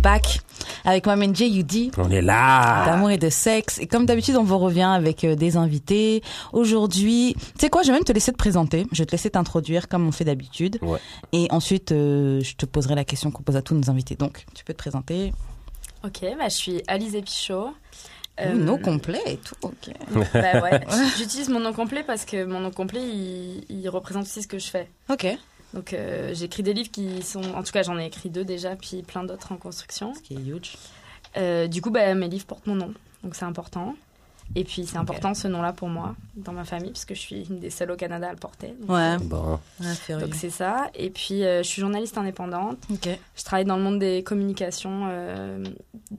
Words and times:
back 0.00 0.40
avec 0.84 1.06
moi 1.06 1.16
J 1.32 1.60
UD. 1.60 1.92
On 1.98 2.10
est 2.10 2.22
là. 2.22 2.84
D'amour 2.86 3.10
et 3.10 3.18
de 3.18 3.28
sexe. 3.28 3.78
Et 3.78 3.86
comme 3.86 4.06
d'habitude, 4.06 4.36
on 4.36 4.44
vous 4.44 4.58
revient 4.58 4.82
avec 4.82 5.24
euh, 5.24 5.34
des 5.34 5.56
invités. 5.56 6.22
Aujourd'hui, 6.52 7.34
tu 7.38 7.60
sais 7.60 7.70
quoi, 7.70 7.82
je 7.82 7.88
vais 7.88 7.94
même 7.94 8.04
te 8.04 8.12
laisser 8.12 8.32
te 8.32 8.36
présenter. 8.36 8.86
Je 8.92 9.02
vais 9.02 9.06
te 9.06 9.12
laisser 9.12 9.30
t'introduire 9.30 9.88
comme 9.88 10.06
on 10.06 10.12
fait 10.12 10.24
d'habitude. 10.24 10.78
Ouais. 10.82 10.98
Et 11.32 11.48
ensuite, 11.50 11.92
euh, 11.92 12.40
je 12.40 12.54
te 12.54 12.66
poserai 12.66 12.94
la 12.94 13.04
question 13.04 13.30
qu'on 13.30 13.42
pose 13.42 13.56
à 13.56 13.62
tous 13.62 13.74
nos 13.74 13.90
invités. 13.90 14.14
Donc, 14.14 14.44
tu 14.54 14.64
peux 14.64 14.72
te 14.72 14.78
présenter. 14.78 15.32
Ok, 16.04 16.20
bah, 16.38 16.48
je 16.48 16.54
suis 16.54 16.82
Alice 16.86 17.14
Pichot. 17.24 17.70
Euh, 18.40 18.54
nom 18.54 18.78
complet 18.78 19.20
et 19.26 19.36
tout. 19.36 19.54
Ok. 19.60 19.90
Bah 20.32 20.62
ouais. 20.62 20.80
J'utilise 21.18 21.50
mon 21.50 21.60
nom 21.60 21.74
complet 21.74 22.02
parce 22.02 22.24
que 22.24 22.46
mon 22.46 22.60
nom 22.60 22.70
complet, 22.70 23.02
il, 23.02 23.64
il 23.68 23.86
représente 23.90 24.22
aussi 24.22 24.42
ce 24.42 24.48
que 24.48 24.58
je 24.58 24.68
fais. 24.68 24.88
Ok. 25.10 25.26
Donc 25.74 25.92
euh, 25.92 26.34
j'écris 26.34 26.62
des 26.62 26.72
livres 26.72 26.90
qui 26.90 27.22
sont, 27.22 27.42
en 27.54 27.62
tout 27.62 27.72
cas 27.72 27.82
j'en 27.82 27.98
ai 27.98 28.06
écrit 28.06 28.30
deux 28.30 28.44
déjà, 28.44 28.76
puis 28.76 29.02
plein 29.02 29.24
d'autres 29.24 29.52
en 29.52 29.56
construction. 29.56 30.14
Ce 30.14 30.20
qui 30.20 30.34
est 30.34 30.38
huge. 30.38 30.76
Euh, 31.36 31.68
du 31.68 31.80
coup, 31.80 31.90
bah, 31.90 32.14
mes 32.14 32.28
livres 32.28 32.46
portent 32.46 32.66
mon 32.66 32.74
nom, 32.74 32.92
donc 33.22 33.34
c'est 33.34 33.44
important. 33.44 33.94
Et 34.56 34.64
puis 34.64 34.84
c'est 34.84 34.96
important 34.96 35.32
ce 35.32 35.46
nom-là 35.46 35.72
pour 35.72 35.88
moi, 35.88 36.16
dans 36.34 36.52
ma 36.52 36.64
famille, 36.64 36.90
parce 36.90 37.04
que 37.04 37.14
je 37.14 37.20
suis 37.20 37.46
une 37.48 37.60
des 37.60 37.70
seules 37.70 37.92
au 37.92 37.96
Canada 37.96 38.28
à 38.28 38.32
le 38.32 38.36
porter. 38.36 38.74
Donc, 38.80 38.90
Ouais. 38.90 39.16
Bon. 39.18 39.60
Ouais, 39.80 40.18
donc 40.18 40.34
c'est 40.34 40.50
ça. 40.50 40.90
Et 40.96 41.10
puis 41.10 41.44
euh, 41.44 41.62
je 41.62 41.68
suis 41.68 41.80
journaliste 41.80 42.18
indépendante. 42.18 42.78
Ok. 42.92 43.08
Je 43.36 43.44
travaille 43.44 43.64
dans 43.64 43.76
le 43.76 43.82
monde 43.84 44.00
des 44.00 44.24
communications 44.24 45.06
euh, 45.08 45.64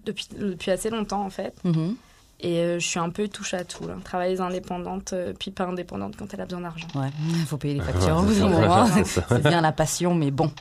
depuis, 0.06 0.30
depuis 0.40 0.72
assez 0.72 0.90
longtemps 0.90 1.26
en 1.26 1.30
fait. 1.30 1.54
Mhm. 1.66 1.98
Et 2.44 2.58
euh, 2.60 2.80
je 2.80 2.88
suis 2.88 3.00
un 3.00 3.10
peu 3.12 3.28
touche 3.28 3.54
à 3.54 3.64
tout. 3.64 3.88
Là. 3.88 3.94
Travailleuse 4.04 4.42
indépendante, 4.42 5.14
euh, 5.14 5.32
puis 5.38 5.52
pas 5.52 5.66
indépendante 5.66 6.16
quand 6.18 6.26
elle 6.34 6.42
a 6.42 6.46
besoin 6.46 6.62
d'argent. 6.62 6.88
Ouais. 6.96 7.10
Il 7.30 7.46
faut 7.46 7.58
payer 7.58 7.76
les 7.76 7.82
factures 7.86 8.18
au 8.18 8.24
bout 8.24 8.34
d'un 8.34 8.50
moment. 8.50 8.88
C'est 9.06 9.44
bien 9.44 9.62
la 9.62 9.72
passion, 9.72 10.16
mais 10.16 10.32
bon. 10.32 10.52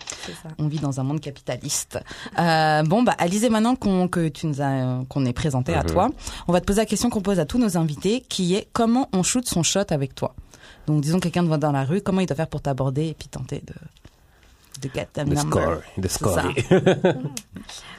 On 0.59 0.69
vit 0.69 0.79
dans 0.79 1.01
un 1.01 1.05
monde 1.05 1.21
capitaliste. 1.21 1.99
Euh, 2.39 2.83
bon, 2.83 3.03
bah, 3.03 3.15
Alizé, 3.19 3.49
maintenant 3.49 3.77
qu'on 3.77 4.09
que 4.09 4.29
tu 4.29 4.47
nous 4.47 4.61
as, 4.61 5.05
qu'on 5.09 5.25
est 5.25 5.33
présenté 5.33 5.73
à 5.75 5.83
Mhm. 5.83 5.91
toi, 5.91 6.11
on 6.49 6.53
va 6.53 6.61
te 6.61 6.67
poser 6.67 6.81
la 6.83 6.87
question 6.87 7.09
qu'on 7.09 7.23
pose 7.23 7.41
à 7.41 7.47
tous 7.47 7.59
nos 7.59 7.79
invités, 7.79 8.21
qui 8.29 8.55
est 8.55 8.69
comment 8.75 9.09
on 9.15 9.23
shoot 9.23 9.47
son 9.49 9.63
shot 9.63 9.85
avec 9.91 10.15
toi? 10.15 10.35
Donc, 10.87 11.01
disons 11.01 11.19
quelqu'un 11.19 11.43
te 11.43 11.49
voit 11.49 11.57
dans 11.59 11.73
la 11.73 11.85
rue, 11.85 12.03
comment 12.03 12.21
il 12.21 12.27
doit 12.27 12.37
faire 12.37 12.49
pour 12.49 12.61
t'aborder 12.61 13.07
et 13.09 13.15
puis 13.15 13.29
tenter 13.29 13.63
de 13.67 13.75
de 14.83 14.89
get 14.95 15.09
them 15.13 15.29
Le 15.29 15.35
number? 15.37 15.81
score. 16.09 16.35
Ça. 16.35 16.43
score. 16.43 17.13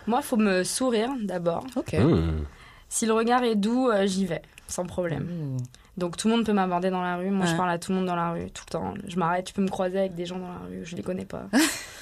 Moi, 0.07 0.19
il 0.21 0.25
faut 0.25 0.37
me 0.37 0.63
sourire 0.63 1.09
d'abord. 1.23 1.63
Ok. 1.75 1.93
Hmm. 1.93 2.43
Si 2.91 3.05
le 3.05 3.13
regard 3.13 3.41
est 3.43 3.55
doux, 3.55 3.87
euh, 3.89 4.05
j'y 4.05 4.25
vais, 4.25 4.41
sans 4.67 4.85
problème. 4.85 5.25
Ouh. 5.31 5.57
Donc 6.01 6.17
tout 6.17 6.27
le 6.27 6.35
monde 6.35 6.45
peut 6.47 6.51
m'aborder 6.51 6.89
dans 6.89 7.03
la 7.03 7.15
rue. 7.17 7.29
Moi, 7.29 7.45
je 7.45 7.55
parle 7.55 7.69
à 7.69 7.77
tout 7.77 7.91
le 7.91 7.99
monde 7.99 8.07
dans 8.07 8.15
la 8.15 8.31
rue, 8.31 8.49
tout 8.49 8.63
le 8.67 8.71
temps. 8.71 8.93
Je 9.07 9.17
m'arrête, 9.17 9.45
tu 9.45 9.53
peux 9.53 9.61
me 9.61 9.67
croiser 9.69 9.99
avec 9.99 10.15
des 10.15 10.25
gens 10.25 10.39
dans 10.39 10.47
la 10.47 10.59
rue, 10.67 10.81
je 10.83 10.95
les 10.95 11.03
connais 11.03 11.25
pas. 11.25 11.43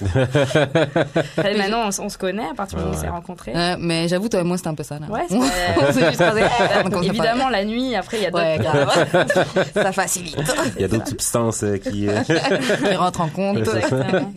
Enfin, 0.02 1.54
maintenant, 1.56 1.88
on, 1.98 2.08
se 2.08 2.16
connaît 2.16 2.48
à 2.48 2.54
partir 2.54 2.78
du 2.78 2.84
moment 2.84 2.94
où 2.94 2.98
on 2.98 3.00
s'est 3.02 3.08
rencontrés. 3.10 3.52
Euh, 3.54 3.76
mais 3.78 4.08
j'avoue, 4.08 4.28
toi 4.30 4.40
et 4.40 4.44
moi, 4.44 4.56
c'était 4.56 4.68
un 4.70 4.74
peu 4.74 4.82
ça. 4.82 4.98
Là. 4.98 5.06
Ouais, 5.08 5.26
on 5.30 5.92
s'est 5.92 6.06
juste 6.08 6.22
croisés. 6.22 7.06
Évidemment, 7.06 7.48
la 7.50 7.64
nuit, 7.64 7.94
après, 7.94 8.16
il 8.18 8.22
y 8.22 8.26
a 8.26 8.30
d'autres 8.30 8.42
Ouais, 8.44 8.58
grave. 8.58 9.70
ça 9.74 9.92
facilite. 9.92 10.36
Il 10.76 10.80
y 10.82 10.84
a 10.84 10.88
d'autres 10.88 11.08
substances 11.08 11.62
euh, 11.62 11.76
qui. 11.76 12.08
euh, 12.08 12.22
Qui 12.22 12.94
rentre 12.94 13.20
en 13.20 13.28
compte. 13.28 13.58
Exactement. 13.58 14.32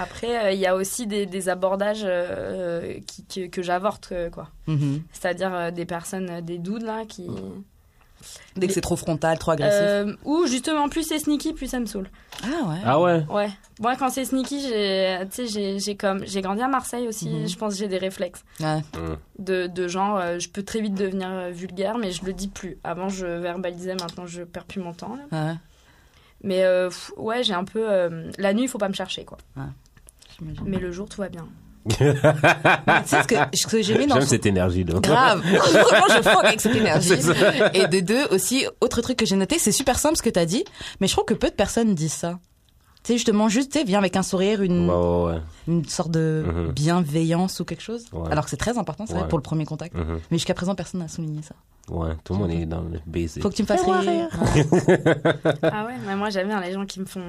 Après, 0.00 0.46
euh, 0.46 0.52
il 0.52 0.58
y 0.58 0.66
a 0.66 0.74
aussi 0.74 1.06
des, 1.06 1.26
des 1.26 1.48
abordages 1.50 2.04
euh, 2.04 2.94
qui, 3.06 3.24
que, 3.26 3.46
que 3.48 3.62
j'avorte, 3.62 4.12
quoi. 4.32 4.48
Mhm. 4.66 5.02
C'est-à-dire 5.12 5.54
euh, 5.54 5.70
des 5.70 5.84
personnes, 5.84 6.40
des 6.40 6.58
dudes, 6.58 6.82
là, 6.82 7.02
qui... 7.06 7.28
Dès 8.56 8.68
que 8.68 8.72
c'est 8.72 8.80
trop 8.80 8.94
frontal, 8.96 9.36
trop 9.38 9.50
agressif. 9.50 9.80
Euh, 9.80 10.14
ou 10.24 10.46
justement, 10.46 10.88
plus 10.88 11.02
c'est 11.02 11.18
sneaky, 11.18 11.54
plus 11.54 11.66
ça 11.66 11.80
me 11.80 11.86
saoule. 11.86 12.08
Ah 12.44 12.68
ouais. 12.68 12.76
Ah 12.84 13.00
ouais. 13.00 13.24
Ouais. 13.28 13.48
Moi, 13.80 13.96
quand 13.96 14.10
c'est 14.10 14.24
sneaky, 14.24 14.60
j'ai, 14.60 15.18
tu 15.30 15.32
sais, 15.32 15.46
j'ai, 15.48 15.78
j'ai 15.80 15.96
comme, 15.96 16.24
j'ai 16.24 16.40
grandi 16.40 16.62
à 16.62 16.68
Marseille 16.68 17.08
aussi. 17.08 17.28
Mhm. 17.28 17.48
Je 17.48 17.56
pense 17.56 17.72
que 17.74 17.80
j'ai 17.80 17.88
des 17.88 17.98
réflexes 17.98 18.44
Ouais. 18.60 18.78
Hmm. 18.96 19.16
de, 19.40 19.66
de 19.66 19.88
genre, 19.88 20.18
euh, 20.18 20.38
je 20.38 20.48
peux 20.48 20.62
très 20.62 20.80
vite 20.80 20.94
devenir 20.94 21.28
euh, 21.30 21.50
vulgaire, 21.50 21.98
mais 21.98 22.12
je 22.12 22.24
le 22.24 22.32
dis 22.32 22.46
plus. 22.48 22.78
Avant, 22.84 23.08
je 23.08 23.26
verbalisais, 23.26 23.94
maintenant, 23.96 24.26
je 24.26 24.42
perds 24.42 24.66
plus 24.66 24.80
mon 24.80 24.92
temps. 24.92 25.16
là. 25.30 25.50
Ouais. 25.50 25.54
Mais 26.42 26.62
euh, 26.62 26.88
pff, 26.90 27.10
ouais, 27.16 27.42
j'ai 27.42 27.54
un 27.54 27.64
peu, 27.64 27.90
euh, 27.90 28.30
la 28.38 28.54
nuit, 28.54 28.62
il 28.64 28.68
faut 28.68 28.78
pas 28.78 28.88
me 28.88 28.94
chercher, 28.94 29.24
quoi. 29.24 29.38
J'imagine. 30.38 30.64
Mais 30.66 30.78
le 30.78 30.92
jour, 30.92 31.08
tout 31.08 31.20
va 31.20 31.28
bien. 31.28 31.48
Tu 31.88 31.96
sais 31.96 33.22
ce 33.22 33.26
que, 33.26 33.34
ce 33.56 33.66
que 33.66 33.82
j'aimais 33.82 34.06
dans 34.06 34.14
J'aime 34.14 34.24
son- 34.24 34.30
cette 34.30 34.46
énergie 34.46 34.84
là. 34.84 34.98
Grave. 35.00 35.40
Vraiment, 35.44 36.06
je 36.08 36.22
fuck 36.22 36.44
avec 36.44 36.60
cette 36.60 36.76
énergie. 36.76 37.12
Et 37.74 37.86
de 37.86 38.00
deux, 38.00 38.24
aussi, 38.30 38.66
autre 38.80 39.00
truc 39.02 39.16
que 39.18 39.26
j'ai 39.26 39.36
noté, 39.36 39.58
c'est 39.58 39.72
super 39.72 39.98
simple 39.98 40.16
ce 40.16 40.22
que 40.22 40.30
t'as 40.30 40.46
dit, 40.46 40.64
mais 41.00 41.06
je 41.08 41.12
trouve 41.12 41.24
que 41.26 41.34
peu 41.34 41.48
de 41.48 41.54
personnes 41.54 41.94
disent 41.94 42.12
ça. 42.12 42.38
Tu 43.02 43.08
sais, 43.12 43.18
justement, 43.18 43.50
juste, 43.50 43.70
tu 43.72 43.78
sais, 43.78 43.84
viens 43.84 43.98
avec 43.98 44.16
un 44.16 44.22
sourire, 44.22 44.62
une, 44.62 44.88
ouais, 44.88 45.34
une 45.68 45.84
sorte 45.84 46.10
de 46.10 46.42
Mhm. 46.46 46.72
bienveillance 46.72 47.60
ou 47.60 47.66
quelque 47.66 47.82
chose. 47.82 48.06
Ouais. 48.14 48.30
Alors 48.32 48.44
que 48.44 48.50
c'est 48.50 48.56
très 48.56 48.78
important, 48.78 49.04
c'est 49.06 49.12
vrai, 49.12 49.22
Ouais. 49.24 49.28
pour 49.28 49.36
le 49.36 49.42
premier 49.42 49.66
contact. 49.66 49.94
Mhm. 49.94 50.20
Mais 50.30 50.38
jusqu'à 50.38 50.54
présent, 50.54 50.74
personne 50.74 51.00
n'a 51.00 51.08
souligné 51.08 51.42
ça. 51.42 51.54
Ouais, 51.94 52.12
tout 52.24 52.32
le 52.32 52.38
monde 52.38 52.50
est 52.50 52.64
dans 52.64 52.80
le 52.80 52.98
basic. 53.06 53.42
Faut 53.42 53.50
que 53.50 53.54
tu 53.56 53.60
me 53.62 53.66
fasses 53.66 53.82
rire. 53.84 54.28
Ah 55.62 55.84
ouais, 55.84 55.94
mais 56.06 56.16
moi, 56.16 56.30
j'aime 56.30 56.48
bien 56.48 56.60
les 56.62 56.72
gens 56.72 56.86
qui 56.86 57.00
me 57.00 57.04
font, 57.04 57.20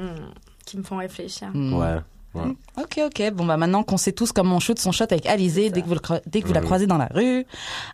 qui 0.65 0.77
me 0.77 0.83
font 0.83 0.95
réfléchir. 0.97 1.49
Mm. 1.53 1.73
Ouais. 1.73 1.97
Ouais. 2.35 2.55
Ok, 2.77 2.99
ok. 3.05 3.31
Bon, 3.33 3.45
bah 3.45 3.57
maintenant 3.57 3.83
qu'on 3.83 3.97
sait 3.97 4.11
tous 4.11 4.31
comment 4.31 4.57
on 4.57 4.59
shoot 4.59 4.77
son 4.77 4.91
shot 4.91 5.05
avec 5.09 5.25
Alizé 5.25 5.69
dès 5.69 5.81
que 5.81 5.87
vous, 5.87 5.95
le 5.95 6.01
dès 6.25 6.41
que 6.41 6.47
vous 6.47 6.53
la 6.53 6.61
croisez 6.61 6.87
dans 6.87 6.97
la 6.97 7.09
rue. 7.13 7.45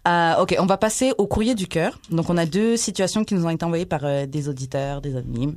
Euh, 0.07 0.41
ok, 0.41 0.55
on 0.59 0.65
va 0.65 0.77
passer 0.77 1.13
au 1.17 1.27
courrier 1.27 1.55
du 1.55 1.67
cœur. 1.67 1.99
Donc, 2.09 2.29
on 2.29 2.37
a 2.37 2.45
deux 2.45 2.77
situations 2.77 3.23
qui 3.23 3.35
nous 3.35 3.45
ont 3.45 3.49
été 3.49 3.63
envoyées 3.63 3.85
par 3.85 4.01
euh, 4.03 4.25
des 4.25 4.49
auditeurs, 4.49 5.01
des 5.01 5.15
anonymes. 5.15 5.55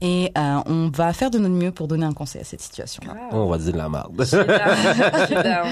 Et 0.00 0.32
euh, 0.36 0.58
on 0.66 0.90
va 0.94 1.12
faire 1.12 1.30
de 1.30 1.38
notre 1.38 1.54
mieux 1.54 1.72
pour 1.72 1.88
donner 1.88 2.06
un 2.06 2.12
conseil 2.12 2.40
à 2.40 2.44
cette 2.44 2.60
situation-là. 2.60 3.14
Ah, 3.16 3.36
On 3.36 3.48
va 3.48 3.58
dire 3.58 3.72
de 3.72 3.78
la 3.78 3.88
merde. 3.88 4.12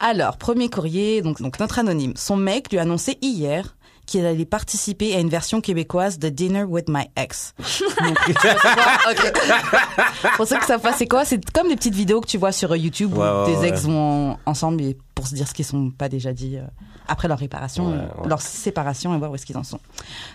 Alors, 0.00 0.36
premier 0.36 0.68
courrier, 0.68 1.22
donc, 1.22 1.40
donc 1.40 1.60
notre 1.60 1.78
anonyme. 1.78 2.14
Son 2.16 2.36
mec 2.36 2.70
lui 2.70 2.78
a 2.78 2.82
annoncé 2.82 3.18
hier 3.22 3.76
qu'il 4.06 4.26
allait 4.26 4.44
participer 4.44 5.14
à 5.14 5.20
une 5.20 5.28
version 5.28 5.60
québécoise 5.60 6.18
de 6.18 6.28
Dinner 6.28 6.64
with 6.64 6.88
My 6.88 7.04
Ex. 7.16 7.54
Donc. 7.58 8.18
Pour 10.36 10.46
ceux 10.46 10.58
que 10.58 10.66
ça 10.66 10.78
passe, 10.78 10.96
c'est 10.98 11.06
quoi 11.06 11.24
C'est 11.24 11.40
comme 11.52 11.68
des 11.68 11.76
petites 11.76 11.94
vidéos 11.94 12.20
que 12.20 12.26
tu 12.26 12.38
vois 12.38 12.52
sur 12.52 12.74
YouTube 12.76 13.16
où 13.16 13.20
ouais, 13.20 13.46
des 13.46 13.68
ex 13.68 13.84
ouais. 13.84 13.90
vont 13.92 14.38
ensemble 14.46 14.82
et 14.82 14.96
pour 15.14 15.26
se 15.26 15.34
dire 15.34 15.48
ce 15.48 15.54
qu'ils 15.54 15.64
sont 15.64 15.90
pas 15.90 16.08
déjà 16.08 16.32
dit 16.32 16.56
euh, 16.56 16.62
après 17.08 17.28
leur 17.28 17.38
réparation, 17.38 17.90
Ouais, 17.90 18.28
leur 18.28 18.40
séparation 18.40 19.14
et 19.14 19.18
voir 19.18 19.30
où 19.30 19.34
est-ce 19.34 19.46
qu'ils 19.46 19.58
en 19.58 19.64
sont. 19.64 19.80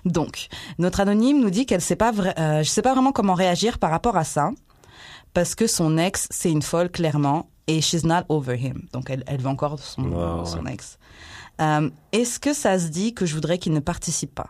Donc, 0.06 0.48
notre 0.78 1.00
anonyme 1.00 1.40
nous 1.42 1.50
dit 1.50 1.66
qu'elle 1.66 1.82
sait 1.82 1.96
pas, 1.96 2.12
vra- 2.12 2.38
euh, 2.40 2.64
je 2.64 2.70
sais 2.70 2.82
pas 2.82 2.94
vraiment 2.94 3.12
comment 3.12 3.34
réagir 3.34 3.80
par 3.80 3.92
rapport 3.92 4.18
à 4.18 4.24
ça 4.24 4.52
parce 5.34 5.56
que 5.56 5.68
son 5.68 5.98
ex 5.98 6.28
c'est 6.32 6.52
une 6.52 6.62
folle 6.64 6.90
clairement 6.90 7.50
et 7.68 7.82
she's 7.82 8.04
not 8.04 8.22
over 8.30 8.56
him. 8.56 8.84
Donc 8.94 9.10
elle, 9.10 9.24
elle 9.28 9.42
veut 9.42 9.50
encore 9.50 9.78
son, 9.80 10.46
son 10.46 10.66
ex. 10.66 10.98
Euh, 11.60 11.90
Est-ce 12.12 12.40
que 12.40 12.54
ça 12.54 12.80
se 12.80 12.88
dit 12.88 13.14
que 13.14 13.26
je 13.26 13.36
voudrais 13.36 13.58
qu'il 13.58 13.74
ne 13.74 13.80
participe 13.80 14.34
pas? 14.34 14.50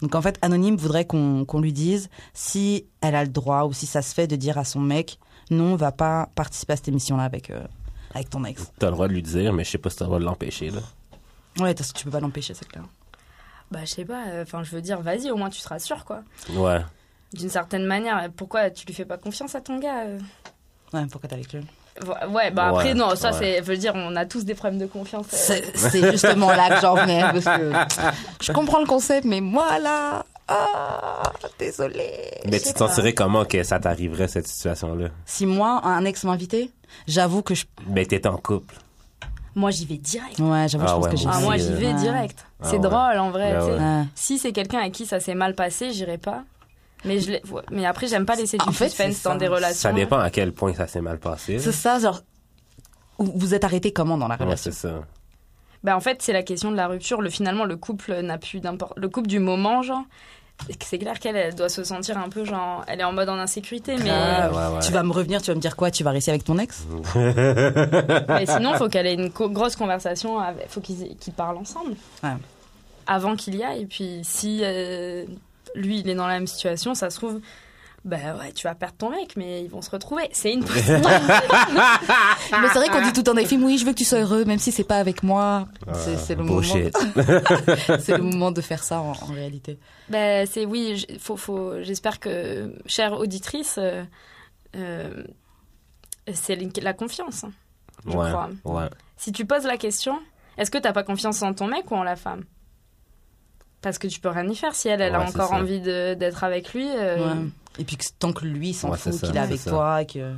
Donc 0.00 0.14
en 0.14 0.22
fait, 0.22 0.38
Anonyme 0.42 0.76
voudrait 0.76 1.04
qu'on 1.04 1.44
qu'on 1.44 1.60
lui 1.60 1.72
dise 1.72 2.08
si 2.34 2.86
elle 3.00 3.14
a 3.14 3.22
le 3.22 3.30
droit 3.30 3.64
ou 3.64 3.72
si 3.72 3.86
ça 3.86 4.02
se 4.02 4.14
fait 4.14 4.26
de 4.26 4.36
dire 4.36 4.58
à 4.58 4.64
son 4.64 4.80
mec 4.80 5.18
non, 5.50 5.76
va 5.76 5.92
pas 5.92 6.28
participer 6.34 6.72
à 6.72 6.76
cette 6.76 6.88
émission-là 6.88 7.24
avec 7.24 7.50
euh, 7.50 7.62
avec 8.14 8.30
ton 8.30 8.44
ex. 8.44 8.72
T'as 8.78 8.86
le 8.86 8.92
droit 8.92 9.08
de 9.08 9.12
lui 9.12 9.22
dire, 9.22 9.52
mais 9.52 9.64
je 9.64 9.70
sais 9.70 9.78
pas 9.78 9.90
si 9.90 9.96
t'as 9.96 10.04
le 10.04 10.08
droit 10.08 10.18
de 10.18 10.24
l'empêcher, 10.24 10.70
là. 10.70 10.80
Ouais, 11.58 11.74
parce 11.74 11.92
que 11.92 11.98
tu 11.98 12.04
peux 12.04 12.10
pas 12.10 12.20
l'empêcher, 12.20 12.54
c'est 12.54 12.66
clair. 12.66 12.84
Bah, 13.70 13.80
je 13.84 13.90
sais 13.90 14.04
pas, 14.04 14.26
euh, 14.28 14.42
enfin, 14.42 14.62
je 14.62 14.70
veux 14.70 14.82
dire, 14.82 15.00
vas-y, 15.00 15.30
au 15.30 15.36
moins 15.36 15.50
tu 15.50 15.60
seras 15.60 15.78
sûr, 15.78 16.04
quoi. 16.04 16.22
Ouais. 16.50 16.80
D'une 17.32 17.48
certaine 17.48 17.86
manière, 17.86 18.30
pourquoi 18.36 18.70
tu 18.70 18.86
lui 18.86 18.94
fais 18.94 19.06
pas 19.06 19.16
confiance 19.18 19.54
à 19.54 19.60
ton 19.60 19.78
gars 19.78 20.06
euh? 20.06 20.18
Ouais, 20.92 21.06
pourquoi 21.10 21.28
t'es 21.28 21.34
avec 21.34 21.52
lui 21.52 21.62
Ouais, 22.30 22.50
bah 22.50 22.68
après, 22.68 22.88
Ouais, 22.88 22.94
non, 22.94 23.14
ça, 23.14 23.30
ouais. 23.32 23.36
c'est, 23.38 23.56
je 23.58 23.62
veux 23.64 23.76
dire, 23.76 23.92
on 23.94 24.16
a 24.16 24.24
tous 24.24 24.44
des 24.44 24.54
problèmes 24.54 24.80
de 24.80 24.86
confiance. 24.86 25.26
euh. 25.26 25.36
C'est 25.36 25.76
c'est 25.76 26.10
justement 26.10 26.50
là 26.50 26.70
que 26.76 26.80
j'en 26.80 26.94
venais 26.94 27.20
parce 27.20 27.44
que 27.44 27.72
je 28.40 28.52
comprends 28.52 28.80
le 28.80 28.86
concept, 28.86 29.24
mais 29.26 29.40
moi 29.42 29.78
là, 29.78 30.24
ah, 30.48 31.22
désolé. 31.58 32.10
Mais 32.46 32.58
tu 32.60 32.72
te 32.72 32.78
sentirais 32.78 33.12
comment 33.12 33.44
que 33.44 33.62
ça 33.62 33.78
t'arriverait, 33.78 34.26
cette 34.28 34.48
situation-là? 34.48 35.08
Si 35.26 35.44
moi, 35.46 35.80
un 35.84 36.04
ex 36.04 36.24
m'invitait, 36.24 36.70
j'avoue 37.06 37.42
que 37.42 37.54
je. 37.54 37.64
Mais 37.86 38.06
t'es 38.06 38.26
en 38.26 38.36
couple. 38.38 38.74
Moi, 39.54 39.70
j'y 39.70 39.84
vais 39.84 39.98
direct. 39.98 40.38
Ouais, 40.38 40.66
j'avoue, 40.68 40.84
Ah 40.86 40.88
je 40.88 40.94
pense 40.94 41.04
ouais, 41.04 41.10
que 41.10 41.16
j'ai. 41.18 41.24
moi 41.26 41.34
Ah, 41.36 41.40
moi, 41.40 41.56
j'y 41.58 41.68
euh, 41.72 41.76
vais 41.76 41.86
Ouais. 41.88 41.94
direct. 41.94 42.38
Ah 42.62 42.64
c'est 42.68 42.76
ouais. 42.76 42.78
drôle, 42.78 43.18
en 43.18 43.30
vrai. 43.30 43.54
Ah. 43.78 44.04
Si 44.14 44.38
c'est 44.38 44.52
quelqu'un 44.52 44.80
à 44.80 44.88
qui 44.88 45.04
ça 45.04 45.20
s'est 45.20 45.34
mal 45.34 45.54
passé, 45.54 45.92
j'irai 45.92 46.16
pas. 46.16 46.42
Mais, 47.04 47.18
je 47.20 47.32
mais 47.70 47.84
après, 47.86 48.06
j'aime 48.06 48.26
pas 48.26 48.36
laisser 48.36 48.58
du 48.58 48.68
En 48.68 48.72
fait, 48.72 48.88
suspense 48.88 49.22
dans 49.22 49.32
ça. 49.32 49.36
des 49.38 49.48
relations. 49.48 49.74
Ça 49.90 49.92
dépend 49.92 50.18
à 50.18 50.30
quel 50.30 50.52
point 50.52 50.72
ça 50.74 50.86
s'est 50.86 51.00
mal 51.00 51.18
passé. 51.18 51.58
C'est 51.58 51.72
ça, 51.72 51.98
genre. 51.98 52.20
Vous 53.18 53.54
êtes 53.54 53.64
arrêté 53.64 53.92
comment 53.92 54.16
dans 54.18 54.28
la 54.28 54.36
Ouais, 54.36 54.44
relation 54.44 54.70
c'est 54.72 54.88
ça. 54.88 55.02
Bah, 55.84 55.96
en 55.96 56.00
fait, 56.00 56.22
c'est 56.22 56.32
la 56.32 56.42
question 56.44 56.70
de 56.70 56.76
la 56.76 56.86
rupture. 56.86 57.20
Le, 57.22 57.28
finalement, 57.30 57.64
le 57.64 57.76
couple 57.76 58.20
n'a 58.22 58.38
plus 58.38 58.60
d'importance. 58.60 58.96
Le 58.98 59.08
couple 59.08 59.28
du 59.28 59.38
moment, 59.40 59.82
genre. 59.82 60.02
C'est 60.80 60.98
clair 60.98 61.18
qu'elle 61.18 61.34
elle 61.34 61.54
doit 61.56 61.68
se 61.70 61.82
sentir 61.82 62.18
un 62.18 62.28
peu 62.28 62.44
genre. 62.44 62.84
Elle 62.86 63.00
est 63.00 63.04
en 63.04 63.12
mode 63.12 63.28
en 63.28 63.38
insécurité, 63.38 63.96
mais. 63.96 64.10
Ouais, 64.10 64.74
ouais. 64.74 64.78
Tu 64.80 64.92
vas 64.92 65.02
me 65.02 65.10
revenir, 65.12 65.42
tu 65.42 65.50
vas 65.50 65.56
me 65.56 65.60
dire 65.60 65.74
quoi? 65.74 65.90
Tu 65.90 66.04
vas 66.04 66.10
rester 66.12 66.30
avec 66.30 66.44
ton 66.44 66.56
ex? 66.58 66.84
Mais 67.16 68.46
sinon, 68.46 68.72
il 68.74 68.76
faut 68.78 68.88
qu'elle 68.88 69.06
ait 69.08 69.14
une 69.14 69.30
co- 69.32 69.48
grosse 69.48 69.74
conversation. 69.76 70.40
Il 70.40 70.68
faut 70.68 70.80
qu'ils 70.80 71.16
qu'ils 71.16 71.32
parlent 71.32 71.56
ensemble. 71.56 71.94
Ouais. 72.22 72.30
Avant 73.06 73.34
qu'il 73.34 73.56
y 73.56 73.64
aille. 73.64 73.82
Et 73.82 73.86
puis, 73.86 74.20
si 74.22 74.60
euh, 74.62 75.24
lui, 75.74 76.00
il 76.00 76.08
est 76.08 76.14
dans 76.14 76.26
la 76.26 76.34
même 76.34 76.46
situation, 76.46 76.94
ça 76.94 77.10
se 77.10 77.16
trouve. 77.18 77.40
bah 78.04 78.16
ouais, 78.38 78.52
tu 78.52 78.66
vas 78.66 78.74
perdre 78.74 78.96
ton 78.98 79.10
mec, 79.10 79.34
mais 79.36 79.62
ils 79.64 79.70
vont 79.70 79.82
se 79.82 79.90
retrouver. 79.90 80.28
C'est 80.32 80.52
une 80.52 80.64
pression. 80.64 81.00
Mais 82.60 82.68
c'est 82.72 82.78
vrai 82.78 82.88
qu'on 82.88 83.00
dit 83.02 83.12
tout 83.12 83.20
le 83.20 83.24
temps 83.24 83.34
dans 83.34 83.40
les 83.40 83.46
films, 83.46 83.64
oui, 83.64 83.78
je 83.78 83.84
veux 83.84 83.92
que 83.92 83.98
tu 83.98 84.04
sois 84.04 84.18
heureux, 84.20 84.44
même 84.44 84.58
si 84.58 84.72
c'est 84.72 84.84
pas 84.84 84.96
avec 84.98 85.22
moi. 85.22 85.68
C'est 85.94 86.16
c'est 86.18 86.34
le 86.34 86.42
moment. 86.44 86.60
Bullshit. 86.60 86.96
C'est 88.00 88.16
le 88.16 88.22
moment 88.22 88.50
de 88.52 88.60
faire 88.60 88.82
ça 88.84 89.00
en, 89.00 89.12
en 89.12 89.32
réalité. 89.32 89.78
bah, 90.08 90.44
c'est 90.46 90.64
oui, 90.66 91.06
faut, 91.18 91.36
faut, 91.36 91.82
j'espère 91.82 92.20
que, 92.20 92.74
chère 92.86 93.12
auditrice, 93.14 93.76
euh, 93.78 94.04
euh, 94.76 95.24
c'est 96.32 96.56
la- 96.82 96.92
confiance. 96.92 97.44
hein, 97.44 97.52
je 98.06 98.10
ouais, 98.16 98.30
crois. 98.30 98.50
ouais. 98.64 98.88
Si 99.16 99.32
tu 99.32 99.44
poses 99.46 99.64
la 99.64 99.76
question, 99.76 100.18
est-ce 100.58 100.70
que 100.70 100.78
t'as 100.78 100.92
pas 100.92 101.02
confiance 101.04 101.40
en 101.42 101.54
ton 101.54 101.66
mec 101.68 101.90
ou 101.90 101.94
en 101.94 102.02
la 102.02 102.16
femme? 102.16 102.44
Parce 103.82 103.98
que 103.98 104.06
tu 104.06 104.20
peux 104.20 104.28
rien 104.28 104.48
y 104.48 104.54
faire 104.56 104.74
si 104.74 104.88
elle, 104.88 105.00
elle 105.02 105.14
a 105.14 105.20
Ouais, 105.20 105.26
encore 105.28 105.48
ça. 105.50 105.56
envie 105.56 105.80
de- 105.80 106.14
d'être 106.14 106.44
avec 106.44 106.72
lui. 106.72 106.88
euh, 106.88 107.34
Ouais. 107.42 107.48
Et 107.78 107.84
puis 107.84 107.96
que 107.96 108.04
tant 108.18 108.32
que 108.32 108.44
lui 108.44 108.70
il 108.70 108.74
s'en 108.74 108.90
Ouais, 108.90 108.96
fout 108.98 109.12
ça, 109.12 109.26
qu'il 109.26 109.36
est 109.36 109.40
avec 109.40 109.58
ça. 109.60 109.70
toi, 109.70 110.04
que... 110.04 110.34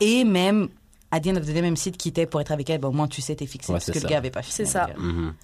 Et 0.00 0.24
même, 0.24 0.68
à 1.10 1.20
the 1.20 1.28
end 1.28 1.36
of 1.36 1.42
the 1.46 1.52
day, 1.52 1.62
même 1.62 1.76
si 1.76 1.90
tu 1.90 1.98
quittais 1.98 2.26
pour 2.26 2.40
être 2.40 2.52
avec 2.52 2.68
elle, 2.70 2.80
bah, 2.80 2.88
au 2.88 2.92
moins 2.92 3.08
tu 3.08 3.20
sais, 3.22 3.34
t'es 3.34 3.46
fixé. 3.46 3.72
Ouais, 3.72 3.78
parce 3.78 3.86
que 3.90 3.98
ça. 3.98 4.06
le 4.06 4.08
gars 4.10 4.18
avait 4.18 4.30
pas 4.30 4.42
fini. 4.42 4.52
C'est 4.54 4.66
ça. 4.66 4.88
elle. 4.90 5.00
Mhm. 5.00 5.34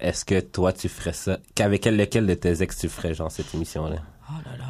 Est-ce 0.00 0.24
que 0.24 0.38
toi, 0.40 0.72
tu 0.72 0.88
ferais 0.88 1.12
ça? 1.12 1.38
Qu'avec 1.56 1.82
quel, 1.82 1.96
lequel 1.96 2.26
de 2.26 2.34
tes 2.34 2.62
ex 2.62 2.78
tu 2.78 2.88
ferais, 2.88 3.12
genre, 3.14 3.30
cette 3.32 3.52
émission-là? 3.54 3.96
Oh 4.30 4.34
là 4.46 4.56
là. 4.56 4.64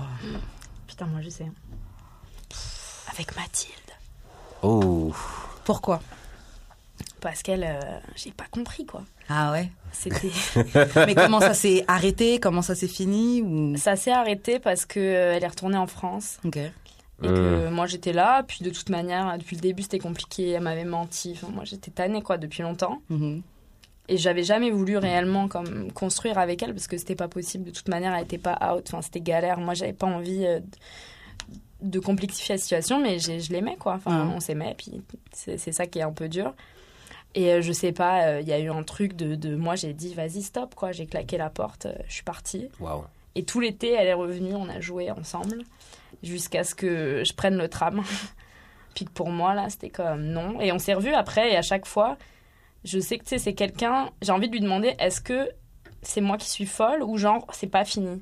Putain, 0.87 1.05
moi 1.07 1.21
je 1.21 1.29
sais. 1.29 1.47
Avec 3.13 3.37
Mathilde. 3.37 3.75
Oh! 4.63 5.13
Pourquoi? 5.65 6.01
Parce 7.21 7.43
qu'elle, 7.43 7.65
euh, 7.65 7.99
j'ai 8.17 8.31
pas 8.33 8.47
compris 8.51 8.87
quoi. 8.87 9.03
Ah 9.29 9.53
ouais 9.53 9.71
C'était. 9.93 10.31
Mais 11.07 11.15
comment 11.15 11.41
ça 11.41 11.55
s'est 11.55 11.85
arrêté? 11.89 12.41
Comment 12.41 12.63
ça 12.63 12.75
s'est 12.75 12.89
fini? 12.89 13.43
Ou... 13.43 13.77
Ça 13.77 13.97
s'est 13.97 14.11
arrêté 14.13 14.59
parce 14.59 14.87
que 14.87 14.99
euh, 15.01 15.35
elle 15.37 15.45
est 15.45 15.49
retournée 15.49 15.77
en 15.79 15.87
France 15.87 16.39
Ok. 16.45 16.57
et 16.57 16.71
que 17.23 17.69
moi 17.71 17.87
j'étais 17.87 18.13
là. 18.13 18.43
Puis 18.43 18.65
de 18.65 18.71
toute 18.71 18.89
manière, 18.91 19.37
depuis 19.39 19.57
le 19.57 19.61
début 19.63 19.83
c'était 19.83 19.99
compliqué. 19.99 20.51
Elle 20.51 20.63
m'avait 20.63 20.85
menti. 20.85 21.33
Enfin, 21.35 21.53
moi 21.53 21.65
j'étais 21.65 21.91
tannée 21.91 22.23
quoi 22.23 22.39
depuis 22.39 22.63
longtemps. 22.63 23.01
Mhm. 23.11 23.43
Et 24.11 24.17
j'avais 24.17 24.43
jamais 24.45 24.71
voulu 24.71 24.97
réellement 24.97 25.49
comme 25.49 25.93
construire 25.93 26.39
avec 26.39 26.63
elle 26.63 26.73
parce 26.73 26.87
que 26.87 26.97
c'était 26.97 27.15
pas 27.15 27.29
possible. 27.29 27.65
De 27.65 27.71
toute 27.71 27.89
manière, 27.89 28.15
elle 28.15 28.25
était 28.25 28.39
pas 28.39 28.59
out. 28.75 28.85
Enfin, 28.89 29.03
c'était 29.03 29.21
galère. 29.21 29.59
Moi, 29.61 29.75
j'avais 29.75 29.93
pas 29.93 30.07
envie 30.07 30.47
euh, 30.47 30.61
de- 30.61 31.91
de 31.91 31.99
complexifier 32.01 32.55
la 32.55 32.59
situation, 32.59 33.01
mais 33.03 33.19
j'ai- 33.19 33.41
je 33.41 33.53
l'aimais 33.53 33.77
quoi. 33.79 33.95
Enfin, 33.97 34.27
Ouais. 34.29 34.33
on 34.35 34.41
s'aimait. 34.41 34.75
Puis 34.79 35.03
c'est 35.35 35.73
ça 35.73 35.87
qui 35.87 35.99
est 35.99 36.03
un 36.03 36.13
peu 36.13 36.29
dur. 36.31 36.55
Et 37.39 37.53
euh, 37.53 37.61
je 37.63 37.71
sais 37.73 37.93
pas, 37.93 38.25
euh, 38.25 38.41
il 38.41 38.49
y 38.49 38.53
a 38.53 38.59
eu 38.59 38.69
un 38.69 38.83
truc 38.83 39.15
de, 39.15 39.35
de 39.37 39.55
moi, 39.55 39.77
j'ai 39.77 39.93
dit 39.93 40.13
vas-y 40.15 40.43
stop 40.43 40.75
quoi. 40.75 40.91
J'ai 40.91 41.07
claqué 41.07 41.37
la 41.39 41.51
porte, 41.51 41.87
euh, 41.87 41.93
je 42.09 42.15
suis 42.15 42.23
partie. 42.25 42.69
Et 43.37 43.45
tout 43.45 43.61
l'été, 43.61 43.93
elle 43.93 44.09
est 44.09 44.15
revenue, 44.15 44.55
on 44.55 44.69
a 44.69 44.81
joué 44.81 45.11
ensemble 45.13 45.63
jusqu'à 46.25 46.65
ce 46.65 46.75
que 46.75 47.23
je 47.25 47.33
prenne 47.35 47.57
le 47.57 47.69
tram. 47.69 48.03
Puis 48.97 49.05
que 49.05 49.11
pour 49.13 49.31
moi, 49.31 49.55
là, 49.55 49.69
c'était 49.69 49.91
comme 49.91 50.23
non. 50.25 50.61
Et 50.61 50.73
on 50.73 50.79
s'est 50.81 50.95
revus 50.95 51.15
après, 51.15 51.53
et 51.53 51.57
à 51.57 51.63
chaque 51.63 51.87
fois, 51.87 52.17
je 52.85 52.99
sais 52.99 53.19
que 53.19 53.23
tu 53.23 53.29
sais, 53.31 53.39
c'est 53.39 53.55
quelqu'un, 53.55 54.11
j'ai 54.23 54.33
envie 54.33 54.49
de 54.49 54.53
lui 54.53 54.61
demander 54.61 54.97
est-ce 54.99 55.21
que 55.21 55.49
c'est 56.03 56.21
moi 56.21 56.37
qui 56.39 56.49
suis 56.51 56.67
folle 56.67 57.03
ou 57.05 57.17
genre 57.19 57.47
c'est 57.53 57.69
pas 57.69 57.85
fini, 57.85 58.21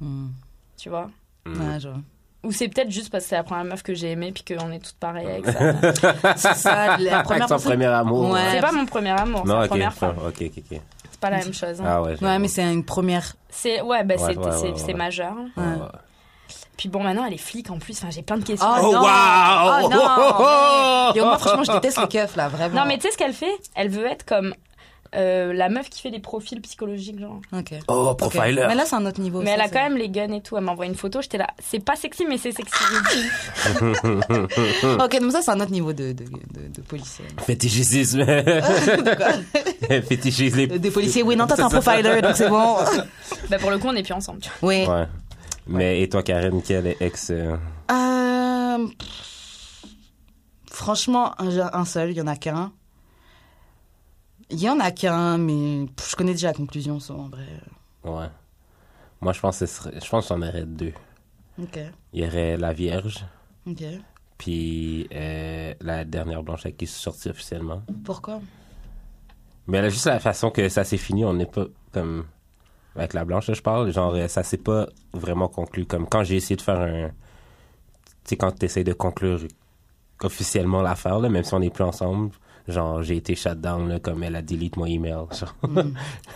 Mhm. 0.00 0.32
tu 0.78 0.88
vois? 0.88 1.10
Ouais, 1.44 1.78
je 1.80 1.88
vois. 1.88 2.00
Ou 2.44 2.52
c'est 2.52 2.68
peut-être 2.68 2.90
juste 2.90 3.10
parce 3.10 3.24
que 3.24 3.30
c'est 3.30 3.36
la 3.36 3.42
première 3.42 3.64
meuf 3.64 3.82
que 3.82 3.94
j'ai 3.94 4.10
aimée 4.12 4.32
puis 4.32 4.44
qu'on 4.44 4.70
est 4.70 4.78
toutes 4.78 4.96
pareilles 4.96 5.26
avec 5.26 5.46
ça. 5.46 6.34
C'est 6.36 6.54
ça, 6.54 6.96
la 6.98 7.22
première 7.22 7.46
personne- 7.48 7.70
premier 7.70 7.86
amour. 7.86 8.30
Ouais. 8.30 8.40
c'est 8.52 8.60
pas 8.60 8.72
mon 8.72 8.84
premier 8.86 9.10
amour, 9.10 9.42
c'est 9.44 9.48
Non, 9.48 9.56
la 9.58 9.62
ok. 9.64 9.68
première 9.70 9.94
fois. 9.94 10.14
Ok, 10.26 10.42
ok, 10.42 10.52
ok. 10.70 10.80
C'est 11.10 11.20
pas 11.20 11.30
la 11.30 11.38
même 11.38 11.54
chose. 11.54 11.80
hein. 11.80 11.84
Ah 11.86 12.02
ouais. 12.02 12.38
Mais 12.38 12.48
c'est 12.48 12.70
une 12.70 12.84
première. 12.84 13.34
C'est 13.48 13.80
ouais, 13.80 14.04
bah, 14.04 14.14
Ouais, 14.16 14.20
c'est 14.20 14.38
ouais, 14.38 14.52
c'est- 14.52 14.62
ouais, 14.68 14.72
c'est 14.76 14.86
ouais. 14.88 14.94
majeur. 14.94 15.32
Ouais, 15.56 15.62
Ouais. 15.64 15.68
ouais. 15.80 15.88
Puis 16.76 16.88
bon, 16.88 17.02
maintenant 17.02 17.24
elle 17.24 17.32
est 17.34 17.38
flic 17.38 17.70
en 17.70 17.78
plus. 17.78 17.96
Enfin, 18.02 18.10
j'ai 18.10 18.22
plein 18.22 18.36
de 18.36 18.44
questions. 18.44 18.68
Oh, 18.68 18.80
Oh, 18.88 18.92
non. 18.92 19.00
wow! 19.00 19.06
Oh 19.84 19.88
non 19.88 20.08
Oh, 20.18 20.32
oh, 20.40 21.12
Et 21.14 21.20
moi, 21.20 21.38
franchement, 21.38 21.62
je 21.64 21.72
déteste 21.72 22.00
les 22.00 22.08
keufs, 22.08 22.34
là, 22.36 22.48
vraiment. 22.48 22.80
Non, 22.80 22.86
mais 22.86 22.96
tu 22.96 23.02
sais 23.02 23.12
ce 23.12 23.16
qu'elle 23.16 23.32
fait? 23.32 23.52
Elle 23.76 23.88
veut 23.90 24.06
être 24.06 24.24
comme 24.26 24.54
euh, 25.14 25.52
la 25.52 25.68
meuf 25.68 25.88
qui 25.90 26.00
fait 26.00 26.10
des 26.10 26.18
profils 26.18 26.60
psychologiques, 26.60 27.18
genre. 27.20 27.40
Ok. 27.52 27.72
Oh, 27.88 28.14
profiler. 28.14 28.64
Mais 28.68 28.74
là, 28.74 28.84
c'est 28.86 28.96
un 28.96 29.06
autre 29.06 29.20
niveau. 29.20 29.40
mais 29.40 29.46
ça, 29.46 29.54
elle 29.54 29.60
a 29.60 29.68
quand 29.68 29.82
même 29.82 29.96
les 29.96 30.08
guns 30.08 30.32
et 30.32 30.40
tout. 30.42 30.56
Elle 30.56 30.64
m'a 30.64 30.72
envoyé 30.72 30.90
une 30.90 30.96
photo, 30.98 31.20
j'étais 31.22 31.38
là. 31.38 31.46
C'est 31.62 31.78
pas 31.84 31.96
sexy, 31.96 32.24
mais 32.28 32.38
c'est 32.38 32.52
sexy. 32.52 32.74
Ok, 35.00 35.20
donc 35.20 35.32
ça, 35.32 35.42
c'est 35.42 35.50
un 35.50 35.60
autre 35.60 35.70
niveau 35.72 35.92
de, 35.92 36.12
de, 36.12 36.24
de, 36.24 36.68
de 36.74 36.80
policier. 36.86 37.24
Fétichisme. 37.46 38.24
Fétichisme. 40.08 40.66
Des 40.78 40.90
policiers, 40.90 41.22
oui, 41.22 41.36
non, 41.36 41.46
toi, 41.46 41.56
t'es 41.56 41.62
un 41.62 41.68
profiler, 41.70 42.20
donc 42.22 42.36
c'est 42.36 42.48
bon. 42.48 42.76
bah, 43.50 43.58
pour 43.58 43.70
le 43.70 43.78
coup, 43.78 43.88
on 43.88 43.92
n'est 43.92 44.02
plus 44.02 44.12
ensemble. 44.14 44.40
tu 44.40 44.50
vois. 44.60 44.68
Oui. 44.68 44.86
Ouais. 44.86 45.06
Mais 45.66 46.02
et 46.02 46.08
toi, 46.08 46.22
Karen, 46.22 46.60
quel 46.62 46.94
ex... 47.00 47.30
euh, 47.30 47.56
Euh, 47.90 48.86
Franchement, 50.70 51.34
un, 51.40 51.70
un 51.72 51.84
seul, 51.84 52.10
il 52.10 52.16
y 52.16 52.20
en 52.20 52.26
a 52.26 52.36
qu'un. 52.36 52.72
Il 54.50 54.60
y 54.60 54.68
en 54.68 54.78
a 54.80 54.90
qu'un, 54.90 55.38
mais 55.38 55.86
je 56.08 56.16
connais 56.16 56.32
déjà 56.32 56.48
la 56.48 56.54
conclusion, 56.54 57.00
ça, 57.00 57.14
en 57.14 57.28
vrai. 57.28 57.46
Ouais. 58.04 58.26
Moi, 59.20 59.32
je 59.32 59.40
pense 59.40 59.58
que 59.58 59.66
ce 59.66 59.74
serait... 59.74 60.00
je 60.00 60.08
pense 60.08 60.28
que 60.28 60.34
j'en 60.34 60.42
aurais 60.42 60.64
deux. 60.64 60.92
Ok, 61.60 61.78
Il 62.12 62.24
y 62.24 62.26
aurait 62.26 62.56
la 62.56 62.72
Vierge, 62.72 63.24
ok. 63.66 63.82
puis 64.36 65.06
euh, 65.14 65.72
la 65.80 66.04
dernière 66.04 66.42
blanche 66.42 66.60
avec 66.66 66.76
qui 66.76 66.86
je 66.86 66.90
suis 66.90 67.00
sorti 67.00 67.28
officiellement. 67.30 67.82
Pourquoi? 68.04 68.40
Mais 69.68 69.80
là, 69.80 69.88
juste 69.88 70.06
la 70.06 70.18
façon 70.20 70.50
que 70.50 70.68
ça 70.68 70.82
s'est 70.84 70.96
fini, 70.98 71.24
on 71.24 71.32
n'est 71.32 71.46
pas 71.46 71.66
comme 71.92 72.26
avec 72.96 73.14
la 73.14 73.24
blanche, 73.24 73.46
là, 73.48 73.54
je 73.54 73.62
parle. 73.62 73.92
Genre, 73.92 74.14
euh, 74.14 74.26
ça 74.28 74.42
s'est 74.42 74.58
pas 74.58 74.88
vraiment 75.12 75.48
conclu. 75.48 75.86
Comme 75.86 76.08
quand 76.08 76.24
j'ai 76.24 76.36
essayé 76.36 76.56
de 76.56 76.60
faire 76.62 76.80
un. 76.80 77.08
Tu 77.08 78.30
sais, 78.30 78.36
quand 78.36 78.50
tu 78.58 78.66
essaies 78.66 78.84
de 78.84 78.92
conclure 78.92 79.40
officiellement 80.22 80.82
l'affaire, 80.82 81.18
là, 81.20 81.28
même 81.28 81.44
si 81.44 81.54
on 81.54 81.60
n'est 81.60 81.70
plus 81.70 81.84
ensemble, 81.84 82.30
genre, 82.68 83.02
j'ai 83.02 83.16
été 83.16 83.34
shut 83.34 83.60
down, 83.60 83.88
là, 83.88 83.98
comme 84.00 84.22
elle 84.22 84.36
a 84.36 84.42
delete 84.42 84.76
mon 84.76 84.86
email. 84.86 85.12
Genre. 85.38 85.54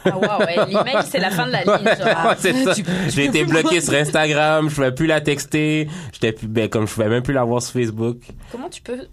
Ah, 0.05 0.19
waouh, 0.19 0.39
ouais, 0.41 0.57
l'email, 0.67 1.05
c'est 1.07 1.19
la 1.19 1.31
fin 1.31 1.47
de 1.47 1.53
la 1.53 1.65
ligne. 1.65 1.85
Genre. 1.85 2.27
Ouais, 2.27 2.35
c'est 2.39 2.65
ça. 2.65 2.75
tu- 2.75 2.83
tu 2.83 2.91
J'ai 3.09 3.25
été 3.27 3.45
bloqué 3.45 3.81
sur 3.81 3.95
Instagram, 3.95 4.69
je 4.69 4.75
pouvais 4.75 4.95
plus 4.95 5.07
la 5.07 5.21
texter, 5.21 5.89
j'étais 6.13 6.33
plus, 6.33 6.47
ben, 6.49 6.69
comme 6.69 6.87
je 6.87 6.95
pouvais 6.95 7.09
même 7.09 7.23
plus 7.23 7.35
la 7.35 7.45
voir 7.45 7.63
sur 7.63 7.73
Facebook. 7.73 8.19
Comment 8.53 8.69
tu 8.69 8.83
peux 8.83 9.07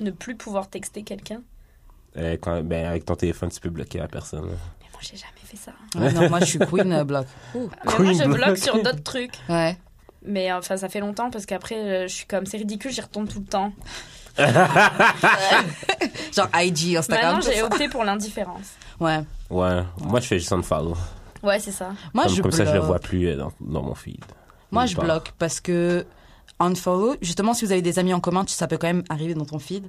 ne 0.00 0.10
plus 0.10 0.36
pouvoir 0.36 0.68
texter 0.68 1.02
quelqu'un? 1.02 1.40
Euh, 2.16 2.36
quand, 2.40 2.62
ben, 2.62 2.86
avec 2.86 3.04
ton 3.04 3.14
téléphone, 3.14 3.50
tu 3.50 3.60
peux 3.60 3.70
bloquer 3.70 3.98
la 3.98 4.08
personne. 4.08 4.42
là. 4.46 4.52
Mais 4.80 4.86
moi, 4.92 5.00
j'ai 5.02 5.16
jamais 5.16 5.32
fait 5.44 5.56
ça. 5.56 5.72
Ouais, 5.96 6.12
Non, 6.12 6.28
moi, 6.28 6.40
je 6.40 6.44
suis 6.46 6.58
queen 6.58 6.92
euh, 6.92 7.04
bloc. 7.04 7.26
Ouh. 7.54 7.68
Mais 7.98 8.04
moi, 8.04 8.12
je 8.14 8.24
bloque 8.28 8.58
sur 8.58 8.82
d'autres 8.82 9.02
trucs. 9.02 9.34
Ouais. 9.48 9.76
Mais 10.24 10.52
enfin, 10.52 10.76
ça 10.76 10.88
fait 10.88 11.00
longtemps 11.00 11.30
parce 11.30 11.46
qu'après, 11.46 11.76
euh, 11.76 12.02
je 12.08 12.12
suis 12.14 12.26
comme, 12.26 12.46
c'est 12.46 12.58
ridicule, 12.58 12.90
j'y 12.90 13.00
retourne 13.00 13.26
tout 13.28 13.38
le 13.40 13.46
temps. 13.46 13.72
Genre 16.34 16.48
IG, 16.54 16.96
Instagram. 16.96 17.36
Maintenant, 17.36 17.50
j'ai 17.52 17.62
opté 17.62 17.88
pour 17.88 18.04
l'indifférence. 18.04 18.72
Ouais. 18.98 19.20
Ouais, 19.50 19.82
moi 20.00 20.20
je 20.20 20.26
fais 20.26 20.38
juste 20.38 20.52
un 20.52 20.62
follow. 20.62 20.96
Ouais, 21.42 21.58
c'est 21.58 21.72
ça. 21.72 21.90
Moi, 22.14 22.24
comme 22.24 22.34
je 22.34 22.42
comme 22.42 22.52
ça, 22.52 22.64
je 22.64 22.70
le 22.70 22.76
bloque. 22.78 22.86
vois 22.86 22.98
plus 22.98 23.26
euh, 23.28 23.36
dans, 23.36 23.52
dans 23.60 23.82
mon 23.82 23.94
feed. 23.94 24.22
Moi, 24.70 24.86
je 24.86 24.94
part. 24.94 25.04
bloque 25.06 25.32
parce 25.38 25.60
que 25.60 26.06
unfollow, 26.58 27.16
justement, 27.22 27.54
si 27.54 27.64
vous 27.64 27.72
avez 27.72 27.82
des 27.82 27.98
amis 27.98 28.12
en 28.14 28.20
commun, 28.20 28.44
ça 28.46 28.66
peut 28.66 28.76
quand 28.78 28.86
même 28.86 29.04
arriver 29.08 29.34
dans 29.34 29.46
ton 29.46 29.58
feed. 29.58 29.88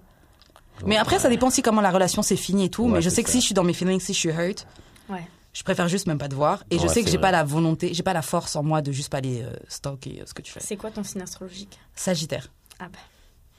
Mais 0.85 0.97
après, 0.97 1.19
ça 1.19 1.29
dépend 1.29 1.47
aussi 1.47 1.61
comment 1.61 1.81
la 1.81 1.91
relation 1.91 2.21
s'est 2.23 2.37
finie 2.37 2.65
et 2.65 2.69
tout. 2.69 2.85
Ouais, 2.85 2.91
mais 2.93 3.01
je 3.01 3.09
sais 3.09 3.21
que 3.21 3.29
ça. 3.29 3.33
si 3.33 3.41
je 3.41 3.45
suis 3.47 3.53
dans 3.53 3.63
mes 3.63 3.73
feelings, 3.73 3.99
si 3.99 4.13
je 4.13 4.17
suis 4.19 4.29
hurt, 4.29 4.65
Ouais. 5.09 5.27
je 5.53 5.61
préfère 5.63 5.87
juste 5.89 6.07
même 6.07 6.17
pas 6.17 6.29
te 6.29 6.33
voir. 6.35 6.63
Et 6.71 6.79
je 6.79 6.87
sais 6.87 7.03
que 7.03 7.09
j'ai 7.09 7.17
pas 7.19 7.31
la 7.31 7.43
volonté, 7.43 7.93
j'ai 7.93 8.01
pas 8.03 8.13
la 8.13 8.21
force 8.23 8.55
en 8.55 8.63
moi 8.63 8.81
de 8.81 8.91
juste 8.91 9.09
pas 9.09 9.17
aller 9.17 9.43
euh, 9.43 9.51
stalker 9.67 10.21
euh, 10.21 10.23
ce 10.25 10.33
que 10.33 10.41
tu 10.41 10.51
fais. 10.53 10.61
C'est 10.61 10.77
quoi 10.77 10.89
ton 10.89 11.03
signe 11.03 11.21
astrologique? 11.21 11.77
Sagittaire. 11.93 12.47
Ah 12.79 12.85
bah. 12.91 12.97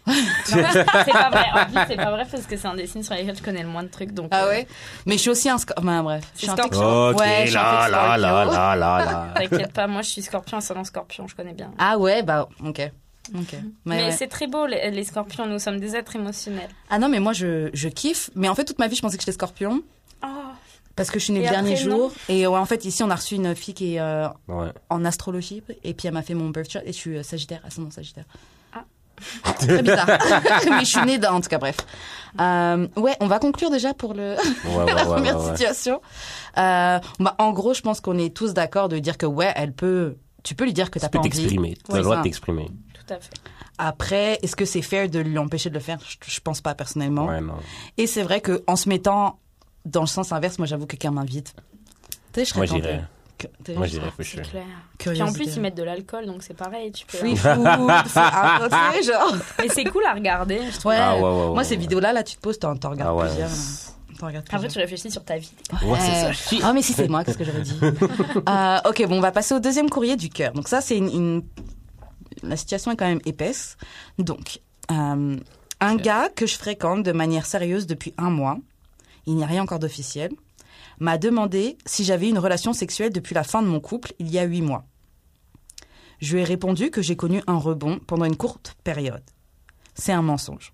C'est 0.06 1.12
pas 1.12 1.30
vrai. 1.30 1.44
En 1.54 1.64
plus, 1.66 1.80
c'est 1.88 1.96
pas 1.96 2.10
vrai 2.10 2.26
parce 2.30 2.46
que 2.46 2.56
c'est 2.56 2.66
un 2.66 2.74
des 2.74 2.86
signes 2.86 3.02
sur 3.02 3.14
lesquels 3.14 3.36
je 3.36 3.42
connais 3.42 3.62
le 3.62 3.68
moins 3.68 3.82
de 3.82 3.88
trucs. 3.88 4.12
Donc, 4.12 4.28
Ah 4.32 4.44
euh, 4.44 4.48
ouais? 4.50 4.66
Mais 5.06 5.14
je 5.14 5.20
suis 5.20 5.30
aussi 5.30 5.48
un 5.48 5.58
scorpion. 5.58 5.84
Bah, 5.86 6.02
bref. 6.02 6.24
Je 6.34 6.40
suis 6.40 6.50
un 6.50 6.56
scorpion. 6.56 7.10
Ouais, 7.12 7.46
là, 7.50 7.88
là, 7.88 8.16
là, 8.16 8.44
là, 8.44 8.76
là, 8.76 9.04
là. 9.04 9.28
T'inquiète 9.36 9.72
pas, 9.72 9.86
moi 9.86 10.02
je 10.02 10.10
suis 10.10 10.22
scorpion, 10.22 10.58
ascendant 10.58 10.84
scorpion, 10.84 11.26
je 11.28 11.34
connais 11.36 11.54
bien. 11.54 11.70
Ah 11.78 11.98
ouais, 11.98 12.22
bah, 12.22 12.48
ok. 12.64 12.90
Ok. 13.38 13.52
Mais, 13.52 13.60
Mais 13.84 14.02
ouais. 14.06 14.10
c'est 14.12 14.26
très 14.26 14.48
beau, 14.48 14.66
les, 14.66 14.90
les 14.90 15.04
scorpions, 15.04 15.46
nous 15.46 15.60
sommes 15.60 15.78
des 15.78 15.94
êtres 15.94 16.16
émotionnels. 16.16 16.68
Ah 16.90 16.98
non, 16.98 17.08
mais 17.08 17.20
moi, 17.20 17.32
je, 17.32 17.70
je 17.72 17.88
kiffe. 17.88 18.30
Mais 18.34 18.48
en 18.48 18.54
fait, 18.56 18.64
toute 18.64 18.80
ma 18.80 18.88
vie, 18.88 18.96
je 18.96 19.02
pensais 19.02 19.16
que 19.16 19.22
j'étais 19.22 19.32
scorpion. 19.32 19.80
Oh, 20.24 20.26
Parce 20.96 21.08
que 21.10 21.20
je 21.20 21.24
suis 21.24 21.32
née 21.32 21.38
Et 21.40 21.44
le 21.44 21.48
dernier 21.50 21.74
après, 21.74 21.84
jour. 21.84 22.12
Et 22.28 22.46
ouais, 22.48 22.58
en 22.58 22.66
fait, 22.66 22.84
ici, 22.84 23.04
on 23.04 23.10
a 23.10 23.14
reçu 23.14 23.36
une 23.36 23.54
fille 23.54 23.74
qui 23.74 23.94
est 23.94 24.00
euh, 24.00 24.26
Ouais. 24.48 24.70
en 24.90 25.04
astrologie. 25.04 25.62
Et 25.84 25.94
puis, 25.94 26.08
elle 26.08 26.14
m'a 26.14 26.22
fait 26.22 26.34
mon 26.34 26.50
birth 26.50 26.68
chart. 26.70 26.82
Et 26.84 26.92
je 26.92 26.96
suis 26.98 27.16
euh, 27.16 27.22
sagittaire, 27.22 27.60
ascendant 27.64 27.92
sagittaire. 27.92 28.24
Très 29.58 29.82
bizarre. 29.82 30.06
mais 30.70 30.80
je 30.80 30.90
suis 30.90 31.04
née 31.04 31.18
dans, 31.18 31.34
en 31.34 31.40
tout 31.40 31.48
cas, 31.48 31.58
bref. 31.58 31.76
Euh, 32.40 32.88
ouais, 32.96 33.14
on 33.20 33.26
va 33.26 33.38
conclure 33.38 33.70
déjà 33.70 33.92
pour 33.94 34.14
le, 34.14 34.36
Ouais, 34.64 34.84
ouais, 34.84 34.94
la 34.94 35.04
première 35.04 35.38
ouais, 35.38 35.44
ouais. 35.44 35.50
situation. 35.56 36.00
Euh, 36.58 36.98
bah, 37.20 37.34
en 37.38 37.52
gros, 37.52 37.74
je 37.74 37.82
pense 37.82 38.00
qu'on 38.00 38.16
est 38.18 38.34
tous 38.34 38.54
d'accord 38.54 38.88
de 38.88 38.98
dire 38.98 39.18
que, 39.18 39.26
ouais, 39.26 39.52
elle 39.56 39.72
peut. 39.72 40.16
Tu 40.42 40.54
peux 40.54 40.64
lui 40.64 40.72
dire 40.72 40.90
que 40.90 40.98
t'as 40.98 41.06
Tu 41.08 41.10
peux 41.12 41.18
pas 41.18 41.26
envie. 41.26 41.30
t'exprimer. 41.30 41.76
Tu 41.76 41.90
as 41.90 41.92
Ouais, 41.92 41.98
le 41.98 42.04
droit 42.04 42.16
ça. 42.16 42.20
de 42.22 42.24
t'exprimer. 42.24 42.68
tout 42.94 43.14
à 43.14 43.18
fait. 43.20 43.30
Après, 43.78 44.38
est-ce 44.42 44.54
que 44.56 44.64
c'est 44.64 44.82
fair 44.82 45.08
de 45.08 45.18
lui 45.18 45.38
empêcher 45.38 45.68
de 45.70 45.74
le 45.74 45.80
faire? 45.80 45.98
Je, 46.06 46.16
je 46.30 46.40
pense 46.40 46.60
pas 46.60 46.74
personnellement. 46.74 47.26
Ouais, 47.26 47.40
non. 47.40 47.54
Et 47.98 48.06
c'est 48.06 48.22
vrai 48.22 48.40
que 48.40 48.62
en 48.66 48.76
se 48.76 48.88
mettant 48.88 49.38
dans 49.84 50.02
le 50.02 50.06
sens 50.06 50.30
inverse, 50.32 50.58
moi 50.58 50.66
j'avoue 50.66 50.86
que 50.86 50.90
quelqu'un 50.96 51.10
m'invite. 51.10 51.54
Tu 52.32 52.40
sais, 52.40 52.44
je 52.44 52.50
serais 52.50 52.58
Moi, 52.60 52.66
j'irais. 52.66 53.04
Moi, 53.76 53.86
j'irais. 53.86 54.10
C'est 54.20 54.42
clair. 54.42 54.64
Puis 54.98 55.22
en 55.22 55.32
plus, 55.32 55.54
ils 55.56 55.60
mettent 55.60 55.76
de 55.76 55.82
l'alcool, 55.82 56.26
donc 56.26 56.42
c'est 56.42 56.56
pareil. 56.56 56.92
Tu 56.92 57.06
peux... 57.06 57.18
Free 57.18 57.36
food, 57.36 57.50
free 58.06 59.02
genre. 59.04 59.34
Mais 59.58 59.68
c'est 59.68 59.84
cool 59.84 60.04
à 60.04 60.14
regarder, 60.14 60.60
je 60.70 60.78
trouve. 60.78 60.92
Ouais. 60.92 60.98
Ah, 61.00 61.16
ouais, 61.16 61.22
ouais, 61.22 61.28
ouais, 61.46 61.54
Moi, 61.54 61.64
ces 61.64 61.76
vidéos-là, 61.76 62.12
là, 62.12 62.22
tu 62.22 62.36
te 62.36 62.40
poses, 62.40 62.58
t'en 62.58 62.72
regardes 62.74 63.00
Ah 63.02 63.14
ouais. 63.14 63.26
plusieurs. 63.28 63.50
Après, 64.52 64.68
tu 64.68 64.78
réfléchis 64.78 65.10
sur 65.10 65.24
ta 65.24 65.36
vie. 65.36 65.50
Ouais, 65.84 65.98
c'est 65.98 66.12
ça. 66.20 66.26
Euh, 66.28 66.32
Shit. 66.32 66.60
Ah, 66.62 66.72
mais 66.72 66.82
si 66.82 66.92
c'est 66.92 67.08
moi, 67.08 67.24
qu'est-ce 67.24 67.38
que 67.38 67.44
j'aurais 67.44 67.62
dit 67.62 67.74
Euh, 68.48 68.78
Ok, 68.88 69.04
bon, 69.08 69.16
on 69.18 69.20
va 69.20 69.32
passer 69.32 69.52
au 69.54 69.58
deuxième 69.58 69.90
courrier 69.90 70.14
du 70.16 70.28
cœur. 70.28 70.52
Donc 70.52 70.68
ça, 70.68 70.80
c'est 70.80 70.96
une, 70.96 71.08
une- 71.08 71.42
La 72.44 72.56
situation 72.56 72.92
est 72.92 72.96
quand 72.96 73.08
même 73.08 73.20
épaisse. 73.24 73.76
Donc, 74.18 74.60
euh, 74.92 75.36
un 75.80 75.96
gars 75.96 76.28
que 76.36 76.46
je 76.46 76.56
fréquente 76.56 77.02
de 77.02 77.10
manière 77.10 77.46
sérieuse 77.46 77.88
depuis 77.88 78.14
un 78.16 78.30
mois, 78.30 78.58
il 79.26 79.34
n'y 79.34 79.42
a 79.42 79.46
rien 79.46 79.62
encore 79.62 79.80
d'officiel, 79.80 80.30
m'a 81.02 81.18
demandé 81.18 81.76
si 81.84 82.04
j'avais 82.04 82.28
une 82.28 82.38
relation 82.38 82.72
sexuelle 82.72 83.12
depuis 83.12 83.34
la 83.34 83.42
fin 83.42 83.60
de 83.60 83.66
mon 83.66 83.80
couple, 83.80 84.14
il 84.18 84.30
y 84.30 84.38
a 84.38 84.44
huit 84.44 84.62
mois. 84.62 84.84
Je 86.20 86.34
lui 86.34 86.42
ai 86.42 86.44
répondu 86.44 86.90
que 86.90 87.02
j'ai 87.02 87.16
connu 87.16 87.42
un 87.48 87.58
rebond 87.58 87.98
pendant 88.06 88.24
une 88.24 88.36
courte 88.36 88.76
période. 88.84 89.24
C'est 89.94 90.12
un 90.12 90.22
mensonge. 90.22 90.72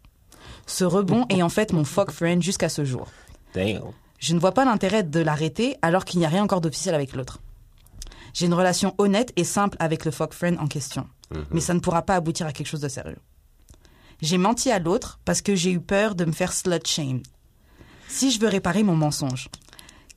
Ce 0.67 0.85
rebond 0.85 1.25
est 1.31 1.43
en 1.43 1.49
fait 1.49 1.73
mon 1.73 1.85
fuck 1.85 2.11
friend 2.11 2.43
jusqu'à 2.43 2.69
ce 2.69 2.85
jour. 2.85 3.09
Damn. 3.55 3.81
Je 4.19 4.35
ne 4.35 4.39
vois 4.39 4.53
pas 4.53 4.67
l'intérêt 4.67 5.03
de 5.03 5.21
l'arrêter 5.21 5.77
alors 5.81 6.05
qu'il 6.05 6.21
n'y 6.21 6.27
a 6.27 6.29
rien 6.29 6.45
encore 6.45 6.61
d'officiel 6.61 6.95
avec 6.95 7.15
l'autre. 7.15 7.41
J'ai 8.35 8.47
une 8.47 8.55
relation 8.55 8.95
honnête 8.99 9.33
et 9.37 9.45
simple 9.45 9.79
avec 9.81 10.05
le 10.05 10.11
fuck 10.11 10.35
friend 10.35 10.59
en 10.61 10.67
question, 10.67 11.09
mais 11.51 11.61
ça 11.61 11.73
ne 11.73 11.81
pourra 11.81 12.03
pas 12.03 12.17
aboutir 12.17 12.47
à 12.47 12.53
quelque 12.53 12.67
chose 12.67 12.81
de 12.81 12.89
sérieux. 12.89 13.19
J'ai 14.21 14.37
menti 14.37 14.71
à 14.71 14.79
l'autre 14.79 15.21
parce 15.25 15.41
que 15.41 15.55
j'ai 15.55 15.71
eu 15.71 15.81
peur 15.81 16.15
de 16.15 16.27
me 16.27 16.33
faire 16.33 16.53
slut 16.53 16.87
shame. 16.87 17.23
Si 18.09 18.31
je 18.31 18.41
veux 18.41 18.49
réparer 18.49 18.83
mon 18.83 18.97
mensonge, 18.97 19.49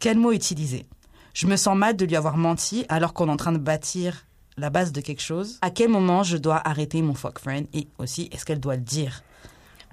quel 0.01 0.17
mot 0.17 0.33
utiliser? 0.33 0.85
Je 1.33 1.47
me 1.47 1.55
sens 1.55 1.77
mal 1.77 1.95
de 1.95 2.03
lui 2.05 2.17
avoir 2.17 2.35
menti 2.35 2.85
alors 2.89 3.13
qu'on 3.13 3.29
est 3.29 3.31
en 3.31 3.37
train 3.37 3.53
de 3.53 3.57
bâtir 3.57 4.25
la 4.57 4.69
base 4.69 4.91
de 4.91 4.99
quelque 4.99 5.21
chose. 5.21 5.57
À 5.61 5.69
quel 5.69 5.87
moment 5.89 6.23
je 6.23 6.35
dois 6.35 6.61
arrêter 6.67 7.01
mon 7.01 7.13
fuck 7.13 7.39
friend? 7.39 7.67
Et 7.73 7.87
aussi 7.99 8.27
est-ce 8.33 8.43
qu'elle 8.45 8.59
doit 8.59 8.75
le 8.75 8.81
dire? 8.81 9.23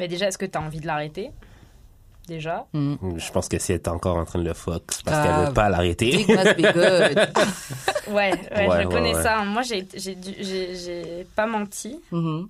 Mais 0.00 0.08
déjà, 0.08 0.26
est-ce 0.26 0.38
que 0.38 0.46
tu 0.46 0.58
as 0.58 0.60
envie 0.60 0.80
de 0.80 0.86
l'arrêter? 0.86 1.30
Déjà? 2.26 2.66
Hmm. 2.74 2.96
Je 3.16 3.30
pense 3.30 3.48
que 3.48 3.58
si 3.58 3.72
elle 3.72 3.78
est 3.78 3.88
encore 3.88 4.16
en 4.16 4.24
train 4.24 4.38
de 4.40 4.44
le 4.44 4.52
fuck, 4.54 4.82
c'est 4.90 5.02
parce 5.04 5.16
Ah. 5.18 5.22
qu'elle 5.36 5.46
veut 5.48 5.54
pas 5.54 5.68
l'arrêter. 5.70 6.20
It 6.22 6.28
must 6.28 6.56
be 6.56 6.72
good. 6.74 7.28
Ouais, 8.08 8.14
ouais, 8.14 8.32
Ouais, 8.52 8.64
je 8.66 8.68
ouais, 8.68 8.84
connais 8.86 9.14
ouais. 9.14 9.22
ça. 9.22 9.44
Moi, 9.44 9.62
j'ai 9.62 11.26
pas 11.36 11.46
menti. 11.46 12.00
Mhm. 12.12 12.48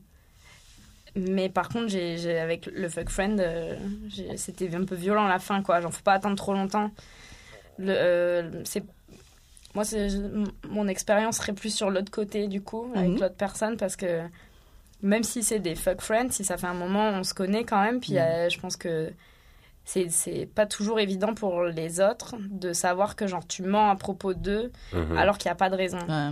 Mais 1.16 1.48
par 1.48 1.68
contre, 1.68 1.88
j'ai 1.88 2.38
avec 2.38 2.66
le 2.66 2.88
fuck 2.88 3.08
friend, 3.08 3.40
euh, 3.40 3.76
c'était 4.36 4.72
un 4.74 4.84
peu 4.84 4.94
violent 4.94 5.24
à 5.26 5.28
la 5.28 5.38
fin, 5.38 5.62
quoi. 5.62 5.80
J'en 5.80 5.90
faut 5.90 6.02
pas 6.02 6.14
attendre 6.14 6.36
trop 6.36 6.52
longtemps. 6.54 6.90
Le, 7.78 7.90
euh, 7.90 8.62
c'est 8.64 8.82
moi, 9.74 9.84
c'est 9.84 10.08
mon 10.68 10.88
expérience 10.88 11.36
serait 11.36 11.52
plus 11.52 11.74
sur 11.74 11.90
l'autre 11.90 12.10
côté 12.10 12.48
du 12.48 12.60
coup, 12.60 12.90
avec 12.94 13.10
Mhm. 13.10 13.20
l'autre 13.20 13.36
personne, 13.36 13.76
parce 13.76 13.96
que 13.96 14.22
même 15.02 15.22
si 15.22 15.42
c'est 15.42 15.60
des 15.60 15.74
fuck 15.76 16.00
friends, 16.00 16.30
si 16.30 16.44
ça 16.44 16.56
fait 16.56 16.66
un 16.66 16.74
moment, 16.74 17.10
on 17.10 17.22
se 17.22 17.34
connaît 17.34 17.64
quand 17.64 17.80
même. 17.82 18.00
Puis 18.00 18.18
euh, 18.18 18.48
je 18.48 18.58
pense 18.58 18.76
que 18.76 19.12
c'est 19.84 20.10
c'est 20.10 20.46
pas 20.52 20.66
toujours 20.66 20.98
évident 21.00 21.34
pour 21.34 21.62
les 21.64 22.00
autres 22.00 22.34
de 22.50 22.72
savoir 22.72 23.14
que 23.14 23.26
genre 23.26 23.46
tu 23.46 23.62
mens 23.62 23.90
à 23.90 23.96
propos 23.96 24.34
d'eux 24.34 24.72
Mhm. 24.92 25.16
alors 25.16 25.38
qu'il 25.38 25.48
n'y 25.48 25.52
a 25.52 25.56
pas 25.56 25.70
de 25.70 25.76
raison. 25.76 25.98
Ouais. 26.08 26.30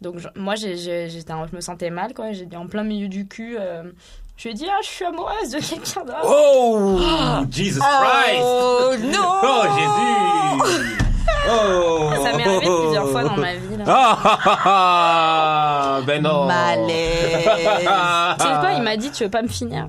Donc 0.00 0.18
je- 0.18 0.28
moi, 0.34 0.54
j'étais, 0.56 1.32
en- 1.32 1.46
je 1.46 1.54
me 1.54 1.60
sentais 1.60 1.90
mal, 1.90 2.12
quoi. 2.14 2.32
J'ai 2.32 2.46
dit 2.46 2.56
en 2.56 2.66
plein 2.66 2.82
milieu 2.84 3.08
du 3.08 3.28
cul. 3.28 3.56
euh, 3.58 3.84
je 4.42 4.48
lui 4.48 4.50
ai 4.50 4.54
dit, 4.54 4.66
ah, 4.68 4.80
je 4.82 4.88
suis 4.88 5.04
amoureuse 5.04 5.50
de 5.50 5.60
quelqu'un 5.60 6.04
d'autre. 6.04 6.24
Oh! 6.24 6.98
Jesus 7.48 7.78
Christ! 7.78 8.40
Oh 8.40 8.90
non 9.00 9.38
Oh, 9.44 9.62
Jésus! 9.78 10.98
Oh! 11.48 12.10
Ça 12.24 12.36
m'est 12.36 12.44
arrivé 12.44 12.66
plusieurs 12.82 13.08
fois 13.08 13.22
dans 13.22 13.36
ma 13.36 13.54
vie. 13.54 13.76
Là. 13.76 13.84
Ah, 13.86 14.18
ah, 14.24 14.38
ah, 14.44 14.58
ah, 14.64 16.00
ben 16.04 16.22
non! 16.22 16.46
Malaise. 16.46 17.36
Tu 18.40 18.46
sais 18.46 18.54
quoi, 18.60 18.72
il 18.76 18.82
m'a 18.82 18.96
dit, 18.96 19.12
tu 19.12 19.22
veux 19.22 19.30
pas 19.30 19.42
me 19.42 19.48
finir 19.48 19.86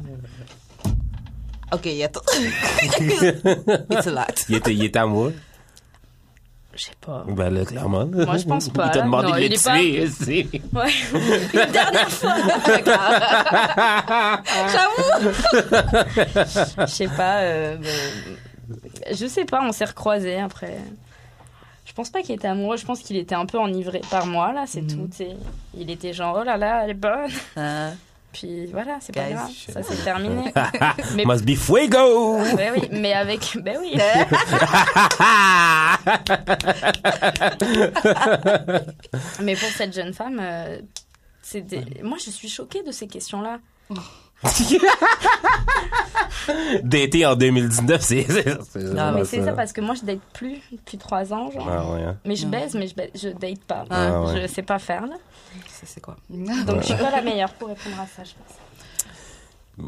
ok, 1.74 1.88
attends. 2.04 2.22
It's 3.90 4.08
a 4.08 4.12
lot. 4.12 4.46
Il 4.48 4.56
était, 4.56 4.74
il 4.74 4.84
était 4.84 5.00
amoureux? 5.00 5.34
Je 6.76 6.86
sais 6.86 6.92
pas. 7.06 7.24
Ben 7.28 7.52
là, 7.52 7.66
clairement. 7.66 8.06
Moi, 8.08 8.38
je 8.38 8.46
pense 8.46 8.70
pas, 8.70 8.88
Il 8.88 8.92
t'a 8.92 9.02
demandé 9.04 9.28
Non, 9.28 9.36
de 9.36 9.42
le 9.42 9.64
pas- 9.64 9.78
tuer 9.78 10.02
aussi. 10.04 10.50
Ouais. 10.74 10.90
Une 11.54 11.72
dernière 11.72 12.10
fois. 12.10 12.34
Je 16.80 16.86
sais 16.92 17.08
pas. 17.08 17.38
euh, 17.42 17.78
ben, 17.78 17.90
je 19.14 19.26
sais 19.28 19.46
pas, 19.46 19.62
on 19.64 19.72
s'est 19.72 19.86
recroisés 19.86 20.40
après. 20.40 20.78
Je 21.86 21.94
pense 21.94 22.10
pas 22.10 22.22
qu'il 22.22 22.34
était 22.36 22.48
amoureux, 22.48 22.78
je 22.78 22.86
pense 22.86 23.02
qu'il 23.02 23.18
était 23.18 23.36
un 23.36 23.46
peu 23.46 23.60
enivré 23.60 24.02
par 24.10 24.26
moi, 24.26 24.54
là, 24.54 24.64
c'est 24.66 24.82
Mhm. 24.82 24.88
tout. 24.90 25.08
tu 25.12 25.18
sais. 25.18 25.36
Il 25.78 25.92
était 25.92 26.14
genre, 26.14 26.38
oh 26.42 26.44
là 26.44 26.58
là, 26.58 26.84
elle 26.86 26.92
est 26.92 26.96
bonne. 26.96 27.30
Euh, 27.58 27.92
Puis 28.34 28.66
voilà, 28.66 28.98
c'est 29.00 29.14
pas 29.14 29.30
grave, 29.30 29.50
ça 29.70 29.84
c'est 29.84 30.04
terminé. 30.04 30.52
mais, 31.16 31.24
Must 31.24 31.46
be 31.46 31.56
fuego! 31.56 32.40
ben 32.58 32.74
oui, 32.76 32.90
mais 32.92 33.14
avec. 33.14 33.58
Ben 33.62 33.78
oui. 33.80 33.94
mais 39.42 39.56
pour 39.56 39.70
cette 39.70 39.94
jeune 39.94 40.14
femme, 40.14 40.40
euh, 40.42 40.80
moi 42.02 42.18
je 42.24 42.32
suis 42.32 42.50
choquée 42.50 42.82
de 42.84 42.92
ces 42.92 43.08
questions-là. 43.08 43.60
D'été 46.84 47.26
en 47.26 47.36
2019, 47.36 48.02
c'est. 48.02 48.28
Non, 48.76 49.12
mais 49.14 49.26
c'est 49.26 49.44
ça 49.44 49.54
parce 49.54 49.72
que 49.74 49.82
moi 49.82 49.96
je 49.96 50.02
date 50.06 50.20
plus 50.34 50.60
depuis 50.72 50.98
trois 50.98 51.32
ans, 51.34 51.50
genre. 51.52 51.70
Ah 51.70 51.92
ouais. 51.94 52.02
hein. 52.04 52.18
Mais 52.26 52.36
je 52.36 52.46
baise, 52.48 52.74
mais 52.76 52.88
je, 52.88 52.96
baise- 52.96 53.12
je 53.16 53.30
date 53.30 53.64
pas. 53.66 53.86
Ah 53.90 54.22
ouais. 54.24 54.42
Je 54.42 54.48
sais 54.48 54.64
pas 54.64 54.80
faire 54.80 55.06
là. 55.06 55.16
Ça, 55.86 55.92
c'est 55.96 56.02
quoi 56.02 56.16
Donc 56.30 56.82
je 56.82 56.86
suis 56.88 56.96
pas 56.96 57.12
la 57.12 57.22
meilleure 57.22 57.54
pour 57.54 57.68
répondre 57.70 57.96
à 58.02 58.06
ça, 58.08 58.24
je 58.24 58.34
pense. 59.78 59.86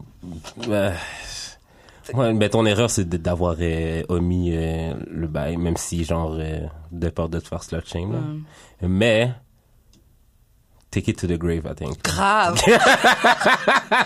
Ouais, 2.13 2.33
mais 2.33 2.49
ton 2.49 2.65
erreur, 2.67 2.89
c'est 2.91 3.09
d'avoir 3.09 3.55
euh, 3.59 4.03
omis 4.09 4.51
euh, 4.55 4.93
le 5.09 5.27
bail, 5.27 5.57
même 5.57 5.75
si, 5.77 6.03
genre, 6.03 6.35
euh, 6.39 6.59
de 6.91 7.09
peur 7.09 7.29
de 7.29 7.39
te 7.39 7.47
faire 7.47 7.63
slut 7.63 7.81
shame. 7.85 8.11
là. 8.13 8.19
Mm. 8.19 8.43
Mais, 8.87 9.31
take 10.91 11.09
it 11.09 11.17
to 11.19 11.25
the 11.27 11.37
grave, 11.37 11.65
I 11.65 11.73
think. 11.75 12.03
Grave. 12.03 12.57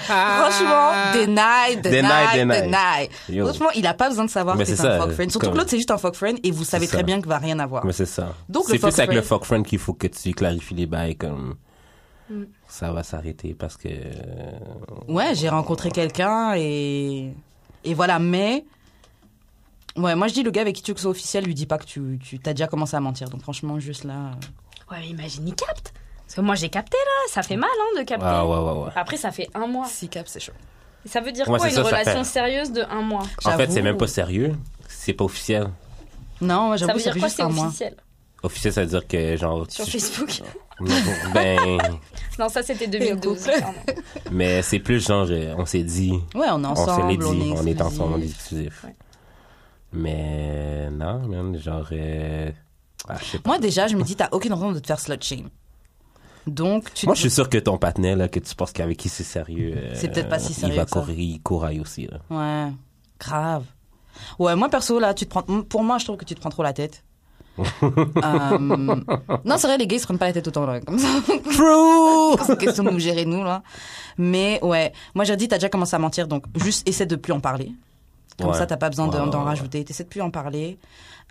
Franchement, 0.06 0.92
deny, 1.14 1.76
deny, 1.82 2.02
Deny, 2.02 2.38
deny. 2.38 2.62
deny. 2.62 3.10
Yo. 3.30 3.46
Franchement, 3.48 3.70
il 3.76 3.86
a 3.86 3.94
pas 3.94 4.10
besoin 4.10 4.26
de 4.26 4.30
savoir 4.30 4.56
Mais 4.56 4.64
que 4.66 4.76
c'est 4.76 4.86
un 4.88 5.00
fuck 5.02 5.12
friend. 5.12 5.32
Surtout 5.32 5.46
comme- 5.48 5.54
que 5.54 5.58
l'autre, 5.60 5.70
c'est 5.72 5.78
juste 5.78 5.92
un 5.92 5.98
fuck 5.98 6.16
friend 6.16 6.40
et 6.44 6.52
vous 6.52 6.64
savez 6.64 6.88
très 6.88 7.04
bien 7.04 7.18
qu'il 7.20 7.28
va 7.30 7.38
rien 7.38 7.60
avoir. 7.60 7.86
Mais 7.86 7.92
c'est 7.94 8.06
ça. 8.06 8.34
Donc, 8.48 8.64
c'est 8.68 8.80
plus 8.80 8.92
fuck 8.92 8.98
avec 9.00 9.14
le 9.14 9.22
fuck 9.22 9.44
friend 9.46 9.66
qu'il 9.66 9.80
faut 9.80 9.94
que 9.94 10.08
tu 10.08 10.32
clarifies 10.34 10.76
les 10.76 10.86
bails, 10.86 11.16
comme, 11.18 11.56
Mm. 12.30 12.44
ça 12.68 12.92
va 12.92 13.04
s'arrêter 13.04 13.54
parce 13.54 13.76
que, 13.78 13.90
Ouais, 15.08 15.34
j'ai 15.36 15.50
rencontré 15.50 15.90
quelqu'un 15.92 16.54
et 16.56 17.34
et 17.84 17.94
voilà, 17.94 18.20
mais 18.20 18.66
ouais, 19.98 20.16
moi 20.16 20.28
je 20.28 20.34
dis 20.34 20.44
le 20.44 20.52
gars 20.52 20.62
avec 20.62 20.76
qui 20.76 20.82
tu 20.84 20.92
veux 20.92 20.96
que 20.96 21.00
ce 21.00 21.04
soit 21.04 21.12
officiel, 21.12 21.46
lui 21.46 21.54
dis 21.56 21.66
pas 21.66 21.78
que 21.78 21.86
tu 21.86 22.20
tu 22.22 22.40
t'as 22.40 22.54
déjà 22.54 22.68
commencé 22.68 22.96
à 22.96 23.00
mentir. 23.00 23.30
Donc 23.30 23.42
franchement, 23.42 23.80
juste 23.80 24.04
là. 24.04 24.14
euh, 24.14 24.92
Ouais, 24.92 24.98
mais 25.02 25.08
imagine, 25.08 25.48
il 25.48 25.56
capte. 25.56 25.94
Parce 26.26 26.36
que 26.36 26.42
moi 26.42 26.56
j'ai 26.56 26.70
capté 26.70 26.98
là, 26.98 27.32
ça 27.34 27.42
fait 27.44 27.56
mal 27.58 27.70
hein, 27.72 28.00
de 28.00 28.04
capter. 28.06 28.26
ah 28.28 28.46
ouais, 28.46 28.58
ouais, 28.58 28.84
ouais. 28.86 28.92
Après, 28.96 29.18
ça 29.18 29.32
fait 29.32 29.50
un 29.56 29.66
mois. 29.68 29.86
Si 29.88 30.08
cap, 30.10 30.28
c'est 30.28 30.40
chaud. 30.40 30.54
Ça 31.06 31.22
veut 31.22 31.32
dire 31.32 31.48
Ouais, 31.50 31.58
quoi 31.58 31.70
une 31.70 31.74
ça, 31.76 31.84
ça 31.84 31.90
relation 31.90 32.24
fait- 32.24 32.30
sérieuse 32.30 32.72
de 32.72 32.82
un 32.84 33.02
mois? 33.02 33.22
En 33.22 33.52
fait, 33.52 33.58
J'avoue. 33.58 33.74
c'est 33.74 33.82
même 33.82 33.98
pas 33.98 34.08
sérieux. 34.08 34.54
C'est 34.88 35.14
pas 35.14 35.24
officiel. 35.26 35.70
Non, 36.42 36.68
moi 36.68 36.78
Ça 36.78 36.86
j'avoue, 36.88 37.00
veut 37.00 37.04
dire 37.04 37.18
quoi 37.18 37.30
c'est 37.30 37.44
mois. 37.48 37.72
Officiel 38.44 38.74
ça 38.74 38.82
veut 38.82 38.88
dire 38.90 39.08
que, 39.08 39.36
genre, 39.38 39.66
sur 39.70 39.86
tu- 39.86 39.92
Facebook 39.92 40.42
Non, 40.82 40.96
ben, 41.34 41.78
Non, 42.40 42.48
ça 42.48 42.64
c'était 42.64 42.88
2012. 42.88 43.38
couple. 43.44 43.60
pardon. 43.60 43.78
mais 44.32 44.62
c'est 44.62 44.80
plus 44.80 45.06
genre, 45.06 45.28
euh, 45.30 45.54
on 45.58 45.66
s'est 45.66 45.84
dit, 45.84 46.12
Ouais, 46.34 46.48
on 46.52 46.64
est 46.64 46.68
on 46.68 46.76
se 46.76 46.82
ensemble, 46.82 47.08
l'est 47.10 47.18
dit, 47.18 47.26
on 47.58 47.66
est, 47.66 47.82
ensemble, 47.82 48.14
on 48.16 48.22
est 48.22 48.26
exclusif. 48.26 48.84
Ouais. 48.86 48.96
Mais 49.92 50.90
non, 50.92 51.20
man, 51.28 51.58
genre, 51.60 51.88
euh, 51.92 52.52
ah. 53.08 53.16
Moi 53.46 53.58
déjà, 53.60 53.88
je 53.88 53.96
me 53.96 54.04
dis 54.04 54.16
t'as 54.16 54.30
aucune 54.32 54.54
raison 54.54 54.72
de 54.72 54.80
te 54.80 54.88
faire 54.88 55.00
slut 55.00 55.18
shame. 55.22 55.50
Donc 56.48 56.94
tu 56.94 57.06
Moi, 57.06 57.16
je 57.16 57.22
suis 57.22 57.30
sûr 57.32 57.50
que 57.50 57.58
ton 57.58 57.78
patinet, 57.78 58.16
là, 58.16 58.28
que 58.28 58.40
tu 58.40 58.56
penses 58.56 58.72
qu'avec 58.72 58.98
qui 58.98 59.10
c'est 59.10 59.24
sérieux, 59.24 59.74
euh, 59.76 59.92
C'est 59.96 60.10
peut-être 60.10 60.30
pas 60.30 60.40
si 60.40 60.54
sérieux 60.54 60.76
Il 60.76 60.78
va 60.78 60.86
que 60.86 60.92
ça. 60.92 61.00
courir, 61.02 61.20
il 61.20 61.42
couraille 61.42 61.80
aussi, 61.80 62.08
là. 62.08 62.20
Ouais, 62.30 62.72
grave. 63.20 63.66
Ouais, 64.38 64.56
moi 64.56 64.70
perso 64.70 65.00
là, 65.00 65.14
tu 65.14 65.26
te 65.26 65.30
prends. 65.30 65.44
Pour 65.64 65.84
moi, 65.84 65.98
je 65.98 66.06
trouve 66.06 66.18
que 66.18 66.26
tu 66.26 66.36
te 66.36 66.40
prends 66.40 66.50
trop 66.50 66.64
la 66.64 66.74
tête. 66.74 67.04
Euh, 67.58 68.58
Non, 69.46 69.58
c'est 69.58 69.68
vrai, 69.68 69.78
les 69.78 69.88
gays 69.88 69.98
ils 69.98 70.00
se 70.00 70.06
prennent 70.06 70.18
pas 70.18 70.28
la 70.28 70.34
tête 70.34 70.48
autant 70.48 70.66
là, 70.66 70.80
comme 70.82 70.98
ça. 71.00 71.08
True! 71.28 72.36
C'est 72.46 72.54
une 72.54 72.58
question 72.58 72.84
de 72.84 72.92
nous 72.92 73.00
gérer 73.00 73.26
nous 73.26 73.44
là? 73.44 73.64
Mais 74.18 74.60
ouais, 74.64 74.94
moi 75.16 75.26
j'ai 75.26 75.36
dit 75.36 75.48
t'as 75.48 75.58
déjà 75.58 75.70
commencé 75.70 75.96
à 75.96 76.00
mentir, 76.00 76.28
donc 76.28 76.46
juste 76.56 76.88
essaie 76.88 77.06
de 77.06 77.16
plus 77.16 77.34
en 77.34 77.40
parler. 77.40 77.72
Comme 78.40 78.52
Ouais. 78.52 78.58
ça, 78.58 78.66
t'as 78.66 78.78
pas 78.78 78.90
besoin 78.90 79.08
de- 79.08 79.18
Ouais, 79.18 79.24
ouais, 79.24 79.30
d'en 79.30 79.44
rajouter. 79.44 79.84
T'essaies 79.84 80.06
de 80.06 80.10
plus 80.10 80.22
en 80.22 80.32
parler. 80.32 80.78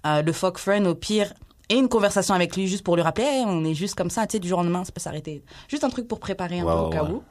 Euh, 0.07 0.21
le 0.23 0.33
fuck 0.33 0.59
friend, 0.59 0.87
au 0.87 0.95
pire, 0.95 1.33
et 1.71 1.77
une 1.77 1.89
conversation 1.89 2.35
avec 2.35 2.55
lui 2.57 2.67
juste 2.69 2.85
pour 2.85 2.97
lui 2.97 3.03
rappeler, 3.03 3.25
Hey, 3.25 3.45
on 3.47 3.65
est 3.65 3.75
juste 3.75 3.95
comme 3.95 4.11
ça, 4.11 4.27
tu 4.27 4.33
sais, 4.33 4.39
du 4.41 4.49
jour 4.49 4.59
au 4.59 4.63
lendemain, 4.63 4.85
ça 4.85 4.93
peut 4.93 5.01
s'arrêter. 5.01 5.43
Juste 5.69 5.85
un 5.85 5.91
truc 5.91 6.07
pour 6.07 6.21
préparer 6.21 6.61
un 6.61 6.65
peu 6.65 6.71
au 6.71 6.91
cas 6.91 7.05
où. 7.05 7.23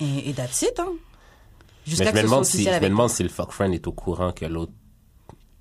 Et, 0.00 0.30
et 0.30 0.32
that's 0.32 0.62
it, 0.62 0.78
hein. 0.80 0.88
Jusqu'à 1.86 2.06
je 2.06 2.10
que 2.10 2.20
ce 2.20 2.26
soit 2.26 2.44
si, 2.44 2.50
je 2.64 2.68
officiel 2.68 2.82
me 2.82 2.88
demande 2.88 3.08
si 3.10 3.22
le 3.22 3.28
fuck 3.30 3.50
friend 3.52 3.72
est 3.72 3.86
au 3.86 3.92
courant 3.92 4.32
que 4.32 4.44
l'autre 4.44 4.72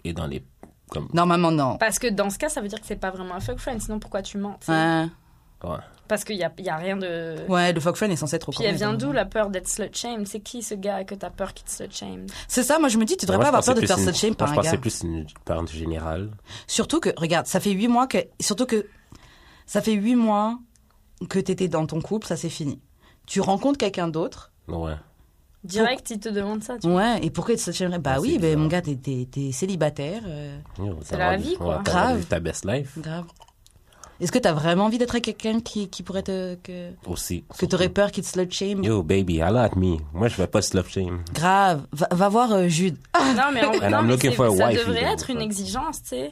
est 0.04 0.14
dans 0.14 0.28
les 0.28 0.44
Comme, 0.90 1.08
Normalement, 1.14 1.52
non. 1.52 1.78
Parce 1.78 2.00
que 2.00 2.08
dans 2.08 2.30
ce 2.30 2.38
cas, 2.38 2.50
ça 2.50 2.62
veut 2.62 2.68
dire 2.70 2.80
que 2.80 2.88
c'est 2.88 2.96
pas 2.96 3.12
vraiment 3.12 3.36
un 3.36 3.40
fuck 3.40 3.60
friend. 3.60 3.82
Sinon, 3.82 4.00
pourquoi 4.00 4.22
tu 4.22 4.38
mens 4.38 4.58
Ouais. 4.68 5.06
ouais. 5.64 5.78
Parce 6.08 6.24
qu'il 6.24 6.38
y 6.38 6.44
a, 6.46 6.52
il 6.58 6.64
y 6.64 6.70
a 6.70 6.78
rien 6.78 6.96
de. 6.96 7.36
Ouais, 7.50 7.74
le 7.74 7.80
fuck 7.82 7.98
friend 7.98 8.14
est 8.14 8.16
censé 8.16 8.38
être 8.38 8.48
au 8.48 8.52
Puis 8.54 8.64
elle 8.64 8.76
vient 8.76 8.94
d'où 8.94 9.12
la 9.12 9.26
peur 9.26 9.50
d'être 9.50 9.68
slut 9.68 9.90
shamed 9.94 10.26
C'est 10.26 10.40
qui 10.40 10.64
ce 10.64 10.74
gars 10.76 11.04
que 11.04 11.14
t'as 11.16 11.30
peur 11.30 11.54
qu'il 11.54 11.66
te 11.66 11.72
slut 11.72 11.92
shame 11.92 12.26
C'est 12.48 12.64
ça, 12.64 12.80
moi 12.80 12.88
je 12.88 12.98
me 12.98 13.04
dis, 13.04 13.18
tu 13.18 13.26
devrais 13.26 13.36
Moi, 13.38 13.44
pas 13.44 13.58
avoir 13.58 13.66
peur 13.66 13.76
de 13.76 13.82
te 13.82 13.86
faire 13.88 13.96
plus 13.98 14.04
slut 14.04 14.12
une- 14.12 14.16
shame 14.16 14.36
par 14.36 14.48
un 14.48 14.52
Je 14.52 14.56
pensais 14.56 14.72
gars. 14.72 14.78
plus 14.78 15.04
une 15.04 15.26
peur 15.44 15.68
générale. 15.68 16.32
Surtout 16.68 17.02
que, 17.02 17.10
regarde, 17.18 17.46
ça 17.48 17.60
fait 17.60 17.72
huit 17.72 17.90
mois 17.90 18.08
que, 18.08 18.20
surtout 18.40 18.66
que, 18.66 18.88
ça 19.66 19.82
fait 19.82 19.92
huit 19.94 20.16
mois 20.16 20.58
que 21.30 21.40
t'étais 21.40 21.68
dans 21.68 21.86
ton 21.86 22.00
couple, 22.00 22.26
ça 22.28 22.38
c'est 22.38 22.48
fini. 22.50 22.80
Tu 23.26 23.42
rencontres 23.42 23.78
quelqu'un 23.78 24.08
d'autre, 24.08 24.54
Ouais. 24.70 24.96
Direct, 25.64 26.10
il 26.12 26.20
te 26.20 26.30
demande 26.30 26.64
ça. 26.64 26.78
Tu... 26.78 26.88
ouais, 26.88 27.20
et 27.24 27.30
pourquoi 27.30 27.58
slut 27.58 27.74
shamerait 27.74 28.00
Bah 28.00 28.14
Ah, 28.16 28.22
oui, 28.22 28.38
ben 28.40 28.58
mon 28.58 28.68
gars, 28.68 28.82
t'es, 28.82 28.96
t'es, 28.96 29.28
t'es 29.30 29.52
célibataire, 29.52 30.22
euh, 30.26 30.58
C'est 31.04 31.18
la 31.18 31.36
vie, 31.38 31.56
quoi. 31.58 31.82
Grave. 31.84 32.26
ta 32.26 32.40
best 32.40 32.66
life 32.66 32.98
grave. 33.00 33.26
Est-ce 34.20 34.32
que 34.32 34.40
t'as 34.40 34.54
vraiment 34.54 34.86
envie 34.86 34.98
d'être 34.98 35.12
avec 35.14 35.26
quelqu'un 35.26 35.60
qui, 35.60 35.90
qui 35.90 36.02
pourrait 36.02 36.24
te, 36.24 36.56
que, 36.56 36.90
aussi. 37.06 37.44
que 37.56 37.66
t'aurais 37.68 37.90
peur 37.90 38.12
qu'il 38.12 38.24
te 38.24 38.30
slut 38.30 38.52
shame? 38.52 38.84
Yo, 38.84 39.04
baby, 39.04 39.44
holla 39.44 39.64
at 39.64 39.76
me. 39.76 39.98
Moi, 40.12 40.28
je 40.28 40.36
vais 40.38 40.48
pas 40.48 40.62
slut 40.64 40.82
shame. 40.90 41.24
Grave. 41.34 41.86
Va, 41.92 42.08
va 42.12 42.30
voir 42.30 42.52
euh, 42.54 42.68
Jude. 42.68 42.98
Non, 43.16 43.44
mais, 43.54 43.64
en, 43.64 43.72
non, 43.92 44.02
mais 44.04 44.18
ça 44.18 44.50
wife, 44.50 44.80
devrait 44.88 45.04
être 45.04 45.30
une 45.30 45.42
exigence, 45.42 46.02
tu 46.02 46.10
sais. 46.10 46.32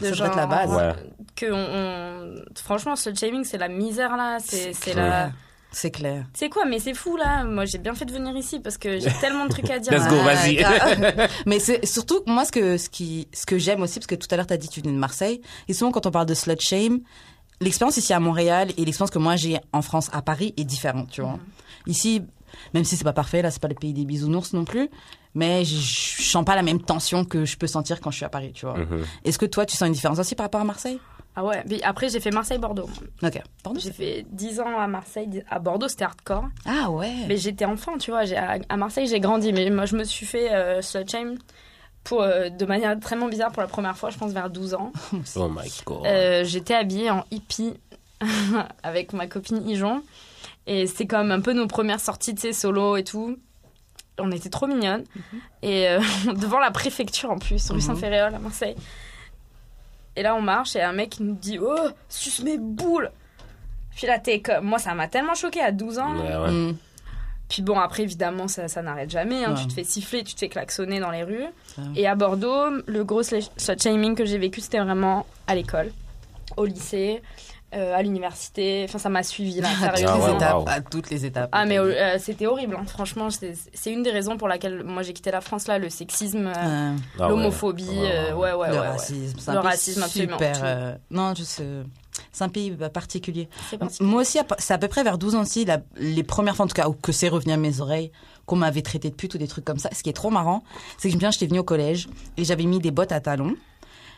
De 0.00 0.04
Ça 0.04 0.10
devrait 0.12 0.28
être 0.28 0.36
la 0.36 0.46
base. 0.46 0.70
Ouais. 0.70 0.92
Que 1.34 1.46
on, 1.50 2.36
on- 2.36 2.44
Franchement, 2.62 2.94
slut 2.94 3.16
shaming, 3.18 3.42
c'est 3.44 3.58
la 3.58 3.68
misère 3.68 4.16
là. 4.16 4.38
C'est 4.40 4.94
la. 4.94 5.32
C'est 5.72 5.90
clair. 5.90 6.26
C'est 6.34 6.48
quoi 6.48 6.64
Mais 6.64 6.78
c'est 6.80 6.94
fou 6.94 7.16
là. 7.16 7.44
Moi, 7.44 7.64
j'ai 7.64 7.78
bien 7.78 7.94
fait 7.94 8.04
de 8.04 8.12
venir 8.12 8.36
ici 8.36 8.60
parce 8.60 8.76
que 8.76 8.98
j'ai 8.98 9.10
tellement 9.20 9.44
de 9.46 9.50
trucs 9.50 9.70
à 9.70 9.78
dire. 9.78 9.92
Let's 9.92 10.08
go, 10.08 10.16
Ouais, 10.16 10.34
vas-y. 10.34 11.28
Mais 11.46 11.58
c'est 11.60 11.86
surtout 11.86 12.22
moi 12.26 12.44
ce 12.44 12.52
que 12.52 12.76
ce 12.76 12.88
qui 12.88 13.28
ce 13.32 13.46
que 13.46 13.58
j'aime 13.58 13.82
aussi 13.82 14.00
parce 14.00 14.06
que 14.06 14.14
tout 14.16 14.28
à 14.30 14.36
l'heure 14.36 14.46
t'as 14.46 14.56
dit 14.56 14.68
que 14.68 14.72
tu 14.72 14.80
venais 14.80 14.92
de 14.92 14.98
Marseille 14.98 15.40
et 15.68 15.72
souvent 15.72 15.92
quand 15.92 16.06
on 16.06 16.10
parle 16.10 16.26
de 16.26 16.34
slut 16.34 16.60
shame, 16.60 17.00
l'expérience 17.60 17.96
ici 17.96 18.12
à 18.12 18.20
Montréal 18.20 18.70
et 18.76 18.84
l'expérience 18.84 19.10
que 19.10 19.18
moi 19.18 19.36
j'ai 19.36 19.58
en 19.72 19.82
France 19.82 20.10
à 20.12 20.22
Paris 20.22 20.54
est 20.56 20.64
différente, 20.64 21.10
tu 21.10 21.20
vois. 21.20 21.38
Ici, 21.86 22.22
même 22.74 22.84
si 22.84 22.96
c'est 22.96 23.04
pas 23.04 23.12
parfait, 23.12 23.42
là 23.42 23.50
c'est 23.50 23.62
pas 23.62 23.68
le 23.68 23.74
pays 23.74 23.92
des 23.92 24.04
bisounours 24.04 24.52
non 24.52 24.64
plus, 24.64 24.88
mais 25.34 25.64
je 25.64 26.22
sens 26.22 26.44
pas 26.44 26.56
la 26.56 26.62
même 26.62 26.80
tension 26.82 27.24
que 27.24 27.44
je 27.44 27.56
peux 27.56 27.66
sentir 27.68 28.00
quand 28.00 28.10
je 28.10 28.16
suis 28.16 28.24
à 28.24 28.28
Paris, 28.28 28.52
tu 28.52 28.66
vois. 28.66 28.76
Mhm. 28.76 29.04
Est-ce 29.24 29.38
que 29.38 29.46
toi 29.46 29.64
tu 29.66 29.76
sens 29.76 29.86
une 29.86 29.94
différence 29.94 30.18
aussi 30.18 30.34
par 30.34 30.44
rapport 30.46 30.60
à 30.60 30.64
Marseille? 30.64 30.98
Ah 31.36 31.44
ouais. 31.44 31.62
Mais 31.68 31.80
après, 31.82 32.08
j'ai 32.08 32.18
fait 32.20 32.30
Marseille-Bordeaux. 32.32 32.88
Ok. 33.22 33.40
Pardon. 33.62 33.78
J'ai 33.80 33.92
fait 33.92 34.26
10 34.30 34.60
ans 34.60 34.78
à 34.78 34.86
Marseille. 34.88 35.44
À 35.48 35.58
Bordeaux, 35.60 35.88
c'était 35.88 36.04
hardcore. 36.04 36.44
Ah 36.66 36.90
ouais. 36.90 37.12
Mais 37.28 37.36
j'étais 37.36 37.64
enfant, 37.64 37.96
tu 37.98 38.10
vois. 38.10 38.22
À, 38.36 38.58
à 38.68 38.76
Marseille, 38.76 39.06
j'ai 39.06 39.20
grandi. 39.20 39.52
Mais 39.52 39.70
moi, 39.70 39.86
je 39.86 39.96
me 39.96 40.04
suis 40.04 40.26
fait 40.26 40.52
euh, 40.52 40.82
slut 40.82 41.08
shame 41.08 41.36
pour, 42.04 42.22
euh, 42.22 42.48
de 42.48 42.64
manière 42.66 42.98
vraiment 42.98 43.28
bizarre 43.28 43.52
pour 43.52 43.62
la 43.62 43.68
première 43.68 43.96
fois, 43.96 44.10
je 44.10 44.18
pense 44.18 44.32
vers 44.32 44.50
12 44.50 44.74
ans. 44.74 44.92
Oh 45.36 45.48
my 45.48 45.70
god. 45.86 46.06
Euh, 46.06 46.44
J'étais 46.44 46.74
habillée 46.74 47.10
en 47.10 47.24
hippie 47.30 47.74
avec 48.82 49.12
ma 49.12 49.26
copine 49.26 49.66
Ijon. 49.68 50.02
Et 50.66 50.86
c'était 50.86 51.06
comme 51.06 51.30
un 51.30 51.40
peu 51.40 51.52
nos 51.52 51.66
premières 51.66 52.00
sorties, 52.00 52.34
de 52.34 52.40
ces 52.40 52.52
solo 52.52 52.96
et 52.96 53.04
tout. 53.04 53.36
On 54.18 54.30
était 54.32 54.50
trop 54.50 54.66
mignonnes. 54.66 55.04
Et 55.62 55.88
euh, 55.88 56.00
devant 56.40 56.58
la 56.58 56.70
préfecture 56.70 57.30
en 57.30 57.38
plus, 57.38 57.68
rue 57.70 57.76
Mhm. 57.76 57.80
Saint-Féréol 57.80 58.34
à 58.34 58.38
Marseille. 58.38 58.76
Et 60.16 60.22
là, 60.22 60.34
on 60.34 60.42
marche 60.42 60.76
et 60.76 60.82
un 60.82 60.92
mec 60.92 61.20
nous 61.20 61.34
dit 61.34 61.58
Oh, 61.58 61.88
suce 62.08 62.42
mes 62.42 62.58
boules 62.58 63.10
Puis 63.94 64.06
là, 64.06 64.18
t'es 64.18 64.40
comme. 64.40 64.64
Moi, 64.64 64.78
ça 64.78 64.94
m'a 64.94 65.08
tellement 65.08 65.34
choqué 65.34 65.60
à 65.60 65.72
12 65.72 65.98
ans. 65.98 66.16
Ouais, 66.16 66.36
ouais. 66.36 66.50
Mm. 66.50 66.76
Puis 67.48 67.62
bon, 67.62 67.78
après, 67.78 68.04
évidemment, 68.04 68.46
ça, 68.46 68.68
ça 68.68 68.80
n'arrête 68.80 69.10
jamais. 69.10 69.44
hein. 69.44 69.54
Ouais. 69.54 69.60
Tu 69.60 69.66
te 69.66 69.72
fais 69.72 69.84
siffler, 69.84 70.22
tu 70.22 70.34
te 70.34 70.38
fais 70.40 70.48
klaxonner 70.48 71.00
dans 71.00 71.10
les 71.10 71.24
rues. 71.24 71.44
Ça. 71.66 71.82
Et 71.96 72.06
à 72.06 72.14
Bordeaux, 72.14 72.70
le 72.86 73.04
gros 73.04 73.22
slut 73.24 73.42
shaming 73.58 74.14
que 74.14 74.24
j'ai 74.24 74.38
vécu, 74.38 74.60
c'était 74.60 74.78
vraiment 74.80 75.26
à 75.48 75.54
l'école, 75.56 75.90
au 76.56 76.64
lycée, 76.64 77.22
euh, 77.74 77.94
à 77.94 78.02
l'université. 78.02 78.84
Enfin, 78.88 78.98
ça 78.98 79.08
m'a 79.08 79.22
suivi, 79.22 79.60
là, 79.60 79.68
toutes. 79.94 80.04
Ah 80.06 80.18
ouais, 80.18 80.26
les 80.28 80.34
étapes. 80.36 80.56
wow. 80.58 80.64
À 80.66 80.80
toutes 80.80 81.10
les 81.10 81.24
étapes. 81.24 81.48
Ah, 81.52 81.64
mais 81.66 81.78
euh, 81.78 82.18
c'était 82.18 82.46
horrible, 82.46 82.76
hein. 82.78 82.84
franchement. 82.86 83.28
C'est 83.30 83.92
une 83.92 84.02
des 84.02 84.10
raisons 84.10 84.36
pour 84.36 84.48
laquelle 84.48 84.82
moi 84.84 85.02
j'ai 85.02 85.12
quitté 85.12 85.30
la 85.30 85.40
France, 85.40 85.66
là, 85.68 85.78
le 85.78 85.88
sexisme, 85.90 86.46
euh, 86.46 86.52
Euh, 86.56 86.96
Ah 87.20 87.28
l'homophobie. 87.28 87.84
Ouais, 87.88 88.10
euh, 88.12 88.34
ouais, 88.34 88.52
ouais, 88.52 88.68
le 88.68 88.74
ouais, 88.74 88.88
racisme, 88.88 89.52
Le 89.52 89.58
racisme, 89.58 90.02
absolument, 90.02 90.32
super. 90.38 90.60
euh, 90.64 90.94
non, 91.10 91.34
je 91.34 91.42
sais. 91.44 91.64
C'est 92.32 92.44
un 92.44 92.48
pays 92.48 92.70
bah, 92.72 92.90
particulier. 92.90 93.48
Moi 94.00 94.22
aussi, 94.22 94.38
c'est 94.58 94.74
à 94.74 94.78
peu 94.78 94.88
près 94.88 95.02
vers 95.04 95.16
12 95.16 95.36
ans 95.36 95.42
aussi, 95.42 95.64
la- 95.64 95.80
les 95.96 96.22
premières 96.22 96.54
fois 96.56 96.64
en 96.64 96.68
tout 96.68 96.74
cas, 96.74 96.88
où 96.88 96.92
que 96.92 97.12
c'est 97.12 97.28
revenu 97.28 97.52
à 97.52 97.56
mes 97.56 97.80
oreilles, 97.80 98.10
qu'on 98.46 98.56
m'avait 98.56 98.82
traité 98.82 99.10
de 99.10 99.14
pute 99.14 99.34
ou 99.34 99.38
des 99.38 99.46
trucs 99.48 99.64
comme 99.64 99.78
ça. 99.78 99.88
Ce 99.92 100.02
qui 100.02 100.10
est 100.10 100.14
trop 100.14 100.28
marrant, 100.30 100.62
c'est 100.98 101.08
que 101.10 101.16
bien, 101.16 101.30
j'étais 101.30 101.46
venue 101.46 101.60
au 101.60 101.64
collège 101.64 102.08
et 102.36 102.44
j'avais 102.44 102.64
mis 102.64 102.78
des 102.80 102.90
bottes 102.90 103.12
à 103.12 103.20
talons. 103.20 103.54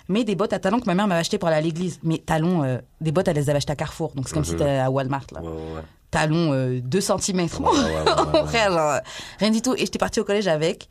Mais 0.08 0.24
des 0.24 0.34
bottes 0.34 0.52
à 0.52 0.58
talons 0.58 0.80
que 0.80 0.86
ma 0.86 0.94
mère 0.94 1.06
m'avait 1.06 1.20
achetées 1.20 1.38
pour 1.38 1.48
aller 1.48 1.58
à 1.58 1.60
l'église. 1.60 1.98
Mais 2.02 2.18
talons, 2.18 2.64
euh, 2.64 2.78
des 3.00 3.12
bottes, 3.12 3.28
elle 3.28 3.36
les 3.36 3.48
avait 3.50 3.56
achetées 3.58 3.72
à 3.72 3.76
Carrefour. 3.76 4.12
Donc 4.14 4.28
c'est 4.28 4.34
comme 4.34 4.44
si 4.44 4.52
Mhm. 4.52 4.58
t'étais 4.58 4.78
à 4.78 4.90
Walmart, 4.90 5.26
là. 5.32 5.40
Ouais, 5.40 5.48
ouais. 5.48 5.82
Talons 6.10 6.52
euh, 6.52 6.80
2 6.82 7.00
cm. 7.00 7.38
Ouais, 7.38 7.46
ouais, 7.46 7.68
ouais, 7.70 7.70
ouais, 7.80 8.40
ouais. 8.42 8.46
Frère, 8.48 8.72
genre, 8.72 9.00
rien 9.38 9.50
du 9.50 9.62
tout. 9.62 9.74
Et 9.74 9.78
j'étais 9.78 9.98
partie 9.98 10.20
au 10.20 10.24
collège 10.24 10.48
avec. 10.48 10.88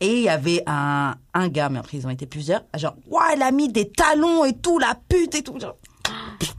Et 0.00 0.08
il 0.18 0.22
y 0.24 0.28
avait 0.28 0.62
un, 0.66 1.14
un 1.34 1.48
gars, 1.48 1.68
mais 1.70 1.78
après 1.78 1.96
ils 1.98 2.06
ont 2.06 2.10
été 2.10 2.26
plusieurs. 2.26 2.62
Genre, 2.76 2.94
ouais, 3.10 3.20
elle 3.34 3.42
a 3.42 3.50
mis 3.50 3.68
des 3.72 3.88
talons 3.90 4.44
et 4.44 4.52
tout, 4.54 4.78
la 4.78 4.94
pute 5.08 5.34
et 5.36 5.42
tout. 5.42 5.58
Genre, 5.58 5.76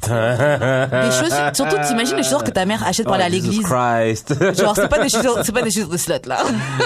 des 0.07 1.11
chaussures. 1.11 1.51
Surtout, 1.53 1.75
t'imagines 1.87 2.15
les 2.15 2.23
chaussures 2.23 2.43
que 2.43 2.51
ta 2.51 2.65
mère 2.65 2.83
achète 2.85 3.05
pour 3.05 3.15
aller 3.15 3.23
à 3.25 3.27
Oh, 3.27 3.31
l'église. 3.31 3.63
Christ. 3.63 4.55
Genre, 4.59 4.75
c'est 4.75 4.87
pas 4.87 4.99
des 4.99 5.09
chaussures, 5.09 5.39
c'est 5.43 5.51
pas 5.51 5.61
des 5.61 5.69
chaussures 5.71 5.89
de 5.89 5.97
slut, 5.97 6.25
là. 6.25 6.39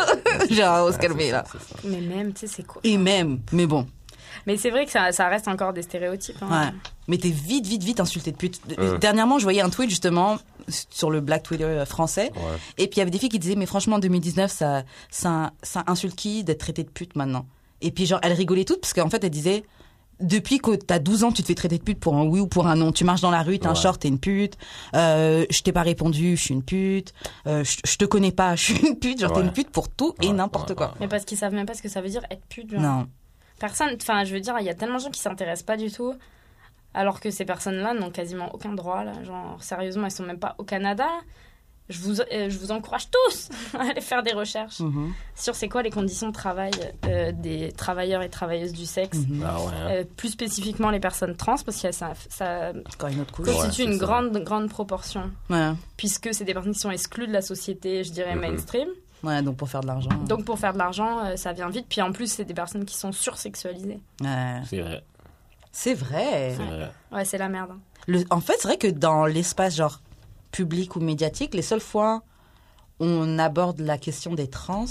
Genre, 0.49 0.87
on 0.87 0.91
se 0.91 0.97
calmer, 0.97 1.31
là. 1.31 1.43
Mais 1.83 2.01
même, 2.01 2.33
tu 2.33 2.41
sais, 2.47 2.53
c'est 2.57 2.63
quoi? 2.67 2.81
Et 2.83 2.97
même, 2.97 3.39
mais 3.51 3.65
bon. 3.65 3.85
Mais 4.47 4.57
c'est 4.57 4.69
vrai 4.69 4.85
que 4.85 4.91
ça, 4.91 5.11
ça 5.11 5.27
reste 5.27 5.47
encore 5.47 5.73
des 5.73 5.81
stéréotypes. 5.81 6.35
hein. 6.41 6.65
Ouais. 6.67 6.73
Mais 7.07 7.17
t'es 7.17 7.29
vite, 7.29 7.65
vite, 7.67 7.83
vite 7.83 7.99
insulté 7.99 8.31
de 8.31 8.37
pute. 8.37 8.59
Euh. 8.79 8.97
Dernièrement, 8.97 9.37
je 9.39 9.43
voyais 9.43 9.61
un 9.61 9.69
tweet, 9.69 9.89
justement, 9.89 10.37
sur 10.67 11.09
le 11.11 11.19
Black 11.21 11.43
Twitter 11.43 11.63
euh, 11.65 11.85
français. 11.85 12.31
Ouais. 12.35 12.41
Et 12.77 12.87
puis 12.87 12.97
il 12.97 12.99
y 12.99 13.01
avait 13.01 13.11
des 13.11 13.19
filles 13.19 13.29
qui 13.29 13.39
disaient, 13.39 13.55
mais 13.55 13.65
franchement, 13.65 13.97
en 13.97 13.99
2019, 13.99 14.51
ça, 14.51 14.83
ça, 15.09 15.51
ça 15.63 15.83
insulte 15.87 16.15
qui 16.15 16.43
d'être 16.43 16.59
traité 16.59 16.83
de 16.83 16.89
pute 16.89 17.15
maintenant? 17.15 17.45
Et 17.81 17.91
puis 17.91 18.05
genre, 18.05 18.19
elles 18.23 18.33
rigolaient 18.33 18.65
toutes 18.65 18.81
parce 18.81 18.93
qu'en 18.93 19.09
fait, 19.09 19.23
elles 19.23 19.29
disaient, 19.31 19.63
depuis 20.19 20.59
que 20.59 20.75
t'as 20.75 20.99
12 20.99 21.23
ans, 21.23 21.31
tu 21.31 21.41
te 21.41 21.47
fais 21.47 21.55
traiter 21.55 21.79
de 21.79 21.83
pute 21.83 21.99
pour 21.99 22.15
un 22.15 22.23
oui 22.23 22.39
ou 22.39 22.45
pour 22.47 22.67
un 22.67 22.75
non. 22.75 22.91
Tu 22.91 23.03
marches 23.03 23.21
dans 23.21 23.31
la 23.31 23.41
rue, 23.41 23.57
t'as 23.57 23.69
un 23.69 23.73
Ouais. 23.73 23.79
short, 23.79 23.99
t'es 23.99 24.07
une 24.07 24.19
pute. 24.19 24.55
Euh, 24.95 25.45
je 25.49 25.61
t'ai 25.63 25.71
pas 25.71 25.81
répondu, 25.81 26.37
je 26.37 26.41
suis 26.43 26.53
une 26.53 26.61
pute. 26.61 27.11
Euh, 27.47 27.63
je, 27.63 27.77
je 27.83 27.95
te 27.97 28.05
connais 28.05 28.31
pas, 28.31 28.55
je 28.55 28.65
suis 28.73 28.87
une 28.87 28.99
pute. 28.99 29.19
Genre, 29.19 29.31
t'es 29.33 29.39
Ouais. 29.39 29.45
une 29.45 29.51
pute 29.51 29.71
pour 29.71 29.89
tout 29.89 30.13
et 30.21 30.31
n'importe 30.31 30.69
ouais, 30.69 30.75
quoi. 30.75 30.93
Mais 30.99 31.07
parce 31.07 31.25
qu'ils 31.25 31.39
savent 31.39 31.53
même 31.55 31.65
pas 31.65 31.73
ce 31.73 31.81
que 31.81 31.89
ça 31.89 32.01
veut 32.01 32.09
dire 32.09 32.21
être 32.29 32.45
pute. 32.49 32.69
genre. 32.71 32.79
Non. 32.81 33.07
Personne, 33.61 33.95
enfin, 34.01 34.23
je 34.25 34.33
veux 34.33 34.39
dire, 34.41 34.55
il 34.59 34.65
y 34.65 34.69
a 34.69 34.73
tellement 34.73 34.97
de 34.97 35.03
gens 35.03 35.11
qui 35.11 35.21
s'intéressent 35.21 35.65
pas 35.65 35.77
du 35.77 35.91
tout, 35.91 36.15
alors 36.95 37.19
que 37.21 37.29
ces 37.29 37.45
personnes-là 37.45 37.93
n'ont 37.93 38.09
quasiment 38.09 38.53
aucun 38.55 38.73
droit. 38.73 39.03
Là. 39.03 39.13
Genre, 39.23 39.61
sérieusement, 39.63 40.05
elles 40.05 40.11
sont 40.11 40.23
même 40.25 40.39
pas 40.39 40.55
au 40.57 40.63
Canada. 40.63 41.07
Je 41.89 41.99
vous, 41.99 42.21
euh, 42.21 42.49
je 42.49 42.57
vous 42.57 42.71
encourage 42.71 43.07
tous 43.11 43.49
à 43.77 43.81
aller 43.91 44.01
faire 44.01 44.23
des 44.23 44.31
recherches 44.33 44.79
Mhm. 44.79 45.13
sur 45.35 45.55
c'est 45.55 45.67
quoi 45.69 45.83
les 45.83 45.89
conditions 45.89 46.27
de 46.29 46.33
travail 46.33 46.71
euh, 47.05 47.31
des 47.33 47.71
travailleurs 47.73 48.21
et 48.23 48.29
travailleuses 48.29 48.71
du 48.73 48.85
sexe. 48.85 49.17
Mhm. 49.19 49.43
Ah 49.45 49.59
ouais. 49.59 49.65
hein. 49.75 49.87
Euh, 49.91 50.03
plus 50.17 50.29
spécifiquement 50.29 50.89
les 50.89 50.99
personnes 51.01 51.35
trans, 51.35 51.57
parce 51.63 51.81
que 51.81 51.91
ça, 51.91 52.13
ça 52.29 52.71
une 52.71 53.21
autre 53.21 53.31
couche. 53.33 53.47
Ouais, 53.47 53.53
constitue 53.53 53.83
c'est 53.83 53.83
une 53.83 53.99
ça. 53.99 54.05
grande, 54.05 54.37
grande 54.43 54.69
proportion, 54.69 55.29
Ouais. 55.49 55.71
puisque 55.97 56.33
c'est 56.33 56.45
des 56.45 56.53
personnes 56.53 56.73
qui 56.73 56.79
sont 56.79 56.91
exclues 56.91 57.27
de 57.27 57.33
la 57.33 57.41
société, 57.43 58.03
je 58.05 58.11
dirais, 58.11 58.35
Mhm. 58.35 58.41
mainstream. 58.41 58.87
Ouais, 59.23 59.41
donc 59.41 59.55
pour 59.57 59.69
faire 59.69 59.81
de 59.81 59.87
l'argent. 59.87 60.09
Donc 60.27 60.45
pour 60.45 60.57
faire 60.57 60.73
de 60.73 60.77
l'argent, 60.79 61.19
euh, 61.25 61.35
ça 61.35 61.53
vient 61.53 61.69
vite. 61.69 61.85
Puis 61.89 62.01
en 62.01 62.11
plus, 62.11 62.31
c'est 62.31 62.45
des 62.45 62.53
personnes 62.53 62.85
qui 62.85 62.95
sont 62.95 63.11
sursexualisées. 63.11 63.99
Ouais. 64.21 64.61
C'est 64.67 64.81
vrai. 64.81 65.03
C'est 65.71 65.93
vrai. 65.93 66.55
C'est 66.57 66.63
vrai. 66.65 66.91
Ouais, 67.11 67.25
c'est 67.25 67.37
la 67.37 67.49
merde. 67.49 67.69
hein. 67.73 67.79
Le- 68.07 68.23
en 68.31 68.41
fait, 68.41 68.53
c'est 68.59 68.67
vrai 68.67 68.77
que 68.77 68.87
dans 68.87 69.25
l'espace 69.25 69.75
genre 69.75 70.01
public 70.51 70.95
ou 70.95 70.99
médiatique, 70.99 71.53
les 71.53 71.61
seules 71.61 71.79
fois 71.79 72.23
où 72.99 73.05
on 73.05 73.37
aborde 73.39 73.79
la 73.79 73.97
question 73.97 74.33
des 74.33 74.49
trans, 74.49 74.85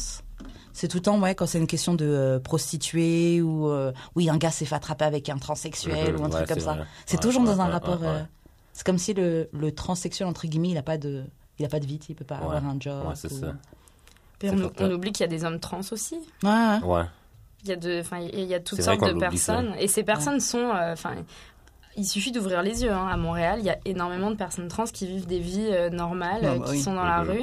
c'est 0.72 0.88
tout 0.88 0.98
le 0.98 1.02
temps 1.02 1.18
ouais 1.20 1.34
quand 1.34 1.46
c'est 1.46 1.58
une 1.58 1.66
question 1.66 1.94
de 1.94 2.06
euh, 2.06 2.38
prostituée 2.38 3.42
ou 3.42 3.68
euh, 3.68 3.92
oui 4.14 4.30
un 4.30 4.36
gars 4.38 4.50
s'est 4.50 4.64
fait 4.64 4.74
attraper 4.76 5.04
avec 5.04 5.28
un 5.28 5.36
transsexuel 5.38 6.16
ou 6.16 6.20
un 6.20 6.24
ouais, 6.26 6.30
truc 6.30 6.46
comme 6.48 6.60
ça. 6.60 6.78
C'est 7.04 7.16
Ouais, 7.16 7.20
toujours 7.22 7.42
ouais, 7.42 7.48
dans 7.48 7.60
un 7.60 7.66
ouais, 7.66 7.72
rapport. 7.72 7.98
euh, 8.04 8.22
c'est 8.72 8.86
comme 8.86 8.96
si 8.98 9.12
le, 9.12 9.50
le 9.52 9.72
transsexuel 9.72 10.28
entre 10.28 10.46
guillemets 10.46 10.70
il 10.70 10.78
a 10.78 10.82
pas 10.82 10.96
de 10.96 11.24
il 11.58 11.66
a 11.66 11.68
pas 11.68 11.80
de 11.80 11.86
vie, 11.86 12.00
il 12.08 12.14
peut 12.14 12.24
pas 12.24 12.36
Ouais. 12.38 12.44
avoir 12.44 12.64
un 12.64 12.76
job. 12.80 13.04
Ouais, 13.06 13.14
c'est 13.16 13.30
ou- 13.30 13.40
ça. 13.40 13.52
Puis 14.40 14.50
on, 14.80 14.90
oublie 14.90 15.12
qu'il 15.12 15.20
y 15.20 15.24
a 15.24 15.28
des 15.28 15.44
hommes 15.44 15.60
trans 15.60 15.80
aussi. 15.92 16.18
Ouais, 16.42 16.78
ouais. 16.82 17.02
Il 17.62 17.68
y 17.68 17.72
a, 17.72 17.76
de, 17.76 18.00
enfin, 18.00 18.18
il 18.32 18.40
y 18.44 18.54
a 18.54 18.58
toutes 18.60 18.80
sortes 18.82 19.00
de 19.02 19.12
ça. 19.12 19.14
personnes. 19.18 19.74
Et 19.78 19.86
ces 19.86 20.02
personnes 20.02 20.40
sont. 20.40 20.70
euh, 20.74 20.92
Enfin, 20.94 21.10
il 21.96 22.04
suffit 22.06 22.32
d'ouvrir 22.32 22.62
les 22.62 22.82
yeux. 22.82 22.90
hein. 22.90 23.06
À 23.12 23.16
Montréal, 23.16 23.58
il 23.60 23.66
y 23.66 23.70
a 23.70 23.76
énormément 23.84 24.30
de 24.30 24.36
personnes 24.36 24.66
trans 24.68 24.84
qui 24.84 25.06
vivent 25.06 25.26
des 25.26 25.38
vies 25.40 25.68
euh, 25.70 25.90
normales, 25.90 26.42
Non, 26.42 26.56
bah 26.56 26.64
qui 26.66 26.72
oui. 26.72 26.80
sont 26.80 26.94
dans 26.94 27.04
la 27.04 27.20
rue. 27.20 27.42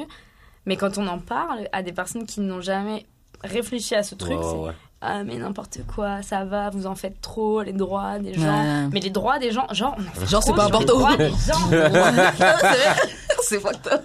Mais 0.66 0.76
quand 0.76 0.98
on 0.98 1.06
en 1.06 1.18
parle 1.20 1.68
à 1.72 1.82
des 1.82 1.92
personnes 1.92 2.26
qui 2.26 2.40
n'ont 2.40 2.60
jamais 2.60 3.06
réfléchi 3.44 3.94
à 3.94 4.02
ce 4.02 4.14
truc, 4.16 4.38
Ouais, 4.40 4.44
ouais. 4.66 4.72
Ah, 5.00 5.22
mais 5.22 5.36
n'importe 5.36 5.78
quoi, 5.94 6.22
ça 6.22 6.44
va, 6.44 6.70
vous 6.70 6.86
en 6.88 6.96
faites 6.96 7.20
trop, 7.20 7.62
les 7.62 7.72
droits 7.72 8.18
des 8.18 8.34
gens. 8.34 8.42
Ouais. 8.42 8.88
Mais 8.92 8.98
les 8.98 9.10
droits 9.10 9.38
des 9.38 9.52
gens, 9.52 9.68
genre, 9.72 9.94
on 9.96 10.02
en 10.02 10.10
fait 10.10 10.26
Genre, 10.26 10.42
c'est 10.42 10.52
pas 10.52 10.66
sur 10.66 10.80
les 10.80 10.84
important. 10.84 10.98
droits 10.98 11.16
des 11.16 11.28
gens. 11.30 11.70
c'est 13.48 13.60
fucked 13.60 13.86
up. 13.92 14.02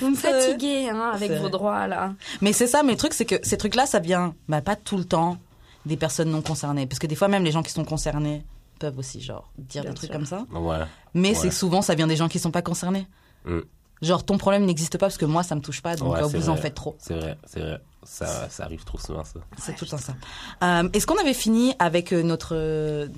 Vous 0.00 0.10
me 0.10 0.16
fatiguez 0.16 0.88
hein, 0.88 1.10
avec 1.14 1.32
vos 1.32 1.48
droits 1.48 1.86
là. 1.86 2.14
Mais 2.40 2.52
c'est 2.52 2.66
ça, 2.66 2.82
mes 2.82 2.96
trucs, 2.96 3.14
c'est 3.14 3.24
que 3.24 3.36
ces 3.42 3.56
trucs-là, 3.56 3.86
ça 3.86 3.98
vient, 3.98 4.34
bah, 4.48 4.60
pas 4.60 4.76
tout 4.76 4.96
le 4.96 5.04
temps, 5.04 5.38
des 5.86 5.96
personnes 5.96 6.30
non 6.30 6.42
concernées. 6.42 6.86
Parce 6.86 6.98
que 6.98 7.06
des 7.06 7.14
fois, 7.14 7.28
même 7.28 7.44
les 7.44 7.52
gens 7.52 7.62
qui 7.62 7.70
sont 7.72 7.84
concernés 7.84 8.44
peuvent 8.78 8.98
aussi, 8.98 9.20
genre, 9.20 9.50
dire 9.58 9.82
Bien 9.82 9.90
des 9.92 9.96
trucs 9.96 10.12
comme 10.12 10.26
ça. 10.26 10.44
Ouais. 10.52 10.78
Mais 11.14 11.30
Ouais. 11.30 11.34
c'est 11.34 11.50
souvent, 11.50 11.80
ça 11.82 11.94
vient 11.94 12.06
des 12.06 12.16
gens 12.16 12.28
qui 12.28 12.38
sont 12.38 12.50
pas 12.50 12.62
concernés. 12.62 13.06
Mm. 13.46 13.60
Genre, 14.02 14.24
ton 14.24 14.36
problème 14.36 14.66
n'existe 14.66 14.92
pas 14.98 15.06
parce 15.06 15.16
que 15.16 15.24
moi, 15.24 15.42
ça 15.42 15.54
me 15.54 15.62
touche 15.62 15.80
pas, 15.80 15.96
donc 15.96 16.12
Ouais, 16.12 16.20
c'est 16.28 16.36
vous 16.36 16.50
en 16.50 16.56
faites 16.56 16.74
trop. 16.74 16.96
C'est 16.98 17.14
vrai, 17.14 17.38
c'est 17.46 17.60
vrai. 17.60 17.80
Ça, 18.02 18.48
ça 18.50 18.64
arrive 18.64 18.84
trop 18.84 18.98
souvent, 18.98 19.24
ça. 19.24 19.40
C'est 19.58 19.74
tout 19.74 19.84
le 19.86 19.90
temps 19.90 19.98
ça. 19.98 20.14
Euh, 20.62 20.88
Est-ce 20.92 21.06
qu'on 21.06 21.18
avait 21.18 21.32
fini 21.34 21.74
avec 21.78 22.12
euh, 22.12 22.22
notre 22.22 22.50
euh, 22.54 23.08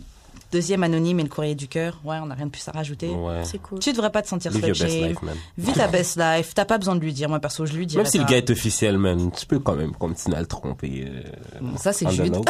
deuxième 0.53 0.83
anonyme 0.83 1.21
et 1.21 1.23
le 1.23 1.29
courrier 1.29 1.55
du 1.55 1.69
cœur 1.69 2.01
Ouais, 2.05 2.17
on 2.23 2.27
n'a 2.27 2.35
rien 2.35 2.47
de 2.47 2.51
plus 2.51 2.67
à 2.69 2.73
rajouter. 2.73 3.09
Ouais. 3.09 3.45
C'est 3.45 3.59
cool. 3.59 3.79
Tu 3.81 3.93
devrais 3.93 4.11
pas 4.11 4.23
te 4.23 4.29
sentir 4.29 4.51
Live 4.53 5.17
man. 5.23 5.35
Vis 5.59 5.73
ta 5.73 5.89
best 5.89 6.17
life. 6.19 6.53
T'as 6.55 6.65
pas 6.65 6.79
besoin 6.79 6.95
de 6.97 7.01
lui 7.01 7.13
dire. 7.13 7.29
Moi, 7.29 7.39
perso, 7.41 7.67
je 7.67 7.75
lui 7.75 7.87
dirais 7.87 8.03
Même 8.03 8.11
si 8.11 8.19
le 8.19 8.25
pas. 8.25 8.31
gars 8.31 8.37
est 8.39 8.51
officiel, 8.51 8.97
man, 8.99 9.31
tu 9.31 9.45
peux 9.47 9.59
quand 9.59 9.75
même 9.77 9.93
continuer 9.93 10.37
à 10.37 10.41
le 10.41 10.47
tromper. 10.47 11.07
euh, 11.07 11.23
Bon, 11.61 11.77
ça, 11.77 11.93
c'est 11.93 12.09
Jude. 12.11 12.35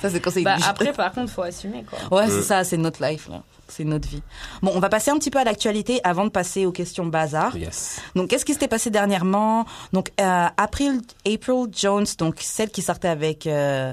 Ça, 0.00 0.10
c'est 0.10 0.20
quand 0.20 0.30
c'est 0.30 0.42
Bah, 0.42 0.56
après, 0.66 0.92
par 0.92 1.12
contre, 1.12 1.30
faut 1.32 1.42
assumer, 1.42 1.84
quoi. 1.84 2.18
Ouais, 2.18 2.28
c'est 2.28 2.42
ça, 2.42 2.64
c'est 2.64 2.76
notre 2.76 3.04
life, 3.04 3.28
là. 3.28 3.42
C'est 3.68 3.84
notre 3.84 4.08
vie. 4.08 4.22
Bon, 4.62 4.72
on 4.74 4.80
va 4.80 4.88
passer 4.88 5.10
un 5.10 5.18
petit 5.18 5.30
peu 5.30 5.38
à 5.38 5.44
l'actualité 5.44 6.00
avant 6.04 6.24
de 6.24 6.30
passer 6.30 6.66
aux 6.66 6.72
questions 6.72 7.06
bazar. 7.06 7.56
Yes. 7.56 8.00
Donc, 8.14 8.28
qu'est-ce 8.28 8.44
qui 8.44 8.52
s'était 8.52 8.68
passé 8.68 8.90
dernièrement? 8.90 9.64
Donc, 9.92 10.10
euh, 10.20 10.46
April, 10.56 11.00
April 11.26 11.66
Jones, 11.72 12.06
donc 12.18 12.40
celle 12.40 12.70
qui 12.70 12.82
sortait 12.82 13.08
avec 13.08 13.46
euh, 13.46 13.92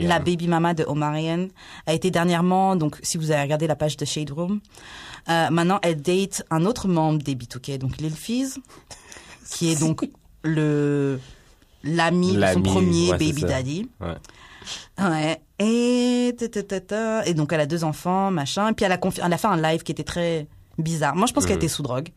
la 0.00 0.18
baby 0.18 0.48
mama 0.48 0.74
de 0.74 0.84
Omarion, 0.84 1.48
a 1.86 1.92
été 1.92 2.10
dernièrement, 2.10 2.76
donc 2.76 2.98
si 3.02 3.16
vous 3.16 3.30
avez 3.30 3.42
regardé 3.42 3.66
la 3.66 3.76
page 3.76 3.96
de 3.96 4.04
Shade 4.04 4.30
Room, 4.30 4.60
euh, 5.28 5.50
maintenant 5.50 5.78
elle 5.82 6.02
date 6.02 6.44
un 6.50 6.64
autre 6.64 6.88
membre 6.88 7.22
des 7.22 7.34
B2K, 7.34 7.78
donc 7.78 7.98
Lil 7.98 8.14
Fizz, 8.14 8.58
qui 9.50 9.70
est 9.70 9.78
donc 9.78 10.08
le 10.42 11.20
l'ami 11.84 12.36
de 12.36 12.46
son 12.46 12.62
premier 12.62 13.10
ouais, 13.10 13.18
baby 13.18 13.42
daddy. 13.42 13.88
Ouais. 14.00 14.14
Ouais. 14.98 15.40
Et, 15.58 16.34
ta, 16.38 16.48
ta, 16.48 16.62
ta, 16.62 16.80
ta. 16.80 17.26
et 17.26 17.34
donc 17.34 17.52
elle 17.52 17.60
a 17.60 17.66
deux 17.66 17.84
enfants, 17.84 18.30
machin. 18.30 18.68
Et 18.68 18.72
puis 18.72 18.84
elle 18.84 18.92
a, 18.92 18.96
confi- 18.98 19.20
elle 19.24 19.32
a 19.32 19.38
fait 19.38 19.46
un 19.48 19.60
live 19.60 19.82
qui 19.82 19.92
était 19.92 20.04
très 20.04 20.46
bizarre. 20.78 21.14
Moi, 21.16 21.26
je 21.26 21.32
pense 21.32 21.44
qu'elle 21.44 21.56
Mhm. 21.56 21.62
était 21.62 21.68
sous 21.68 21.82
drogue, 21.82 22.08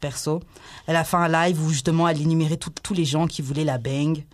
perso. 0.00 0.40
Elle 0.86 0.96
a 0.96 1.04
fait 1.04 1.16
un 1.16 1.28
live 1.28 1.62
où 1.62 1.70
justement 1.70 2.08
elle 2.08 2.20
énumérait 2.20 2.56
tous 2.56 2.94
les 2.94 3.04
gens 3.04 3.26
qui 3.26 3.42
voulaient 3.42 3.64
la 3.64 3.78
bang. 3.78 4.24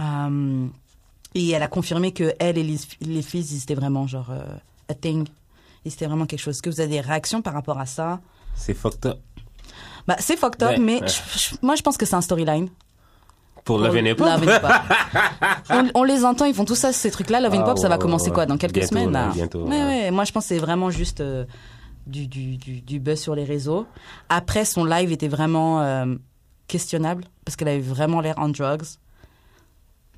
Euh, 0.00 0.66
et 1.34 1.50
elle 1.50 1.62
a 1.62 1.68
confirmé 1.68 2.12
que 2.12 2.34
elle 2.38 2.58
et 2.58 2.62
les, 2.62 2.78
les 3.00 3.22
filles, 3.22 3.46
ils 3.50 3.62
étaient 3.62 3.74
vraiment 3.74 4.06
genre 4.06 4.30
euh, 4.30 4.44
a 4.88 4.94
thing. 4.94 5.26
Et 5.84 5.90
c'était 5.90 6.06
vraiment 6.06 6.26
quelque 6.26 6.40
chose. 6.40 6.54
Est-ce 6.56 6.62
que 6.62 6.70
vous 6.70 6.80
avez 6.80 6.90
des 6.90 7.00
réactions 7.00 7.42
par 7.42 7.54
rapport 7.54 7.78
à 7.80 7.86
ça? 7.86 8.20
C'est 8.54 8.74
fucked 8.74 9.06
up. 9.06 9.18
Bah, 10.06 10.16
c'est 10.18 10.36
fucked 10.36 10.62
up, 10.62 10.70
Ouais, 10.70 10.78
mais 10.78 11.00
ouais. 11.00 11.08
je- 11.08 11.38
je- 11.38 11.54
moi, 11.62 11.74
je 11.74 11.82
pense 11.82 11.96
que 11.96 12.06
c'est 12.06 12.14
un 12.16 12.20
storyline. 12.20 12.68
Pour 13.64 13.78
Love 13.78 13.94
and 13.96 14.06
Hip 14.06 14.12
Hop? 14.12 14.18
Love 14.20 14.42
and 14.42 14.52
Hip 14.52 14.64
Hop. 14.64 14.82
on, 15.94 16.00
on 16.00 16.04
les 16.04 16.24
entend, 16.24 16.46
ils 16.46 16.54
font 16.54 16.64
tout 16.64 16.74
ça, 16.74 16.92
ces 16.92 17.10
trucs-là. 17.10 17.40
Love 17.40 17.54
and 17.54 17.60
Ah, 17.60 17.64
Pop, 17.64 17.78
ça 17.78 17.88
va 17.88 17.98
commencer 17.98 18.30
quoi 18.30 18.44
Dans 18.46 18.56
quelques 18.58 18.74
bientôt, 18.74 18.88
semaines 18.88 19.12
là, 19.12 19.30
bientôt, 19.32 19.60
Ouais, 19.64 19.70
ouais. 19.70 19.84
ouais. 20.04 20.10
Moi, 20.10 20.24
je 20.24 20.32
pense 20.32 20.44
que 20.44 20.48
c'est 20.48 20.58
vraiment 20.60 20.90
juste 20.90 21.20
euh, 21.20 21.44
du, 22.06 22.26
du, 22.26 22.56
du, 22.56 22.80
du 22.80 22.98
buzz 22.98 23.20
sur 23.20 23.34
les 23.36 23.44
réseaux. 23.44 23.86
Après, 24.28 24.64
son 24.64 24.84
live 24.84 25.12
était 25.12 25.28
vraiment 25.28 25.80
euh, 25.82 26.06
questionnable 26.66 27.24
parce 27.44 27.54
qu'elle 27.56 27.68
avait 27.68 27.78
vraiment 27.80 28.20
l'air 28.20 28.34
on 28.38 28.48
drugs. 28.48 28.82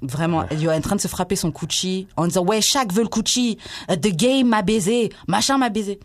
Vraiment, 0.03 0.45
elle 0.51 0.63
est 0.63 0.69
en 0.71 0.81
train 0.81 0.97
de 0.97 1.01
se 1.01 1.09
frapper 1.09 1.37
son 1.37 1.49
Gucci 1.51 2.09
en 2.17 2.27
disant 2.27 2.45
ouais, 2.45 2.61
chaque 2.63 2.93
veut 2.93 3.03
le 3.03 3.09
Gucci, 3.09 3.59
Euh, 3.91 3.97
the 3.97 4.15
game 4.15 4.49
m'a 4.49 4.63
baisé, 4.63 5.11
machin 5.29 5.57
m'a 5.59 5.69
baisé. 5.71 5.99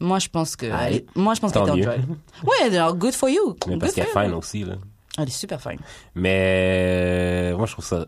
Moi, 0.00 0.20
je 0.20 0.28
pense 0.28 0.54
que, 0.54 0.66
Ah, 0.72 0.90
moi, 1.16 1.34
je 1.34 1.40
pense 1.40 1.50
qu'elle 1.52 1.62
était 1.68 1.80
drugs. 1.80 2.00
Ouais, 2.44 2.76
alors, 2.76 2.94
good 2.94 3.14
for 3.14 3.28
you. 3.28 3.56
Mais 3.66 3.72
Good 3.72 3.80
parce 3.80 3.92
qu'elle 3.94 4.06
est 4.06 4.24
fine 4.24 4.34
aussi, 4.34 4.62
là. 4.64 4.74
Elle 5.18 5.28
est 5.28 5.30
super 5.30 5.60
fine. 5.60 5.78
Mais 6.14 7.52
moi, 7.56 7.66
je 7.66 7.72
trouve 7.72 7.84
ça. 7.84 8.06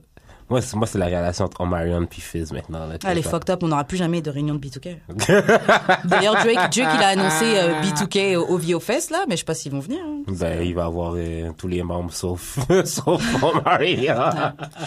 Moi, 0.49 0.61
c'est, 0.61 0.77
moi, 0.77 0.85
c'est 0.88 0.99
la 0.99 1.07
relation 1.07 1.44
entre 1.44 1.61
Omarion 1.61 2.03
et 2.03 2.20
Fizz 2.20 2.51
maintenant. 2.53 2.85
Là, 2.85 2.96
Elle 3.07 3.18
est 3.18 3.23
Ça- 3.23 3.31
fucked 3.31 3.51
up, 3.51 3.61
on 3.62 3.68
n'aura 3.68 3.85
plus 3.85 3.96
jamais 3.96 4.20
de 4.20 4.31
réunion 4.31 4.57
de 4.57 4.59
B2K. 4.59 4.96
D'ailleurs, 6.07 6.35
Drake, 6.35 6.55
Drake, 6.57 6.73
il 6.77 6.81
a 7.05 7.09
annoncé 7.11 7.44
euh, 7.57 7.81
B2K 7.83 8.35
au, 8.37 8.46
au 8.55 8.59
VO 8.59 8.81
Fest, 8.81 9.11
là, 9.12 9.27
mais 9.29 9.37
je 9.37 9.40
sais 9.40 9.44
pas 9.44 9.55
s'ils 9.55 9.70
vont 9.70 9.79
venir. 9.79 10.01
hein. 10.05 10.23
Ben, 10.27 10.61
il 10.66 10.75
va 10.75 10.87
avoir 10.87 11.12
euh, 11.16 11.53
tous 11.57 11.68
les 11.68 11.85
membres 11.85 12.12
sauf, 12.12 12.59
sauf 12.85 13.42
Omarion. 13.44 14.31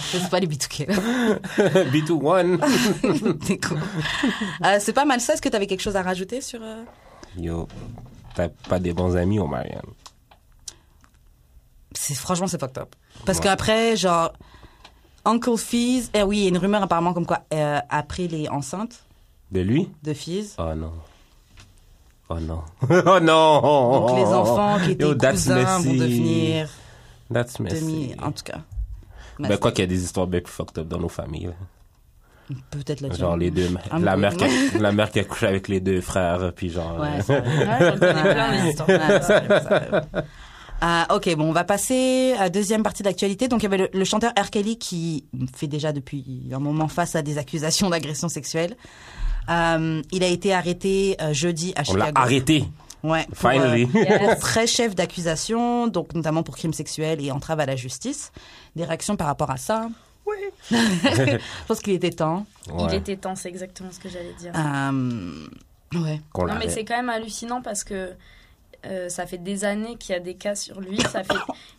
C'est 0.02 0.30
pas 0.30 0.42
les 0.42 0.48
B2K, 0.48 0.88
là. 0.88 0.96
B2-1. 1.86 3.38
C'est 3.46 3.66
cool. 3.66 3.78
Euh, 4.66 4.78
c'est 4.82 4.94
pas 4.94 5.06
mal 5.06 5.22
ça. 5.22 5.32
Est-ce 5.34 5.42
que 5.42 5.48
t'avais 5.48 5.68
quelque 5.68 5.80
chose 5.82 5.96
à 5.96 6.02
rajouter 6.02 6.42
sur... 6.42 6.60
euh, 6.62 6.84
Yo, 7.38 7.70
t'as 8.36 8.50
pas 8.68 8.80
des 8.80 8.92
bons 8.94 9.16
amis, 9.16 9.40
Omarion. 9.40 9.82
C'est 11.94 12.14
Franchement, 12.16 12.48
c'est 12.48 12.60
fucked 12.60 12.78
up. 12.78 12.96
Parce 13.26 13.40
qu'après, 13.40 13.96
genre, 13.96 14.34
Uncle 15.26 15.58
Fizz... 15.58 16.12
Eh 16.14 16.24
oui, 16.24 16.38
il 16.40 16.44
y 16.44 16.46
a 16.46 16.50
une 16.50 16.58
rumeur 16.58 16.84
apparemment 16.84 17.14
comme 17.14 17.26
quoi, 17.26 17.42
euh, 17.54 17.80
après 17.90 18.28
les 18.28 18.48
enceintes 18.50 19.04
De 19.52 19.62
lui? 19.62 19.90
de 20.04 20.14
Fizz, 20.14 20.56
Oh 20.58 20.74
non. 20.76 20.92
Oh 22.30 22.40
non. 22.40 22.62
oh 22.90 23.20
non! 23.20 24.08
donc 24.08 24.18
les 24.18 24.26
enfants 24.26 24.78
qui 24.84 24.92
étaient 24.92 25.04
Yo, 25.06 25.16
cousins 25.16 25.80
vont 25.80 25.94
devenir 25.94 26.70
That's 27.32 27.60
messy. 27.60 27.82
demi... 27.82 28.16
En 28.22 28.32
tout 28.32 28.44
cas. 28.44 28.60
Ben, 29.40 29.58
quoi 29.58 29.72
qu'il 29.72 29.82
y 29.82 29.84
a 29.84 29.88
des 29.88 30.04
histoires 30.04 30.28
bien 30.28 30.42
plus 30.42 30.52
fucked 30.54 30.78
up 30.78 30.88
dans 30.88 31.00
nos 31.00 31.10
familles. 31.10 31.48
là. 31.48 31.54
Peut-être 32.72 33.02
la 33.02 33.14
Genre 33.14 33.38
les 33.38 33.52
deux, 33.52 33.70
la 34.00 34.18
mère, 34.18 34.36
qui 34.36 34.44
a, 34.44 34.48
la 34.80 34.92
mère 34.92 35.10
qui 35.12 35.20
a 35.20 35.24
couché 35.24 35.48
avec 35.48 35.68
les 35.68 35.80
deux 35.80 36.02
frères, 36.02 36.52
puis 36.54 36.70
genre. 36.70 37.00
Ouais, 37.00 37.20
euh, 37.20 37.22
ça. 37.22 37.42
Ouais, 38.88 39.22
ça 39.22 39.62
ça. 39.62 40.02
Ah, 40.86 41.08
ok, 41.16 41.34
bon, 41.38 41.46
on 41.46 41.54
va 41.54 41.64
passer 41.64 42.34
à 42.38 42.42
la 42.42 42.50
deuxième 42.50 42.84
partie 42.84 43.04
d'actualité. 43.04 43.48
Donc, 43.48 43.62
il 43.62 43.64
y 43.64 43.68
avait 43.68 43.78
le, 43.78 43.90
le 43.94 44.04
chanteur 44.04 44.34
R. 44.38 44.50
Kelly 44.50 44.78
qui 44.78 45.24
fait 45.56 45.68
déjà 45.68 45.94
depuis 45.94 46.26
un 46.52 46.60
moment 46.60 46.90
face 46.90 47.16
à 47.16 47.22
des 47.22 47.38
accusations 47.38 47.90
d'agression 47.90 48.28
sexuelle. 48.28 48.76
Euh, 49.50 50.02
il 50.12 50.24
a 50.24 50.28
été 50.28 50.54
arrêté 50.54 51.16
euh, 51.22 51.32
jeudi 51.34 51.74
à 51.78 51.84
on 51.88 51.94
l'a 51.94 52.08
Chicago. 52.08 52.22
arrêté. 52.22 52.66
Ouais, 53.02 53.26
pour, 53.28 53.52
Finally. 53.52 53.88
euh, 53.96 54.18
pour 54.36 54.40
13 54.40 54.70
chefs 54.70 54.96
d'accusation, 54.96 55.88
donc 55.88 56.14
notamment 56.16 56.44
pour 56.44 56.58
crimes 56.58 56.74
sexuels 56.74 57.24
et 57.24 57.32
entrave 57.32 57.62
à 57.62 57.66
la 57.66 57.78
justice. 57.78 58.34
Des 58.76 58.84
réactions 58.84 59.16
par 59.16 59.28
rapport 59.28 59.52
à 59.52 59.58
ça? 59.58 59.88
Oui. 60.26 60.36
Je 60.72 61.38
pense 61.68 61.80
qu'il 61.80 61.94
était 61.94 62.10
temps. 62.12 62.46
Il 62.90 62.94
était 62.94 63.16
temps, 63.16 63.36
c'est 63.36 63.50
exactement 63.50 63.90
ce 63.92 64.00
que 64.00 64.10
j'allais 64.10 64.34
dire. 64.38 64.52
Euh, 64.56 65.48
ouais. 65.96 66.22
Non, 66.38 66.56
mais 66.60 66.68
c'est 66.68 66.84
quand 66.84 66.96
même 66.98 67.10
hallucinant 67.10 67.62
parce 67.62 67.84
que 67.86 68.12
euh, 68.86 69.10
ça 69.10 69.26
fait 69.26 69.38
des 69.38 69.66
années 69.66 69.96
qu'il 69.98 70.14
y 70.14 70.16
a 70.16 70.20
des 70.20 70.36
cas 70.36 70.56
sur 70.56 70.82
lui. 70.82 71.00
Ça 71.02 71.24
fait, 71.24 71.34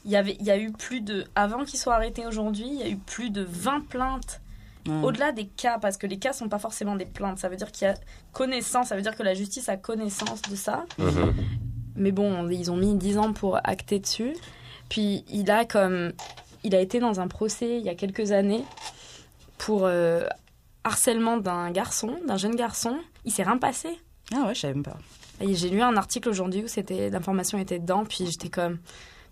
il 0.05 0.11
y 0.11 0.17
avait, 0.17 0.37
il 0.41 0.47
y 0.47 0.51
a 0.51 0.59
eu 0.59 0.73
plus 0.73 1.01
de, 1.01 1.25
avant 1.35 1.65
qu'il 1.65 1.79
soit 1.79 1.95
arrêté 1.95 2.27
aujourd'hui, 2.27 2.67
il 2.67 2.79
y 2.79 2.83
a 2.83 2.89
eu 2.89 2.97
plus 2.97 3.31
de 3.31 3.43
20 3.43 3.87
plaintes. 3.89 4.41
Au-delà 5.03 5.33
des 5.33 5.47
cas, 5.47 5.79
parce 5.79 5.97
que 5.97 6.07
les 6.07 6.19
cas 6.19 6.35
sont 6.35 6.51
pas 6.51 6.59
forcément 6.59 6.95
des 6.95 7.07
plaintes. 7.07 7.39
Ça 7.39 7.49
veut 7.49 7.57
dire 7.57 7.73
qu'il 7.73 7.87
y 7.87 7.91
a 7.91 7.95
connaissance, 8.33 8.89
ça 8.89 8.97
veut 8.97 9.01
dire 9.01 9.17
que 9.17 9.23
la 9.23 9.33
justice 9.33 9.71
a 9.71 9.79
connaissance 9.79 10.43
de 10.43 10.57
ça. 10.57 10.85
Mhm. 10.99 11.35
Mais 11.97 12.13
bon, 12.13 12.51
ils 12.51 12.71
ont 12.71 12.77
mis 12.77 12.95
10 12.95 13.17
ans 13.17 13.33
pour 13.33 13.59
acter 13.65 13.99
dessus. 13.99 14.35
Puis 14.91 15.25
il 15.31 15.51
a 15.51 15.65
comme, 15.65 16.13
il 16.65 16.75
a 16.75 16.81
été 16.81 17.01
dans 17.01 17.21
un 17.21 17.29
procès 17.29 17.79
il 17.79 17.85
y 17.85 17.89
a 17.89 17.95
quelques 17.95 18.33
années 18.33 18.63
pour 19.57 19.87
euh, 19.87 20.27
harcèlement 20.85 21.39
d'un 21.39 21.71
garçon, 21.71 22.17
d'un 22.27 22.37
jeune 22.37 22.55
garçon. 22.55 22.99
Il 23.25 23.33
s'est 23.33 23.43
rien 23.43 23.57
passé. 23.57 23.89
Ah 24.35 24.47
ouais, 24.47 24.55
je 24.55 24.61
savais 24.61 24.75
même 24.75 24.83
pas. 24.83 24.99
Et 25.47 25.55
J'ai 25.55 25.69
lu 25.69 25.83
un 25.83 25.97
article 25.97 26.29
aujourd'hui 26.29 26.63
où 26.65 26.69
c'était 26.69 27.11
l'information 27.11 27.59
était 27.59 27.79
dedans, 27.79 28.05
puis 28.09 28.27
j'étais 28.31 28.49
comme 28.49 28.79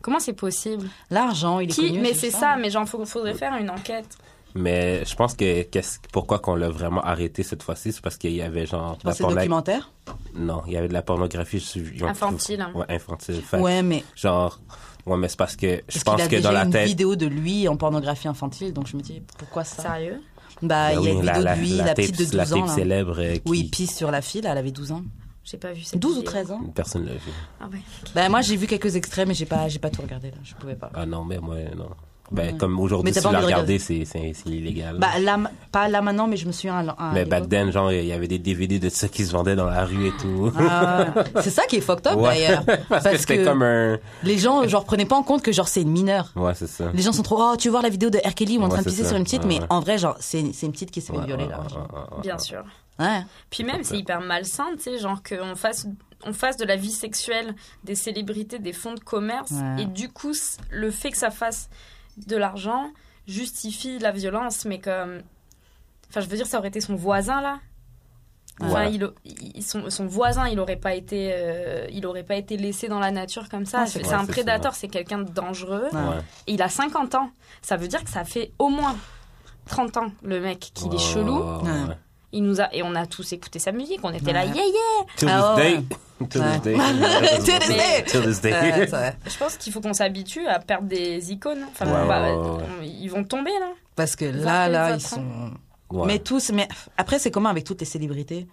comment 0.03 0.19
c'est 0.21 0.33
possible? 0.35 0.89
L'argent, 1.11 1.59
il 1.61 1.71
est 1.71 1.73
Qui 1.75 1.89
connu. 1.89 2.01
Mais 2.01 2.15
c'est 2.15 2.31
ça, 2.31 2.57
mais 2.57 2.71
genre 2.71 2.87
faut- 2.89 3.05
faudrait 3.07 3.35
faire 3.35 3.55
une 3.57 3.71
enquête. 3.71 4.17
Mais 4.55 5.03
je 5.07 5.15
pense 5.17 5.33
que 5.35 5.63
qu'est-ce- 5.63 5.99
pourquoi 6.13 6.39
qu'on 6.39 6.55
l'a 6.57 6.69
vraiment 6.69 7.01
arrêté 7.03 7.43
cette 7.43 7.63
fois-ci, 7.63 7.91
c'est 7.93 8.03
parce 8.03 8.19
qu'il 8.19 8.33
y 8.35 8.43
avait 8.43 8.67
genre. 8.67 8.99
de 8.99 9.07
la 9.09 9.15
C'est 9.15 9.23
porno- 9.23 9.37
documentaire? 9.37 9.91
Non, 10.35 10.63
il 10.67 10.75
y 10.75 10.77
avait 10.77 10.89
de 10.89 10.93
la 10.93 11.01
pornographie. 11.01 11.59
je- 11.61 12.05
Infantile, 12.05 12.61
hein. 12.61 12.71
Ouais, 12.75 12.85
infantile. 12.91 13.41
Fait, 13.41 13.59
Ouais, 13.59 13.83
mais 13.83 14.05
Genre, 14.15 14.61
ouais, 15.07 15.17
mais 15.17 15.29
c'est 15.29 15.39
parce 15.39 15.57
que 15.57 15.77
je 15.89 15.95
parce 15.95 16.05
pense 16.05 16.15
qu'il 16.17 16.25
a 16.25 16.29
que 16.29 16.37
déjà 16.37 16.49
dans 16.49 16.55
la 16.55 16.65
une 16.67 16.71
tête. 16.71 16.87
vidéo 16.87 17.17
de 17.17 17.25
lui 17.27 17.67
en 17.67 17.77
pornographie 17.79 18.29
infantile, 18.29 18.75
donc 18.75 18.89
je 18.89 18.97
me 18.99 19.01
dis 19.03 19.23
pourquoi 19.39 19.65
ça? 19.65 19.83
Sérieux? 19.85 20.21
Bah, 20.61 20.89
Ben 20.89 20.91
il 20.91 20.93
y 20.93 20.97
a 20.97 21.01
oui, 21.01 21.09
une 21.13 21.21
vidéo 21.23 21.43
de 21.45 21.59
lui, 21.61 21.71
la, 21.79 21.85
tape, 21.85 21.97
petite 21.97 22.19
de 22.19 22.25
12 22.25 22.33
la 22.35 22.43
ans 22.45 22.47
tape 22.61 22.67
là. 22.67 22.75
célèbre 22.75 23.19
euh, 23.21 23.35
qui 23.37 23.43
Où 23.47 23.55
il 23.55 23.71
pisse 23.71 23.97
sur 23.97 24.11
la 24.11 24.21
fille, 24.21 24.43
là, 24.43 24.53
elle 24.53 24.59
avait 24.59 24.71
12 24.71 24.93
ans. 24.93 25.03
J'ai 25.45 25.57
pas 25.59 25.73
vu 25.73 25.83
cette 25.83 25.99
12 26.01 26.13
ou 26.13 26.15
vidéo. 26.17 26.31
13 26.31 26.51
ans 26.53 26.61
personne 26.75 27.05
l'a 27.05 27.13
vu. 27.15 27.33
Ah 27.61 27.65
ouais. 27.73 27.81
Bah 28.15 28.29
moi 28.29 28.41
j'ai 28.43 28.57
vu 28.57 28.67
quelques 28.67 28.95
extraits 28.97 29.27
mais 29.27 29.35
j'ai 29.35 29.47
pas 29.47 29.69
j'ai 29.69 29.79
pas 29.81 29.91
tout 29.91 30.03
regardé 30.03 30.31
là, 30.31 30.37
je 30.45 30.55
pouvais 30.55 30.77
pas. 30.77 30.91
Ah 30.95 31.05
non, 31.07 31.25
mais 31.25 31.39
moi, 31.39 31.57
non. 31.77 31.89
Ben, 32.31 32.53
Ouais. 32.53 32.57
comme 32.57 32.81
aujourd'hui, 32.81 33.13
si 33.13 33.21
pas 33.21 33.29
tu 33.29 33.35
l'as 33.35 33.41
regardé, 33.43 33.79
c'est, 33.79 34.07
c'est, 34.07 34.33
c'est 34.33 34.49
illégal. 34.49 34.97
Bah 34.99 35.19
là 35.21 35.39
pas 35.71 35.89
là 35.89 36.01
maintenant 36.01 36.27
mais 36.29 36.39
je 36.39 36.47
me 36.47 36.53
souviens 36.53 36.77
à, 36.89 37.11
à 37.11 37.13
mais 37.13 37.27
back 37.27 37.47
then, 37.49 37.71
genre, 37.71 37.93
il 37.93 38.07
y 38.07 38.13
avait 38.13 38.29
des 38.29 38.39
DVD 38.39 38.79
de 38.79 38.89
ça 38.89 39.09
qui 39.09 39.27
se 39.27 39.33
vendaient 39.33 39.57
dans 39.57 39.67
la 39.67 39.85
rue 39.85 40.07
et 40.07 40.13
tout. 40.13 40.51
Ah, 40.59 41.09
c'est 41.43 41.51
ça 41.51 41.65
qui 41.69 41.77
est 41.77 41.81
fucked 41.83 42.07
up 42.07 42.17
Ouais. 42.17 42.23
d'ailleurs 42.35 42.65
parce, 42.89 43.05
que 43.07 43.19
c'était 43.19 43.43
comme 43.45 43.63
un. 43.63 43.99
les 44.23 44.39
gens 44.39 44.67
genre 44.67 44.85
prenaient 44.87 45.05
pas 45.05 45.17
en 45.17 45.23
compte 45.25 45.43
que 45.43 45.53
genre 45.53 45.69
c'est 45.69 45.83
une 45.83 45.91
mineure. 45.91 46.33
Ouais, 46.37 46.55
c'est 46.55 46.69
ça. 46.69 46.85
Les 46.95 47.03
gens 47.03 47.13
sont 47.13 47.23
trop 47.25 47.37
oh 47.39 47.57
tu 47.59 47.69
veux 47.69 47.73
voir 47.73 47.83
la 47.83 47.91
vidéo 47.91 48.09
de 48.09 48.19
R. 48.19 48.35
Kelly 48.35 48.57
où 48.57 48.61
on 48.61 48.63
est 48.63 48.67
en 48.67 48.69
train 48.69 48.83
de 48.83 48.87
pisser 48.89 49.03
ça. 49.03 49.09
sur 49.09 49.19
une 49.19 49.25
petite 49.25 49.43
Ouais, 49.43 49.49
mais 49.49 49.61
ouais. 49.61 49.67
en 49.69 49.81
vrai 49.81 49.99
genre 49.99 50.17
c'est 50.21 50.43
c'est 50.55 50.65
une 50.67 50.73
petite 50.73 50.91
qui 50.93 51.03
s'est 51.03 51.13
fait 51.13 51.27
violer 51.27 51.49
là. 51.49 51.61
ouais, 51.61 51.69
genre. 51.69 51.89
ouais, 51.93 51.99
ouais, 52.17 52.23
Bien 52.23 52.35
ouais. 52.37 52.41
sûr. 52.41 52.63
Ouais. 52.99 53.23
Puis 53.51 53.65
même 53.65 53.83
c'est 53.85 53.99
hyper 53.99 54.21
malsain, 54.21 54.67
tu 54.77 54.83
sais, 54.83 54.99
genre 54.99 55.23
qu'on 55.23 55.55
fasse 55.57 55.87
on 56.25 56.33
fasse 56.33 56.57
de 56.57 56.65
la 56.65 56.77
vie 56.77 56.93
sexuelle 56.93 57.55
des 57.83 57.97
célébrités, 57.97 58.59
des 58.61 58.73
fonds 58.73 58.95
de 58.95 59.01
commerce, 59.01 59.51
Ouais. 59.51 59.83
et 59.83 59.85
du 59.87 60.09
coup 60.09 60.33
le 60.71 60.91
fait 60.93 61.11
que 61.11 61.17
ça 61.17 61.31
fasse 61.31 61.69
de 62.29 62.37
l'argent 62.37 62.91
justifie 63.27 63.99
la 63.99 64.13
violence, 64.13 64.65
mais 64.65 64.79
comme. 64.79 65.23
Enfin, 66.11 66.21
je 66.21 66.29
veux 66.29 66.37
dire, 66.37 66.47
ça 66.47 66.59
aurait 66.59 66.69
été 66.69 66.81
son 66.81 66.95
voisin, 66.95 67.41
là. 67.41 67.59
Enfin, 68.61 68.85
Ouais. 68.85 68.93
il, 68.93 69.05
au- 69.05 69.15
il- 69.25 69.63
son, 69.65 69.89
son 69.89 70.07
voisin, 70.07 70.47
il 70.47 70.61
aurait 70.61 70.77
pas 70.77 70.95
été, 70.95 71.31
euh, 71.33 71.87
il 71.91 72.05
aurait 72.07 72.23
pas 72.23 72.37
été 72.37 72.57
laissé 72.59 72.87
dans 72.87 73.01
la 73.01 73.11
nature 73.11 73.49
comme 73.49 73.65
ça. 73.65 73.81
Ah, 73.83 73.87
c'est 73.87 74.13
un 74.13 74.27
prédateur, 74.27 74.75
c'est 74.75 74.89
quelqu'un 74.89 75.19
de 75.21 75.31
dangereux. 75.31 75.89
Ouais. 75.93 75.99
Ouais. 75.99 76.19
Et 76.47 76.53
il 76.55 76.63
a 76.63 76.69
50 76.69 77.15
ans. 77.15 77.31
Ça 77.63 77.77
veut 77.79 77.89
dire 77.89 78.05
que 78.05 78.11
ça 78.11 78.25
fait 78.25 78.53
au 78.59 78.69
moins 78.69 78.95
30 79.67 79.97
ans, 79.97 80.13
le 80.23 80.39
mec, 80.41 80.61
qu'il 80.75 80.89
est 80.89 80.97
Ouais, 80.97 80.99
chelou. 80.99 81.43
Il 82.33 82.43
nous 82.45 82.61
a, 82.61 82.75
et 82.75 82.83
on 82.83 82.95
a 82.95 83.07
tous 83.07 83.33
écouté 83.33 83.59
sa 83.59 83.73
musique. 83.73 84.01
On 84.03 84.13
était 84.13 84.33
là, 84.33 84.45
yeah, 84.45 84.55
yeah. 84.55 85.07
Till. 85.17 85.29
Je 89.27 89.39
pense 89.39 89.57
qu'il 89.57 89.73
faut 89.73 89.81
qu'on 89.81 89.93
s'habitue 89.93 90.47
à 90.47 90.59
perdre 90.59 90.89
des 90.89 91.33
icônes. 91.33 91.65
Enfin, 91.71 91.87
Ouais, 91.87 92.09
bah, 92.09 92.23
ouais, 92.23 92.31
ouais, 92.31 92.63
on- 92.81 92.83
ils 92.83 93.09
vont 93.09 93.25
tomber, 93.25 93.51
là. 93.61 93.71
Parce 93.97 94.17
que 94.17 94.25
là, 94.25 94.69
là, 94.69 94.95
ils 94.95 95.01
sont. 95.01 95.25
Ouais. 95.91 96.07
Mais 96.07 96.19
tous, 96.21 96.51
mais 96.53 96.69
après, 96.97 97.19
c'est 97.19 97.31
comment 97.31 97.51
avec 97.51 97.65
toutes 97.65 97.81
les 97.81 97.87
célébrités 97.87 98.47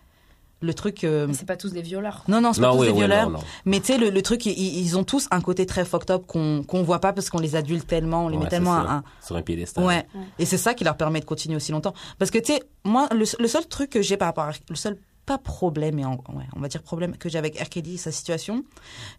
Le 0.62 0.74
truc. 0.74 1.04
euh, 1.04 1.26
Mais 1.28 1.34
c'est 1.34 1.46
pas 1.46 1.56
tous 1.56 1.72
des 1.72 1.82
violeurs. 1.82 2.24
Non, 2.28 2.42
non, 2.42 2.52
c'est 2.54 2.60
pas 2.62 2.68
Non, 2.68 2.74
tous 2.74 2.80
oui, 2.82 2.86
des 2.88 2.92
oui, 2.92 2.98
violeurs. 3.00 3.30
non, 3.30 3.38
non. 3.38 3.44
Mais 3.66 3.80
tu 3.80 3.88
sais, 3.94 3.98
le, 3.98 4.10
le 4.10 4.22
truc, 4.22 4.46
ils, 4.46 4.52
ils 4.52 4.98
ont 4.98 5.04
tous 5.06 5.28
un 5.32 5.40
côté 5.42 5.66
très 5.66 5.86
fucked 5.86 6.12
up 6.12 6.24
qu'on 6.28 6.64
qu'on 6.64 6.84
voit 6.84 7.00
pas 7.00 7.14
parce 7.14 7.30
qu'on 7.30 7.40
les 7.40 7.56
adulte 7.56 7.88
tellement, 7.88 8.26
on 8.26 8.28
les 8.30 8.38
Ouais, 8.38 8.44
met 8.44 8.50
tellement 8.50 8.74
à 8.76 8.92
un. 8.96 9.04
Sur 9.26 9.36
un 9.38 9.42
piédestal. 9.42 9.84
Ouais. 9.86 10.06
Et 10.38 10.46
c'est 10.46 10.58
ça 10.58 10.74
qui 10.74 10.84
leur 10.84 10.98
permet 10.98 11.20
de 11.22 11.26
continuer 11.26 11.56
aussi 11.56 11.72
longtemps. 11.72 11.94
Parce 12.18 12.30
que 12.32 12.40
tu 12.40 12.54
sais, 12.54 12.64
moi, 12.84 13.08
le, 13.12 13.24
le 13.40 13.48
seul 13.48 13.66
truc 13.68 13.90
que 13.92 14.02
j'ai 14.02 14.18
par 14.18 14.28
rapport 14.28 14.46
à. 14.46 14.52
Le 14.70 14.76
seul, 14.76 14.98
pas 15.30 15.38
problème, 15.38 15.96
mais 15.96 16.06
en- 16.06 16.16
ouais, 16.34 16.46
on 16.56 16.60
va 16.60 16.68
dire 16.68 16.82
problème 16.82 17.16
que 17.16 17.30
j'ai 17.30 17.38
avec 17.38 17.60
R. 17.62 17.70
Kelly 17.70 17.94
et 17.94 17.98
sa 17.98 18.12
situation, 18.12 18.64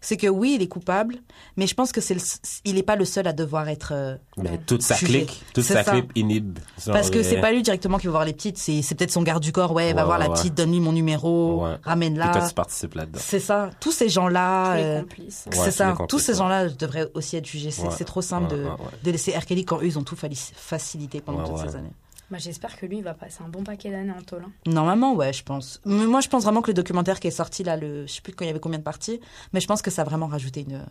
c'est 0.01 0.17
que 0.17 0.27
oui, 0.27 0.55
il 0.57 0.61
est 0.61 0.67
coupable, 0.67 1.15
mais 1.55 1.67
je 1.67 1.73
pense 1.73 1.93
que 1.93 2.01
c'est 2.01 2.13
le, 2.13 2.19
il 2.65 2.77
est 2.77 2.83
pas 2.83 2.97
le 2.97 3.05
seul 3.05 3.27
à 3.27 3.33
devoir 3.33 3.69
être. 3.69 3.93
euh, 3.95 4.17
Mais 4.37 4.57
toute 4.67 4.81
sa 4.81 4.95
clique, 4.95 5.41
toute 5.53 5.63
sa 5.63 5.83
ça. 5.83 5.91
clique 5.93 6.09
inhibe. 6.15 6.59
Parce 6.85 7.09
que 7.09 7.23
c'est 7.23 7.39
pas 7.39 7.51
lui 7.53 7.63
directement 7.63 7.97
qui 7.97 8.07
va 8.07 8.11
voir 8.11 8.25
les 8.25 8.33
petites, 8.33 8.57
c'est 8.57 8.81
c'est 8.81 8.95
peut-être 8.95 9.11
son 9.11 9.23
garde 9.23 9.41
du 9.41 9.51
corps, 9.53 9.71
ouais, 9.71 9.93
va 9.93 10.03
voir 10.03 10.19
ouais, 10.19 10.25
la 10.25 10.31
ouais. 10.31 10.37
petite, 10.37 10.53
donne-lui 10.53 10.81
mon 10.81 10.91
numéro, 10.91 11.63
Ouais. 11.63 11.71
Et 11.75 11.77
toi, 11.77 11.79
ramène-la. 11.91 12.47
tu 12.47 12.53
participes 12.53 12.93
là-dedans. 12.95 13.19
C'est 13.23 13.39
ça. 13.39 13.69
Tous 13.79 13.91
ces 13.93 14.09
gens-là. 14.09 14.71
Tous 14.73 14.77
les 14.77 14.83
euh, 14.83 15.01
c'est 15.29 15.49
tous 15.49 15.71
ça. 15.71 15.95
Tous 16.09 16.19
ces 16.19 16.33
ouais. 16.33 16.37
gens-là 16.37 16.67
devraient 16.69 17.09
aussi 17.13 17.37
être 17.37 17.45
jugés. 17.47 17.71
C'est 17.71 17.83
Ouais. 17.83 17.89
c'est 17.97 18.03
trop 18.05 18.21
simple 18.21 18.51
Ouais, 18.53 18.59
de, 18.59 18.63
ouais, 18.65 18.69
ouais. 18.71 18.77
de 19.03 19.11
laisser 19.11 19.31
R. 19.37 19.45
Kelly 19.45 19.63
quand 19.65 19.77
eux, 19.77 19.85
ils 19.85 19.97
ont 19.97 20.03
tout 20.03 20.17
facilité 20.17 21.21
pendant 21.21 21.39
Ouais, 21.39 21.45
toutes 21.49 21.57
ouais. 21.63 21.69
ces 21.69 21.75
années. 21.77 21.91
Bah, 22.31 22.37
J'espère 22.39 22.77
que 22.77 22.85
lui, 22.85 22.97
il 22.99 23.03
va 23.03 23.13
passer 23.13 23.43
un 23.43 23.49
bon 23.49 23.63
paquet 23.63 23.91
d'années 23.91 24.11
en 24.17 24.21
tôle. 24.21 24.43
hein. 24.47 24.51
Normalement, 24.65 25.13
ouais, 25.13 25.33
je 25.33 25.43
pense. 25.43 25.81
Mais 25.85 26.05
moi, 26.07 26.21
je 26.21 26.29
pense 26.29 26.43
vraiment 26.43 26.61
que 26.61 26.69
le 26.69 26.73
documentaire 26.73 27.19
qui 27.19 27.27
est 27.27 27.31
sorti 27.31 27.63
là, 27.63 27.75
le, 27.75 28.07
je 28.07 28.11
sais 28.13 28.21
plus 28.21 28.33
quand 28.33 28.45
il 28.45 28.47
y 28.47 28.51
avait 28.51 28.59
combien 28.61 28.79
de 28.79 28.83
parties, 28.83 29.19
mais 29.53 29.59
je 29.59 29.67
pense 29.67 29.81
que 29.81 29.91
ça 29.91 30.01
a 30.03 30.05
vraiment 30.05 30.27
rajouté 30.27 30.61
une. 30.61 30.85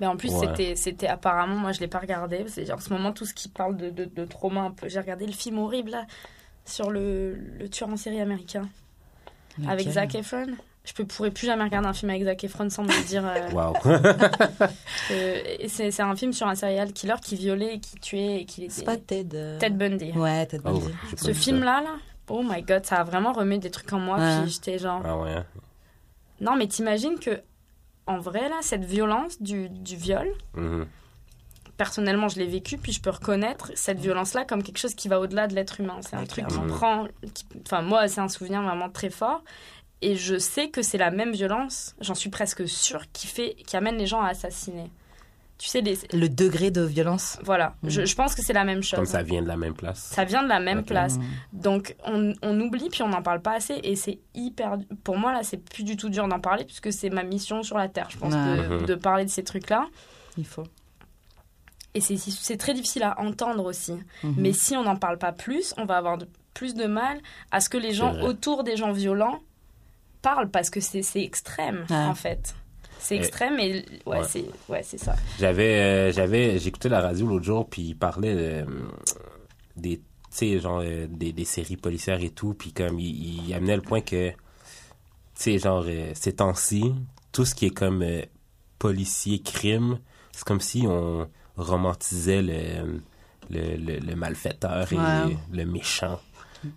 Mais 0.00 0.06
en 0.06 0.16
plus, 0.16 0.30
Ouais. 0.32 0.46
c'était, 0.46 0.76
c'était 0.76 1.08
apparemment, 1.08 1.56
moi 1.56 1.72
je 1.72 1.80
l'ai 1.80 1.88
pas 1.88 1.98
regardé. 1.98 2.44
en 2.72 2.78
ce 2.78 2.90
moment, 2.92 3.12
tout 3.12 3.24
ce 3.26 3.34
qui 3.34 3.48
parle 3.48 3.76
de, 3.76 3.90
de, 3.90 4.04
de 4.04 4.24
trauma 4.24 4.60
un 4.60 4.70
peu. 4.70 4.88
J'ai 4.88 5.00
regardé 5.00 5.26
le 5.26 5.32
film 5.32 5.58
horrible 5.58 5.90
là, 5.90 6.06
sur 6.64 6.90
le, 6.90 7.34
le 7.34 7.68
tueur 7.68 7.88
en 7.88 7.96
série 7.96 8.20
américain 8.20 8.68
avec 9.66 9.88
Zac 9.88 10.14
Efron. 10.14 10.46
Je 10.96 11.02
ne 11.02 11.06
pourrais 11.06 11.30
plus 11.30 11.46
jamais 11.46 11.64
regarder 11.64 11.86
un 11.88 11.92
film 11.92 12.10
avec 12.10 12.24
Zac 12.24 12.42
Efron 12.44 12.70
sans 12.70 12.82
me 12.82 13.06
dire. 13.06 13.22
euh, 13.26 13.50
Waouh. 13.52 13.74
c'est, 15.68 15.90
c'est 15.90 16.02
un 16.02 16.16
film 16.16 16.32
sur 16.32 16.46
un 16.46 16.54
serial 16.54 16.92
killer 16.92 17.14
qui 17.22 17.36
violait, 17.36 17.74
et 17.74 17.80
qui 17.80 17.96
tuait 18.00 18.40
et 18.40 18.44
qui 18.44 18.68
C'est 18.70 18.82
était. 18.82 18.84
pas 18.92 18.96
Ted. 18.96 19.36
euh, 19.36 19.58
Ted 19.58 19.76
Bundy. 19.76 20.12
Ouais, 20.12 20.46
Ted 20.46 20.62
Oh, 20.66 20.70
Bundy. 20.72 20.94
Ce 21.16 21.32
film-là, 21.32 21.82
là, 21.82 21.96
oh 22.28 22.42
my 22.42 22.62
god, 22.62 22.84
ça 22.86 22.96
a 22.96 23.04
vraiment 23.04 23.32
remis 23.32 23.58
des 23.58 23.70
trucs 23.70 23.92
en 23.92 23.98
moi. 24.00 24.18
Ouais. 24.18 24.42
Puis 24.42 24.52
j'étais 24.52 24.78
genre. 24.78 25.02
Ah 25.04 25.16
ouais. 25.18 25.32
hein. 25.32 25.44
Non, 26.40 26.56
mais 26.56 26.66
t'imagines 26.68 27.18
que, 27.18 27.40
en 28.06 28.18
vrai, 28.18 28.48
là, 28.48 28.56
cette 28.62 28.84
violence 28.84 29.42
du, 29.42 29.68
du 29.68 29.96
viol, 29.96 30.28
Mhm. 30.54 30.86
personnellement, 31.76 32.28
je 32.28 32.38
l'ai 32.38 32.46
vécu, 32.46 32.78
puis 32.78 32.92
je 32.92 33.00
peux 33.00 33.10
reconnaître 33.10 33.70
cette 33.74 33.98
violence-là 34.00 34.44
comme 34.44 34.62
quelque 34.62 34.78
chose 34.78 34.94
qui 34.94 35.08
va 35.08 35.20
au-delà 35.20 35.46
de 35.48 35.54
l'être 35.54 35.80
humain. 35.80 35.98
C'est 36.00 36.16
un 36.16 36.24
truc 36.24 36.46
qui 36.46 36.58
prend. 36.68 37.06
qui- 37.34 37.44
Enfin, 37.66 37.82
moi, 37.82 38.08
c'est 38.08 38.20
un 38.20 38.28
souvenir 38.28 38.62
vraiment 38.62 38.88
très 38.88 39.10
fort. 39.10 39.42
Et 40.00 40.14
je 40.16 40.38
sais 40.38 40.68
que 40.68 40.80
c'est 40.82 40.98
la 40.98 41.10
même 41.10 41.32
violence, 41.32 41.96
j'en 42.00 42.14
suis 42.14 42.30
presque 42.30 42.68
sûre, 42.68 43.02
qui, 43.12 43.26
fait, 43.26 43.54
qui 43.66 43.76
amène 43.76 43.96
les 43.96 44.06
gens 44.06 44.20
à 44.22 44.28
assassiner. 44.28 44.90
Tu 45.58 45.66
sais, 45.66 45.80
les... 45.80 45.98
Le 46.12 46.28
degré 46.28 46.70
de 46.70 46.82
violence. 46.82 47.36
voilà. 47.42 47.74
Mhm. 47.82 47.90
Je, 47.90 48.04
je 48.04 48.14
pense 48.14 48.36
que 48.36 48.42
c'est 48.44 48.52
la 48.52 48.62
même 48.62 48.80
chose. 48.80 48.94
Comme 48.96 49.06
ça 49.06 49.24
vient 49.24 49.42
de 49.42 49.48
la 49.48 49.56
même 49.56 49.74
place. 49.74 49.98
Ça 50.14 50.24
vient 50.24 50.44
de 50.44 50.48
la 50.48 50.60
même 50.60 50.84
place. 50.84 51.16
Mm. 51.18 51.22
Donc, 51.52 51.96
on, 52.06 52.32
on 52.42 52.60
oublie, 52.60 52.88
puis 52.90 53.02
on 53.02 53.08
n'en 53.08 53.22
parle 53.22 53.42
pas 53.42 53.54
assez. 53.56 53.80
Et 53.82 53.96
c'est 53.96 54.20
hyper. 54.36 54.78
Pour 55.02 55.18
moi, 55.18 55.32
là, 55.32 55.42
c'est 55.42 55.56
plus 55.56 55.82
du 55.82 55.96
tout 55.96 56.10
dur 56.10 56.28
d'en 56.28 56.38
parler, 56.38 56.64
puisque 56.64 56.92
c'est 56.92 57.10
ma 57.10 57.24
mission 57.24 57.64
sur 57.64 57.76
la 57.76 57.88
Terre, 57.88 58.06
je 58.08 58.18
pense, 58.18 58.32
Ouais. 58.34 58.78
de, 58.78 58.84
de 58.86 58.94
parler 58.94 59.24
de 59.24 59.30
ces 59.30 59.42
trucs-là. 59.42 59.88
Il 60.36 60.46
faut. 60.46 60.62
Et 61.94 62.00
c'est- 62.00 62.56
très 62.56 62.74
difficile 62.74 63.02
à 63.02 63.18
entendre 63.20 63.64
aussi. 63.64 63.94
Mhm. 64.22 64.34
Mais 64.36 64.52
si 64.52 64.76
on 64.76 64.84
n'en 64.84 64.94
parle 64.96 65.18
pas 65.18 65.32
plus, 65.32 65.74
on 65.76 65.86
va 65.86 65.96
avoir 65.96 66.18
de- 66.18 66.28
plus 66.54 66.74
de 66.74 66.86
mal 66.86 67.18
à 67.50 67.60
ce 67.60 67.68
que 67.68 67.78
les 67.78 67.92
gens 67.92 68.20
autour 68.22 68.62
des 68.62 68.76
gens 68.76 68.92
violents 68.92 69.40
parlent, 70.22 70.50
parce 70.50 70.70
que 70.70 70.80
c'est 70.80 71.02
c'est 71.02 71.22
extrême, 71.22 71.84
Ouais. 71.90 71.96
en 71.96 72.14
fait. 72.14 72.54
C'est 73.00 73.16
extrême 73.16 73.58
et 73.60 73.84
ouais, 74.06 74.18
Ouais. 74.18 74.24
c'est 74.28 74.44
ouais, 74.68 74.82
c'est 74.82 74.98
ça. 74.98 75.14
J'avais, 75.38 75.74
euh, 75.80 76.12
j'avais, 76.12 76.58
j'écoutais 76.58 76.88
la 76.88 77.00
radio 77.00 77.26
l'autre 77.26 77.44
jour, 77.44 77.68
puis 77.68 77.82
il 77.82 77.94
parlait 77.94 78.34
euh, 78.34 78.64
des, 79.76 79.98
tu 79.98 80.04
sais, 80.30 80.58
genre, 80.58 80.80
euh, 80.84 81.06
des, 81.08 81.32
des 81.32 81.44
séries 81.44 81.76
policières 81.76 82.20
et 82.22 82.30
tout, 82.30 82.54
puis 82.54 82.72
comme 82.72 82.98
il, 82.98 83.46
il 83.46 83.54
amenait 83.54 83.76
le 83.76 83.82
point 83.82 84.00
que, 84.00 84.30
tu 84.30 84.36
sais, 85.34 85.58
genre, 85.58 85.84
euh, 85.86 86.10
ces 86.14 86.34
temps-ci, 86.34 86.92
tout 87.32 87.44
ce 87.44 87.54
qui 87.54 87.66
est 87.66 87.70
comme 87.70 88.02
euh, 88.02 88.22
policier, 88.78 89.40
crime, 89.40 89.98
c'est 90.32 90.44
comme 90.44 90.60
si 90.60 90.84
on 90.86 91.28
romantisait 91.56 92.42
le, 92.42 93.00
le, 93.48 93.76
le, 93.76 93.98
le 94.00 94.14
malfaiteur 94.16 94.92
et 94.92 94.96
Ouais. 94.96 95.36
le 95.52 95.64
méchant. 95.64 96.20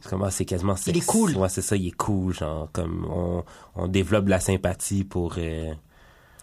C'est 0.02 0.10
comme, 0.10 0.24
ah, 0.24 0.32
c'est 0.32 0.46
quasiment 0.46 0.76
Il 0.86 0.90
est 0.92 0.94
sexy. 0.96 1.08
cool. 1.08 1.38
Ouais, 1.38 1.50
c'est 1.50 1.62
ça, 1.62 1.76
il 1.76 1.88
est 1.88 1.92
cool, 1.98 2.34
genre, 2.34 2.70
comme 2.72 3.06
on, 3.10 3.44
on 3.76 3.88
développe 3.88 4.26
de 4.26 4.30
la 4.30 4.40
sympathie 4.40 5.04
pour... 5.04 5.36
euh, 5.38 5.74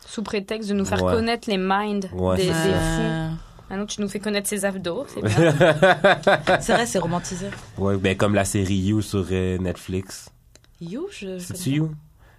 Sous 0.06 0.22
prétexte 0.22 0.68
de 0.68 0.74
nous 0.74 0.84
faire 0.84 1.02
Ouais. 1.02 1.12
connaître 1.14 1.48
les 1.50 1.58
minds 1.58 2.08
Ouais, 2.12 2.36
des, 2.36 2.46
des 2.46 2.52
c'est 2.52 2.72
fous. 2.72 3.36
Maintenant, 3.70 3.86
tu 3.86 4.00
nous 4.00 4.08
fais 4.08 4.18
connaître 4.18 4.48
ses 4.48 4.64
abdos, 4.64 5.04
c'est 5.08 5.20
bien. 5.24 5.52
c'est 6.60 6.72
vrai, 6.72 6.86
c'est 6.86 6.98
romantisé. 6.98 7.48
Ouais, 7.76 7.96
ben 7.98 8.16
comme 8.16 8.34
la 8.34 8.44
série 8.46 8.74
You 8.76 9.02
sur 9.02 9.26
euh, 9.30 9.58
Netflix. 9.58 10.30
You, 10.80 11.06
je. 11.10 11.26
connais 11.46 11.76
You? 11.76 11.90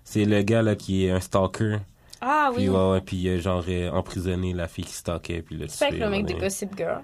C'est 0.03 0.25
le 0.25 0.41
gars 0.41 0.63
là 0.63 0.75
qui 0.75 1.05
est 1.05 1.11
un 1.11 1.19
stalker. 1.19 1.77
Ah 2.19 2.49
oui. 2.49 2.63
Puis 2.63 2.69
ouais, 2.69 2.89
ouais, 2.91 3.01
puis 3.01 3.27
euh, 3.29 3.39
genre 3.39 3.63
euh, 3.69 3.91
emprisonné 3.91 4.53
la 4.53 4.67
fille 4.67 4.83
qui 4.85 4.93
stalkait 4.93 5.41
puis 5.43 5.55
le 5.55 5.67
C'est 5.67 5.79
pas 5.79 5.85
avec 5.85 5.99
tué, 5.99 6.03
le 6.05 6.09
mec 6.09 6.25
de. 6.25 6.33
Gossip 6.33 6.75
Girl. 6.75 7.01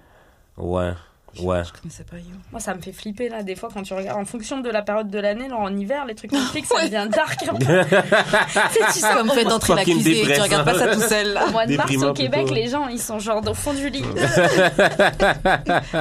Ouais. 0.58 0.94
Ouais. 1.40 1.64
Je 1.64 1.72
connaissais 1.82 2.04
pas 2.04 2.18
You. 2.18 2.36
Moi, 2.52 2.60
ça 2.60 2.74
me 2.76 2.82
fait 2.82 2.92
flipper 2.94 3.30
là, 3.30 3.44
des 3.44 3.56
fois, 3.56 3.70
quand 3.74 3.82
tu 3.84 3.94
regardes. 3.94 4.20
En 4.20 4.26
fonction 4.26 4.60
de 4.62 4.70
la 4.70 4.82
période 4.82 5.10
de 5.10 5.20
l'année, 5.20 5.48
là, 5.48 5.58
en 5.58 5.76
hiver, 5.76 6.06
les 6.06 6.16
trucs 6.16 6.32
Netflix, 6.34 6.70
ça 6.70 6.84
devient 6.88 7.10
dark. 7.10 7.44
un 7.44 7.56
peu. 7.56 7.66
Tu 7.66 8.80
sais, 8.80 8.86
tu 8.94 9.00
sais, 9.00 9.14
Comme 9.14 9.30
fait 9.32 9.44
d'entrer 9.46 9.74
la 9.76 9.80
Fucking 9.82 10.02
cuisine 10.04 10.30
et 10.30 10.34
tu 10.36 10.42
regardes 10.42 10.66
pas 10.66 10.78
ça 10.80 10.88
tout 10.96 11.02
seul. 11.02 11.34
là. 11.34 11.48
Au 11.48 11.52
mois 11.52 11.66
de 11.66 11.76
mars, 11.76 11.92
au 12.04 12.14
Québec, 12.14 12.42
plutôt. 12.42 12.54
les 12.56 12.68
gens, 12.68 12.88
ils 12.88 13.00
sont 13.02 13.20
genre 13.20 13.42
au 13.48 13.54
fond 13.54 13.74
du 13.74 13.90
lit. 13.90 14.04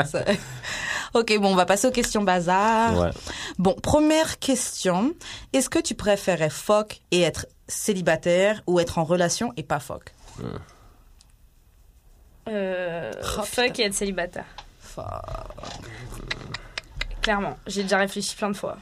Ça- 0.07 0.25
Ok, 1.15 1.33
bon, 1.39 1.53
on 1.53 1.55
va 1.55 1.65
passer 1.65 1.87
aux 1.87 1.93
questions 1.93 2.23
bazar. 2.23 2.99
Ouais. 2.99 3.11
Bon, 3.59 3.75
première 3.81 4.41
question. 4.41 5.13
Est-ce 5.53 5.69
que 5.71 5.79
tu 5.79 5.95
préférais 5.95 6.51
fuck 6.51 7.01
et 7.13 7.23
être 7.23 7.47
célibataire 7.69 8.63
ou 8.67 8.81
être 8.81 8.99
en 8.99 9.05
relation 9.05 9.53
et 9.57 9.63
pas 9.63 9.79
fuck 9.79 10.13
Euh, 12.49 13.13
Oh, 13.39 13.43
fuck 13.43 13.67
putain. 13.67 13.83
et 13.83 13.87
être 13.87 13.95
célibataire. 13.95 14.45
Fuck. 14.95 15.05
Clairement. 17.23 17.57
J'ai 17.67 17.83
déjà 17.83 17.99
réfléchi 17.99 18.37
plein 18.37 18.51
de 18.51 18.57
fois. 18.57 18.77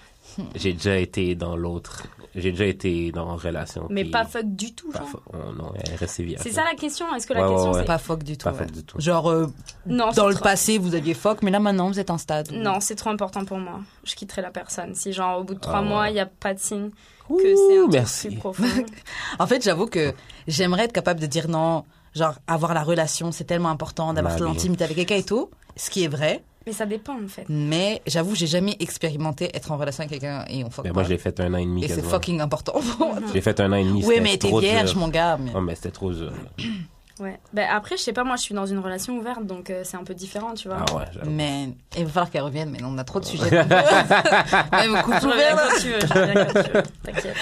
J'ai 0.54 0.72
déjà 0.72 0.96
été 0.96 1.34
dans 1.34 1.56
l'autre. 1.56 2.04
J'ai 2.34 2.52
déjà 2.52 2.64
été 2.64 3.12
dans 3.12 3.30
une 3.34 3.38
relation. 3.40 3.86
Mais 3.90 4.06
pas 4.06 4.24
fuck 4.24 4.46
du 4.46 4.72
tout, 4.74 4.90
pas 4.90 5.00
genre. 5.00 5.08
fuck. 5.08 5.22
Oh, 5.34 5.52
non, 5.54 5.72
elle 5.76 5.92
est 5.92 5.96
restée 5.96 6.22
vierge. 6.24 6.42
C'est 6.42 6.52
ça 6.52 6.64
la 6.64 6.74
question 6.74 7.14
Est-ce 7.14 7.26
que 7.26 7.34
la 7.34 7.42
Ouais, 7.46 7.52
question 7.54 7.72
ouais. 7.72 7.80
c'est. 7.80 7.84
Pas 7.84 7.98
fuck 7.98 8.22
du 8.22 8.38
tout. 8.38 8.44
Pas 8.44 8.52
ouais. 8.52 8.58
fuck 8.58 8.70
du 8.70 8.82
tout. 8.84 8.98
Genre, 8.98 9.30
euh, 9.30 9.46
Non, 9.86 10.10
dans 10.12 10.28
le 10.28 10.34
trop- 10.34 10.44
passé, 10.44 10.78
vous 10.78 10.94
aviez 10.94 11.12
fuck, 11.12 11.42
mais 11.42 11.50
là 11.50 11.60
maintenant, 11.60 11.88
vous 11.88 12.00
êtes 12.00 12.08
en 12.10 12.16
stade. 12.18 12.50
Non, 12.52 12.80
c'est 12.80 12.94
trop 12.94 13.10
important 13.10 13.44
pour 13.44 13.58
moi. 13.58 13.80
Je 14.04 14.14
quitterai 14.14 14.40
la 14.40 14.50
personne. 14.50 14.94
Si, 14.94 15.12
genre, 15.12 15.40
au 15.40 15.44
bout 15.44 15.54
de 15.54 15.60
trois 15.60 15.78
Ah 15.80 15.82
mois, 15.82 16.08
il 16.08 16.14
n'y 16.14 16.20
a 16.20 16.26
pas 16.26 16.54
de 16.54 16.58
signe 16.58 16.90
que 17.28 17.36
c'est 17.56 17.78
un 17.78 17.82
truc 17.82 17.92
merci. 17.92 18.28
plus 18.28 18.36
profond. 18.38 18.64
En 19.38 19.46
fait, 19.46 19.62
j'avoue 19.62 19.86
que 19.86 20.12
j'aimerais 20.48 20.84
être 20.84 20.92
capable 20.92 21.20
de 21.20 21.26
dire 21.26 21.48
non. 21.48 21.84
Genre, 22.14 22.34
avoir 22.46 22.74
la 22.74 22.82
relation, 22.82 23.32
c'est 23.32 23.44
tellement 23.44 23.70
important 23.70 24.12
d'avoir 24.12 24.38
l'intimité 24.38 24.84
avec 24.84 24.96
quelqu'un 24.96 25.16
et 25.16 25.22
tout. 25.22 25.48
Ce 25.76 25.90
qui 25.90 26.04
est 26.04 26.08
vrai. 26.08 26.42
Mais 26.66 26.72
ça 26.72 26.86
dépend, 26.86 27.14
en 27.14 27.26
fait. 27.28 27.44
Mais 27.48 28.00
j'avoue, 28.06 28.36
j'ai 28.36 28.46
jamais 28.46 28.76
expérimenté 28.78 29.50
être 29.56 29.72
en 29.72 29.76
relation 29.76 30.04
avec 30.04 30.20
quelqu'un 30.20 30.44
et 30.48 30.62
on 30.64 30.70
fuck 30.70 30.84
Mais 30.84 30.90
pas. 30.90 31.00
moi, 31.00 31.02
j'ai 31.08 31.18
fait 31.18 31.40
un 31.40 31.52
an 31.54 31.56
et 31.58 31.64
demi 31.64 31.84
Et 31.84 31.88
c'est 31.88 32.02
fucking 32.04 32.40
important 32.40 32.72
pour 32.98 33.08
moi. 33.08 33.16
J'ai 33.32 33.40
fait 33.40 33.58
un 33.60 33.72
an 33.72 33.76
et 33.76 33.84
demi. 33.84 34.04
Oui, 34.06 34.20
mais 34.22 34.36
t'es 34.36 34.48
vierge, 34.60 34.90
dur. 34.92 34.98
mon 35.00 35.08
gars. 35.08 35.36
mais- 35.38 35.50
Oh, 35.56 35.60
mais 35.60 35.74
c'était 35.74 35.90
trop 35.90 36.12
dur. 36.12 36.32
Ouais. 37.20 37.38
Ben, 37.52 37.68
après, 37.70 37.96
je 37.98 38.02
sais 38.02 38.14
pas, 38.14 38.24
moi, 38.24 38.34
je 38.36 38.40
suis 38.42 38.54
dans 38.54 38.64
une 38.66 38.78
relation 38.80 39.16
ouverte, 39.16 39.46
donc 39.46 39.70
euh, 39.70 39.82
c'est 39.84 39.96
un 39.98 40.02
peu 40.02 40.14
différent, 40.14 40.54
tu 40.54 40.66
vois. 40.66 40.78
Ah 40.90 40.96
ouais, 40.96 41.04
j'avoue. 41.12 41.30
Mais 41.30 41.68
il 41.96 42.04
va 42.04 42.10
falloir 42.10 42.30
qu'elle 42.30 42.42
revienne, 42.42 42.70
mais 42.70 42.78
non, 42.78 42.88
on 42.88 42.98
a 42.98 43.04
trop 43.04 43.20
de 43.20 43.24
sujets. 43.26 43.50
Même 44.72 45.02
couple 45.02 45.26
ouvert, 45.26 45.58
je 45.78 46.12
reviens 46.18 46.44
quand 46.46 46.62
tu 46.64 46.70
veux. 46.70 46.82
T'inquiète. 47.04 47.36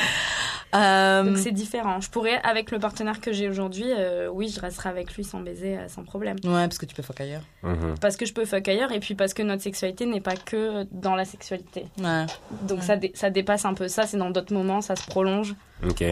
Euh, 0.74 1.24
Donc 1.24 1.38
c'est 1.38 1.50
différent. 1.52 2.00
Je 2.00 2.08
pourrais, 2.10 2.40
avec 2.42 2.70
le 2.70 2.78
partenaire 2.78 3.20
que 3.20 3.32
j'ai 3.32 3.48
aujourd'hui, 3.48 3.86
euh, 3.88 4.28
oui, 4.32 4.48
je 4.48 4.60
resterai 4.60 4.88
avec 4.88 5.14
lui 5.14 5.24
sans 5.24 5.40
baiser, 5.40 5.76
euh, 5.78 5.88
sans 5.88 6.04
problème. 6.04 6.36
Ouais, 6.44 6.50
parce 6.68 6.78
que 6.78 6.86
tu 6.86 6.94
peux 6.94 7.02
fuck 7.02 7.20
ailleurs. 7.20 7.42
Mhm. 7.62 7.96
Parce 8.00 8.16
que 8.16 8.24
je 8.24 8.32
peux 8.32 8.44
fuck 8.44 8.68
ailleurs 8.68 8.92
et 8.92 9.00
puis 9.00 9.14
parce 9.16 9.34
que 9.34 9.42
notre 9.42 9.62
sexualité 9.62 10.06
n'est 10.06 10.20
pas 10.20 10.36
que 10.36 10.84
dans 10.92 11.14
la 11.16 11.24
sexualité. 11.24 11.86
Ouais. 11.98 12.26
Donc 12.62 12.78
Ouais. 12.78 12.84
ça, 12.84 12.96
dé- 12.96 13.10
ça 13.14 13.30
dépasse 13.30 13.64
un 13.64 13.74
peu 13.74 13.88
ça, 13.88 14.06
c'est 14.06 14.16
dans 14.16 14.30
d'autres 14.30 14.54
moments, 14.54 14.80
ça 14.80 14.94
se 14.96 15.06
prolonge. 15.06 15.54
Ok. 15.84 16.04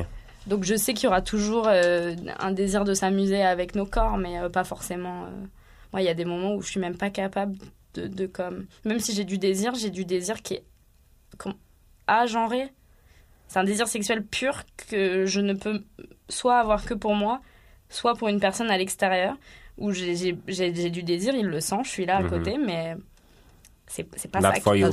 Donc 0.46 0.64
je 0.64 0.74
sais 0.76 0.94
qu'il 0.94 1.04
y 1.04 1.08
aura 1.08 1.22
toujours 1.22 1.66
euh, 1.68 2.14
un 2.40 2.50
désir 2.52 2.84
de 2.84 2.94
s'amuser 2.94 3.42
avec 3.42 3.74
nos 3.76 3.86
corps, 3.86 4.16
mais 4.18 4.38
euh, 4.40 4.48
pas 4.48 4.64
forcément. 4.64 5.24
euh, 5.24 5.28
Moi, 5.92 6.02
il 6.02 6.04
y 6.06 6.08
a 6.08 6.14
des 6.14 6.24
moments 6.24 6.54
où 6.54 6.62
je 6.62 6.68
suis 6.68 6.80
même 6.80 6.96
pas 6.96 7.10
capable 7.10 7.56
de, 7.94 8.06
de 8.08 8.26
comme. 8.26 8.66
Même 8.84 8.98
si 8.98 9.14
j'ai 9.14 9.24
du 9.24 9.38
désir, 9.38 9.74
j'ai 9.74 9.90
du 9.90 10.04
désir 10.04 10.42
qui 10.42 10.54
est 10.54 10.64
com- 11.38 11.54
agenré. 12.06 12.72
C'est 13.48 13.58
un 13.58 13.64
désir 13.64 13.88
sexuel 13.88 14.24
pur 14.24 14.62
que 14.90 15.24
je 15.26 15.40
ne 15.40 15.54
peux 15.54 15.82
soit 16.28 16.58
avoir 16.60 16.84
que 16.84 16.94
pour 16.94 17.14
moi, 17.14 17.40
soit 17.88 18.14
pour 18.14 18.28
une 18.28 18.40
personne 18.40 18.70
à 18.70 18.76
l'extérieur, 18.78 19.34
où 19.78 19.90
j'ai- 19.92 20.14
j'ai 20.16 20.38
j'ai- 20.46 20.74
j'ai 20.74 20.90
du 20.90 21.02
désir, 21.02 21.34
il 21.34 21.46
le 21.46 21.60
sent, 21.60 21.76
je 21.84 21.88
suis 21.88 22.04
là 22.06 22.18
à 22.18 22.22
Mhm. 22.22 22.28
côté, 22.30 22.58
mais 22.58 22.96
c'est 23.86 24.04
pas 24.30 24.40
Not 24.40 24.52
ça. 24.54 24.60
for 24.60 24.76
you. 24.76 24.86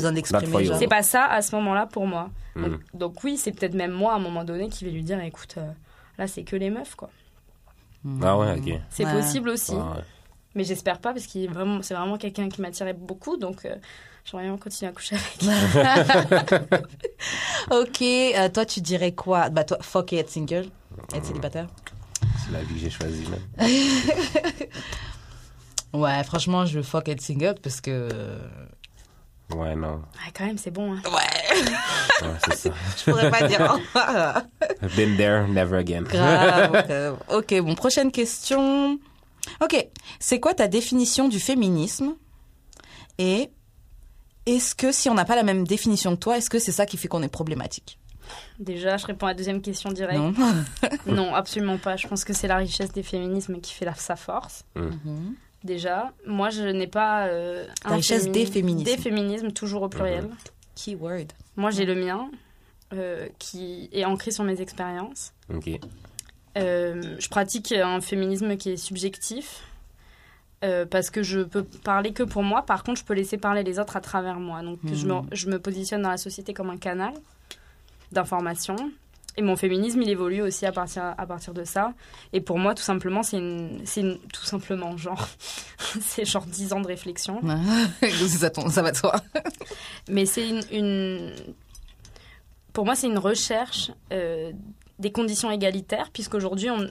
C'est 0.80 0.88
pas 0.88 1.04
ça 1.04 1.26
à 1.26 1.42
ce 1.42 1.54
moment-là 1.56 1.86
pour 1.86 2.08
moi. 2.08 2.30
Mhm. 2.56 2.64
Donc, 2.70 2.82
donc 2.94 3.24
oui, 3.26 3.38
c'est 3.38 3.52
peut-être 3.52 3.74
même 3.74 3.92
moi 3.92 4.14
à 4.14 4.16
un 4.16 4.20
moment 4.20 4.44
donné 4.46 4.70
qui 4.70 4.86
vais 4.86 4.92
lui 4.92 5.04
dire 5.04 5.20
écoute, 5.22 5.56
euh, 5.58 5.70
là 6.18 6.28
c'est 6.28 6.44
que 6.44 6.56
les 6.56 6.70
meufs 6.70 6.96
quoi. 6.96 7.10
Ah 8.22 8.38
ouais, 8.38 8.54
ok. 8.58 8.80
C'est 8.90 9.04
Ouais. 9.06 9.12
possible 9.12 9.50
aussi, 9.50 9.74
Ah 9.76 9.96
ouais. 9.98 10.04
mais 10.54 10.64
j'espère 10.64 11.00
pas 11.00 11.12
parce 11.12 11.26
qu'il 11.26 11.44
est 11.44 11.48
vraiment, 11.48 11.82
c'est 11.82 11.96
vraiment 11.96 12.18
quelqu'un 12.18 12.48
qui 12.48 12.62
m'attirait 12.62 12.94
beaucoup, 12.94 13.36
donc 13.36 13.66
euh, 13.66 13.76
j'aimerais 14.26 14.48
bien 14.48 14.58
continuer 14.58 14.90
à 14.90 14.94
coucher 14.94 15.16
avec. 15.16 15.38
Ok, 17.72 18.02
euh, 18.02 18.50
toi, 18.50 18.66
tu 18.66 18.82
dirais 18.82 19.14
quoi? 19.14 19.50
Bah, 19.50 19.64
toi, 19.64 19.78
fuck 19.82 20.14
et 20.14 20.18
être 20.18 20.30
single, 20.30 20.68
être 21.14 21.26
célibataire. 21.26 21.68
C'est 22.46 22.52
la 22.52 22.62
vie 22.62 22.74
que 22.76 22.80
j'ai 22.80 22.90
choisie, 22.90 23.26
man. 23.30 23.40
Ouais, 25.94 26.22
franchement, 26.26 26.66
je 26.66 26.82
fuck 26.82 27.08
et 27.08 27.12
être 27.12 27.22
single 27.22 27.56
parce 27.64 27.80
que. 27.80 28.10
Ouais, 29.56 29.76
non. 29.76 29.94
Ouais, 29.96 30.32
quand 30.38 30.46
même, 30.46 30.58
c'est 30.58 30.72
bon. 30.72 30.94
hein. 30.94 31.02
Ouais, 31.06 32.28
Ouais, 32.28 32.34
c'est 32.50 32.56
ça. 32.70 32.74
je 32.98 33.12
pourrais 33.12 33.32
pas 33.32 33.48
dire. 33.48 33.78
Been 34.98 35.16
there, 35.16 35.48
never 35.48 35.78
again. 35.78 36.02
grave. 36.04 37.18
Ok, 37.30 37.54
bon, 37.62 37.76
prochaine 37.76 38.12
question. 38.12 39.00
Ok, 39.62 39.88
c'est 40.20 40.40
quoi 40.42 40.54
ta 40.54 40.68
définition 40.68 41.30
du 41.30 41.40
féminisme? 41.40 42.16
Et 43.18 43.50
est-ce 44.46 44.76
que 44.76 44.92
si 44.92 45.10
on 45.10 45.14
n'a 45.14 45.26
pas 45.26 45.36
la 45.36 45.44
même 45.44 45.66
définition 45.66 46.16
que 46.16 46.22
toi, 46.22 46.38
est-ce 46.38 46.50
que 46.50 46.60
c'est 46.60 46.72
ça 46.72 46.86
qui 46.86 46.98
fait 46.98 47.08
qu'on 47.08 47.24
est 47.24 47.30
problématique? 47.30 48.00
Déjà, 48.60 48.98
je 48.98 49.06
réponds 49.06 49.28
à 49.28 49.30
la 49.30 49.36
deuxième 49.36 49.62
question 49.62 49.92
directe. 49.92 50.20
Non. 50.20 50.34
Non, 51.06 51.36
absolument 51.36 51.78
pas. 51.78 51.96
Je 51.96 52.08
pense 52.08 52.24
que 52.24 52.34
c'est 52.34 52.48
la 52.48 52.58
richesse 52.58 52.92
des 52.92 53.04
féminismes 53.04 53.60
qui 53.62 53.74
fait 53.74 53.86
la, 53.86 53.94
sa 53.94 54.16
force. 54.16 54.64
Mhm. 54.76 55.36
Déjà, 55.64 56.14
moi, 56.26 56.50
je 56.50 56.64
n'ai 56.64 56.88
pas 56.88 57.28
euh, 57.28 57.66
La 57.84 57.92
un 57.92 57.96
richesse 57.96 58.30
des 58.30 58.46
féminismes. 58.46 58.86
Des 58.86 58.98
féminismes, 58.98 59.52
toujours 59.52 59.84
au 59.84 59.90
pluriel. 59.90 60.30
Keyword. 60.76 61.34
Moi, 61.56 61.72
j'ai 61.72 61.86
le 61.86 61.96
mien, 61.96 62.30
euh, 62.94 63.28
qui 63.40 63.90
est 63.92 64.06
ancré 64.06 64.32
sur 64.32 64.44
mes 64.44 64.62
expériences. 64.62 65.34
Ok. 65.54 65.70
Euh, 66.58 67.16
je 67.20 67.28
pratique 67.30 67.72
un 67.72 68.00
féminisme 68.00 68.58
qui 68.58 68.72
est 68.72 68.78
subjectif. 68.78 69.64
Euh, 70.64 70.86
parce 70.86 71.10
que 71.10 71.22
je 71.24 71.42
peux 71.42 71.64
parler 71.64 72.14
que 72.14 72.24
pour 72.24 72.42
moi, 72.44 72.62
par 72.64 72.84
contre, 72.84 73.00
je 73.02 73.06
peux 73.06 73.14
laisser 73.14 73.38
parler 73.38 73.64
les 73.64 73.78
autres 73.80 73.98
à 73.98 74.02
travers 74.02 74.40
moi. 74.40 74.62
Donc, 74.64 74.80
je, 74.92 75.06
me, 75.06 75.14
Mhm. 75.16 75.28
je 75.32 75.48
me 75.50 75.60
positionne 75.60 76.02
dans 76.04 76.10
la 76.10 76.18
société 76.18 76.54
comme 76.54 76.70
un 76.70 76.78
canal 76.78 77.14
d'information. 78.12 78.76
Et 79.38 79.42
mon 79.42 79.58
féminisme, 79.58 80.02
il 80.02 80.10
évolue 80.10 80.42
aussi 80.42 80.66
à 80.66 80.72
partir, 80.72 81.14
à 81.18 81.26
partir 81.26 81.54
de 81.54 81.66
ça. 81.66 81.94
Et 82.32 82.40
pour 82.40 82.58
moi, 82.58 82.74
tout 82.74 82.84
simplement, 82.84 83.22
c'est 83.22 83.38
une, 83.38 83.82
Tout 84.32 84.46
simplement, 84.46 84.96
genre. 84.96 85.28
c'est 86.02 86.24
genre 86.24 86.46
10 86.46 86.72
ans 86.72 86.80
de 86.80 86.88
réflexion. 86.88 87.42
ça, 88.28 88.50
ça 88.70 88.82
va 88.82 88.92
de 88.92 88.96
soi. 88.98 89.16
Mais 90.10 90.26
c'est 90.26 90.48
une, 90.48 90.62
une- 90.72 91.34
Pour 92.72 92.86
moi, 92.86 92.96
c'est 92.96 93.08
une 93.08 93.18
recherche 93.18 93.92
euh, 94.14 94.54
des 95.00 95.12
conditions 95.12 95.52
égalitaires, 95.52 96.12
puisqu'aujourd'hui, 96.14 96.70
on 96.70 96.88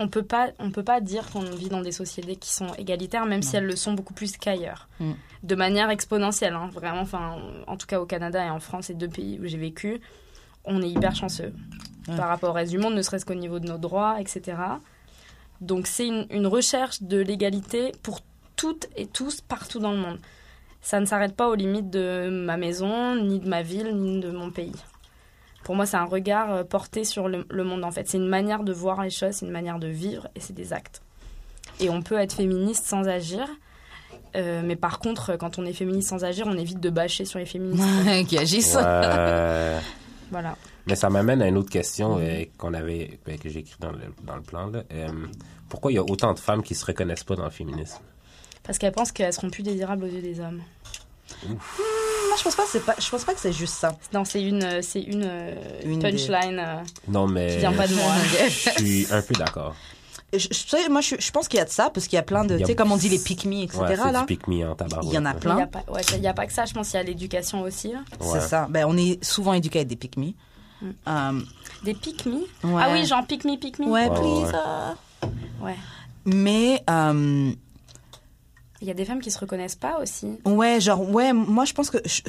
on 0.00 0.08
peut 0.08 0.24
pas 0.24 0.48
on 0.58 0.70
peut 0.72 0.82
pas 0.82 1.00
dire 1.00 1.30
qu'on 1.30 1.42
vit 1.42 1.68
dans 1.68 1.82
des 1.82 1.92
sociétés 1.92 2.34
qui 2.34 2.50
sont 2.52 2.72
égalitaires, 2.78 3.26
même 3.26 3.42
si 3.42 3.54
elles 3.56 3.66
le 3.66 3.76
sont 3.76 3.92
beaucoup 3.92 4.14
plus 4.14 4.36
qu'ailleurs, 4.36 4.88
Mm. 4.98 5.12
de 5.44 5.54
manière 5.54 5.90
exponentielle. 5.90 6.54
hein, 6.54 6.68
vraiment, 6.72 7.02
enfin, 7.02 7.36
en 7.68 7.76
tout 7.76 7.86
cas 7.86 8.00
au 8.00 8.06
Canada 8.06 8.44
et 8.44 8.50
en 8.50 8.58
France, 8.60 8.86
ces 8.86 8.94
deux 8.94 9.08
pays 9.08 9.38
où 9.40 9.46
j'ai 9.46 9.58
vécu, 9.58 10.00
on 10.64 10.82
est 10.82 10.88
hyper 10.90 11.14
chanceux 11.14 11.52
Ouais. 12.08 12.16
par 12.16 12.28
rapport 12.28 12.50
au 12.50 12.52
reste 12.54 12.72
du 12.72 12.78
monde, 12.78 12.94
ne 12.94 13.02
serait-ce 13.02 13.24
qu'au 13.26 13.34
niveau 13.34 13.58
de 13.60 13.68
nos 13.68 13.78
droits, 13.78 14.20
etc. 14.20 14.56
Donc 15.60 15.86
c'est 15.86 16.06
une, 16.08 16.26
une 16.30 16.46
recherche 16.46 17.02
de 17.02 17.18
l'égalité 17.18 17.92
pour 18.02 18.20
toutes 18.56 18.88
et 18.96 19.06
tous 19.06 19.40
partout 19.42 19.78
dans 19.78 19.92
le 19.92 19.98
monde. 19.98 20.18
Ça 20.82 20.98
ne 20.98 21.04
s'arrête 21.04 21.36
pas 21.36 21.48
aux 21.50 21.54
limites 21.54 21.90
de 21.90 22.30
ma 22.30 22.56
maison, 22.56 23.14
ni 23.16 23.38
de 23.38 23.46
ma 23.48 23.60
ville, 23.62 23.94
ni 23.94 24.18
de 24.20 24.30
mon 24.30 24.50
pays. 24.50 24.72
Pour 25.70 25.76
moi, 25.76 25.86
c'est 25.86 25.98
un 25.98 26.04
regard 26.04 26.50
euh, 26.52 26.64
porté 26.64 27.04
sur 27.04 27.28
le, 27.28 27.46
le 27.48 27.62
monde, 27.62 27.84
en 27.84 27.92
fait. 27.92 28.08
C'est 28.08 28.16
une 28.18 28.26
manière 28.26 28.64
de 28.64 28.72
voir 28.72 29.04
les 29.04 29.10
choses, 29.10 29.34
c'est 29.36 29.46
une 29.46 29.52
manière 29.52 29.78
de 29.78 29.86
vivre, 29.86 30.26
et 30.34 30.40
c'est 30.40 30.52
des 30.52 30.72
actes. 30.72 31.00
Et 31.78 31.88
on 31.90 32.02
peut 32.02 32.18
être 32.18 32.32
féministe 32.32 32.86
sans 32.86 33.06
agir. 33.06 33.46
euh, 34.34 34.62
mais 34.64 34.74
par 34.74 34.98
contre, 34.98 35.36
quand 35.36 35.60
on 35.60 35.64
est 35.64 35.72
féministe 35.72 36.08
sans 36.08 36.24
agir, 36.24 36.48
on 36.48 36.56
évite 36.58 36.80
de 36.80 36.90
bâcher 36.90 37.24
sur 37.24 37.38
les 37.38 37.46
féministes. 37.46 37.84
qui 38.28 38.36
agissent. 38.36 38.74
Ouais. 38.74 39.78
Voilà. 40.32 40.56
Mais 40.88 40.96
ça 40.96 41.08
m'amène 41.08 41.40
à 41.40 41.46
une 41.46 41.56
autre 41.56 41.70
question 41.70 42.18
euh, 42.18 42.42
qu'on 42.58 42.74
avait, 42.74 43.20
ben, 43.24 43.38
que 43.38 43.48
j'ai 43.48 43.60
écrit 43.60 43.76
dans 43.78 43.92
le, 43.92 43.98
dans 44.24 44.34
le 44.34 44.42
plan. 44.42 44.66
Là. 44.66 44.82
Euh, 44.92 45.08
pourquoi 45.68 45.92
il 45.92 45.94
y 45.94 45.98
a 45.98 46.02
autant 46.02 46.34
de 46.34 46.40
femmes 46.40 46.64
qui 46.64 46.74
se 46.74 46.84
reconnaissent 46.84 47.22
pas 47.22 47.36
dans 47.36 47.44
le 47.44 47.50
féminisme? 47.50 48.00
Parce 48.64 48.76
qu'elles 48.76 48.90
pensent 48.90 49.12
qu'elles 49.12 49.32
seront 49.32 49.50
plus 49.50 49.62
désirables 49.62 50.02
aux 50.02 50.08
yeux 50.08 50.20
des 50.20 50.40
hommes. 50.40 50.62
Moi, 51.46 51.58
je 52.40 52.44
pense 52.44 52.56
pas, 52.56 52.64
que 52.64 52.68
c'est 52.70 52.84
pas, 52.84 52.94
je 52.98 53.08
pense 53.08 53.24
pas 53.24 53.34
que 53.34 53.40
c'est 53.40 53.52
juste 53.52 53.74
ça. 53.74 53.96
Non, 54.12 54.24
c'est 54.24 54.42
une, 54.42 54.62
euh, 54.64 54.80
c'est 54.82 55.00
une, 55.02 55.24
euh, 55.24 55.54
Une 55.84 56.00
punchline 56.00 56.58
euh, 56.58 56.76
Non, 57.08 57.28
mais 57.28 57.52
qui 57.52 57.56
vient 57.58 57.72
pas 57.72 57.86
de 57.86 57.94
moi. 57.94 58.12
je 58.48 58.70
suis 58.82 59.06
un 59.12 59.22
peu 59.22 59.34
d'accord. 59.34 59.74
Je, 60.32 60.38
je- 60.38 60.48
tu 60.48 60.54
sais, 60.68 60.88
moi, 60.88 61.00
je, 61.00 61.16
je 61.18 61.30
pense 61.32 61.48
qu'il 61.48 61.58
y 61.58 61.60
a 61.60 61.64
de 61.64 61.70
ça, 61.70 61.90
parce 61.90 62.06
qu'il 62.06 62.16
y 62.16 62.20
a 62.20 62.22
plein 62.22 62.44
de, 62.44 62.56
tu 62.58 62.64
sais, 62.64 62.74
comme 62.76 62.92
on 62.92 62.96
dit 62.96 63.08
les 63.08 63.18
pick 63.18 63.44
me, 63.46 63.62
etc. 63.64 63.80
Ouais, 63.80 63.96
c'est 63.96 64.12
là. 64.12 64.20
du 64.20 64.26
pick 64.26 64.46
me 64.48 64.64
en 64.68 64.74
tabac. 64.76 65.00
Il 65.02 65.10
y 65.12 65.18
en 65.18 65.24
a 65.26 65.32
Il 65.32 65.38
plein. 65.40 65.56
n'y 65.56 65.62
a, 65.62 65.66
pas- 65.66 65.84
ouais, 65.92 66.02
il 66.16 66.22
y 66.22 66.26
a 66.28 66.32
pas 66.34 66.46
que 66.46 66.52
ça, 66.52 66.64
je 66.66 66.72
pense 66.72 66.88
qu'il 66.88 66.98
y 66.98 67.00
a 67.00 67.02
l'éducation 67.04 67.62
aussi. 67.62 67.92
là. 67.92 67.98
C'est 68.20 68.40
ça. 68.40 68.66
Ben, 68.70 68.84
on 68.88 68.96
est 68.96 69.22
souvent 69.24 69.52
éduqués 69.54 69.80
avec 69.80 69.88
des 69.88 69.96
pick 69.96 70.16
me. 70.16 70.32
Mm. 70.82 71.42
Des 71.84 71.94
pick 71.94 72.26
me. 72.26 72.38
Ah 72.78 72.88
oui, 72.92 73.04
genre 73.06 73.26
pick 73.26 73.44
me, 73.44 73.56
pick 73.58 73.78
me 73.80 73.86
Ouais, 73.86 74.08
please. 74.08 74.52
ouais. 74.52 75.28
Ouais. 75.62 75.76
Mais, 76.24 76.82
Il 78.80 78.88
y 78.88 78.90
a 78.90 78.94
des 78.94 79.04
femmes 79.04 79.20
qui 79.20 79.30
se 79.30 79.38
reconnaissent 79.38 79.76
pas 79.76 80.00
aussi. 80.00 80.38
ouais, 80.44 80.80
genre, 80.80 81.08
ouais, 81.10 81.32
moi, 81.32 81.64
je 81.64 81.72
pense 81.74 81.90
que. 81.90 81.98
je- 82.06 82.22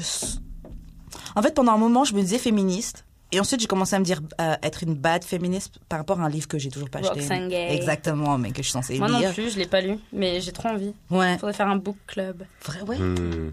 en 1.36 1.42
fait, 1.42 1.54
pendant 1.54 1.72
un 1.74 1.78
moment, 1.78 2.04
je 2.04 2.14
me 2.14 2.22
disais 2.22 2.38
féministe. 2.38 3.06
Et 3.34 3.40
ensuite, 3.40 3.62
j'ai 3.62 3.68
commencé 3.68 3.96
à 3.96 4.00
me 4.00 4.04
dire 4.04 4.20
euh, 4.42 4.56
être 4.62 4.84
une 4.84 4.94
bad 4.94 5.24
féministe 5.24 5.76
par 5.88 6.00
rapport 6.00 6.20
à 6.20 6.26
un 6.26 6.30
livre 6.30 6.50
que 6.50 6.60
j'ai 6.60 6.70
toujours 6.70 6.90
pas 6.90 7.00
acheté. 7.00 7.22
Gay. 7.48 7.74
Exactement, 7.76 8.38
mais 8.38 8.50
que 8.52 8.58
je 8.58 8.64
suis 8.64 8.72
censée 8.74 8.98
Moi 9.00 9.08
non 9.08 9.20
lire. 9.20 9.34
plus, 9.34 9.54
je 9.54 9.58
l'ai 9.58 9.68
pas 9.68 9.80
lu, 9.80 9.98
mais 10.12 10.42
j'ai 10.42 10.52
trop 10.52 10.68
envie. 10.68 10.94
Ouais. 11.10 11.36
Il 11.36 11.40
faudrait 11.40 11.54
faire 11.54 11.70
un 11.70 11.78
book 11.78 11.96
club. 12.08 12.44
Vrai, 12.66 12.82
ouais. 12.82 12.98
Hmm. 12.98 13.52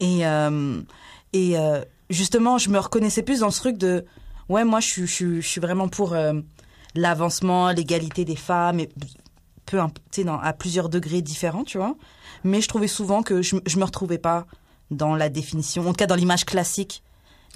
Et, 0.00 0.26
euh, 0.26 0.80
et 1.32 1.56
euh, 1.56 1.80
justement, 2.10 2.58
je 2.58 2.70
me 2.70 2.78
reconnaissais 2.80 3.22
plus 3.22 3.38
dans 3.40 3.52
ce 3.52 3.60
truc 3.60 3.78
de 3.78 4.04
ouais, 4.48 4.64
moi, 4.64 4.80
je 4.80 4.88
suis, 4.88 5.06
je 5.06 5.12
suis, 5.14 5.40
je 5.42 5.46
suis 5.48 5.60
vraiment 5.60 5.86
pour 5.86 6.14
euh, 6.14 6.32
l'avancement, 6.96 7.70
l'égalité 7.70 8.24
des 8.24 8.34
femmes, 8.36 8.80
et 8.80 8.88
peu, 9.66 9.80
imp- 9.80 9.98
tu 10.10 10.20
sais, 10.20 10.24
dans- 10.24 10.38
à 10.38 10.52
plusieurs 10.52 10.88
degrés 10.88 11.22
différents, 11.22 11.64
tu 11.64 11.78
vois. 11.78 11.94
Mais 12.44 12.60
je 12.60 12.68
trouvais 12.68 12.88
souvent 12.88 13.22
que 13.22 13.42
je, 13.42 13.56
je 13.66 13.78
me 13.78 13.84
retrouvais 13.84 14.18
pas 14.18 14.46
dans 14.90 15.14
la 15.16 15.28
définition, 15.28 15.82
en 15.82 15.86
tout 15.86 15.92
cas 15.94 16.06
dans 16.06 16.14
l'image 16.14 16.44
classique 16.44 17.02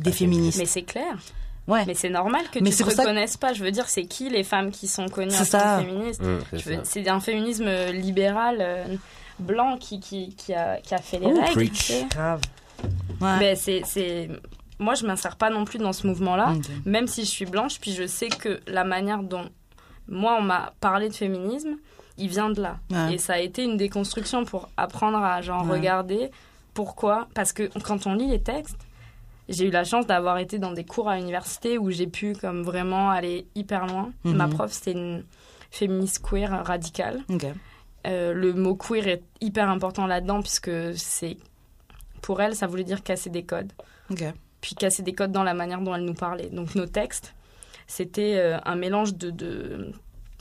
des 0.01 0.11
Ah, 0.11 0.15
féministes. 0.15 0.59
Mais 0.59 0.65
c'est 0.65 0.83
clair. 0.83 1.17
ouais. 1.67 1.85
Mais 1.87 1.95
c'est 1.95 2.09
normal 2.11 2.43
que 2.53 2.59
Mais 2.61 2.71
tu 2.71 2.83
pour 2.83 2.91
ça 2.93 3.03
que- 3.03 3.09
reconnaisses 3.09 3.37
pas. 3.37 3.53
Je 3.53 3.63
veux 3.63 3.71
dire, 3.71 3.89
c'est 3.89 4.05
qui 4.07 4.31
les 4.31 4.45
femmes 4.45 4.71
qui 4.71 4.89
sont 4.89 5.09
connues 5.09 5.35
en 5.35 5.45
tant 5.45 5.79
que 5.81 5.85
féministes 5.87 6.23
Hmm, 6.23 6.39
c'est 6.85 7.09
un 7.09 7.21
féminisme 7.21 7.69
libéral 7.93 8.59
euh, 8.61 8.85
blanc 9.39 9.77
qui, 9.79 10.01
qui, 10.01 10.35
qui, 10.35 10.55
a, 10.55 10.79
qui 10.81 10.95
a 10.95 10.99
fait 10.99 11.19
les 11.19 11.27
Oh, 11.27 11.39
règles. 11.41 11.53
preach. 11.53 11.73
tu 11.87 11.93
sais. 11.93 12.07
Grave. 12.11 12.41
Ouais. 13.21 13.39
Ben, 13.41 13.57
c'est, 13.57 13.83
c'est... 13.85 14.29
Moi, 14.79 14.95
je 14.95 15.05
m'insère 15.05 15.35
pas 15.37 15.51
non 15.51 15.65
plus 15.65 15.79
dans 15.79 15.93
ce 15.93 16.07
mouvement-là, 16.07 16.55
même 16.87 17.09
si 17.09 17.23
je 17.25 17.29
suis 17.31 17.47
blanche, 17.47 17.81
puis 17.81 17.93
je 17.93 18.07
sais 18.07 18.29
que 18.29 18.61
la 18.69 18.85
manière 18.85 19.25
dont 19.25 19.49
moi, 20.07 20.37
on 20.39 20.43
m'a 20.43 20.73
parlé 20.81 21.09
de 21.09 21.15
féminisme, 21.15 21.77
il 22.19 22.29
vient 22.29 22.51
de 22.51 22.61
là. 22.61 22.79
Ouais. 22.91 23.15
Et 23.15 23.19
ça 23.19 23.35
a 23.35 23.39
été 23.39 23.65
une 23.65 23.77
déconstruction 23.77 24.45
pour 24.45 24.69
apprendre 24.77 25.19
à 25.19 25.41
genre 25.43 25.65
Ouais. 25.67 25.79
regarder 25.79 26.31
pourquoi. 26.75 27.29
Parce 27.35 27.53
que 27.53 27.71
quand 27.83 28.07
on 28.07 28.15
lit 28.15 28.29
les 28.29 28.41
textes, 28.43 28.77
j'ai 29.49 29.67
eu 29.67 29.71
la 29.71 29.85
chance 29.85 30.07
d'avoir 30.07 30.39
été 30.39 30.59
dans 30.59 30.73
des 30.73 30.85
cours 30.85 31.09
à 31.09 31.17
l'université 31.17 31.79
où 31.79 31.91
j'ai 31.91 32.07
pu 32.07 32.35
comme 32.35 32.63
vraiment 32.63 33.11
aller 33.11 33.47
hyper 33.55 33.87
loin. 33.87 34.11
Mhm. 34.25 34.35
Ma 34.35 34.49
prof, 34.49 34.71
c'était 34.73 34.93
une 34.93 35.25
féministe 35.71 36.23
queer 36.29 36.51
radicale. 36.67 37.23
Euh, 38.07 38.33
le 38.33 38.53
mot 38.53 38.75
queer 38.75 39.07
est 39.09 39.23
hyper 39.41 39.69
important 39.69 40.07
là-dedans 40.07 40.41
puisque 40.41 40.71
c'est 40.97 41.37
pour 42.23 42.41
elle, 42.41 42.55
ça 42.55 42.67
voulait 42.67 42.85
dire 42.85 43.03
casser 43.03 43.31
des 43.31 43.43
codes. 43.45 43.73
Puis 44.61 44.75
casser 44.75 45.03
des 45.03 45.13
codes 45.13 45.33
dans 45.33 45.43
la 45.45 45.55
manière 45.55 45.81
dont 45.81 45.95
elles 45.95 46.05
nous 46.05 46.15
parlaient. 46.15 46.49
Donc 46.51 46.75
nos 46.75 46.87
textes, 46.87 47.35
c'était 47.87 48.35
euh, 48.37 48.59
un 48.65 48.77
mélange 48.77 49.15
de, 49.15 49.31
de 49.31 49.93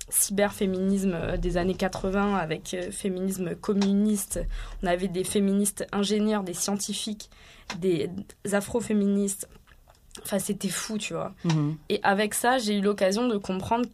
cyberféminisme 0.09 1.13
euh, 1.13 1.37
des 1.37 1.57
années 1.57 1.75
80 1.75 2.35
avec 2.35 2.73
euh, 2.73 2.91
féminisme 2.91 3.55
communiste. 3.55 4.39
On 4.83 4.87
avait 4.87 5.07
des 5.07 5.23
féministes 5.23 5.85
ingénieurs, 5.91 6.43
des 6.43 6.53
scientifiques, 6.53 7.29
des 7.79 8.09
afroféministes. 8.53 9.47
Enfin, 10.23 10.39
c'était 10.39 10.69
fou, 10.69 10.97
tu 10.97 11.13
vois. 11.13 11.33
Mhm. 11.43 11.77
Et 11.89 11.99
avec 12.03 12.33
ça, 12.33 12.57
j'ai 12.57 12.77
eu 12.77 12.81
l'occasion 12.81 13.27
de 13.27 13.37
comprendre 13.37 13.85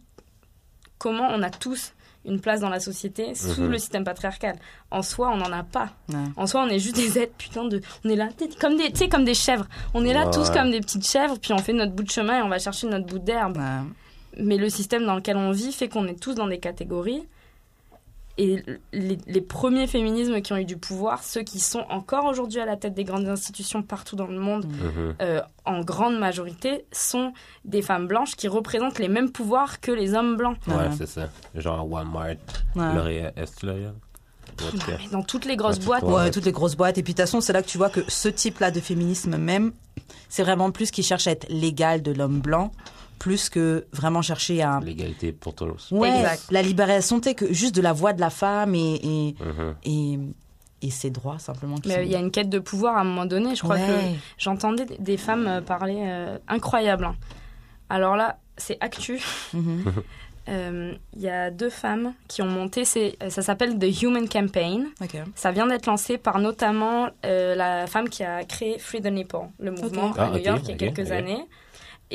comment 0.97 1.28
on 1.32 1.41
a 1.43 1.49
tous 1.49 1.93
une 2.26 2.39
place 2.39 2.61
dans 2.61 2.70
la 2.70 2.80
société 2.80 3.36
sous 3.36 3.61
Mhm. 3.64 3.72
le 3.72 3.78
système 3.78 4.03
patriarcal. 4.05 4.55
En 4.91 5.01
soi, 5.01 5.30
on 5.34 5.36
n'en 5.38 5.51
a 5.51 5.64
pas. 5.64 5.89
Ouais. 6.07 6.16
En 6.38 6.47
soi, 6.47 6.64
on 6.64 6.70
est 6.70 6.80
juste 6.80 6.95
des 6.95 7.20
êtres, 7.20 7.34
putain 7.38 7.66
de. 7.66 7.82
On 8.05 8.09
est 8.09 8.16
là, 8.16 8.30
comme 8.61 8.78
des, 8.78 8.89
tu 8.91 8.99
sais, 8.99 9.09
comme 9.09 9.26
des 9.26 9.34
chèvres. 9.34 9.66
On 9.93 10.05
est 10.05 10.14
là 10.14 10.26
Ouais. 10.28 10.32
tous 10.32 10.49
comme 10.51 10.72
des 10.72 10.80
petites 10.80 11.05
chèvres, 11.05 11.38
puis 11.41 11.51
on 11.51 11.57
fait 11.57 11.74
notre 11.74 11.91
bout 11.91 12.03
de 12.03 12.09
chemin 12.11 12.39
et 12.39 12.41
on 12.41 12.47
va 12.47 12.59
chercher 12.59 12.88
notre 12.88 13.05
bout 13.05 13.20
d'herbe. 13.20 13.57
Ouais. 13.57 13.82
Mais 14.38 14.57
le 14.57 14.69
système 14.69 15.05
dans 15.05 15.15
lequel 15.15 15.38
on 15.38 15.51
vit 15.51 15.71
fait 15.71 15.89
qu'on 15.89 16.07
est 16.07 16.19
tous 16.19 16.34
dans 16.36 16.47
des 16.47 16.59
catégories. 16.59 17.23
Et 18.39 18.63
les, 18.93 19.19
les 19.27 19.41
premiers 19.41 19.86
féminismes 19.86 20.41
qui 20.41 20.53
ont 20.53 20.57
eu 20.57 20.65
du 20.65 20.75
pouvoir, 20.75 21.23
ceux 21.23 21.43
qui 21.43 21.59
sont 21.59 21.86
encore 21.91 22.25
aujourd'hui 22.25 22.59
à 22.59 22.65
la 22.65 22.75
tête 22.75 22.95
des 22.95 23.03
grandes 23.03 23.27
institutions 23.27 23.84
partout 23.84 24.15
dans 24.15 24.25
le 24.25 24.39
monde, 24.39 24.65
Mhm. 24.65 25.15
euh, 25.21 25.41
en 25.65 25.81
grande 25.81 26.17
majorité, 26.17 26.84
sont 26.91 27.31
des 27.63 27.84
femmes 27.84 28.07
blanches 28.07 28.36
qui 28.36 28.47
représentent 28.47 28.97
les 28.97 29.07
mêmes 29.07 29.29
pouvoirs 29.31 29.79
que 29.81 29.91
les 29.91 30.15
hommes 30.15 30.36
blancs. 30.36 30.57
Ouais, 30.67 30.73
Ouais. 30.73 30.89
c'est 30.97 31.05
ça. 31.05 31.29
Genre 31.53 31.88
Walmart, 31.88 32.25
Ouais. 32.75 32.95
L'Oréal. 32.95 33.34
Est-ce 33.36 33.55
que 33.57 33.67
L'Oréal? 33.67 33.93
Dans 35.11 35.21
toutes 35.21 35.45
les 35.45 35.55
grosses 35.55 35.77
Ouais, 35.77 35.86
boîtes, 35.86 36.03
Ouais. 36.03 36.13
Ouais, 36.13 36.31
toutes 36.31 36.45
les 36.45 36.51
grosses 36.51 36.75
boîtes. 36.75 36.97
Et 36.97 37.03
puis 37.03 37.13
de 37.13 37.17
toute 37.17 37.25
façon, 37.27 37.39
c'est 37.39 37.53
là 37.53 37.61
que 37.61 37.67
tu 37.67 37.77
vois 37.77 37.89
que 37.91 38.01
ce 38.07 38.29
type-là 38.29 38.71
de 38.71 38.79
féminisme 38.79 39.38
même, 39.38 39.73
c'est 40.29 40.41
vraiment 40.43 40.71
plus 40.71 40.89
qui 40.89 41.03
cherche 41.03 41.27
à 41.27 41.31
être 41.31 41.45
l'égal 41.49 42.01
de 42.01 42.11
l'homme 42.11 42.39
blanc, 42.39 42.71
plus 43.20 43.49
que 43.49 43.86
vraiment 43.93 44.22
chercher 44.22 44.61
à... 44.61 44.80
L'égalité 44.84 45.32
pour 45.32 45.53
tous. 45.55 45.89
Ouais, 45.91 46.09
Exact. 46.09 46.43
la 46.51 46.61
libération, 46.61 47.20
tu 47.20 47.30
sais, 47.30 47.36
que 47.36 47.53
juste 47.53 47.76
de 47.76 47.82
la 47.82 47.93
voix 47.93 48.14
de 48.14 48.20
la 48.22 48.30
femme 48.30 48.76
et, 48.76 48.95
et, 49.03 49.36
Mhm. 49.43 49.76
et, 49.86 50.20
et 50.88 50.91
ses 50.91 51.09
droits, 51.09 51.39
simplement. 51.39 51.78
qui 51.78 51.88
mais 51.88 51.95
sont- 51.95 52.01
il 52.01 52.11
y 52.11 52.16
a 52.16 52.20
une 52.20 52.32
quête 52.32 52.49
de 52.49 52.59
pouvoir 52.59 52.97
à 52.97 53.01
un 53.01 53.05
moment 53.05 53.26
donné. 53.26 53.55
Je 53.55 53.61
crois 53.64 53.76
Ouais. 53.78 53.82
que 53.88 54.18
j'entendais 54.38 54.86
des- 54.99 55.18
femmes 55.18 55.61
parler 55.66 55.97
euh, 56.01 56.38
incroyable. 56.47 57.05
hein. 57.05 57.16
Alors 57.89 58.16
là, 58.18 58.38
c'est 58.57 58.78
actu. 58.82 59.20
Mhm. 59.53 59.84
Euh, 60.49 60.93
Il 61.16 61.22
y 61.22 61.30
a 61.30 61.49
deux 61.51 61.70
femmes 61.70 62.11
qui 62.28 62.41
ont 62.41 62.47
monté, 62.47 62.84
c'est- 62.84 63.16
ça 63.30 63.41
s'appelle 63.41 63.80
The 63.80 64.01
Human 64.03 64.28
Campaign. 64.28 64.88
Ok. 65.01 65.16
Ça 65.36 65.51
vient 65.53 65.66
d'être 65.68 65.86
lancé 65.86 66.18
par 66.18 66.38
notamment 66.39 67.07
euh, 67.24 67.55
la 67.55 67.88
femme 67.88 68.09
qui 68.09 68.26
a 68.26 68.43
créé 68.43 68.78
Free 68.78 68.99
the 69.01 69.05
Nipple, 69.05 69.38
le 69.59 69.72
mouvement 69.72 70.11
à 70.18 70.26
Ah, 70.26 70.30
New 70.32 70.39
York 70.43 70.59
il 70.66 70.72
y 70.72 70.74
a 70.74 70.76
quelques 70.76 71.11
années. 71.14 71.45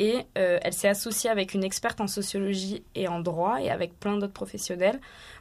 Et 0.01 0.25
euh, 0.37 0.59
elle 0.61 0.71
s'est 0.71 0.87
associée 0.87 1.29
avec 1.29 1.53
une 1.53 1.63
experte 1.65 1.99
en 1.99 2.07
sociologie 2.07 2.83
et 2.95 3.09
en 3.09 3.19
droit 3.19 3.61
et 3.61 3.69
avec 3.69 3.99
plein 3.99 4.15
d'autres 4.17 4.31
professionnels 4.33 4.99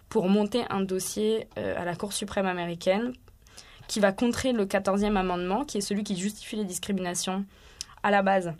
pour 0.08 0.28
monter 0.28 0.62
un 0.68 0.80
dossier 0.80 1.46
euh, 1.58 1.80
à 1.80 1.84
la 1.84 1.94
Cour 1.94 2.12
suprême 2.12 2.46
américaine 2.46 3.12
qui 3.86 4.00
va 4.00 4.10
contrer 4.10 4.52
le 4.52 4.66
14e 4.66 5.14
amendement, 5.16 5.64
qui 5.64 5.78
est 5.78 5.80
celui 5.80 6.02
qui 6.02 6.16
justifie 6.16 6.56
les 6.56 6.64
discriminations 6.64 7.44
à 8.02 8.10
la 8.10 8.22
base 8.22 8.52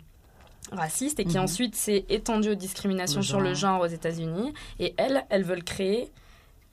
racistes 0.71 1.19
et 1.19 1.25
qui 1.25 1.37
Mhm. 1.37 1.43
ensuite 1.43 1.75
s'est 1.75 2.05
étendu 2.09 2.49
aux 2.51 2.55
discriminations 2.55 3.19
Le 3.19 3.25
sur 3.25 3.39
le 3.41 3.53
genre. 3.53 3.73
genre 3.73 3.81
aux 3.81 3.87
États-Unis. 3.87 4.53
Et 4.79 4.93
elles, 4.97 5.25
elles 5.29 5.43
veulent 5.43 5.63
créer 5.65 6.11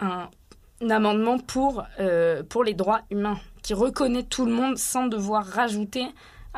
un, 0.01 0.29
un 0.83 0.91
amendement 0.91 1.39
pour, 1.39 1.83
euh, 1.99 2.43
pour 2.45 2.63
les 2.63 2.75
droits 2.75 3.01
humains 3.11 3.39
qui 3.63 3.75
reconnaît 3.75 4.23
tout 4.23 4.47
le 4.47 4.53
monde 4.53 4.77
sans 4.79 5.07
devoir 5.09 5.45
rajouter 5.45 6.07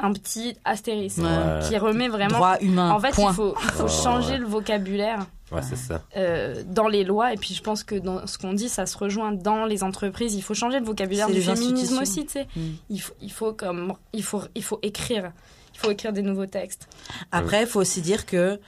un 0.01 0.13
petit 0.13 0.57
astérisque 0.65 1.19
Ouais. 1.19 1.61
qui 1.69 1.77
remet 1.79 2.09
vraiment. 2.09 2.37
Droit 2.37 2.59
humain. 2.61 2.91
En 2.91 3.01
fait, 3.01 3.11
point. 3.15 3.31
il 3.31 3.35
faut, 3.35 3.55
il 3.63 3.71
faut 3.71 3.83
Ouais, 3.85 3.89
changer 4.03 4.33
ouais. 4.33 4.39
le 4.39 4.47
vocabulaire 4.47 5.27
Ouais, 5.51 5.63
c'est 5.63 5.77
ça. 5.77 6.03
euh, 6.17 6.63
dans 6.67 6.89
les 6.89 7.05
lois. 7.05 7.33
Et 7.33 7.37
puis, 7.37 7.55
je 7.55 7.63
pense 7.63 7.83
que 7.83 7.95
dans 7.95 8.27
ce 8.27 8.37
qu'on 8.39 8.53
dit, 8.53 8.69
ça 8.69 8.85
se 8.87 8.97
rejoint 8.99 9.33
dans 9.33 9.65
les 9.65 9.83
entreprises. 9.83 10.35
Il 10.35 10.43
faut 10.43 10.55
changer 10.55 10.79
le 10.81 10.85
vocabulaire 10.85 11.27
C'est 11.29 11.35
du 11.35 11.41
féminisme 11.43 11.99
aussi, 12.03 12.27
tu 12.27 12.33
sais. 12.33 12.47
Mm. 12.55 12.61
Il 12.91 13.01
faut, 13.01 13.15
il 13.23 13.33
faut 13.33 13.53
comme, 13.53 13.95
il 14.13 14.23
faut, 14.23 14.43
il 14.55 14.63
faut 14.63 14.79
écrire. 14.83 15.33
Il 15.75 15.79
faut 15.81 15.91
écrire 15.91 16.13
des 16.13 16.23
nouveaux 16.23 16.47
textes. 16.47 16.89
Après, 17.33 17.63
il 17.63 17.67
faut 17.67 17.81
aussi 17.81 18.01
dire 18.03 18.27
que 18.27 18.61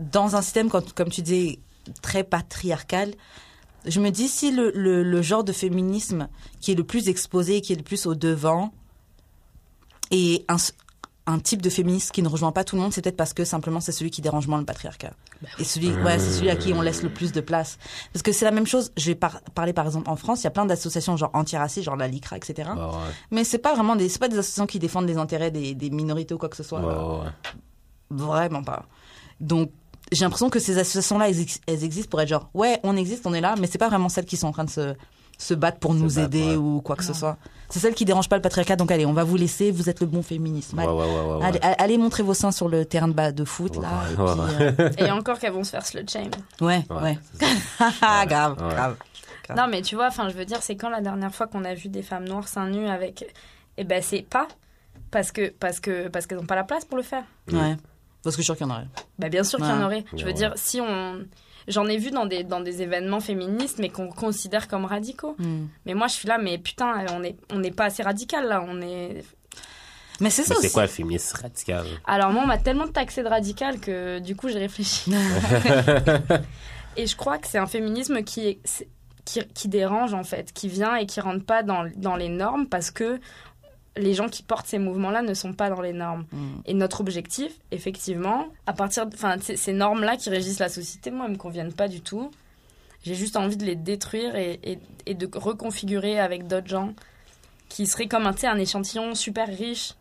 dans 0.00 0.36
un 0.36 0.42
système, 0.42 0.68
quand- 0.68 0.92
comme 0.92 1.08
tu 1.08 1.22
dis, 1.22 1.60
très 2.02 2.24
patriarcal, 2.24 3.14
je 3.86 4.00
me 4.00 4.10
dis 4.10 4.28
si 4.28 4.50
le, 4.50 4.70
le, 4.74 5.02
le 5.02 5.22
genre 5.22 5.44
de 5.44 5.52
féminisme 5.52 6.28
qui 6.60 6.72
est 6.72 6.74
le 6.74 6.84
plus 6.84 7.08
exposé, 7.08 7.60
qui 7.60 7.72
est 7.72 7.76
le 7.76 7.82
plus 7.82 8.06
au 8.06 8.14
devant, 8.14 8.72
et 10.10 10.44
un, 10.48 11.38
type 11.38 11.60
de 11.60 11.68
féminisme 11.70 12.10
qui 12.12 12.22
ne 12.22 12.28
rejoint 12.28 12.52
pas 12.52 12.64
tout 12.64 12.76
le 12.76 12.82
monde, 12.82 12.92
c'est 12.92 13.02
peut-être 13.02 13.16
parce 13.16 13.34
que 13.34 13.44
simplement 13.44 13.80
c'est 13.80 13.92
celui 13.92 14.10
qui 14.10 14.22
dérange 14.22 14.46
moins 14.46 14.58
le 14.58 14.64
patriarcat. 14.64 15.12
Et 15.58 15.64
celui, 15.64 15.90
ouais, 15.90 16.18
c'est 16.18 16.32
celui 16.32 16.50
à 16.50 16.56
qui 16.56 16.72
on 16.72 16.80
laisse 16.80 17.02
le 17.02 17.10
plus 17.10 17.32
de 17.32 17.40
place. 17.40 17.78
Parce 18.12 18.22
que 18.22 18.32
c'est 18.32 18.46
la 18.46 18.50
même 18.50 18.66
chose, 18.66 18.92
je 18.96 19.06
vais 19.06 19.14
par- 19.14 19.42
parler 19.54 19.72
par 19.72 19.84
exemple 19.86 20.08
en 20.08 20.16
France, 20.16 20.40
il 20.40 20.44
y 20.44 20.46
a 20.46 20.50
plein 20.50 20.64
d'associations 20.66 21.16
genre 21.16 21.30
anti-racistes, 21.34 21.84
genre 21.84 21.96
la 21.96 22.08
LICRA, 22.08 22.38
etc. 22.38 22.70
Ouais, 22.74 22.82
ouais. 22.82 22.90
Mais 23.30 23.44
c'est 23.44 23.58
pas 23.58 23.74
vraiment 23.74 23.94
des, 23.94 24.08
c'est 24.08 24.18
pas 24.18 24.28
des 24.28 24.38
associations 24.38 24.66
qui 24.66 24.78
défendent 24.78 25.06
les 25.06 25.18
intérêts 25.18 25.50
des, 25.50 25.74
des 25.74 25.90
minorités 25.90 26.34
ou 26.34 26.38
quoi 26.38 26.48
que 26.48 26.56
ce 26.56 26.62
soit. 26.62 26.80
Ouais. 26.80 27.28
Vraiment 28.10 28.62
pas. 28.62 28.86
Donc, 29.40 29.70
j'ai 30.10 30.24
l'impression 30.24 30.48
que 30.48 30.58
ces 30.58 30.78
associations-là, 30.78 31.28
elles 31.28 31.84
existent 31.84 32.10
pour 32.10 32.20
être 32.20 32.28
genre, 32.28 32.48
ouais, 32.54 32.80
on 32.82 32.96
existe, 32.96 33.26
on 33.26 33.34
est 33.34 33.40
là, 33.40 33.54
mais 33.58 33.66
c'est 33.66 33.78
pas 33.78 33.88
vraiment 33.88 34.08
celles 34.08 34.24
qui 34.24 34.36
sont 34.36 34.48
en 34.48 34.52
train 34.52 34.64
de 34.64 34.70
se, 34.70 34.94
se 35.38 35.54
battre 35.54 35.78
pour 35.78 35.92
Se 35.92 35.96
nous 35.98 36.06
battre, 36.08 36.18
aider 36.20 36.44
ouais. 36.50 36.56
ou 36.56 36.80
quoi 36.82 36.96
que 36.96 37.04
ce 37.04 37.12
soit. 37.14 37.36
C'est 37.70 37.78
celles 37.80 37.94
qui 37.94 38.04
dérangent 38.04 38.28
pas 38.28 38.36
le 38.36 38.42
patriarcat, 38.42 38.76
donc 38.76 38.90
allez, 38.90 39.06
on 39.06 39.12
va 39.12 39.24
vous 39.24 39.36
laisser, 39.36 39.70
vous 39.70 39.88
êtes 39.88 40.00
le 40.00 40.06
bon 40.06 40.22
féminisme. 40.22 40.78
Ouais, 40.78 40.84
Allez, 40.84 40.92
ouais, 40.92 41.04
ouais, 41.04 41.44
ouais, 41.52 41.60
allez, 41.78 41.98
montrer 41.98 42.22
vos 42.22 42.34
seins 42.34 42.50
sur 42.50 42.68
le 42.68 42.84
terrain 42.84 43.08
de, 43.08 43.12
bas 43.12 43.30
de 43.30 43.44
foot, 43.44 43.76
là. 43.76 43.88
et 44.10 44.16
Ouais, 44.20 44.72
puis, 44.76 44.84
euh, 44.84 44.90
Et 45.06 45.10
encore 45.10 45.38
qu'elles 45.38 45.52
vont 45.52 45.64
se 45.64 45.70
faire 45.70 45.86
slut 45.86 46.08
shame. 46.10 46.30
ouais. 46.60 46.84
Ah, 48.02 48.24
grave, 48.26 48.56
Ouais. 48.62 48.74
grave. 48.74 48.96
Ah. 49.50 49.54
Non, 49.54 49.66
mais 49.68 49.80
tu 49.82 49.94
vois, 49.94 50.08
enfin, 50.08 50.28
je 50.28 50.34
veux 50.34 50.44
dire, 50.44 50.58
c'est 50.62 50.76
quand 50.76 50.90
la 50.90 51.00
dernière 51.00 51.34
fois 51.34 51.46
qu'on 51.46 51.64
a 51.64 51.72
vu 51.74 51.88
des 51.88 52.02
femmes 52.02 52.28
noires 52.28 52.48
seins 52.48 52.68
nus 52.68 52.86
avec. 52.86 53.24
Eh 53.78 53.84
ben, 53.84 54.02
c'est 54.02 54.20
pas 54.22 54.46
parce 55.10 55.32
que 55.32 55.48
parce 55.58 55.80
que 55.80 56.08
parce 56.08 56.26
qu'elles 56.26 56.36
n'ont 56.38 56.44
pas 56.46 56.54
la 56.56 56.64
place 56.64 56.84
pour 56.84 56.98
le 56.98 57.02
faire. 57.02 57.22
Ouais. 57.50 57.76
Parce 58.22 58.36
que 58.36 58.42
je 58.42 58.44
suis 58.44 58.44
sûr 58.44 58.56
qu'il 58.58 58.66
y 58.66 58.70
en 58.70 58.74
aurait. 58.74 58.88
Bah, 59.18 59.28
bien 59.30 59.44
sûr 59.44 59.58
qu'il 59.58 59.68
y 59.68 59.72
en 59.72 59.82
aurait. 59.82 60.04
Je 60.12 60.18
veux 60.22 60.26
Ouais. 60.26 60.32
dire, 60.34 60.52
si 60.56 60.80
on. 60.82 61.20
J'en 61.68 61.86
ai 61.86 61.98
vu 61.98 62.10
dans 62.10 62.26
des, 62.26 62.44
dans 62.44 62.60
des 62.60 62.82
événements 62.82 63.20
féministes, 63.20 63.78
mais 63.78 63.90
qu'on 63.90 64.08
considère 64.08 64.68
comme 64.68 64.84
radicaux. 64.84 65.36
Hmm. 65.38 65.66
Mais 65.86 65.94
moi, 65.94 66.06
je 66.08 66.14
suis 66.14 66.26
là, 66.28 66.38
mais 66.38 66.58
putain, 66.58 67.06
on 67.12 67.20
n'est 67.20 67.36
on 67.50 67.58
n'est 67.58 67.70
pas 67.70 67.84
assez 67.84 68.02
radical, 68.02 68.48
là. 68.48 68.64
On 68.66 68.80
est... 68.80 69.22
Mais 70.20 70.30
c'est 70.30 70.42
ça 70.42 70.54
Mais 70.54 70.58
aussi. 70.58 70.68
c'est 70.68 70.72
quoi 70.72 70.82
le 70.82 70.88
féminisme 70.88 71.38
radical? 71.40 71.86
Alors, 72.06 72.32
moi, 72.32 72.42
on 72.42 72.46
m'a 72.46 72.58
tellement 72.58 72.88
taxé 72.88 73.22
de 73.22 73.28
radical 73.28 73.78
que, 73.78 74.18
du 74.18 74.34
coup, 74.34 74.48
j'ai 74.48 74.58
réfléchi. 74.58 75.12
et 76.96 77.06
je 77.06 77.16
crois 77.16 77.38
que 77.38 77.46
c'est 77.46 77.58
un 77.58 77.66
féminisme 77.66 78.24
qui, 78.24 78.48
est, 78.48 78.58
qui, 79.24 79.40
qui 79.54 79.68
dérange, 79.68 80.14
en 80.14 80.24
fait, 80.24 80.52
qui 80.52 80.68
vient 80.68 80.96
et 80.96 81.06
qui 81.06 81.20
rentre 81.20 81.44
pas 81.44 81.62
dans, 81.62 81.88
dans 81.96 82.16
les 82.16 82.30
normes 82.30 82.66
parce 82.66 82.90
que 82.90 83.20
les 83.98 84.14
gens 84.14 84.28
qui 84.28 84.42
portent 84.42 84.66
ces 84.66 84.78
mouvements-là 84.78 85.22
ne 85.22 85.34
sont 85.34 85.52
pas 85.52 85.68
dans 85.70 85.80
les 85.82 85.92
normes. 85.92 86.24
Hmm. 86.32 86.60
Et 86.66 86.74
notre 86.74 87.00
objectif, 87.00 87.52
effectivement, 87.70 88.46
à 88.66 88.72
partir 88.72 89.06
de 89.06 89.14
enfin, 89.14 89.36
ces 89.40 89.72
normes-là 89.72 90.16
qui 90.16 90.30
régissent 90.30 90.60
la 90.60 90.68
société, 90.68 91.10
moi, 91.10 91.26
elles 91.26 91.32
me 91.32 91.36
conviennent 91.36 91.72
pas 91.72 91.88
du 91.88 92.00
tout. 92.00 92.30
J'ai 93.04 93.14
juste 93.14 93.36
envie 93.36 93.56
de 93.56 93.64
les 93.64 93.76
détruire 93.76 94.34
et, 94.36 94.58
et, 94.64 94.78
et 95.06 95.14
de 95.14 95.28
reconfigurer 95.32 96.18
avec 96.18 96.46
d'autres 96.48 96.66
gens 96.68 96.94
qui 97.68 97.86
seraient 97.86 98.08
comme 98.08 98.26
un, 98.26 98.34
un 98.44 98.58
échantillon 98.58 99.14
super 99.14 99.46
riche, 99.48 99.94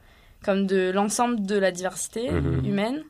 comme 0.44 0.66
de 0.68 0.90
l'ensemble 0.92 1.46
de 1.46 1.58
la 1.58 1.72
diversité 1.72 2.32
Mhm. 2.32 2.66
humaine. 2.66 3.04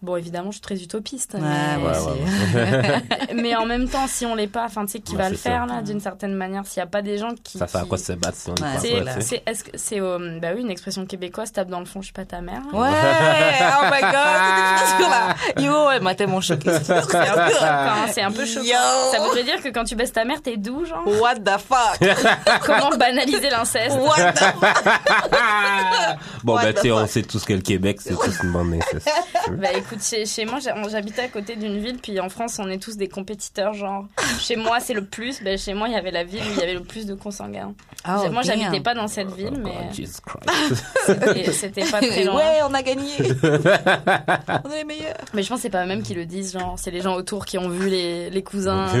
Bon, 0.00 0.14
évidemment, 0.14 0.50
je 0.52 0.56
suis 0.56 0.60
très 0.60 0.76
utopiste, 0.80 1.34
Ouais, 1.34 1.40
mais, 1.40 1.82
ouais, 1.84 2.54
ouais, 2.54 3.02
mais 3.34 3.56
en 3.56 3.66
même 3.66 3.88
temps, 3.88 4.06
si 4.06 4.24
on 4.26 4.36
l'est 4.36 4.46
pas, 4.46 4.64
enfin, 4.64 4.86
tu 4.86 4.92
sais, 4.92 5.00
qui 5.00 5.16
Ouais, 5.16 5.22
va 5.24 5.28
le 5.30 5.34
ça. 5.36 5.50
faire, 5.50 5.66
là, 5.66 5.82
d'une 5.82 5.98
certaine 5.98 6.34
manière, 6.34 6.64
s'il 6.66 6.80
n'y 6.80 6.84
a 6.84 6.86
pas 6.86 7.02
des 7.02 7.18
gens 7.18 7.30
qui... 7.42 7.58
Ça 7.58 7.66
fait 7.66 7.78
à 7.78 7.84
quoi 7.84 7.98
se 7.98 8.12
battre 8.12 8.36
si 8.36 8.48
on 8.48 8.54
Ouais, 8.62 8.74
ne 8.76 8.80
c'est 9.20 9.40
pas, 9.44 9.50
est-ce 9.50 9.64
que 9.64 9.70
c'est, 9.74 10.00
euh, 10.00 10.38
bah 10.40 10.50
oui, 10.54 10.60
une 10.60 10.70
expression 10.70 11.04
québécoise, 11.04 11.50
tape 11.50 11.66
dans 11.68 11.80
le 11.80 11.84
fond, 11.84 12.00
je 12.00 12.06
suis 12.06 12.12
pas 12.12 12.24
ta 12.24 12.40
mère. 12.40 12.62
Ouais, 12.72 12.88
oh 12.88 13.84
my 13.90 14.00
god, 14.00 14.38
cette 14.38 14.82
expression-là. 14.82 15.34
Yo, 15.66 15.90
elle 15.90 16.02
m'a 16.02 16.14
tellement 16.14 16.40
choquée. 16.40 16.70
C'est 16.80 16.92
un 16.92 17.02
peu- 17.02 17.16
Enfin, 17.18 18.06
c'est 18.12 18.22
un 18.22 18.30
peu 18.30 18.46
choquant. 18.46 18.66
Yo. 18.66 19.10
Ça 19.12 19.18
voudrait 19.20 19.42
dire 19.42 19.60
que 19.60 19.68
quand 19.70 19.82
tu 19.82 19.96
baisses 19.96 20.12
ta 20.12 20.24
mère, 20.24 20.40
t'es 20.42 20.56
doux, 20.56 20.84
genre 20.84 21.02
What 21.20 21.40
the 21.40 21.58
fuck? 21.58 21.98
Comment 22.64 22.96
banaliser 22.96 23.50
l'inceste? 23.50 23.96
What 23.98 24.32
the 24.32 24.54
Bon, 26.44 26.54
What 26.54 26.62
ben, 26.62 26.72
the 26.72 26.76
tu 26.76 26.82
sais, 26.82 26.92
on 26.92 27.00
fuck? 27.00 27.08
sait 27.08 27.22
tous 27.22 27.44
que 27.44 27.52
le 27.52 27.60
Québec, 27.62 27.98
c'est 28.00 28.14
tous 28.14 28.42
une 28.44 28.52
bande 28.52 28.70
d'inceste. 28.70 29.10
Bah 29.50 29.72
écoute, 29.74 29.87
chez, 30.00 30.26
chez 30.26 30.44
moi, 30.44 30.58
j'habitais 30.90 31.22
à 31.22 31.28
côté 31.28 31.56
d'une 31.56 31.78
ville, 31.78 31.98
puis 31.98 32.18
en 32.20 32.28
France, 32.28 32.58
on 32.58 32.68
est 32.68 32.82
tous 32.82 32.96
des 32.96 33.08
compétiteurs, 33.08 33.74
genre. 33.74 34.06
Chez 34.40 34.56
moi, 34.56 34.80
c'est 34.80 34.94
le 34.94 35.04
plus. 35.04 35.42
Ben, 35.42 35.56
chez 35.58 35.74
moi, 35.74 35.88
il 35.88 35.94
y 35.94 35.96
avait 35.96 36.10
la 36.10 36.24
ville 36.24 36.42
où 36.42 36.52
il 36.52 36.58
y 36.58 36.62
avait 36.62 36.74
le 36.74 36.82
plus 36.82 37.06
de 37.06 37.14
consanguins. 37.14 37.74
Oh, 38.08 38.30
moi, 38.30 38.42
j'habitais 38.42 38.80
pas 38.80 38.94
dans 38.94 39.08
cette 39.08 39.30
ville, 39.32 39.54
Oh, 39.56 39.60
mais 39.62 39.72
God, 39.72 39.94
Jesus 39.94 40.20
Christ. 40.24 41.52
c'était 41.52 41.84
pas 41.90 42.00
très 42.00 42.24
loin. 42.24 42.36
Ouais, 42.36 42.60
on 42.68 42.74
a 42.74 42.82
gagné. 42.82 43.12
on 43.42 44.70
est 44.70 44.78
les 44.78 44.84
meilleurs. 44.84 45.16
Mais 45.34 45.42
je 45.42 45.48
pense 45.48 45.58
que 45.58 45.62
c'est 45.62 45.70
pas 45.70 45.84
eux-mêmes 45.84 46.02
qui 46.02 46.14
le 46.14 46.26
disent, 46.26 46.52
genre. 46.52 46.78
C'est 46.78 46.90
les 46.90 47.00
gens 47.00 47.14
autour 47.14 47.44
qui 47.46 47.58
ont 47.58 47.68
vu 47.68 47.88
les, 47.88 48.30
les 48.30 48.42
cousins. 48.42 48.86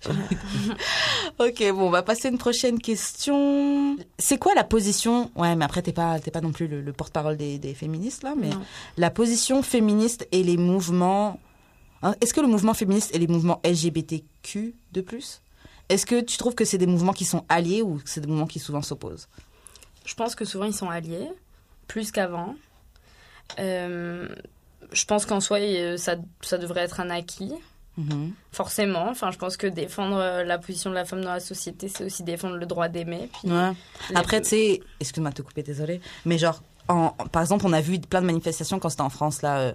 Ok, 1.40 1.62
bon, 1.72 1.86
on 1.86 1.90
va 1.90 2.02
passer 2.02 2.28
à 2.28 2.30
une 2.30 2.36
prochaine 2.36 2.78
question. 2.78 3.96
C'est 4.18 4.36
quoi 4.38 4.54
la 4.54 4.62
position 4.62 5.30
Ouais, 5.36 5.56
mais 5.56 5.64
après 5.64 5.80
t'es 5.80 5.92
pas 5.92 6.20
t'es 6.20 6.30
pas 6.30 6.42
non 6.42 6.52
plus 6.52 6.68
le, 6.68 6.82
le 6.82 6.92
porte-parole 6.92 7.38
des, 7.38 7.58
des 7.58 7.72
féministes 7.72 8.22
là, 8.22 8.34
mais 8.36 8.50
Non. 8.50 8.60
la 8.98 9.10
position 9.10 9.62
féministe 9.62 10.28
et 10.32 10.42
les 10.42 10.58
mouvements. 10.58 11.40
hein, 12.02 12.14
Est-ce 12.20 12.34
que 12.34 12.42
le 12.42 12.46
mouvement 12.46 12.74
féministe 12.74 13.14
et 13.14 13.18
les 13.18 13.26
mouvements 13.26 13.58
LGBTQ 13.64 14.74
de 14.92 15.00
plus 15.00 15.40
Est-ce 15.88 16.04
que 16.04 16.20
tu 16.20 16.36
trouves 16.36 16.54
que 16.54 16.66
c'est 16.66 16.76
des 16.78 16.86
mouvements 16.86 17.14
qui 17.14 17.24
sont 17.24 17.44
alliés 17.48 17.80
ou 17.80 18.00
c'est 18.04 18.20
des 18.20 18.26
mouvements 18.26 18.46
qui 18.46 18.58
souvent 18.58 18.82
s'opposent? 18.82 19.26
Je 20.04 20.14
pense 20.14 20.34
que 20.34 20.44
souvent 20.44 20.66
ils 20.66 20.74
sont 20.74 20.90
alliés, 20.90 21.30
plus 21.86 22.10
qu'avant. 22.12 22.54
Euh, 23.58 24.28
je 24.92 25.04
pense 25.06 25.24
qu'en 25.24 25.40
soi, 25.40 25.58
euh, 25.58 25.96
ça, 25.96 26.16
ça 26.42 26.58
devrait 26.58 26.82
être 26.82 27.00
un 27.00 27.08
acquis, 27.10 27.52
Mhm. 28.00 28.32
forcément. 28.52 29.08
Enfin, 29.10 29.30
je 29.30 29.38
pense 29.38 29.56
que 29.56 29.66
défendre 29.66 30.16
euh, 30.16 30.44
la 30.44 30.58
position 30.58 30.90
de 30.90 30.94
la 30.94 31.04
femme 31.04 31.22
dans 31.22 31.32
la 31.32 31.40
société, 31.40 31.88
c'est 31.88 32.04
aussi 32.04 32.22
défendre 32.22 32.56
le 32.56 32.66
droit 32.66 32.88
d'aimer. 32.88 33.28
Puis 33.40 33.50
Ouais. 33.52 33.72
les- 34.10 34.16
Après, 34.16 34.40
tu 34.40 34.48
sais, 34.50 34.80
excuse-moi 35.00 35.30
de 35.30 35.36
te 35.36 35.42
couper, 35.42 35.62
désolé, 35.62 36.00
mais 36.24 36.38
genre, 36.38 36.62
en, 36.88 37.10
par 37.32 37.42
exemple, 37.42 37.66
on 37.66 37.72
a 37.72 37.80
vu 37.80 37.98
plein 38.00 38.20
de 38.20 38.26
manifestations 38.26 38.78
quand 38.78 38.88
c'était 38.90 39.02
en 39.02 39.10
France, 39.10 39.42
là, 39.42 39.58
euh, 39.58 39.72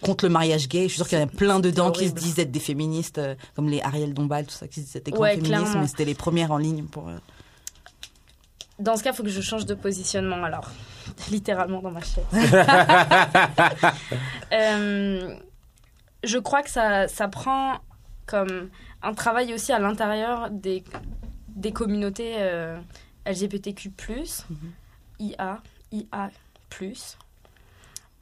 contre 0.00 0.24
le 0.26 0.30
mariage 0.30 0.68
gay. 0.68 0.82
Je 0.84 0.88
suis 0.88 0.96
sûre 0.96 1.08
qu'il 1.08 1.18
y 1.18 1.22
en 1.22 1.24
a 1.24 1.28
plein 1.28 1.60
dedans 1.60 1.90
qui 1.92 2.08
se 2.08 2.14
disent 2.14 2.38
être 2.38 2.50
des 2.50 2.60
féministes, 2.60 3.18
euh, 3.18 3.34
comme 3.54 3.68
les 3.68 3.80
Ariel 3.82 4.14
Dombal, 4.14 4.46
tout 4.46 4.54
ça, 4.54 4.66
qui 4.68 4.80
se 4.80 4.86
disaient 4.86 5.00
des 5.00 5.10
grands 5.12 5.22
Ouais, 5.22 5.30
féministes, 5.36 5.54
clairement. 5.62 5.80
mais 5.80 5.86
c'était 5.86 6.04
les 6.04 6.14
premières 6.14 6.50
en 6.52 6.58
ligne 6.58 6.84
pour. 6.84 7.08
euh, 7.08 7.16
Dans 8.78 8.96
ce 8.96 9.02
cas, 9.04 9.10
il 9.12 9.16
faut 9.16 9.22
que 9.22 9.28
je 9.28 9.40
change 9.40 9.64
de 9.66 9.74
positionnement 9.74 10.42
alors. 10.44 10.68
Littéralement 11.30 11.80
dans 11.80 11.90
ma 11.92 12.00
chaise. 12.00 12.24
Euh, 16.24 16.26
je 16.28 16.38
crois 16.38 16.62
que 16.62 16.70
ça, 16.70 17.08
ça 17.08 17.28
prend 17.28 17.78
comme 18.26 18.70
un 19.02 19.14
travail 19.14 19.52
aussi 19.54 19.72
à 19.72 19.78
l'intérieur 19.78 20.50
des, 20.50 20.84
des 21.48 21.72
communautés 21.72 22.34
euh, 22.38 22.78
LGBTQ+, 23.26 23.92
IA, 25.18 25.58
IA+. 25.92 26.30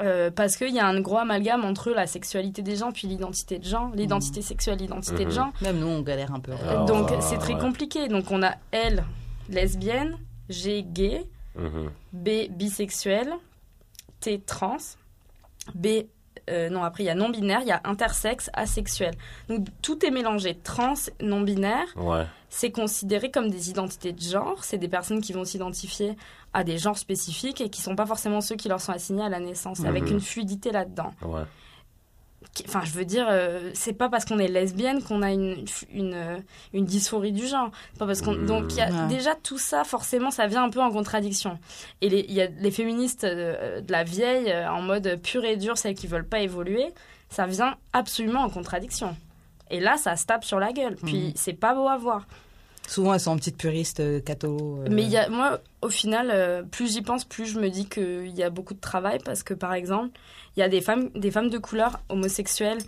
Euh, 0.03 0.31
parce 0.31 0.57
qu'il 0.57 0.71
y 0.75 0.79
a 0.81 0.87
un 0.87 0.99
gros 1.03 1.19
amalgame 1.19 1.63
entre 1.67 1.91
la 1.91 2.07
sexualité 2.07 2.63
des 2.63 2.75
gens 2.77 2.91
puis 2.91 3.07
l'identité 3.07 3.59
de 3.59 3.65
genre, 3.65 3.91
l'identité 3.95 4.41
sexuelle, 4.41 4.79
l'identité 4.79 5.25
de 5.25 5.31
Mhm. 5.31 5.35
genre. 5.35 5.53
Même 5.61 5.79
nous, 5.79 5.89
on 5.89 6.01
galère 6.01 6.33
un 6.33 6.41
peu. 6.41 6.53
Ah, 6.67 6.87
Donc 6.87 7.11
c'est 7.21 7.37
très 7.37 7.53
ouais. 7.55 7.61
compliqué. 7.61 8.09
Donc 8.09 8.31
on 8.31 8.43
a 8.43 8.55
L, 8.73 9.05
lesbienne, 9.51 10.17
G, 10.49 10.83
gay, 10.83 11.27
Mhm. 11.55 11.91
B, 12.15 12.29
bisexuel, 12.51 13.29
T, 14.21 14.41
trans, 14.41 14.79
B, 15.75 15.87
euh, 16.51 16.69
non, 16.69 16.83
après 16.83 17.05
il 17.05 17.07
y 17.07 17.11
a 17.11 17.15
non-binaire, 17.15 17.61
il 17.63 17.69
y 17.69 17.73
a 17.73 17.81
intersexe, 17.85 18.51
asexuel. 18.53 19.15
Donc 19.49 19.67
tout 19.83 20.05
est 20.05 20.11
mélangé. 20.11 20.59
Trans, 20.63 20.95
non-binaire, 21.23 21.87
Ouais. 21.97 22.27
c'est 22.49 22.71
considéré 22.73 23.31
comme 23.31 23.51
des 23.51 23.71
identités 23.71 24.13
de 24.13 24.21
genre. 24.21 24.63
C'est 24.65 24.79
des 24.79 24.89
personnes 24.89 25.21
qui 25.21 25.33
vont 25.33 25.45
s'identifier 25.45 26.17
à 26.53 26.65
des 26.65 26.79
genres 26.79 26.99
spécifiques 26.99 27.61
et 27.61 27.71
qui 27.71 27.81
sont 27.81 27.95
pas 27.97 28.07
forcément 28.07 28.41
ceux 28.41 28.57
qui 28.57 28.69
leur 28.69 28.81
sont 28.81 28.93
assignés 28.93 29.23
à 29.23 29.29
la 29.29 29.39
naissance, 29.41 29.85
avec 29.85 30.05
Mhm. 30.05 30.13
une 30.15 30.21
fluidité 30.21 30.73
là-dedans. 30.73 31.13
Ouais. 31.23 31.43
Enfin, 32.67 32.83
je 32.85 32.91
veux 32.93 33.05
dire, 33.05 33.27
euh, 33.31 33.71
c'est 33.75 33.93
pas 33.93 34.09
parce 34.09 34.25
qu'on 34.25 34.39
est 34.39 34.49
lesbienne 34.49 35.03
qu'on 35.03 35.23
a 35.23 35.31
une, 35.33 35.65
une, 35.93 36.15
euh, 36.15 36.39
une 36.73 36.85
dysphorie 36.85 37.33
du 37.33 37.47
genre. 37.47 37.71
Pas 37.99 38.07
parce 38.07 38.23
qu'on... 38.23 38.33
Mhm. 38.35 38.47
Donc, 38.47 38.65
il 38.73 38.79
y 38.79 38.81
a 38.81 38.91
Ouais. 38.91 39.07
déjà 39.09 39.35
tout 39.37 39.57
ça, 39.59 39.85
forcément, 39.85 40.31
ça 40.31 40.47
vient 40.49 40.65
un 40.65 40.69
peu 40.71 40.81
en 40.81 40.91
contradiction. 40.91 41.59
Et 42.01 42.09
il 42.09 42.33
y 42.33 42.41
a 42.43 42.47
les 42.47 42.71
féministes 42.71 43.25
euh, 43.25 43.81
de 43.81 43.93
la 43.93 44.03
vieille, 44.05 44.53
en 44.67 44.83
mode 44.83 45.21
pur 45.23 45.45
et 45.45 45.57
dur, 45.57 45.79
celles 45.79 45.95
qui 45.95 46.07
veulent 46.09 46.27
pas 46.29 46.41
évoluer, 46.41 46.87
ça 47.29 47.47
vient 47.47 47.77
absolument 47.93 48.41
en 48.41 48.51
contradiction. 48.51 49.17
Et 49.71 49.79
là, 49.79 49.97
ça 49.97 50.17
se 50.17 50.27
tape 50.27 50.45
sur 50.45 50.59
la 50.59 50.73
gueule. 50.73 50.97
Puis, 50.97 51.27
Mhm. 51.29 51.33
c'est 51.37 51.53
pas 51.53 51.75
beau 51.75 51.87
à 51.87 51.97
voir. 51.97 52.27
Souvent, 52.91 53.15
elles 53.15 53.21
sont 53.21 53.31
en 53.31 53.37
petites 53.37 53.57
puristes, 53.57 54.01
euh, 54.01 54.21
catho. 54.21 54.81
euh, 54.83 54.89
Mais 54.91 55.03
il 55.05 55.11
y 55.11 55.17
a, 55.17 55.29
moi, 55.29 55.61
au 55.81 55.89
final, 55.91 56.29
euh, 56.33 56.63
plus 56.65 56.93
j'y 56.93 57.03
pense, 57.03 57.25
plus 57.25 57.47
je 57.47 57.61
me 57.61 57.69
dis 57.71 57.89
qu'il 57.89 58.29
y 58.37 58.43
a 58.43 58.51
beaucoup 58.51 58.75
de 58.75 58.81
travail 58.81 59.19
parce 59.25 59.45
que, 59.45 59.55
par 59.55 59.75
exemple, 59.75 60.11
il 60.57 60.61
y 60.61 60.63
a 60.65 60.69
des 60.69 60.81
femmes, 60.81 61.09
des 61.15 61.31
femmes 61.31 61.51
de 61.51 61.59
couleur 61.59 62.01
homosexuelles, 62.09 62.79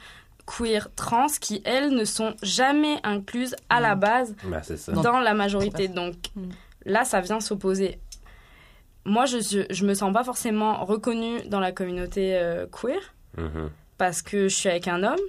queer, 0.44 0.88
trans, 0.96 1.28
qui, 1.40 1.62
elles, 1.64 1.90
ne 1.90 2.04
sont 2.04 2.34
jamais 2.42 2.96
incluses 3.04 3.54
à 3.68 3.80
la 3.80 3.94
base 3.94 4.34
c'est 4.64 4.76
ça. 4.76 4.90
Non. 4.92 5.02
dans 5.02 5.20
la 5.20 5.34
majorité. 5.34 5.86
Donc 5.86 6.14
Mm. 6.34 6.48
là, 6.86 7.04
ça 7.04 7.20
vient 7.20 7.38
s'opposer. 7.40 8.00
Moi, 9.04 9.26
je, 9.26 9.38
je, 9.38 9.72
je 9.72 9.84
me 9.86 9.94
sens 9.94 10.12
pas 10.12 10.24
forcément 10.24 10.84
reconnue 10.84 11.42
dans 11.46 11.60
la 11.60 11.70
communauté 11.72 12.36
euh, 12.36 12.66
queer 12.66 13.14
Mhm. 13.38 13.70
parce 13.98 14.20
que 14.20 14.48
je 14.48 14.54
suis 14.56 14.68
avec 14.68 14.88
un 14.88 15.02
homme. 15.04 15.20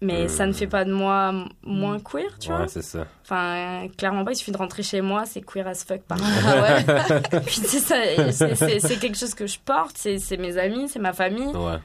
Mais 0.00 0.24
Mm. 0.24 0.28
ça 0.28 0.46
ne 0.46 0.52
fait 0.52 0.68
pas 0.68 0.84
de 0.84 0.92
moi 0.92 1.32
moins 1.64 1.98
queer, 1.98 2.38
tu 2.38 2.50
vois. 2.50 2.60
Ouais, 2.60 2.68
c'est 2.68 2.82
ça. 2.82 3.06
Enfin, 3.22 3.84
euh, 3.84 3.88
clairement 3.96 4.24
pas, 4.24 4.30
il 4.30 4.36
suffit 4.36 4.52
de 4.52 4.56
rentrer 4.56 4.84
chez 4.84 5.00
moi, 5.00 5.24
c'est 5.26 5.40
queer 5.40 5.66
as 5.66 5.84
fuck 5.84 6.02
par 6.02 6.18
Ah 6.46 6.62
ouais. 6.62 7.40
Puis 7.46 7.60
c'est 7.62 8.98
quelque 9.00 9.18
chose 9.18 9.34
que 9.34 9.46
je 9.48 9.58
porte, 9.58 9.96
c'est 9.98 10.36
mes 10.36 10.56
amis, 10.56 10.88
c'est 10.88 11.00
ma 11.00 11.12
famille. 11.12 11.48
Ouais. 11.54 11.78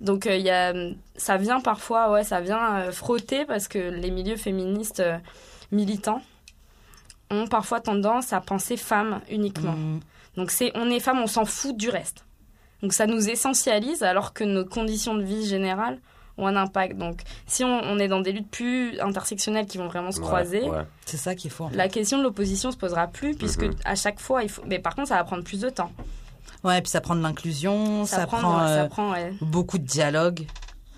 Donc 0.00 0.26
euh, 0.26 0.36
il 0.36 0.42
y 0.44 0.50
a, 0.50 0.72
ça 1.16 1.38
vient 1.38 1.60
parfois, 1.60 2.12
ouais, 2.12 2.22
ça 2.22 2.40
vient 2.40 2.76
euh, 2.76 2.92
frotter 2.92 3.44
parce 3.46 3.66
que 3.66 3.78
les 3.78 4.10
milieux 4.10 4.36
féministes 4.36 5.00
euh, 5.00 5.16
militants 5.72 6.20
ont 7.30 7.46
parfois 7.46 7.80
tendance 7.80 8.32
à 8.32 8.40
penser 8.40 8.76
femme 8.76 9.20
uniquement. 9.30 9.72
Mhm. 9.72 10.00
Donc 10.36 10.50
c'est, 10.50 10.70
on 10.74 10.88
est 10.90 11.00
femme, 11.00 11.18
on 11.20 11.26
s'en 11.26 11.44
fout 11.46 11.76
du 11.76 11.88
reste. 11.88 12.24
Donc 12.82 12.92
ça 12.92 13.06
nous 13.06 13.28
essentialise 13.28 14.02
alors 14.02 14.34
que 14.34 14.44
nos 14.44 14.64
conditions 14.66 15.14
de 15.14 15.22
vie 15.22 15.46
générales 15.48 15.98
ont 16.38 16.46
un 16.46 16.56
impact. 16.56 16.96
Donc 16.98 17.22
si 17.46 17.64
on, 17.64 17.68
on 17.84 17.98
est 17.98 18.08
dans 18.08 18.20
des 18.20 18.32
luttes 18.32 18.50
plus 18.50 18.98
intersectionnelles 19.00 19.66
qui 19.66 19.78
vont 19.78 19.88
vraiment 19.88 20.12
se 20.12 20.20
Ouais, 20.20 20.26
croiser, 20.26 20.62
ouais. 20.62 20.84
C'est 21.04 21.16
ça 21.16 21.34
qu'il 21.34 21.50
faut. 21.50 21.64
en 21.64 21.70
fait. 21.70 21.76
la 21.76 21.88
question 21.88 22.18
de 22.18 22.22
l'opposition 22.22 22.70
se 22.70 22.76
posera 22.76 23.06
plus 23.06 23.34
puisque 23.34 23.62
Mhm. 23.62 23.74
à 23.84 23.94
chaque 23.94 24.20
fois 24.20 24.42
il 24.42 24.48
faut. 24.48 24.62
Mais 24.66 24.78
par 24.78 24.94
contre 24.94 25.08
ça 25.08 25.16
va 25.16 25.24
prendre 25.24 25.44
plus 25.44 25.60
de 25.60 25.70
temps. 25.70 25.90
Ouais, 26.64 26.80
puis 26.82 26.90
ça 26.90 27.00
prend 27.00 27.14
de 27.14 27.20
l'inclusion, 27.22 28.06
ça, 28.06 28.26
prend, 28.26 28.38
prend, 28.38 28.54
ouais, 28.60 28.66
ça 28.68 28.82
euh, 28.82 28.88
prend, 28.88 29.12
ouais. 29.12 29.32
beaucoup 29.40 29.78
de 29.78 29.84
dialogue. 29.84 30.46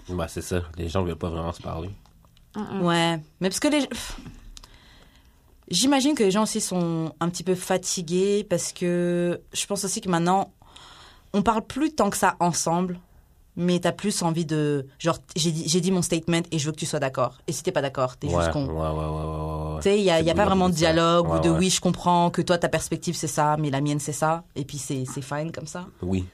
Ben, 0.08 0.26
c'est 0.28 0.40
ça. 0.40 0.62
Les 0.78 0.88
gens 0.88 1.02
veulent 1.02 1.16
pas 1.16 1.28
vraiment 1.28 1.52
se 1.52 1.60
parler. 1.60 1.90
Mm, 2.56 2.60
mm. 2.78 2.82
Ouais, 2.82 3.20
mais 3.40 3.48
parce 3.50 3.60
que 3.60 3.68
les. 3.68 3.86
J'imagine 5.70 6.14
que 6.14 6.22
les 6.22 6.30
gens 6.30 6.44
aussi 6.44 6.60
sont 6.62 7.12
un 7.20 7.28
petit 7.28 7.44
peu 7.44 7.54
fatigués 7.54 8.46
parce 8.48 8.72
que 8.72 9.40
je 9.52 9.66
pense 9.66 9.84
aussi 9.84 10.00
que 10.00 10.08
maintenant, 10.08 10.50
on 11.34 11.42
parle 11.42 11.60
plus 11.66 11.94
tant 11.94 12.08
que 12.08 12.16
ça 12.16 12.36
ensemble, 12.40 12.98
mais 13.58 13.78
t'as 13.80 13.92
plus 13.92 14.22
envie 14.22 14.46
de. 14.46 14.86
Genre, 14.98 15.18
j'ai 15.36 15.50
dit, 15.52 15.68
j'ai 15.68 15.80
dit 15.82 15.90
mon 15.90 16.00
statement 16.00 16.40
et 16.50 16.58
je 16.58 16.64
veux 16.66 16.72
que 16.72 16.78
tu 16.78 16.86
sois 16.86 17.00
d'accord. 17.00 17.36
Et 17.46 17.52
si 17.52 17.62
t'es 17.62 17.72
pas 17.72 17.82
d'accord, 17.82 18.16
t'es 18.16 18.28
Ouais, 18.28 18.36
juste 18.40 18.52
con. 18.52 18.66
ouais, 18.66 18.72
ouais, 18.72 18.80
ouais, 18.80 19.74
ouais, 19.74 19.76
Tu 19.78 19.82
sais, 19.82 19.98
il 19.98 20.04
n'y 20.04 20.10
a, 20.10 20.18
C'est 20.18 20.24
y 20.24 20.30
a 20.30 20.34
pas 20.34 20.46
vraiment 20.46 20.68
de 20.70 20.74
dialogue 20.74 21.28
ou 21.28 21.38
de 21.40 21.50
ouais. 21.50 21.58
oui, 21.58 21.68
je 21.70 21.80
comprends 21.80 22.30
que 22.30 22.40
toi, 22.40 22.56
ta 22.56 22.68
perspective 22.70 23.14
c'est 23.16 23.26
ça, 23.26 23.56
mais 23.58 23.68
la 23.70 23.80
mienne 23.82 24.00
c'est 24.00 24.12
ça. 24.12 24.44
Et 24.56 24.64
puis 24.64 24.78
c'est 24.78 25.04
c'est 25.04 25.22
fine 25.22 25.52
comme 25.52 25.66
ça. 25.66 25.86
Oui, 26.02 26.24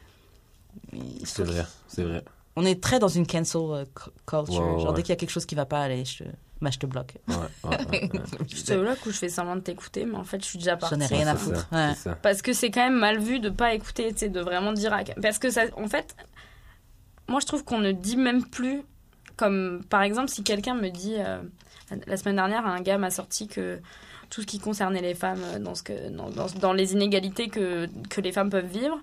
Mais 0.92 1.00
je 1.20 1.26
c'est 1.26 1.42
vrai. 1.44 1.64
C'est 1.88 2.02
vrai. 2.04 2.22
On 2.56 2.64
est 2.64 2.80
très 2.80 2.98
dans 3.00 3.08
une 3.08 3.26
cancel 3.26 3.60
euh, 3.64 3.84
cu- 3.84 4.10
culture. 4.26 4.60
Ouais, 4.62 4.74
ouais, 4.74 4.78
Genre, 4.80 4.88
ouais. 4.90 4.94
dès 4.94 5.02
qu'il 5.02 5.08
y 5.10 5.12
a 5.12 5.16
quelque 5.16 5.30
chose 5.30 5.44
qui 5.46 5.56
va 5.56 5.66
pas, 5.66 5.80
allez, 5.80 6.04
je, 6.04 6.22
bah, 6.60 6.70
je 6.72 6.78
te 6.78 6.86
bloque. 6.86 7.14
Ouais, 7.26 7.34
ouais, 7.34 7.70
ouais, 7.70 8.10
ouais. 8.12 8.20
C'est 8.54 8.76
là 8.76 8.94
où 9.04 9.10
je 9.10 9.16
fais 9.16 9.28
semblant 9.28 9.56
de 9.56 9.60
t'écouter, 9.60 10.04
mais 10.04 10.16
en 10.16 10.22
fait 10.24 10.40
je 10.40 10.46
suis 10.46 10.58
déjà 10.58 10.76
partie. 10.76 10.94
J'en 10.94 11.00
ai 11.00 11.06
rien 11.06 11.26
à 11.26 11.34
foutre. 11.34 11.66
ça, 11.72 12.10
Ouais. 12.10 12.16
Parce 12.22 12.42
que 12.42 12.52
c'est 12.52 12.70
quand 12.70 12.84
même 12.84 12.98
mal 12.98 13.18
vu 13.18 13.40
de 13.40 13.50
pas 13.50 13.74
écouter, 13.74 14.12
tu 14.12 14.18
sais, 14.20 14.28
de 14.28 14.40
vraiment 14.40 14.72
dire 14.72 14.92
à... 14.92 15.02
Parce 15.20 15.38
que 15.40 15.50
ça, 15.50 15.62
en 15.76 15.88
fait, 15.88 16.14
moi 17.28 17.40
je 17.40 17.46
trouve 17.46 17.64
qu'on 17.64 17.78
ne 17.78 17.92
dit 17.92 18.16
même 18.16 18.44
plus, 18.44 18.82
comme 19.36 19.82
par 19.88 20.02
exemple 20.02 20.28
si 20.28 20.42
quelqu'un 20.42 20.74
me 20.74 20.88
dit, 20.90 21.16
euh, 21.18 21.38
la 22.06 22.16
semaine 22.16 22.36
dernière 22.36 22.66
un 22.66 22.80
gars 22.80 22.98
m'a 22.98 23.10
sorti 23.10 23.48
que 23.48 23.80
tout 24.30 24.42
ce 24.42 24.46
qui 24.46 24.58
concernait 24.58 25.02
les 25.02 25.14
femmes 25.14 25.42
euh, 25.54 25.58
dans, 25.58 25.74
ce 25.74 25.82
que, 25.82 26.08
dans, 26.10 26.30
dans, 26.30 26.46
dans 26.60 26.72
les 26.72 26.92
inégalités 26.92 27.48
que, 27.48 27.88
que 28.08 28.20
les 28.20 28.32
femmes 28.32 28.50
peuvent 28.50 28.66
vivre, 28.66 29.00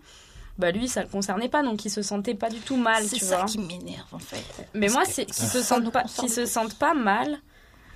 bah 0.57 0.72
lui 0.72 0.88
ça 0.88 1.01
le 1.01 1.07
concernait 1.07 1.49
pas, 1.49 1.63
donc 1.63 1.86
il 1.86 1.89
se 1.89 2.01
sentait 2.01 2.36
pas 2.36 2.49
du 2.49 2.59
tout 2.59 2.76
mal, 2.76 3.03
C'est 3.03 3.19
ça 3.19 3.38
vois. 3.38 3.45
qui 3.45 3.57
m'énerve 3.57 4.13
en 4.13 4.19
fait. 4.19 4.43
Mais 4.74 4.88
Parce 4.88 4.93
moi, 4.93 5.03
c'est 5.05 5.26
qu'ils 5.26 5.47
se 5.47 5.61
sentent 5.61 5.91
pas, 5.91 6.03
qu'ils 6.03 6.30
se 6.30 6.45
sentent 6.45 6.78
pas 6.78 6.93
mal. 6.93 7.39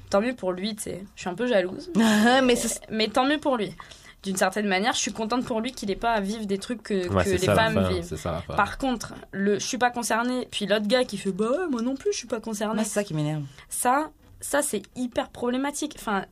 Tant 0.10 0.22
mieux 0.22 0.36
pour 0.36 0.52
lui, 0.52 0.76
tu 0.76 0.84
sais. 0.84 1.04
Je 1.16 1.22
suis 1.22 1.30
un 1.30 1.34
peu 1.34 1.48
jalouse. 1.48 1.92
mais 2.44 2.56
Mais 2.92 3.08
tant 3.08 3.26
mieux 3.26 3.40
pour 3.40 3.58
lui. 3.58 3.74
D'une 4.26 4.36
certaine 4.36 4.68
manière, 4.68 4.92
je 4.94 5.00
suis 5.00 5.14
contente 5.14 5.46
pour 5.46 5.62
lui 5.62 5.72
qu'il 5.72 5.88
n'ait 5.88 5.96
pas 5.96 6.12
à 6.12 6.20
vivre 6.20 6.46
des 6.46 6.58
trucs 6.58 6.84
que, 6.84 7.08
Ouais, 7.10 7.24
que 7.24 7.30
c'est 7.30 7.38
les 7.38 7.46
ça 7.46 7.56
femmes 7.56 7.88
vivent. 7.88 8.16
Ça. 8.18 8.44
Par 8.58 8.78
contre, 8.78 9.14
le 9.32 9.60
je 9.60 9.66
suis 9.66 9.78
pas 9.78 9.92
concernée, 9.92 10.48
puis 10.52 10.66
l'autre 10.66 10.88
gars 10.88 11.06
qui 11.06 11.18
fait 11.18 11.32
bah 11.32 11.46
ouais, 11.50 11.68
moi 11.70 11.82
non 11.82 11.96
plus, 11.96 12.12
je 12.12 12.18
suis 12.18 12.28
pas 12.28 12.42
concernée. 12.42 12.80
Ouais, 12.80 12.84
c'est 12.84 12.90
ça 12.96 13.04
qui 13.04 13.14
m'énerve. 13.14 13.44
Ça, 13.70 14.10
ça 14.42 14.62
c'est 14.62 14.82
hyper 14.96 15.30
problématique. 15.30 15.96
Enfin, 16.00 16.26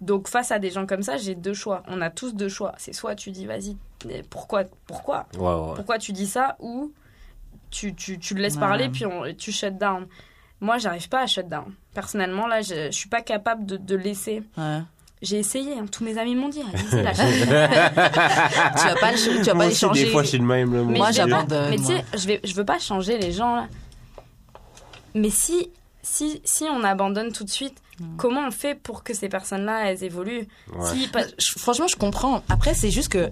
donc 0.00 0.28
face 0.28 0.50
à 0.50 0.58
des 0.58 0.70
gens 0.70 0.86
comme 0.86 1.02
ça, 1.02 1.16
j'ai 1.16 1.34
deux 1.34 1.54
choix. 1.54 1.82
On 1.88 2.00
a 2.02 2.10
tous 2.10 2.34
deux 2.34 2.48
choix. 2.48 2.74
C'est 2.78 2.92
soit 2.92 3.14
tu 3.14 3.30
dis 3.30 3.46
vas-y, 3.46 3.76
mais 4.06 4.22
pourquoi, 4.28 4.64
pourquoi, 4.86 5.26
Ouais, 5.38 5.44
ouais. 5.46 5.74
pourquoi 5.76 5.98
tu 5.98 6.12
dis 6.12 6.26
ça, 6.26 6.56
ou 6.58 6.92
tu, 7.70 7.94
tu, 7.94 8.18
tu 8.18 8.34
le 8.34 8.42
laisses 8.42 8.54
Ouais. 8.54 8.60
parler 8.60 8.88
puis 8.88 9.06
on- 9.06 9.32
tu 9.34 9.52
shut 9.52 9.78
down. 9.78 10.06
Moi, 10.60 10.78
j'arrive 10.78 11.08
pas 11.08 11.20
à 11.22 11.26
shut 11.26 11.48
down. 11.48 11.72
Personnellement, 11.94 12.46
là, 12.46 12.62
je, 12.62 12.86
je 12.86 12.90
suis 12.90 13.08
pas 13.08 13.20
capable 13.20 13.66
de, 13.66 13.76
de 13.76 13.94
laisser. 13.94 14.42
J'ai 15.22 15.38
essayé, 15.38 15.72
hein. 15.78 15.86
tous 15.90 16.04
mes 16.04 16.18
amis 16.18 16.34
m'ont 16.34 16.48
dit, 16.50 16.60
allez-y, 16.60 17.02
lâche. 17.02 17.16
tu 17.46 17.46
vas 17.46 18.94
pas, 19.00 19.12
le- 19.12 19.38
tu 19.38 19.42
vas 19.44 19.54
Moi 19.54 19.64
pas 19.64 19.68
les 19.70 19.74
changer. 19.74 20.04
des 20.04 20.10
fois, 20.10 20.22
je 20.22 20.28
suis 20.28 20.38
le 20.38 20.44
même. 20.44 20.74
là, 20.74 20.82
Moi, 20.82 21.10
j'abandonne, 21.10 21.70
Mais 21.70 21.76
tu 21.76 21.84
sais, 21.84 22.04
je, 22.14 22.26
vais, 22.26 22.40
je 22.44 22.54
veux 22.54 22.64
pas 22.66 22.78
changer 22.78 23.16
les 23.18 23.32
gens 23.32 23.56
là. 23.56 23.66
Mais 25.14 25.30
si, 25.30 25.70
si, 26.02 26.42
si 26.44 26.64
on 26.64 26.84
abandonne 26.84 27.32
tout 27.32 27.44
de 27.44 27.50
suite, 27.50 27.76
Comment 28.18 28.46
on 28.46 28.50
fait 28.50 28.74
pour 28.74 29.02
que 29.04 29.14
ces 29.14 29.30
personnes-là, 29.30 29.90
elles 29.90 30.04
évoluent? 30.04 30.46
Ouais. 30.76 30.90
Si, 30.92 31.08
pas- 31.08 31.22
Je- 31.38 31.58
franchement, 31.58 31.86
je 31.88 31.96
comprends. 31.96 32.42
Après, 32.50 32.74
c'est 32.74 32.90
juste 32.90 33.08
que 33.08 33.30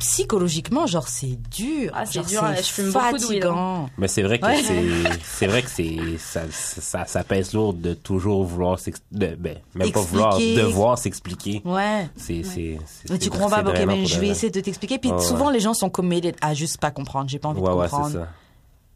psychologiquement, 0.00 0.86
genre, 0.86 1.06
c'est 1.06 1.38
dur. 1.50 1.92
Ah, 1.94 2.04
c'est 2.04 2.26
dur, 2.26 2.42
je 2.56 2.62
fume 2.62 2.86
beaucoup 2.90 2.98
hein. 3.04 3.10
fatigant. 3.12 3.90
Mais 3.96 4.08
c'est 4.08 4.22
vrai 4.22 4.38
que 4.40 4.46
Ouais. 4.46 4.60
c'est 4.62 5.20
c'est 5.22 5.46
vrai 5.46 5.62
que 5.62 5.70
c'est 5.70 6.18
ça, 6.18 6.42
ça 6.50 7.06
ça 7.06 7.22
pèse 7.22 7.52
lourd 7.54 7.74
de 7.74 7.94
toujours 7.94 8.44
vouloir 8.44 8.78
s'ex- 8.80 9.00
de 9.12 9.36
ben 9.38 9.58
même 9.74 9.92
pas 9.92 10.00
vouloir 10.00 10.34
Expliquer. 10.36 10.62
devoir 10.62 10.98
s'expliquer. 10.98 11.62
Ouais. 11.64 12.08
C'est 12.16 12.42
c'est 12.42 12.78
c'est 12.86 13.10
Mais 13.10 13.18
tu 13.18 13.24
c'est- 13.24 13.30
comprends 13.30 13.48
pas, 13.50 13.62
c'est 13.64 13.82
ok, 13.82 13.86
mais 13.86 14.06
je 14.06 14.18
vais 14.18 14.28
essayer 14.28 14.50
de 14.50 14.60
t'expliquer. 14.60 14.98
Puis 14.98 15.10
Ouais, 15.12 15.20
souvent, 15.20 15.46
ouais. 15.48 15.52
les 15.52 15.60
gens 15.60 15.74
sont 15.74 15.90
committed 15.90 16.34
à 16.40 16.54
juste 16.54 16.78
pas 16.78 16.90
comprendre. 16.90 17.28
J'ai 17.30 17.38
pas 17.38 17.48
envie 17.50 17.60
Ouais 17.60 17.70
de 17.70 17.74
ouais, 17.74 17.86
c'est 17.86 17.90
comprendre. 17.92 18.26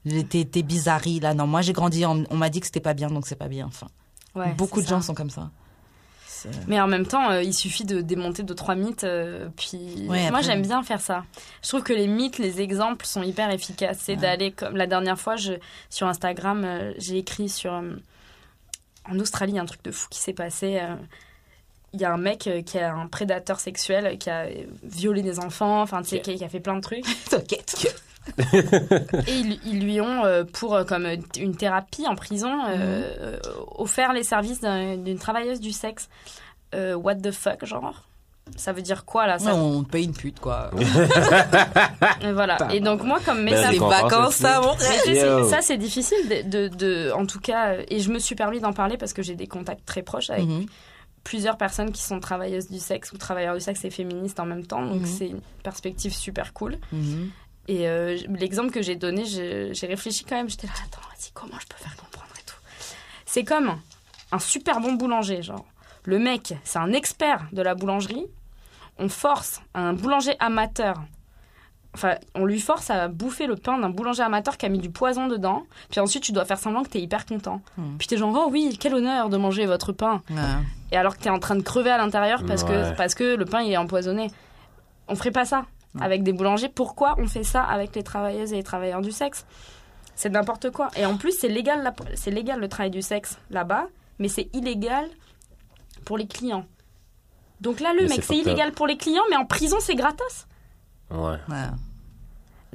ça. 0.09 0.22
T'es 0.28 0.44
t'es 0.44 0.62
bizarrerie, 0.62 1.20
là. 1.20 1.32
Non, 1.32 1.46
moi, 1.46 1.62
j'ai 1.62 1.72
grandi, 1.72 2.05
on, 2.05 2.24
on 2.30 2.36
m'a 2.36 2.50
dit 2.50 2.61
que 2.61 2.66
c'était 2.66 2.80
pas 2.80 2.92
bien, 2.94 3.09
donc 3.09 3.26
c'est 3.26 3.36
pas 3.36 3.48
bien. 3.48 3.66
Enfin, 3.66 3.86
Ouais, 4.34 4.52
beaucoup 4.59 4.80
de 4.80 4.86
ça. 4.86 4.96
gens 4.96 5.00
sont 5.02 5.14
comme 5.14 5.30
ça. 5.30 5.50
C'est- 6.53 6.66
Mais 6.68 6.80
en 6.80 6.86
même 6.86 7.07
temps, 7.07 7.30
euh, 7.30 7.42
il 7.42 7.55
suffit 7.55 7.84
de 7.84 8.01
démonter 8.01 8.42
deux 8.42 8.55
trois 8.55 8.74
mythes. 8.74 9.05
euh, 9.05 9.49
puis 9.57 10.07
Ouais, 10.09 10.28
moi, 10.30 10.38
après- 10.38 10.42
j'aime 10.42 10.62
bien 10.62 10.82
faire 10.82 11.01
ça. 11.01 11.24
Je 11.62 11.68
trouve 11.68 11.82
que 11.82 11.92
les 11.92 12.07
mythes, 12.07 12.38
les 12.38 12.61
exemples 12.61 13.07
sont 13.07 13.22
hyper 13.22 13.51
efficaces. 13.51 13.99
C'est 14.01 14.16
d'aller 14.16 14.53
comme 14.53 14.76
la 14.76 14.86
dernière 14.86 15.18
fois, 15.18 15.36
je, 15.36 15.55
sur 15.90 16.07
Instagram, 16.07 16.62
euh, 16.64 16.92
j'ai 16.99 17.18
écrit 17.18 17.49
sur 17.49 17.72
en 17.72 19.18
Australie, 19.18 19.53
il 19.53 19.57
y 19.57 19.59
a 19.59 19.62
un 19.62 19.66
truc 19.66 19.82
de 19.84 19.90
fou 19.90 20.07
qui 20.11 20.18
s'est 20.20 20.32
passé. 20.32 20.80
Il 21.92 22.01
y 22.01 22.05
a 22.05 22.12
un 22.12 22.16
mec 22.18 22.49
qui 22.66 22.78
a 22.78 22.92
un 22.95 23.07
prédateur 23.07 23.61
sexuel, 23.61 24.18
qui 24.18 24.28
a 24.30 24.47
violé 24.82 25.22
des 25.22 25.38
enfants, 25.38 25.80
enfin, 25.82 26.03
tu 26.03 26.09
sais, 26.11 26.20
qui, 26.20 26.34
qui 26.36 26.45
a 26.45 26.49
fait 26.49 26.59
plein 26.61 26.74
de 26.76 26.80
trucs. 26.80 27.05
T'inquiète. 27.30 27.95
Et 28.38 29.32
ils, 29.38 29.60
ils 29.66 29.80
lui 29.80 30.00
ont, 30.00 30.24
euh, 30.24 30.44
pour 30.44 30.74
euh, 30.74 30.84
comme 30.84 31.06
euh, 31.06 31.16
une 31.38 31.56
thérapie 31.56 32.06
en 32.06 32.14
prison, 32.14 32.50
euh, 32.68 33.02
euh, 33.20 33.38
offert 33.76 34.12
les 34.12 34.22
services 34.22 34.60
d'un- 34.60 34.96
d'une 34.96 35.18
travailleuse 35.18 35.60
du 35.60 35.72
sexe. 35.72 36.08
Euh, 36.74 36.94
what 36.94 37.16
the 37.16 37.30
fuck, 37.30 37.64
genre? 37.64 38.02
Ça 38.56 38.72
veut 38.72 38.82
dire 38.82 39.04
quoi 39.06 39.26
là 39.26 39.38
Ouais, 39.38 39.52
on 39.52 39.84
paye 39.84 40.04
une 40.04 40.12
pute, 40.12 40.38
quoi. 40.40 40.70
Voilà. 42.32 42.58
Et 42.72 42.80
donc 42.80 43.02
moi, 43.02 43.18
comme 43.24 43.38
Ben, 43.38 43.44
métaphore... 43.44 43.70
Les 43.72 43.78
vacances, 43.78 44.34
ça, 44.36 44.60
Yo. 45.06 45.48
ça 45.48 45.60
c'est 45.62 45.78
difficile 45.78 46.18
de, 46.28 46.68
de, 46.68 46.74
de- 46.74 47.12
en 47.12 47.26
tout 47.26 47.40
cas 47.40 47.76
et 47.88 48.00
je 48.00 48.10
me 48.10 48.18
suis 48.18 48.34
permis 48.34 48.60
d'en 48.60 48.72
parler 48.72 48.96
parce 48.96 49.12
que 49.12 49.22
j'ai 49.22 49.34
des 49.34 49.46
contacts 49.46 49.84
très 49.86 50.02
proches 50.02 50.30
avec 50.30 50.44
Mhm. 50.46 50.66
plusieurs 51.22 51.56
personnes 51.56 51.90
qui 51.92 52.02
sont 52.02 52.20
travailleuses 52.20 52.68
du 52.68 52.78
sexe 52.78 53.12
ou 53.12 53.16
travailleurs 53.18 53.54
du 53.54 53.60
sexe 53.60 53.82
et 53.86 53.90
féministes 53.90 54.38
en 54.40 54.44
même 54.46 54.66
temps 54.66 54.84
donc 54.84 55.00
Mhm. 55.00 55.06
c'est 55.06 55.28
une 55.28 55.40
perspective 55.62 56.12
super 56.12 56.52
cool 56.52 56.76
Mhm. 56.92 57.30
Et 57.68 57.88
euh, 57.88 58.18
l'exemple 58.28 58.70
que 58.70 58.82
j'ai 58.82 58.96
donné, 58.96 59.24
j'ai 59.24 59.86
réfléchi 59.86 60.24
quand 60.24 60.36
même. 60.36 60.50
J'étais 60.50 60.66
là, 60.66 60.74
attends, 60.84 61.00
vas-y, 61.08 61.30
comment 61.32 61.58
je 61.60 61.66
peux 61.66 61.76
faire 61.76 61.96
comprendre 61.96 62.30
et 62.38 62.44
tout. 62.44 62.56
C'est 63.24 63.44
comme 63.44 63.76
un 64.32 64.38
super 64.38 64.80
bon 64.80 64.94
boulanger, 64.94 65.42
genre. 65.42 65.64
Le 66.04 66.18
mec, 66.18 66.54
c'est 66.64 66.78
un 66.78 66.92
expert 66.92 67.46
de 67.52 67.62
la 67.62 67.74
boulangerie. 67.74 68.26
On 68.98 69.08
force 69.08 69.62
un 69.74 69.94
boulanger 69.94 70.36
amateur. 70.38 71.02
Enfin, 71.94 72.16
on 72.34 72.44
lui 72.44 72.60
force 72.60 72.90
à 72.90 73.08
bouffer 73.08 73.46
le 73.46 73.56
pain 73.56 73.78
d'un 73.78 73.88
boulanger 73.88 74.22
amateur 74.22 74.56
qui 74.56 74.66
a 74.66 74.68
mis 74.68 74.80
du 74.80 74.90
poison 74.90 75.28
dedans. 75.28 75.64
Puis 75.90 76.00
ensuite, 76.00 76.24
tu 76.24 76.32
dois 76.32 76.44
faire 76.44 76.58
semblant 76.58 76.82
que 76.82 76.88
t'es 76.88 77.00
hyper 77.00 77.24
content. 77.24 77.62
Hmm. 77.78 77.96
Puis 77.96 78.08
t'es 78.08 78.16
genre, 78.16 78.34
oh 78.36 78.50
oui, 78.50 78.76
quel 78.78 78.94
honneur 78.94 79.30
de 79.30 79.36
manger 79.36 79.64
votre 79.64 79.92
pain. 79.92 80.20
Ouais. 80.28 80.36
Et 80.92 80.96
alors 80.96 81.16
que 81.16 81.22
t'es 81.22 81.30
en 81.30 81.38
train 81.38 81.54
de 81.56 81.62
crever 81.62 81.90
à 81.90 81.98
l'intérieur 81.98 82.44
parce, 82.44 82.64
que, 82.64 82.94
parce 82.96 83.14
que 83.14 83.36
le 83.36 83.44
pain 83.44 83.62
il 83.62 83.72
est 83.72 83.76
empoisonné. 83.76 84.30
On 85.08 85.14
ferait 85.14 85.30
pas 85.30 85.44
ça 85.44 85.66
avec 86.01 86.22
des 86.22 86.32
boulangers. 86.32 86.68
Pourquoi 86.68 87.14
on 87.18 87.26
fait 87.26 87.45
ça 87.45 87.62
avec 87.62 87.95
les 87.95 88.03
travailleuses 88.03 88.53
et 88.53 88.57
les 88.57 88.62
travailleurs 88.62 89.01
du 89.01 89.12
sexe? 89.12 89.47
C'est 90.16 90.28
n'importe 90.30 90.70
quoi. 90.70 90.88
Et 90.97 91.05
en 91.07 91.16
plus, 91.16 91.32
c'est 91.32 91.49
légal, 91.49 91.82
la- 91.82 91.95
c'est 92.14 92.30
légal 92.30 92.61
le 92.61 92.68
travail 92.68 92.90
du 92.90 93.03
sexe 93.03 93.38
là-bas, 93.51 93.86
mais 94.18 94.28
c'est 94.28 94.49
illégal 94.55 95.09
pour 96.05 96.16
les 96.18 96.26
clients. 96.26 96.66
Donc 97.61 97.80
là, 97.80 97.92
le 97.92 98.03
Mais 98.03 98.09
mec, 98.09 98.22
c'est 98.24 98.36
illégal 98.36 98.72
pour 98.72 98.86
les 98.86 98.97
clients, 98.97 99.22
mais 99.30 99.36
en 99.36 99.45
prison, 99.47 99.76
c'est 99.80 99.95
gratos. 99.95 100.47
Ouais. 101.11 101.36
Ouais. 101.49 101.66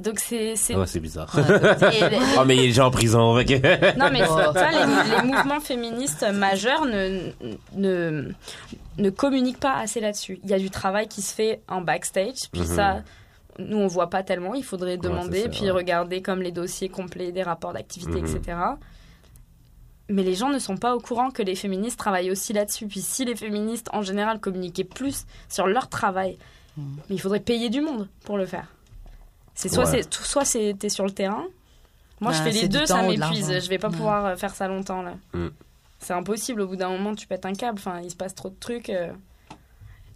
Donc 0.00 0.18
c'est. 0.18 0.56
c'est- 0.56 0.74
Ouais, 0.74 0.86
c'est 0.86 1.00
bizarre. 1.00 1.30
oh 1.36 2.44
mais 2.46 2.56
il 2.56 2.60
y 2.60 2.64
a 2.64 2.66
des 2.68 2.72
gens 2.72 2.86
en 2.86 2.90
prison 2.90 3.34
que- 3.44 3.98
Non, 3.98 4.08
mais 4.12 4.22
Oh. 4.28 4.52
ça, 4.54 4.70
les, 4.70 5.10
les 5.16 5.22
mouvements 5.22 5.60
féministes 5.60 6.24
majeurs 6.32 6.84
ne, 6.86 7.30
ne, 7.74 8.30
ne 8.98 9.10
communiquent 9.10 9.60
pas 9.60 9.76
assez 9.76 10.00
là-dessus. 10.00 10.40
Il 10.44 10.50
y 10.50 10.54
a 10.54 10.58
du 10.58 10.70
travail 10.70 11.06
qui 11.08 11.22
se 11.22 11.34
fait 11.34 11.60
en 11.68 11.80
backstage, 11.82 12.48
puis 12.52 12.62
Mhm. 12.62 12.66
ça, 12.66 13.02
nous, 13.58 13.76
on 13.78 13.86
voit 13.86 14.08
pas 14.10 14.22
tellement. 14.22 14.54
Il 14.54 14.64
faudrait 14.64 14.96
demander, 14.96 15.42
ça, 15.42 15.48
puis 15.50 15.62
ouais. 15.64 15.70
regarder 15.70 16.22
comme 16.22 16.40
les 16.42 16.52
dossiers 16.52 16.88
complets 16.88 17.30
des 17.32 17.42
rapports 17.42 17.72
d'activité, 17.74 18.20
Mhm. 18.22 18.36
etc. 18.36 18.58
Mais 20.08 20.22
les 20.24 20.34
gens 20.34 20.48
ne 20.48 20.58
sont 20.58 20.76
pas 20.76 20.96
au 20.96 20.98
courant 21.00 21.30
que 21.30 21.42
les 21.42 21.54
féministes 21.54 21.98
travaillent 21.98 22.30
aussi 22.32 22.52
là-dessus. 22.52 22.86
Puis 22.88 23.00
si 23.00 23.24
les 23.24 23.36
féministes, 23.36 23.88
en 23.92 24.02
général, 24.02 24.40
communiquaient 24.40 24.82
plus 24.84 25.24
sur 25.48 25.66
leur 25.68 25.88
travail, 25.88 26.36
Mhm. 26.76 26.84
mais 27.08 27.14
il 27.16 27.20
faudrait 27.20 27.38
payer 27.40 27.68
du 27.68 27.80
monde 27.80 28.08
pour 28.24 28.36
le 28.38 28.46
faire. 28.46 28.66
C'est 29.60 29.68
soit 29.68 29.84
Ouais. 29.90 30.02
c'est 30.02 30.14
soit 30.14 30.44
c'est 30.44 30.74
t'es 30.78 30.88
sur 30.88 31.04
le 31.04 31.10
terrain. 31.10 31.44
Moi, 32.20 32.32
je 32.32 32.38
Ouais, 32.42 32.52
fais 32.52 32.60
les 32.62 32.68
deux, 32.68 32.84
ça 32.86 32.96
ou 32.98 33.02
de 33.02 33.18
m'épuise. 33.18 33.20
l'argent. 33.48 33.60
Je 33.64 33.68
vais 33.68 33.78
pas 33.78 33.88
Ouais. 33.88 33.96
pouvoir 33.96 34.26
euh, 34.26 34.36
faire 34.36 34.54
ça 34.54 34.68
longtemps 34.68 35.02
là. 35.02 35.14
Mm. 35.34 35.48
C'est 35.98 36.12
impossible. 36.14 36.60
Au 36.62 36.66
bout 36.66 36.76
d'un 36.76 36.88
moment, 36.90 37.14
tu 37.14 37.26
pètes 37.26 37.44
un 37.46 37.52
câble. 37.54 37.78
Enfin, 37.78 38.00
il 38.02 38.10
se 38.10 38.16
passe 38.16 38.34
trop 38.34 38.48
de 38.48 38.56
trucs. 38.58 38.90
euh. 38.90 39.12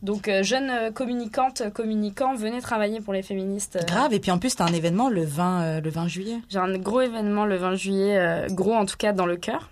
Donc, 0.03 0.29
euh, 0.29 0.43
jeunes 0.43 0.69
euh, 0.71 0.91
communicantes, 0.91 1.63
communicants, 1.73 2.35
venez 2.35 2.61
travailler 2.61 3.01
pour 3.01 3.15
les 3.15 3.23
féministes. 3.23 3.79
Grave. 3.87 4.13
Et 4.13 4.21
puis 4.21 4.31
en 4.31 4.39
plus, 4.39 4.55
t'as 4.55 4.65
un 4.65 4.73
événement 4.75 5.09
le 5.09 5.25
20, 5.25 5.63
euh, 5.63 5.81
le 5.81 5.89
20 5.91 6.09
juillet. 6.09 6.39
J'ai 6.51 6.59
un 6.59 6.77
gros 6.79 7.01
événement 7.01 7.47
le 7.47 7.57
20 7.57 7.75
juillet, 7.75 8.19
euh, 8.19 8.47
gros 8.51 8.75
en 8.75 8.85
tout 8.85 8.97
cas 8.99 9.13
dans 9.13 9.25
le 9.27 9.37
cœur. 9.37 9.71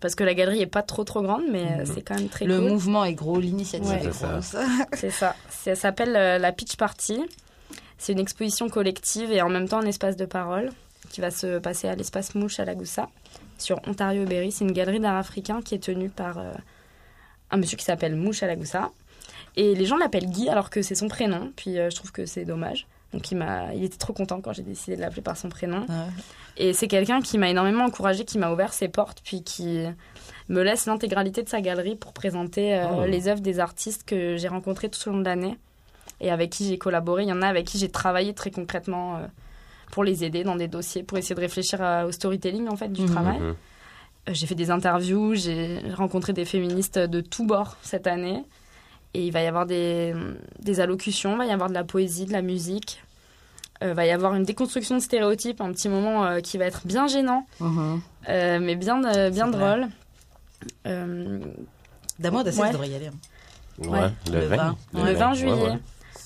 Parce 0.00 0.14
que 0.14 0.24
la 0.24 0.32
galerie 0.34 0.62
est 0.62 0.66
pas 0.66 0.82
trop 0.82 1.04
trop 1.04 1.20
grande, 1.22 1.42
mais 1.50 1.64
euh, 1.80 1.84
c'est 1.84 2.00
quand 2.02 2.16
même 2.16 2.28
très 2.28 2.44
le 2.46 2.58
cool. 2.58 2.70
mouvement 2.70 3.04
est 3.04 3.12
gros, 3.14 3.38
l'initiative 3.38 3.88
Ouais. 3.90 3.98
est 3.98 4.04
C'est 4.04 4.12
ça. 4.12 4.28
grosse. 4.28 4.56
C'est 4.94 5.10
ça. 5.10 5.36
Ça 5.50 5.74
s'appelle 5.76 6.16
euh, 6.16 6.38
la 6.38 6.50
Pitch 6.52 6.76
Party. 6.76 7.20
C'est 8.02 8.14
une 8.14 8.18
exposition 8.18 8.68
collective 8.68 9.30
et 9.30 9.42
en 9.42 9.48
même 9.48 9.68
temps 9.68 9.78
un 9.78 9.86
espace 9.86 10.16
de 10.16 10.24
parole 10.24 10.70
qui 11.10 11.20
va 11.20 11.30
se 11.30 11.60
passer 11.60 11.86
à 11.86 11.94
l'espace 11.94 12.34
Mouche 12.34 12.58
à 12.58 12.64
Lagoussa 12.64 13.08
sur 13.58 13.78
Ontario 13.86 14.24
Berry. 14.24 14.50
C'est 14.50 14.64
une 14.64 14.72
galerie 14.72 14.98
d'art 14.98 15.16
africain 15.16 15.62
qui 15.62 15.76
est 15.76 15.84
tenue 15.84 16.08
par 16.10 16.38
euh, 16.38 16.50
un 17.52 17.58
monsieur 17.58 17.76
qui 17.76 17.84
s'appelle 17.84 18.16
Mouche 18.16 18.42
à 18.42 18.48
Lagoussa. 18.48 18.90
Et 19.54 19.76
les 19.76 19.86
gens 19.86 19.96
l'appellent 19.96 20.26
Guy 20.26 20.48
alors 20.48 20.68
que 20.68 20.82
c'est 20.82 20.96
son 20.96 21.06
prénom. 21.06 21.52
Puis 21.54 21.78
euh, 21.78 21.90
je 21.90 21.94
trouve 21.94 22.10
que 22.10 22.26
c'est 22.26 22.44
dommage. 22.44 22.88
Donc 23.12 23.30
il, 23.30 23.36
m'a, 23.36 23.72
il 23.72 23.84
était 23.84 23.98
trop 23.98 24.12
content 24.12 24.40
quand 24.40 24.52
j'ai 24.52 24.64
décidé 24.64 24.96
de 24.96 25.00
l'appeler 25.00 25.22
par 25.22 25.36
son 25.36 25.48
prénom. 25.48 25.82
Ouais. 25.82 25.94
Et 26.56 26.72
c'est 26.72 26.88
quelqu'un 26.88 27.20
qui 27.22 27.38
m'a 27.38 27.50
énormément 27.50 27.84
encouragé, 27.84 28.24
qui 28.24 28.36
m'a 28.36 28.50
ouvert 28.50 28.72
ses 28.72 28.88
portes, 28.88 29.20
puis 29.22 29.44
qui 29.44 29.84
me 30.48 30.62
laisse 30.62 30.86
l'intégralité 30.86 31.44
de 31.44 31.48
sa 31.48 31.60
galerie 31.60 31.94
pour 31.94 32.12
présenter 32.14 32.74
euh, 32.74 32.86
Oh. 32.90 33.04
les 33.04 33.28
œuvres 33.28 33.42
des 33.42 33.60
artistes 33.60 34.02
que 34.04 34.36
j'ai 34.38 34.48
rencontrés 34.48 34.88
tout 34.88 35.08
au 35.08 35.12
long 35.12 35.20
de 35.20 35.24
l'année 35.24 35.56
et 36.22 36.30
avec 36.30 36.48
qui 36.50 36.66
j'ai 36.68 36.78
collaboré. 36.78 37.24
Il 37.24 37.28
y 37.28 37.32
en 37.32 37.42
a 37.42 37.46
avec 37.48 37.66
qui 37.66 37.76
j'ai 37.78 37.90
travaillé 37.90 38.32
très 38.32 38.50
concrètement 38.50 39.16
euh, 39.16 39.26
pour 39.90 40.02
les 40.04 40.24
aider 40.24 40.42
dans 40.44 40.56
des 40.56 40.68
dossiers, 40.68 41.02
pour 41.02 41.18
essayer 41.18 41.34
de 41.34 41.40
réfléchir 41.40 41.82
à- 41.82 42.06
au 42.06 42.12
storytelling 42.12 42.68
en 42.70 42.76
fait 42.76 42.88
du 42.90 43.02
Mhm. 43.02 43.10
travail. 43.10 43.38
Mhm. 43.38 43.54
Euh, 44.28 44.32
J'ai 44.32 44.46
fait 44.46 44.54
des 44.54 44.70
interviews, 44.70 45.34
j'ai 45.34 45.80
rencontré 45.94 46.32
des 46.32 46.44
féministes 46.46 46.98
de 46.98 47.20
tous 47.20 47.44
bords 47.44 47.76
cette 47.82 48.06
année. 48.06 48.44
Et 49.14 49.26
il 49.26 49.30
va 49.32 49.42
y 49.42 49.46
avoir 49.46 49.66
des, 49.66 50.14
des 50.60 50.80
allocutions, 50.80 51.32
il 51.32 51.38
va 51.38 51.44
y 51.44 51.50
avoir 51.50 51.68
de 51.68 51.74
la 51.74 51.84
poésie, 51.84 52.24
de 52.24 52.32
la 52.32 52.40
musique. 52.40 53.02
Euh, 53.82 53.90
Il 53.90 53.94
va 53.94 54.06
y 54.06 54.10
avoir 54.10 54.34
une 54.36 54.44
déconstruction 54.44 54.96
de 54.96 55.02
stéréotypes, 55.02 55.60
un 55.60 55.72
petit 55.72 55.88
moment 55.90 56.24
euh, 56.24 56.38
qui 56.40 56.56
va 56.56 56.64
être 56.66 56.86
bien 56.86 57.08
gênant, 57.08 57.46
Mhm. 57.60 58.00
euh, 58.28 58.58
mais 58.62 58.76
bien, 58.76 59.04
euh, 59.04 59.28
bien 59.28 59.48
drôle. 59.48 59.88
Euh, 60.86 61.40
D'amour 62.18 62.44
Ouais. 62.44 62.52
tu 62.52 62.72
devrais 62.72 62.88
y 62.88 62.94
aller. 62.94 63.08
hein. 63.08 63.12
Ouais, 63.78 63.88
Ouais. 63.88 64.10
le 64.32 64.40
Le 64.40 64.46
20. 64.46 64.56
20. 64.92 65.04
le 65.04 65.12
20 65.14 65.28
ouais, 65.30 65.34
juillet, 65.36 65.52
ouais. 65.54 65.78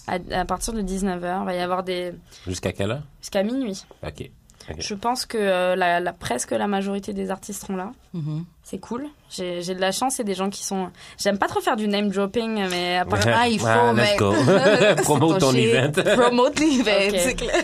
À, 0.06 0.18
à 0.40 0.44
partir 0.44 0.72
de 0.72 0.82
19h, 0.82 1.40
il 1.42 1.44
va 1.46 1.54
y 1.54 1.58
avoir 1.60 1.82
des. 1.82 2.12
Jusqu'à 2.46 2.72
quelle 2.72 2.90
heure? 2.92 3.02
Jusqu'à 3.20 3.42
minuit. 3.42 3.84
OK. 4.06 4.30
Ok. 4.68 4.76
Je 4.80 4.94
pense 4.94 5.26
que 5.26 5.38
euh, 5.38 5.76
la, 5.76 6.00
la- 6.00 6.12
presque 6.12 6.50
la 6.50 6.66
majorité 6.66 7.12
des 7.12 7.30
artistes 7.30 7.60
seront 7.62 7.76
là. 7.76 7.92
Mhm. 8.14 8.44
C'est 8.64 8.78
cool. 8.78 9.06
J'ai 9.30 9.62
de 9.62 9.80
la 9.80 9.92
chance 9.92 10.18
et 10.18 10.24
des 10.24 10.34
gens 10.34 10.50
qui 10.50 10.64
sont. 10.64 10.88
J'aime 11.18 11.38
pas 11.38 11.46
trop 11.46 11.60
faire 11.60 11.76
du 11.76 11.86
name 11.86 12.08
dropping, 12.08 12.68
mais 12.68 12.96
apparemment. 12.96 13.36
Ah, 13.38 13.48
il 13.48 13.60
faut, 13.60 13.66
Ah, 13.68 13.92
let's 13.92 14.10
mec. 14.10 14.18
go. 14.18 14.32
Promote 15.04 15.38
ton 15.40 15.52
event. 15.54 15.92
Promote 16.16 16.58
l'event, 16.58 16.90
Ok. 17.08 17.14
c'est 17.16 17.34
clair. 17.34 17.62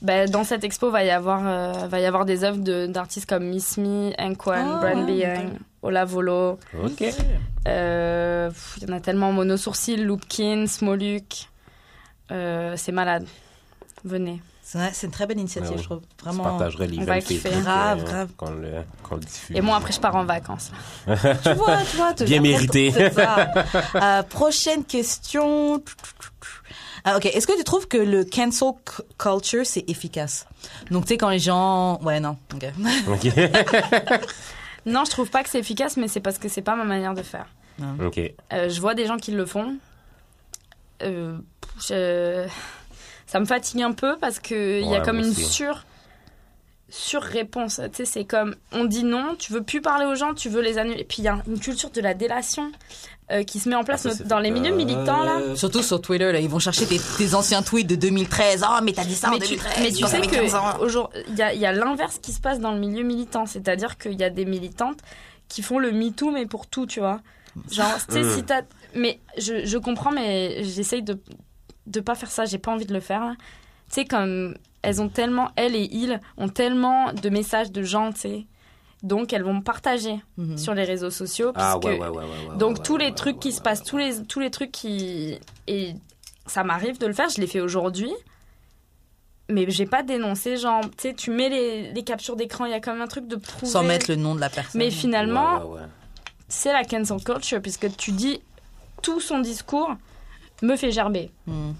Ben, 0.00 0.30
dans 0.30 0.44
cette 0.44 0.62
expo, 0.62 0.92
va 0.92 1.02
y 1.02 1.10
avoir, 1.10 1.40
euh, 1.44 1.72
va 1.88 1.98
y 1.98 2.06
avoir 2.06 2.24
des 2.24 2.44
œuvres 2.44 2.58
de- 2.58 2.86
d'artistes 2.86 3.28
comme 3.28 3.46
Miss 3.48 3.76
Me, 3.78 4.12
Anquan, 4.16 4.52
Ah, 4.76 4.78
Brand 4.92 5.08
ouais, 5.08 5.16
Young, 5.16 5.58
Ola 5.82 6.04
Volo. 6.04 6.60
OK. 6.84 7.02
Euh, 7.66 8.50
Il 8.80 8.88
y 8.88 8.92
en 8.92 8.96
a 8.96 9.00
tellement. 9.00 9.32
Mono 9.32 9.56
Sourcil, 9.56 10.04
Loopkin, 10.04 10.66
Smoluk. 10.68 11.48
Euh, 12.30 12.74
c'est 12.76 12.92
malade. 12.92 13.26
Venez. 14.04 14.40
C'est 14.62 15.04
une 15.06 15.10
très 15.12 15.26
bonne 15.26 15.38
initiative, 15.38 15.70
Ouais, 15.70 15.76
ouais. 15.76 15.82
je 15.82 15.88
trouve. 15.88 16.02
Vraiment. 16.22 16.44
partagerais 16.44 16.86
les 16.88 16.98
On 16.98 17.04
va 17.04 17.14
jeunes 17.14 17.22
kiffer. 17.22 17.48
Facebook 17.48 17.64
Grave, 17.64 18.00
euh, 18.00 18.04
grave. 18.04 18.28
qu'on 18.36 18.50
le, 18.50 18.70
qu'on 19.02 19.14
le 19.14 19.20
diffuse. 19.22 19.56
Et 19.56 19.62
moi, 19.62 19.76
après, 19.78 19.92
je 19.94 20.00
pars 20.00 20.14
en 20.14 20.24
vacances. 20.26 20.70
Tu 21.06 21.52
vois, 21.54 21.78
tu 21.90 21.96
vois. 21.96 22.12
Bien 22.12 22.40
mérité. 22.42 22.92
Euh, 23.94 24.22
prochaine 24.24 24.84
question. 24.84 25.82
Ah, 27.04 27.16
ok. 27.16 27.24
Est-ce 27.26 27.46
que 27.46 27.56
tu 27.56 27.64
trouves 27.64 27.88
que 27.88 27.96
le 27.96 28.24
cancel 28.26 28.72
culture, 29.18 29.64
c'est 29.64 29.88
efficace? 29.88 30.46
Donc, 30.90 31.04
tu 31.06 31.14
sais, 31.14 31.16
quand 31.16 31.30
les 31.30 31.38
gens. 31.38 31.98
Ouais, 32.02 32.20
non. 32.20 32.36
Ok. 33.08 33.26
Non, 34.86 35.04
je 35.04 35.10
trouve 35.10 35.30
pas 35.30 35.42
que 35.42 35.48
c'est 35.48 35.58
efficace, 35.60 35.96
mais 35.96 36.08
c'est 36.08 36.20
parce 36.20 36.38
que 36.38 36.48
c'est 36.48 36.62
pas 36.62 36.76
ma 36.76 36.84
manière 36.84 37.14
de 37.14 37.22
faire. 37.22 37.46
Ok. 38.04 38.18
Euh, 38.52 38.68
je 38.68 38.80
vois 38.80 38.94
des 38.94 39.06
gens 39.06 39.16
qui 39.16 39.30
le 39.32 39.46
font. 39.46 39.76
Euh, 41.02 41.36
je- 41.80 42.46
Ça 43.26 43.40
me 43.40 43.44
fatigue 43.44 43.82
un 43.82 43.92
peu 43.92 44.16
parce 44.18 44.40
que 44.40 44.80
il 44.80 44.88
y 44.88 44.94
a 44.94 45.00
comme 45.00 45.18
une 45.18 45.26
aussi. 45.30 45.44
sur 45.44 45.84
sur-réponse. 46.90 47.80
Tu 47.92 47.96
sais, 47.98 48.04
c'est 48.06 48.24
comme 48.24 48.54
on 48.72 48.84
dit 48.86 49.04
non, 49.04 49.34
tu 49.38 49.52
veux 49.52 49.62
plus 49.62 49.82
parler 49.82 50.06
aux 50.06 50.14
gens, 50.14 50.32
tu 50.32 50.48
veux 50.48 50.62
les 50.62 50.78
annuler. 50.78 51.00
Et 51.00 51.04
puis 51.04 51.18
il 51.18 51.24
y 51.24 51.28
a 51.28 51.38
une 51.46 51.60
culture 51.60 51.90
de 51.90 52.00
la 52.00 52.14
délation 52.14 52.72
euh, 53.30 53.42
qui 53.42 53.60
se 53.60 53.68
met 53.68 53.74
en 53.74 53.84
place 53.84 54.06
Ah, 54.06 54.10
ça, 54.14 54.24
dans 54.24 54.38
les 54.38 54.50
milieux 54.50 54.74
militants 54.74 55.22
là. 55.22 55.38
peur. 55.38 55.58
Surtout 55.58 55.82
sur 55.82 56.00
Twitter, 56.00 56.32
là, 56.32 56.40
ils 56.40 56.48
vont 56.48 56.58
chercher 56.58 56.86
tes, 56.86 56.98
tes 57.18 57.34
anciens 57.34 57.60
tweets 57.62 57.86
de 57.86 57.94
2013. 57.96 58.64
Oh, 58.66 58.78
mais 58.82 58.92
t'as 58.92 59.04
dit 59.04 59.14
ça 59.14 59.28
en 59.28 59.34
tu, 59.38 59.40
2013. 59.56 59.72
mais 59.82 59.88
tu 59.90 59.96
sais 59.96 60.00
t'avais 60.10 60.26
15 60.28 60.54
ans. 60.54 60.72
que 60.78 60.82
aujourd'hui, 60.84 61.20
il 61.28 61.36
y 61.36 61.42
a, 61.42 61.52
il 61.52 61.60
y 61.60 61.66
a 61.66 61.72
l'inverse 61.72 62.18
qui 62.22 62.32
se 62.32 62.40
passe 62.40 62.58
dans 62.60 62.72
le 62.72 62.78
milieu 62.78 63.02
militant, 63.04 63.44
c'est-à-dire 63.44 63.98
qu'il 63.98 64.18
y 64.18 64.24
a 64.24 64.30
des 64.30 64.46
militantes 64.46 65.00
qui 65.48 65.60
font 65.60 65.78
le 65.78 65.92
me 65.92 66.10
too 66.10 66.30
mais 66.30 66.46
pour 66.46 66.66
tout, 66.66 66.86
tu 66.86 67.00
vois. 67.00 67.20
Genre, 67.70 67.98
tu 68.08 68.14
sais, 68.14 68.34
si 68.34 68.44
t'as, 68.44 68.62
mais 68.98 69.20
je, 69.38 69.64
je 69.64 69.78
comprends, 69.78 70.10
mais 70.12 70.62
j'essaye 70.64 71.02
de 71.02 71.18
de 71.86 72.00
pas 72.00 72.14
faire 72.14 72.30
ça. 72.30 72.44
J'ai 72.44 72.58
pas 72.58 72.70
envie 72.72 72.84
de 72.86 72.92
le 72.92 73.00
faire. 73.00 73.34
Tu 73.88 73.94
sais, 73.94 74.04
comme 74.04 74.54
elles 74.82 75.00
ont 75.00 75.08
tellement, 75.08 75.48
elles 75.56 75.74
et 75.74 75.88
ils 75.90 76.20
ont 76.36 76.48
tellement 76.50 77.12
de 77.14 77.28
messages 77.30 77.72
de 77.72 77.82
gens, 77.82 78.12
tu 78.12 78.20
sais. 78.20 78.46
Donc 79.02 79.32
elles 79.32 79.42
vont 79.44 79.60
partager 79.62 80.16
Mhm. 80.36 80.58
sur 80.58 80.74
les 80.74 80.84
réseaux 80.84 81.10
sociaux. 81.10 81.52
Ah 81.54 81.78
ouais, 81.78 81.98
ouais, 81.98 81.98
ouais, 81.98 82.08
ouais, 82.08 82.24
ouais, 82.50 82.56
donc 82.58 82.76
ouais, 82.78 82.82
tous 82.82 82.96
les 82.96 83.06
ouais, 83.06 83.14
trucs 83.14 83.36
ouais, 83.36 83.40
qui 83.42 83.48
ouais, 83.48 83.54
se 83.54 83.60
passent, 83.62 83.80
ouais. 83.80 83.86
tous 83.86 83.96
les 83.98 84.22
tous 84.24 84.40
les 84.40 84.50
trucs 84.50 84.72
qui 84.72 85.38
et 85.66 85.94
ça 86.46 86.64
m'arrive 86.64 86.98
de 86.98 87.06
le 87.06 87.12
faire. 87.12 87.28
Je 87.30 87.40
l'ai 87.40 87.46
fait 87.46 87.60
aujourd'hui, 87.60 88.12
mais 89.48 89.70
j'ai 89.70 89.86
pas 89.86 90.02
dénoncé. 90.02 90.56
Genre, 90.56 90.82
tu 90.82 90.90
sais, 90.98 91.14
tu 91.14 91.30
mets 91.30 91.48
les, 91.48 91.92
les 91.92 92.02
captures 92.02 92.36
d'écran, 92.36 92.66
il 92.66 92.72
y 92.72 92.74
a 92.74 92.80
comme 92.80 93.00
un 93.00 93.06
truc 93.06 93.26
de 93.28 93.36
prouver. 93.36 93.70
Sans 93.70 93.82
mettre 93.82 94.10
le 94.10 94.16
nom 94.16 94.34
de 94.34 94.40
la 94.40 94.50
personne. 94.50 94.78
Mais 94.80 94.90
finalement, 94.90 95.58
Ouais, 95.58 95.64
ouais, 95.64 95.80
ouais. 95.80 95.86
c'est 96.48 96.72
la 96.72 96.84
cancel 96.84 97.22
culture 97.22 97.62
puisque 97.62 97.96
tu 97.96 98.12
dis 98.12 98.40
tout 99.02 99.20
son 99.20 99.38
discours 99.40 99.94
me 100.62 100.76
fait 100.76 100.90
gerber. 100.90 101.30
Hmm. 101.46 101.72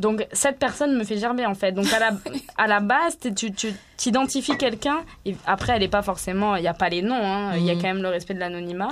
Donc 0.00 0.26
cette 0.32 0.58
personne 0.58 0.96
me 0.98 1.04
fait 1.04 1.18
gerber 1.18 1.46
en 1.46 1.54
fait. 1.54 1.72
Donc 1.72 1.92
à 1.92 1.98
la, 2.00 2.10
à 2.56 2.66
la 2.66 2.80
base, 2.80 3.18
tu 3.20 3.50
t'identifies 3.96 4.56
quelqu'un 4.58 5.04
et 5.24 5.36
après 5.46 5.74
elle 5.76 5.88
pas 5.88 6.02
forcément, 6.02 6.56
il 6.56 6.64
y 6.64 6.68
a 6.68 6.74
pas 6.74 6.88
les 6.88 7.02
noms, 7.02 7.14
hein. 7.14 7.56
il 7.56 7.64
y 7.64 7.70
a 7.70 7.74
Mhm. 7.74 7.80
quand 7.82 7.88
même 7.88 8.02
le 8.02 8.08
respect 8.08 8.34
de 8.34 8.40
l'anonymat. 8.40 8.88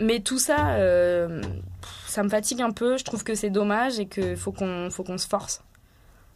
Mais 0.00 0.20
tout 0.20 0.38
ça, 0.38 0.70
euh, 0.76 1.42
ça 2.06 2.22
me 2.22 2.28
fatigue 2.28 2.62
un 2.62 2.70
peu. 2.70 2.96
Je 2.98 3.04
trouve 3.04 3.24
que 3.24 3.34
c'est 3.34 3.50
dommage 3.50 3.98
et 3.98 4.06
qu'il 4.06 4.36
faut 4.36 4.52
qu'on 4.52 4.90
faut 4.90 5.02
qu'on 5.02 5.18
se 5.18 5.26
force. 5.26 5.62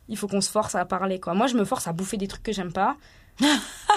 Il 0.09 0.17
faut 0.19 0.27
qu'on 0.27 0.41
se 0.41 0.51
force 0.51 0.75
à 0.75 0.85
parler 0.85 1.21
quoi. 1.21 1.33
Moi 1.35 1.47
je 1.47 1.55
me 1.57 1.65
force 1.65 1.87
à 1.87 1.93
bouffer 1.93 2.17
des 2.17 2.27
trucs 2.27 2.43
que 2.43 2.53
j'aime 2.53 2.73
pas. 2.73 2.97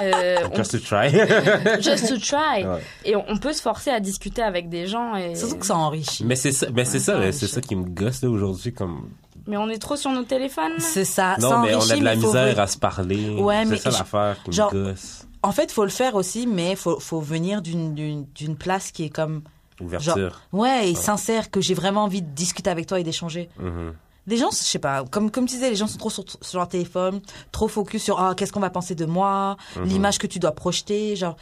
Euh, 0.02 0.36
on- 0.52 0.56
Just 0.58 0.72
to 0.72 0.80
try. 0.80 1.10
just 1.82 2.10
to 2.10 2.18
try. 2.18 2.66
Ouais. 2.66 2.82
Et 3.06 3.16
on, 3.16 3.24
on 3.30 3.38
peut 3.38 3.54
se 3.54 3.62
forcer 3.62 3.92
à 3.92 4.02
discuter 4.02 4.42
avec 4.42 4.68
des 4.68 4.88
gens 4.88 5.16
et 5.16 5.36
Surtout 5.36 5.56
que 5.60 5.66
ça 5.66 5.78
enrichit. 5.78 6.26
Mais 6.26 6.36
c'est 6.36 6.52
ça, 6.52 6.68
mais 6.74 6.84
c'est 6.84 7.00
ça, 7.00 7.18
Ouais, 7.18 7.28
là, 7.28 7.32
ça 7.32 7.40
c'est 7.40 7.48
ça 7.48 7.62
qui 7.62 7.78
me 7.78 7.86
gosse 7.86 8.22
là 8.22 8.30
aujourd'hui 8.30 8.74
comme. 8.74 9.10
mais 9.48 9.56
on 9.56 9.70
est 9.70 9.78
trop 9.78 9.96
sur 9.96 10.12
nos 10.12 10.24
téléphones. 10.24 10.74
C'est 10.80 11.06
ça. 11.06 11.38
Non, 11.40 11.50
ça 11.50 11.62
mais 11.64 11.76
on 11.76 11.90
a 11.90 11.96
de 11.96 12.04
la 12.04 12.12
faut 12.16 12.28
misère 12.28 12.58
re- 12.58 12.60
à 12.60 12.68
se 12.68 12.78
parler. 12.78 13.30
Ouais, 13.40 13.64
mais 13.64 13.78
c'est 13.78 13.84
ça 13.84 13.90
je- 13.92 13.98
l'affaire 14.00 14.36
qui 14.44 14.52
genre- 14.52 14.74
me 14.74 14.84
gosse. 14.92 15.26
En 15.44 15.54
fait, 15.54 15.72
faut 15.72 15.86
le 15.86 15.90
faire 15.92 16.16
aussi, 16.16 16.46
mais 16.46 16.76
faut, 16.76 17.00
faut 17.00 17.22
venir 17.22 17.62
d'une, 17.62 17.94
d'une, 17.94 18.26
d'une 18.36 18.58
place 18.58 18.92
qui 18.92 19.06
est 19.06 19.10
comme, 19.10 19.44
Ouverture. 19.80 20.42
ouais, 20.52 20.90
et 20.90 20.96
sincère, 20.96 21.50
que 21.52 21.62
j'ai 21.62 21.74
vraiment 21.74 22.04
envie 22.04 22.22
de 22.22 22.30
discuter 22.32 22.70
avec 22.70 22.86
toi 22.88 23.00
et 23.00 23.04
d'échanger. 23.04 23.48
Mhm. 23.60 23.94
Les 24.28 24.38
gens, 24.38 24.50
je 24.50 24.56
sais 24.56 24.80
pas, 24.80 25.04
comme, 25.06 25.30
comme 25.30 25.46
tu 25.46 25.54
disais, 25.56 25.70
les 25.70 25.76
gens 25.76 25.88
sont 25.88 25.98
trop 26.00 26.10
sur, 26.10 26.24
sur 26.42 26.58
leur 26.60 26.68
téléphone, 26.68 27.22
trop 27.52 27.68
focus 27.68 28.04
sur, 28.04 28.20
ah, 28.20 28.34
qu'est-ce 28.36 28.52
qu'on 28.52 28.60
va 28.60 28.70
penser 28.72 28.96
de 28.96 29.06
moi, 29.06 29.56
Mhm. 29.76 29.84
l'image 29.86 30.18
que 30.18 30.26
tu 30.28 30.40
dois 30.40 30.52
projeter, 30.52 31.16
genre, 31.16 31.36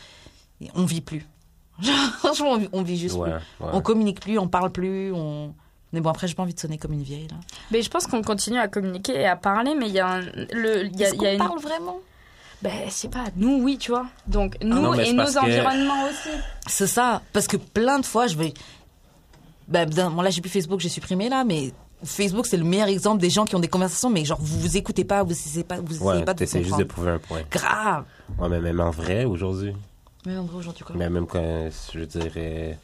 on 0.75 0.85
vit 0.85 1.01
plus. 1.01 1.25
Genre, 1.81 1.95
franchement, 2.19 2.51
on 2.51 2.57
vit, 2.57 2.69
on 2.71 2.81
vit 2.83 2.97
juste 2.97 3.15
Ouais, 3.15 3.31
plus. 3.31 3.65
ouais. 3.65 3.71
On 3.73 3.81
communique 3.81 4.19
plus, 4.21 4.37
on 4.37 4.47
parle 4.47 4.69
plus, 4.71 5.11
on... 5.11 5.53
Mais 5.91 6.01
bon, 6.01 6.09
après, 6.11 6.27
j'ai 6.27 6.35
pas 6.35 6.43
envie 6.43 6.53
de 6.53 6.59
sonner 6.59 6.77
comme 6.77 6.93
une 6.93 7.01
vieille, 7.03 7.27
là. 7.29 7.37
Mais 7.71 7.81
je 7.81 7.89
pense 7.89 8.05
qu'on 8.05 8.21
continue 8.21 8.59
à 8.59 8.67
communiquer 8.67 9.13
et 9.15 9.25
à 9.25 9.35
parler, 9.35 9.73
mais 9.75 9.87
il 9.87 9.93
y 9.93 9.99
a 9.99 10.07
un, 10.07 10.21
le, 10.21 10.85
il 10.85 10.99
y 10.99 11.03
a, 11.03 11.07
Est-ce 11.07 11.15
il 11.15 11.21
y 11.21 11.25
a 11.25 11.29
qu'on 11.29 11.31
une, 11.33 11.37
parle 11.37 11.59
vraiment? 11.59 11.99
Ben, 12.61 12.71
je 12.85 12.91
sais 12.91 13.07
pas, 13.09 13.25
nous 13.35 13.61
oui, 13.63 13.77
tu 13.79 13.91
vois. 13.91 14.05
Donc 14.27 14.55
nous 14.63 14.79
non, 14.81 14.91
mais 14.91 15.09
et 15.09 15.13
nos 15.13 15.25
que- 15.25 15.39
environnements 15.39 16.03
aussi. 16.05 16.29
C'est 16.67 16.87
ça, 16.87 17.21
parce 17.33 17.47
que 17.47 17.57
plein 17.57 17.99
de 17.99 18.05
fois, 18.05 18.27
je 18.27 18.37
vais. 18.37 18.53
Ben, 19.67 19.89
bon, 19.89 20.21
là, 20.21 20.29
j'ai 20.29 20.41
plus 20.41 20.49
Facebook, 20.51 20.79
j'ai 20.79 20.89
supprimé 20.89 21.29
là, 21.29 21.43
mais 21.43 21.71
Facebook, 22.05 22.45
c'est 22.45 22.57
le 22.57 22.63
meilleur 22.63 22.87
exemple 22.87 23.21
des 23.21 23.29
gens 23.29 23.45
qui 23.45 23.55
ont 23.55 23.59
des 23.59 23.67
conversations, 23.67 24.09
mais 24.09 24.25
genre, 24.25 24.39
vous 24.41 24.59
vous 24.59 24.77
écoutez 24.77 25.03
pas, 25.03 25.23
vous 25.23 25.31
essayez 25.31 25.63
pas, 25.63 25.77
vous 25.79 25.95
essayez 25.95 26.05
Ouais, 26.19 26.23
pas 26.25 26.33
de 26.33 26.43
vous 26.45 26.51
juste 26.51 26.63
de 26.65 26.69
comprendre. 26.69 26.87
prouver 26.87 27.11
un 27.11 27.19
point. 27.19 27.41
Grave. 27.51 28.05
Ouais, 28.39 28.49
mais 28.49 28.61
même 28.61 28.79
en 28.79 28.91
vrai, 28.91 29.25
aujourd'hui. 29.25 29.73
Mais 30.25 30.37
en 30.37 30.43
vrai, 30.43 30.57
aujourd'hui, 30.57 30.83
quoi. 30.83 30.95
Mais 30.97 31.09
même 31.09 31.27
quand, 31.27 31.69
je 31.93 31.99
dirais. 32.05 32.77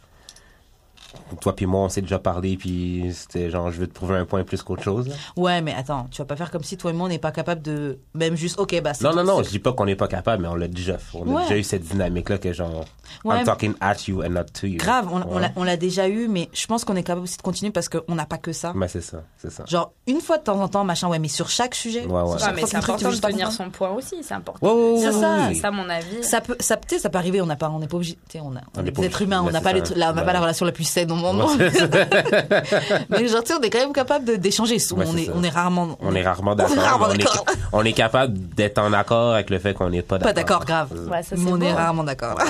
Toi 1.41 1.55
puis 1.55 1.65
moi, 1.65 1.81
on 1.81 1.89
s'est 1.89 2.01
déjà 2.01 2.19
parlé, 2.19 2.57
puis 2.57 3.11
c'était 3.13 3.49
genre, 3.49 3.71
je 3.71 3.79
veux 3.79 3.87
te 3.87 3.93
prouver 3.93 4.15
un 4.17 4.25
point 4.25 4.43
plus 4.43 4.61
qu'autre 4.61 4.83
chose. 4.83 5.07
là. 5.07 5.15
Ouais, 5.37 5.61
mais 5.61 5.73
attends, 5.73 6.07
tu 6.11 6.21
vas 6.21 6.25
pas 6.25 6.35
faire 6.35 6.51
comme 6.51 6.63
si 6.63 6.77
toi 6.77 6.91
et 6.91 6.93
moi, 6.93 7.05
on 7.05 7.09
n'est 7.09 7.17
pas 7.19 7.31
capable 7.31 7.61
de. 7.61 7.99
Même 8.13 8.35
juste, 8.35 8.59
ok, 8.59 8.81
bah, 8.81 8.93
c'est. 8.93 9.03
Non, 9.03 9.13
non, 9.15 9.23
non, 9.23 9.43
je 9.43 9.49
dis 9.49 9.59
pas 9.59 9.73
qu'on 9.73 9.85
n'est 9.85 9.95
pas 9.95 10.07
capable, 10.07 10.43
mais 10.43 10.47
on 10.49 10.55
l'a 10.55 10.67
déjà 10.67 10.97
fait. 10.97 11.17
On 11.17 11.37
a 11.37 11.41
déjà 11.43 11.57
eu 11.57 11.63
cette 11.63 11.83
dynamique-là 11.83 12.37
que 12.37 12.53
genre, 12.53 12.85
Ouais, 13.25 13.39
I'm 13.39 13.43
talking 13.45 13.73
at 13.81 13.95
you 14.07 14.23
and 14.23 14.29
not 14.29 14.45
to 14.59 14.67
you. 14.67 14.77
Grave, 14.77 15.07
on, 15.11 15.21
Ouais. 15.35 15.41
l'a- 15.41 15.51
on 15.55 15.63
l'a 15.63 15.77
déjà 15.77 16.07
eu, 16.07 16.27
mais 16.27 16.49
je 16.53 16.65
pense 16.67 16.85
qu'on 16.85 16.95
est 16.95 17.03
capable 17.03 17.23
aussi 17.23 17.37
de 17.37 17.41
continuer 17.41 17.71
parce 17.71 17.89
qu'on 17.89 18.15
n'a 18.15 18.25
pas 18.25 18.37
que 18.37 18.53
ça. 18.53 18.71
Mais 18.75 18.87
c'est 18.87 19.01
ça, 19.01 19.23
c'est 19.37 19.51
ça. 19.51 19.63
Genre, 19.67 19.91
une 20.07 20.21
fois 20.21 20.37
de 20.37 20.43
temps 20.43 20.59
en 20.61 20.67
temps, 20.67 20.83
machin, 20.83 21.07
ouais, 21.07 21.19
mais 21.19 21.27
sur 21.27 21.49
chaque 21.49 21.75
sujet. 21.75 22.05
Ouais, 22.05 22.21
ouais. 22.21 22.37
mais 22.55 22.65
c'est 22.65 22.77
important 22.77 23.09
de 23.11 23.15
tenir 23.17 23.51
son 23.51 23.69
poids 23.69 23.91
aussi, 23.91 24.17
c'est 24.21 24.33
important. 24.35 24.65
Ouais, 24.67 24.73
ouais, 24.73 24.91
ouais, 24.93 24.99
C'est 24.99 25.15
ouais, 25.17 25.53
ça. 25.55 25.61
Ça, 25.61 25.71
mon 25.71 25.89
avis. 25.89 26.23
Ça 26.23 26.41
peut, 26.41 26.55
ça, 26.59 26.77
tu 26.77 26.95
sais, 26.95 26.99
ça 27.01 27.09
peut 27.09 27.17
arriver, 27.17 27.41
on 27.41 27.45
n'a 27.45 27.55
pas, 27.55 27.69
on 27.69 27.79
n'est 27.79 27.87
pas 27.87 27.95
obligé, 27.97 28.17
on, 28.35 28.55
a, 28.55 28.59
on 28.77 28.85
est 28.85 28.91
des 28.91 29.05
êtres 29.05 29.21
humains, 29.21 29.41
on 29.41 29.49
n'a 29.51 29.59
Ouais. 29.59 30.25
pas 30.25 30.33
la 30.33 30.39
relation 30.41 30.65
la 30.65 30.71
plus 30.71 30.83
saine 30.83 30.98
au 31.05 31.15
monde. 31.15 31.59
Ouais, 31.59 31.69
mais 33.09 33.27
sais, 33.27 33.53
on 33.53 33.61
est 33.61 33.69
quand 33.69 33.79
même 33.79 33.93
capable 33.93 34.37
d'échanger. 34.37 34.75
Ouais, 34.75 35.05
on, 35.07 35.17
est, 35.17 35.25
ça. 35.25 35.31
on 35.35 35.43
est 35.43 35.49
rarement, 35.49 35.97
On 36.01 36.13
est 36.15 36.21
rarement 36.23 36.55
d'accord. 36.55 36.75
on, 37.01 37.11
est, 37.13 37.17
d'accord. 37.17 37.45
on 37.73 37.83
est 37.85 37.93
capable 37.93 38.37
d'être 38.55 38.77
en 38.79 38.93
accord 38.93 39.33
avec 39.33 39.49
le 39.49 39.59
fait 39.59 39.73
qu'on 39.73 39.89
n'est 39.89 40.01
pas 40.01 40.19
pas 40.19 40.33
d'accord. 40.33 40.59
d'accord, 40.65 40.87
grave. 40.89 41.09
Ouais, 41.09 41.23
ça, 41.23 41.35
c'est 41.35 41.37
mais 41.43 41.51
on 41.51 41.61
est 41.61 41.73
rarement 41.73 42.03
d'accord. 42.03 42.37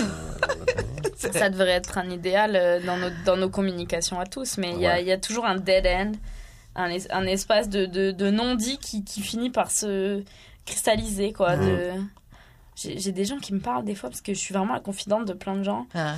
Ça 1.18 1.50
devrait 1.50 1.72
être 1.72 1.98
un 1.98 2.10
idéal 2.10 2.56
euh, 2.56 2.80
dans 2.86 2.96
nos, 2.98 3.10
dans 3.26 3.36
nos 3.38 3.50
communications 3.50 4.20
à 4.22 4.26
tous, 4.26 4.58
mais 4.58 4.72
il 4.74 4.80
y, 4.82 4.88
a, 4.88 4.94
Ouais. 4.94 5.02
il 5.02 5.08
y 5.08 5.12
a 5.12 5.18
toujours 5.18 5.46
un 5.46 5.56
dead 5.58 5.86
end, 5.86 6.12
un, 6.76 6.90
es- 6.90 7.12
un 7.12 7.26
espace 7.26 7.68
de, 7.68 7.86
de, 7.86 8.12
de 8.12 8.32
non-dit 8.32 8.78
qui, 8.78 9.04
qui 9.04 9.22
finit 9.22 9.50
par 9.50 9.70
se 9.70 10.24
cristalliser. 10.66 11.34
quoi. 11.34 11.58
De- 11.58 11.92
J'ai 12.76 12.98
j'ai 13.00 13.12
des 13.12 13.26
gens 13.26 13.38
qui 13.38 13.54
me 13.54 13.60
parlent 13.60 13.84
des 13.84 13.96
fois 13.96 14.10
parce 14.10 14.22
que 14.22 14.34
je 14.34 14.40
suis 14.40 14.54
vraiment 14.54 14.74
la 14.74 14.80
confidente 14.80 15.26
de 15.26 15.34
plein 15.34 15.56
de 15.56 15.64
gens. 15.64 15.86
Ah. 15.94 16.16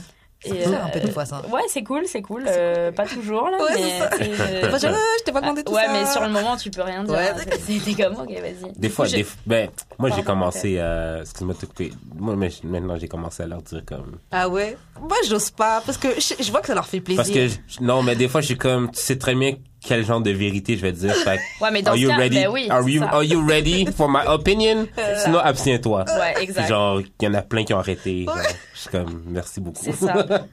Un 0.50 0.54
euh, 0.54 0.88
peu 0.92 1.00
des 1.00 1.12
fois, 1.12 1.26
ça. 1.26 1.42
Ouais, 1.52 1.62
c'est 1.68 1.84
cool, 1.84 2.04
c'est 2.08 2.22
cool. 2.22 2.46
euh, 2.48 2.92
pas 2.92 3.06
toujours, 3.06 3.48
là, 3.50 3.58
Ouais, 3.60 3.76
mais... 3.76 4.02
euh, 4.02 4.72
je, 4.72 4.78
je 4.88 5.24
t'ai 5.24 5.32
pas 5.32 5.42
demandé 5.42 5.64
tout 5.64 5.72
ouais, 5.72 5.84
ça. 5.86 5.92
mais 5.94 6.06
sur 6.08 6.22
le 6.22 6.30
moment, 6.30 6.58
tu 6.58 6.72
peux 6.72 6.82
rien 6.82 7.04
dire. 7.04 7.14
Ouais, 7.14 7.30
hein. 7.30 7.36
C'était 7.68 8.04
comme, 8.04 8.14
ok, 8.16 8.30
vas-y. 8.30 8.72
Des 8.76 8.90
fois, 8.90 9.06
coup, 9.06 9.12
des, 9.12 9.26
ben, 9.46 9.70
moi 10.00 10.10
j'ai 10.10 10.24
commencé 10.24 10.80
à, 10.80 11.20
excuse-moi 11.22 11.54
de 11.60 11.66
couper. 11.66 11.92
Moi, 12.16 12.36
mais 12.36 12.50
je- 12.50 12.66
maintenant 12.66 12.98
j'ai 12.98 13.08
commencé 13.08 13.44
à 13.44 13.48
leur 13.48 13.62
dire 13.62 13.84
comme, 13.86 14.18
Ah 14.32 14.50
ouais? 14.50 14.78
Moi, 15.00 15.18
j'ose 15.28 15.52
pas, 15.52 15.82
parce 15.86 15.98
que 15.98 16.08
je, 16.20 16.44
je 16.44 16.52
vois 16.52 16.62
que 16.62 16.68
ça 16.68 16.76
leur 16.76 16.88
fait 16.88 17.02
plaisir. 17.02 17.24
parce 17.24 17.30
que, 17.30 17.48
je- 17.48 17.84
non, 17.84 18.02
mais 18.02 18.16
des 18.16 18.28
fois 18.28 18.42
je 18.42 18.48
suis 18.48 18.58
comme, 18.58 18.90
tu 18.92 19.00
sais 19.00 19.18
très 19.18 19.36
bien 19.36 19.56
quel 19.84 20.06
genre 20.06 20.22
de 20.22 20.32
vérité 20.32 20.76
je 20.78 20.82
vais 20.82 20.94
te 20.94 20.98
dire. 21.00 21.14
Fait 21.16 21.40
Ouais, 21.60 21.72
mais 21.72 21.82
dans 21.82 21.92
are 21.92 21.98
you 21.98 22.10
cas, 22.10 22.18
ready? 22.18 22.36
ben 22.36 22.48
oui, 22.50 22.68
are, 22.70 22.88
you, 22.88 23.02
ça. 23.02 23.10
are 23.10 23.24
you 23.24 23.46
ready 23.46 23.86
for 23.88 24.08
my 24.10 24.22
opinion? 24.28 24.88
Sinon, 25.24 25.40
abstiens-toi. 25.40 26.06
Ouais, 26.20 26.44
exact. 26.44 26.68
genre, 26.70 27.02
il 27.02 27.26
y 27.26 27.28
en 27.28 27.34
a 27.34 27.42
plein 27.42 27.64
qui 27.64 27.74
ont 27.74 27.80
arrêté. 27.80 28.26
genre, 28.26 28.38
je 28.74 28.80
suis 28.80 28.90
comme, 28.90 29.24
merci 29.28 29.60
beaucoup. 29.62 29.80
C'est 29.82 29.94
ça. 29.94 30.26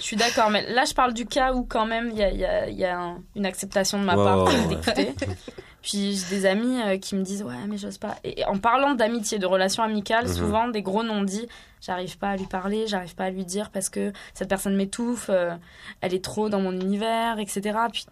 Je 0.00 0.06
suis 0.06 0.16
d'accord, 0.16 0.50
mais 0.50 0.68
là, 0.74 0.84
je 0.84 0.92
parle 0.92 1.14
du 1.14 1.24
cas 1.24 1.52
où 1.54 1.62
quand 1.64 1.86
même 1.86 2.10
il 2.10 2.18
y 2.18 2.22
a, 2.24 2.28
il 2.30 2.38
y 2.40 2.44
a- 2.44 2.68
il 2.68 2.76
y 2.76 2.84
a 2.84 2.98
un- 2.98 3.18
une 3.36 3.46
acceptation 3.46 3.96
de 3.98 4.04
ma 4.04 4.16
part 4.16 4.42
ouais, 4.44 4.66
d'écouter. 4.68 5.14
Puis 5.82 6.16
j'ai 6.16 6.36
des 6.36 6.46
amis 6.46 6.80
euh, 6.84 6.98
qui 6.98 7.14
me 7.14 7.22
disent 7.22 7.44
ouais 7.44 7.54
mais 7.68 7.78
j'ose 7.78 7.98
pas. 7.98 8.16
Et 8.24 8.44
en 8.44 8.58
parlant 8.58 8.94
d'amitié, 8.94 9.38
de 9.38 9.46
relations 9.46 9.84
amicales, 9.84 10.26
Mhm. 10.26 10.34
souvent 10.34 10.68
des 10.68 10.82
gros 10.82 11.04
non-dits. 11.04 11.46
J'arrive 11.80 12.18
pas 12.18 12.30
à 12.30 12.36
lui 12.36 12.46
parler, 12.46 12.86
j'arrive 12.88 13.14
pas 13.14 13.24
à 13.26 13.30
lui 13.30 13.44
dire 13.44 13.70
parce 13.70 13.88
que 13.88 14.12
cette 14.34 14.48
personne 14.48 14.74
m'étouffe, 14.74 15.30
euh, 15.30 15.52
elle 16.00 16.12
est 16.12 16.24
trop 16.24 16.48
dans 16.48 16.60
mon 16.60 16.72
univers, 16.72 17.38
etc. 17.38 17.78
Puis 17.92 18.04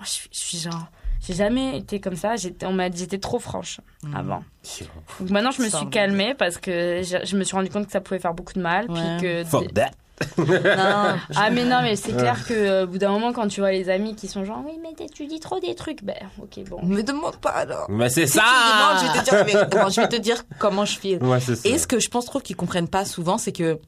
moi 0.00 0.06
je 0.06 0.10
suis, 0.10 0.28
je 0.32 0.38
suis 0.38 0.58
genre, 0.58 0.86
j'ai 1.26 1.34
jamais 1.34 1.76
été 1.76 2.00
comme 2.00 2.16
ça. 2.16 2.36
J'étais, 2.36 2.64
on 2.66 2.72
m'a 2.72 2.88
dit 2.88 3.00
j'étais 3.00 3.18
trop 3.18 3.38
franche 3.38 3.80
Mhm. 4.02 4.16
avant. 4.16 4.44
Donc 5.20 5.30
maintenant 5.30 5.50
je 5.50 5.62
me 5.62 5.68
suis 5.68 5.88
calmée 5.90 6.34
parce 6.34 6.56
que 6.58 7.02
je, 7.04 7.18
je 7.24 7.36
me 7.36 7.44
suis 7.44 7.54
rendu 7.54 7.68
compte 7.70 7.86
que 7.86 7.92
ça 7.92 8.00
pouvait 8.00 8.18
faire 8.20 8.32
beaucoup 8.34 8.54
de 8.54 8.62
mal. 8.62 8.90
Ouais. 8.90 8.98
Puis 9.18 9.26
que 9.26 9.44
Fuck 9.44 9.74
that. 9.74 9.90
Non, 10.36 10.44
ah 11.34 11.50
mais 11.50 11.64
non 11.64 11.80
mais 11.82 11.96
c'est 11.96 12.12
clair 12.12 12.44
que 12.46 12.52
euh, 12.52 12.84
au 12.84 12.88
bout 12.88 12.98
d'un 12.98 13.08
moment 13.10 13.32
quand 13.32 13.48
tu 13.48 13.60
vois 13.60 13.72
les 13.72 13.88
amis 13.88 14.14
qui 14.14 14.28
sont 14.28 14.44
genre 14.44 14.62
oui 14.66 14.72
mais 14.82 14.90
tu 15.14 15.26
dis 15.26 15.40
trop 15.40 15.58
des 15.60 15.74
trucs 15.74 16.04
ben 16.04 16.14
ok 16.42 16.62
bon 16.68 16.84
me 16.84 17.00
demande 17.02 17.36
pas 17.36 17.50
alors. 17.50 17.86
Mais 17.90 18.10
c'est 18.10 18.26
Si 18.26 18.34
ça! 18.34 18.42
demandes, 18.42 18.98
je 19.00 19.12
vais 19.18 19.24
te 19.24 19.30
dire, 19.30 19.44
mais 19.62 19.68
comment- 19.70 19.88
je 19.88 20.00
vais 20.02 20.08
te 20.08 20.16
dire 20.16 20.44
comment 20.58 20.84
je 20.84 20.98
file. 20.98 21.22
Ouais. 21.24 21.38
Et 21.64 21.78
ce 21.78 21.86
que 21.86 21.98
je 22.00 22.08
pense 22.10 22.26
trop 22.26 22.38
qu'ils 22.40 22.56
comprennent 22.56 22.88
pas 22.88 23.06
souvent, 23.06 23.38
c'est 23.38 23.52
que, 23.52 23.78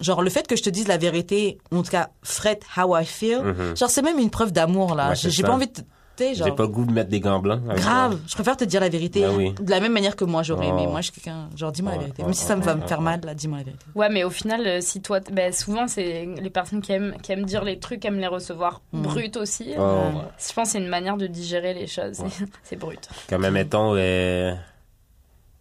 genre, 0.00 0.22
le 0.22 0.30
fait 0.30 0.46
que 0.46 0.56
je 0.56 0.62
te 0.62 0.70
dise 0.70 0.88
la 0.88 0.98
vérité, 0.98 1.58
en 1.72 1.82
tout 1.82 1.90
cas, 1.90 2.10
Fred, 2.22 2.58
how 2.76 2.96
I 2.96 3.04
feel, 3.04 3.40
Mhm. 3.42 3.76
genre, 3.76 3.90
c'est 3.90 4.02
même 4.02 4.18
une 4.18 4.30
preuve 4.30 4.52
d'amour, 4.52 4.94
là. 4.94 5.10
Ouais, 5.10 5.14
J'ai 5.16 5.42
pas 5.42 5.52
envie 5.52 5.66
de, 5.68 5.72
sais, 6.18 6.34
J'ai 6.34 6.44
genre. 6.46 6.54
pas 6.54 6.62
le 6.62 6.68
goût 6.70 6.86
de 6.86 6.92
mettre 6.92 7.10
des 7.10 7.20
gants 7.20 7.40
blancs. 7.40 7.62
Grave, 7.76 8.18
je 8.26 8.34
préfère 8.34 8.56
te 8.56 8.64
dire 8.64 8.80
la 8.80 8.88
vérité. 8.88 9.20
Ben 9.20 9.34
oui. 9.36 9.52
De 9.60 9.70
la 9.70 9.80
même 9.80 9.92
manière 9.92 10.16
que 10.16 10.24
moi 10.24 10.42
j'aurais 10.42 10.68
aimé. 10.68 10.82
Ouais. 10.86 10.86
Moi 10.86 11.00
je 11.02 11.10
suis 11.12 11.20
quelqu'un, 11.20 11.50
genre 11.54 11.72
dis-moi 11.72 11.92
la 11.92 11.98
vérité. 11.98 12.22
Même 12.22 12.32
si 12.32 12.42
ça 12.46 12.56
me 12.56 12.62
va 12.62 12.74
me 12.74 12.86
faire 12.86 13.02
mal, 13.02 13.20
là, 13.22 13.34
dis-moi 13.34 13.58
la 13.58 13.64
vérité. 13.64 13.84
Ouais, 13.94 14.08
mais 14.08 14.24
au 14.24 14.30
final, 14.30 14.66
euh, 14.66 14.80
si 14.80 15.02
toi, 15.02 15.20
ben, 15.30 15.52
souvent, 15.52 15.86
c'est 15.88 16.26
les 16.40 16.48
personnes 16.50 16.80
qui 16.80 16.92
aiment, 16.92 17.14
qui 17.22 17.32
aiment 17.32 17.44
dire 17.44 17.64
les 17.64 17.78
trucs, 17.78 18.02
aiment 18.06 18.18
les 18.18 18.26
recevoir 18.28 18.80
Mhm. 18.94 19.02
brut 19.02 19.36
aussi. 19.36 19.74
Oh, 19.76 19.80
Ouais. 19.82 19.86
ouais. 19.88 20.24
Je 20.38 20.52
pense 20.54 20.68
que 20.68 20.72
c'est 20.72 20.78
une 20.78 20.88
manière 20.88 21.18
de 21.18 21.26
digérer 21.26 21.74
les 21.74 21.86
choses. 21.86 22.20
Ouais. 22.20 22.28
c'est 22.62 22.76
brut. 22.76 23.06
Comme, 23.28 23.46
mettons, 23.50 23.92
euh, 23.94 24.54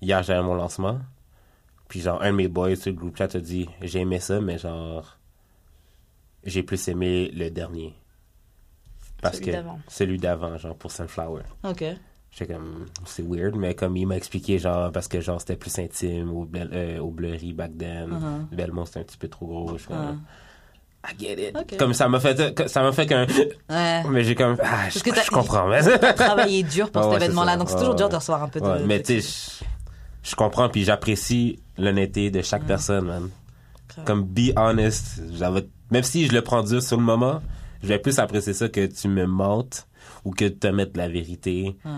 hier, 0.01 0.23
j'avais 0.23 0.41
mon 0.41 0.53
lancement. 0.55 0.99
Puis, 1.87 2.01
genre, 2.01 2.21
un 2.21 2.31
de 2.31 2.35
mes 2.37 2.47
boys 2.47 2.75
sur 2.75 2.91
le 2.91 2.97
groupe 2.97 3.17
chat 3.17 3.35
a 3.35 3.39
dit 3.39 3.67
J'ai 3.81 3.99
aimé 3.99 4.19
ça, 4.19 4.41
mais 4.41 4.57
genre, 4.57 5.17
j'ai 6.43 6.63
plus 6.63 6.87
aimé 6.87 7.31
le 7.33 7.49
dernier. 7.49 7.93
Parce 9.21 9.37
Celui 9.37 9.45
que 9.47 9.51
d'avant. 9.51 9.79
celui 9.87 10.17
d'avant, 10.17 10.57
genre, 10.57 10.75
pour 10.75 10.91
Sunflower. 10.91 11.43
Ok. 11.63 11.83
J'étais 12.31 12.53
comme, 12.53 12.85
c'est 13.05 13.23
weird, 13.25 13.55
mais 13.55 13.73
comme 13.75 13.95
il 13.95 14.05
m'a 14.05 14.17
expliqué, 14.17 14.59
genre, 14.59 14.91
parce 14.91 15.07
que, 15.07 15.21
genre, 15.21 15.39
c'était 15.39 15.55
plus 15.55 15.77
intime 15.79 16.31
au, 16.31 16.43
Bel- 16.45 16.69
euh, 16.73 16.99
au 16.99 17.09
Blurry 17.09 17.53
back 17.53 17.77
then. 17.77 18.09
Uh-huh. 18.09 18.55
Belmont, 18.55 18.85
c'était 18.85 18.99
un 18.99 19.03
petit 19.03 19.17
peu 19.17 19.29
trop 19.29 19.45
gros. 19.47 19.69
Je 19.77 19.83
suis 19.83 19.87
comme, 19.87 20.21
I 21.07 21.13
get 21.17 21.49
it. 21.49 21.55
Ok. 21.57 21.77
Comme 21.77 21.93
ça 21.93 22.09
m'a 22.09 22.19
fait, 22.19 22.67
ça 22.67 22.81
m'a 22.81 22.91
fait 22.91 23.05
qu'un, 23.05 23.25
Ouais. 23.69 24.03
mais 24.09 24.23
j'ai 24.23 24.35
comme, 24.35 24.57
ah, 24.61 24.89
je, 24.89 25.29
comprends, 25.31 25.67
mais. 25.69 25.81
Travailler 26.15 26.63
dur 26.63 26.91
pour 26.91 27.01
Ah 27.01 27.05
cet 27.05 27.11
ouais, 27.19 27.25
événement-là, 27.25 27.57
donc 27.57 27.69
c'est 27.69 27.77
toujours 27.77 27.95
dur 27.95 28.07
ouais. 28.07 28.11
de 28.11 28.15
recevoir 28.17 28.43
un 28.43 28.49
peu 28.49 28.59
de. 28.59 28.65
Ouais, 28.65 28.83
mais 28.85 29.01
tu 29.01 29.21
sais, 29.21 29.65
je, 30.25 30.35
comprends, 30.35 30.69
puis 30.69 30.83
j'apprécie 30.83 31.59
l'honnêteté 31.77 32.31
de 32.31 32.41
chaque 32.41 32.65
personne, 32.65 33.05
man. 33.05 33.29
Comme, 34.05 34.23
be 34.23 34.51
honest. 34.57 35.21
Même 35.91 36.03
si 36.03 36.27
je 36.27 36.33
le 36.33 36.41
prends 36.41 36.63
dur 36.63 36.81
sur 36.81 36.97
le 36.97 37.03
moment, 37.03 37.41
je 37.81 37.87
vais 37.87 37.99
plus 37.99 38.19
apprécier 38.19 38.53
ça 38.53 38.67
que 38.67 38.85
tu 38.85 39.07
me 39.07 39.25
mentes 39.25 39.87
ou 40.23 40.31
que 40.31 40.45
tu 40.45 40.57
te 40.57 40.67
mettes 40.67 40.97
la 40.97 41.07
vérité 41.07 41.75
Ouais. 41.85 41.91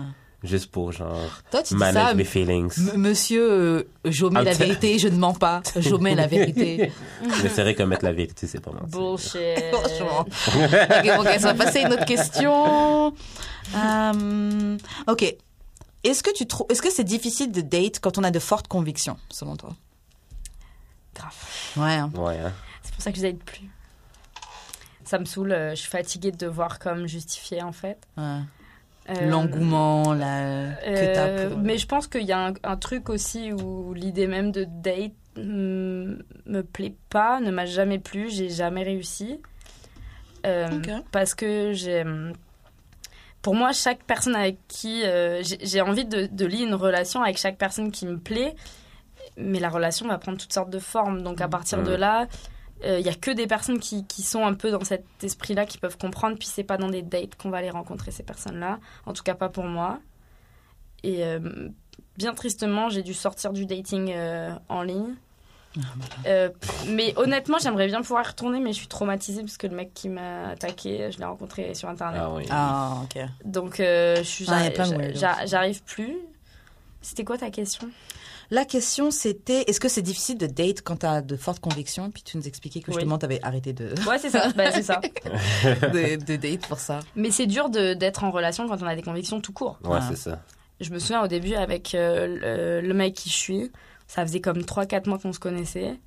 juste 0.44 0.70
pour, 0.70 0.92
genre, 0.92 1.18
Toi, 1.50 1.62
tu 1.62 1.74
dis 1.74 1.80
manage 1.80 2.08
ça, 2.10 2.14
mes 2.14 2.24
feelings. 2.24 2.92
Monsieur, 2.96 3.50
euh, 3.50 3.82
j'omets 4.04 4.44
la 4.44 4.52
vérité, 4.52 4.98
je 4.98 5.08
ne 5.08 5.16
mens 5.16 5.34
pas. 5.34 5.62
J'omets 5.76 6.14
la 6.14 6.26
vérité. 6.26 6.92
mais 7.22 7.48
c'est 7.48 7.62
vrai 7.62 7.74
que 7.74 7.82
mettre 7.82 8.04
la 8.04 8.12
vérité, 8.12 8.46
c'est 8.46 8.60
pas 8.60 8.70
mentir. 8.70 8.88
Bullshit. 8.88 9.64
Franchement. 9.72 10.20
ok, 10.20 11.20
ok, 11.20 11.28
on 11.38 11.42
va 11.42 11.54
passer 11.54 11.78
à 11.78 11.86
une 11.86 11.92
autre 11.94 12.04
question. 12.04 13.14
Euh, 13.74 14.76
ok. 15.08 15.36
Est-ce 16.04 16.22
que 16.22 16.32
tu 16.32 16.46
trouves, 16.46 16.66
est-ce 16.70 16.80
que 16.82 16.90
c'est 16.90 17.04
difficile 17.04 17.50
de 17.52 17.60
date 17.60 17.98
quand 18.00 18.18
on 18.18 18.24
a 18.24 18.30
de 18.30 18.38
fortes 18.38 18.68
convictions, 18.68 19.18
selon 19.30 19.56
toi? 19.56 19.74
Grave. 21.14 21.34
Ouais. 21.76 21.94
hein. 21.94 22.10
Ouais, 22.16 22.38
hein. 22.38 22.52
C'est 22.82 22.92
pour 22.94 23.02
ça 23.02 23.10
que 23.12 23.18
je 23.18 23.22
n'aide 23.22 23.42
plus. 23.42 23.68
Ça 25.04 25.18
me 25.18 25.24
saoule. 25.24 25.52
euh, 25.52 25.70
Je 25.70 25.76
suis 25.76 25.90
fatiguée 25.90 26.30
de 26.30 26.36
devoir 26.36 26.78
comme 26.78 27.06
justifier 27.06 27.62
en 27.62 27.72
fait. 27.72 27.98
ouais. 28.16 28.40
Euh, 29.10 29.26
L'engouement, 29.30 30.12
la 30.12 30.74
que 30.84 31.14
t'as 31.14 31.26
Euh, 31.28 31.48
pour- 31.48 31.58
mais 31.60 31.78
je 31.78 31.86
pense 31.86 32.06
qu'il 32.08 32.24
y 32.24 32.32
a 32.32 32.48
un, 32.48 32.52
un 32.62 32.76
truc 32.76 33.08
aussi 33.08 33.54
où 33.54 33.94
l'idée 33.94 34.26
même 34.26 34.52
de 34.52 34.64
date 34.68 35.12
me 35.36 36.60
plaît 36.60 36.94
pas, 37.08 37.40
ne 37.40 37.50
m'a 37.50 37.64
jamais 37.64 37.98
plu, 37.98 38.28
j'ai 38.28 38.50
jamais 38.50 38.82
réussi. 38.82 39.40
Euh, 40.44 40.68
Ok. 40.78 40.90
Parce 41.10 41.34
que 41.34 41.72
j'ai. 41.72 42.04
Pour 43.48 43.54
moi, 43.54 43.72
chaque 43.72 44.04
personne 44.04 44.36
avec 44.36 44.58
qui. 44.68 45.04
euh, 45.06 45.42
j'ai 45.42 45.80
envie 45.80 46.04
de, 46.04 46.26
de 46.30 46.44
lier 46.44 46.64
une 46.64 46.74
relation 46.74 47.22
avec 47.22 47.38
chaque 47.38 47.56
personne 47.56 47.90
qui 47.90 48.04
me 48.04 48.18
plaît, 48.18 48.54
mais 49.38 49.58
la 49.58 49.70
relation 49.70 50.06
va 50.06 50.18
prendre 50.18 50.36
toutes 50.36 50.52
sortes 50.52 50.68
de 50.68 50.78
formes. 50.78 51.22
Donc 51.22 51.40
à 51.40 51.48
partir 51.48 51.82
de 51.82 51.94
là. 51.94 52.26
Il 52.84 53.00
y 53.00 53.08
a 53.08 53.14
que 53.14 53.30
des 53.30 53.46
personnes 53.46 53.80
qui, 53.80 54.04
qui 54.04 54.20
sont 54.20 54.44
un 54.44 54.52
peu 54.52 54.70
dans 54.70 54.84
cet 54.84 55.06
esprit-là 55.22 55.64
qui 55.64 55.78
peuvent 55.78 55.96
comprendre, 55.96 56.36
puis 56.36 56.46
c'est 56.46 56.62
pas 56.62 56.76
dans 56.76 56.90
des 56.90 57.00
dates 57.00 57.36
qu'on 57.36 57.48
va 57.48 57.62
les 57.62 57.70
rencontrer, 57.70 58.10
ces 58.10 58.22
personnes-là. 58.22 58.80
En 59.06 59.14
tout 59.14 59.22
cas, 59.22 59.34
pas 59.34 59.48
pour 59.48 59.64
moi. 59.64 59.98
Et 61.02 61.24
euh, 61.24 61.70
bien 62.18 62.34
tristement, 62.34 62.90
j'ai 62.90 63.02
dû 63.02 63.14
sortir 63.14 63.54
du 63.54 63.64
dating 63.64 64.12
euh, 64.12 64.52
en 64.68 64.82
ligne. 64.82 65.14
Euh, 66.26 66.50
mais 66.88 67.12
honnêtement, 67.16 67.58
j'aimerais 67.58 67.86
bien 67.86 68.02
pouvoir 68.02 68.24
y 68.24 68.28
retourner, 68.28 68.60
mais 68.60 68.72
je 68.72 68.78
suis 68.78 68.88
traumatisée 68.88 69.42
parce 69.42 69.56
que 69.56 69.66
le 69.66 69.76
mec 69.76 69.92
qui 69.94 70.08
m'a 70.08 70.48
attaqué, 70.48 71.10
je 71.12 71.18
l'ai 71.18 71.24
rencontré 71.24 71.74
sur 71.74 71.88
internet. 71.88 72.20
Ah 72.24 72.30
oui. 72.34 72.44
Ah, 72.50 72.96
ok. 73.04 73.22
Donc, 73.44 73.80
euh, 73.80 74.16
je 74.16 74.22
suis, 74.22 74.46
Ah, 74.48 75.46
j'arrive 75.46 75.82
plus. 75.84 76.16
C'était 77.00 77.24
quoi 77.24 77.38
ta 77.38 77.50
question? 77.50 77.88
La 78.50 78.64
question 78.64 79.10
c'était 79.10 79.62
est-ce 79.68 79.78
que 79.78 79.88
c'est 79.90 80.00
difficile 80.02 80.38
de 80.38 80.46
date 80.46 80.80
quand 80.82 80.96
t'as 80.96 81.20
de 81.20 81.36
fortes 81.36 81.60
convictions? 81.60 82.10
Puis 82.10 82.22
tu 82.22 82.38
nous 82.38 82.48
expliquais 82.48 82.80
que 82.80 82.86
Oui. 82.90 82.94
justement 82.94 83.18
t'avais 83.18 83.40
arrêté 83.42 83.74
de, 83.74 83.90
Ouais, 84.08 84.18
c'est 84.18 84.30
ça. 84.30 84.48
Bah, 84.56 84.70
c'est 84.72 84.82
ça. 84.82 85.00
de, 85.64 86.16
de 86.24 86.36
date 86.36 86.66
pour 86.66 86.78
ça. 86.78 87.00
Mais 87.14 87.30
c'est 87.30 87.46
dur 87.46 87.68
de- 87.68 87.92
d'être 87.94 88.24
en 88.24 88.30
relation 88.30 88.66
quand 88.66 88.82
on 88.82 88.86
a 88.86 88.96
des 88.96 89.02
convictions 89.02 89.40
tout 89.42 89.52
court. 89.52 89.78
Ouais, 89.84 89.98
Ah. 90.00 90.06
c'est 90.08 90.16
ça. 90.16 90.40
Je 90.80 90.90
me 90.90 90.98
souviens 90.98 91.22
au 91.22 91.28
début 91.28 91.54
avec 91.54 91.94
euh, 91.94 92.80
le, 92.80 92.86
le 92.88 92.94
mec 92.94 93.14
qui 93.14 93.28
je 93.28 93.34
suis, 93.36 93.72
ça 94.08 94.26
faisait 94.26 94.40
comme 94.40 94.58
3-4 94.62 95.08
mois 95.08 95.18
qu'on 95.18 95.32
se 95.32 95.38
connaissait. 95.38 96.00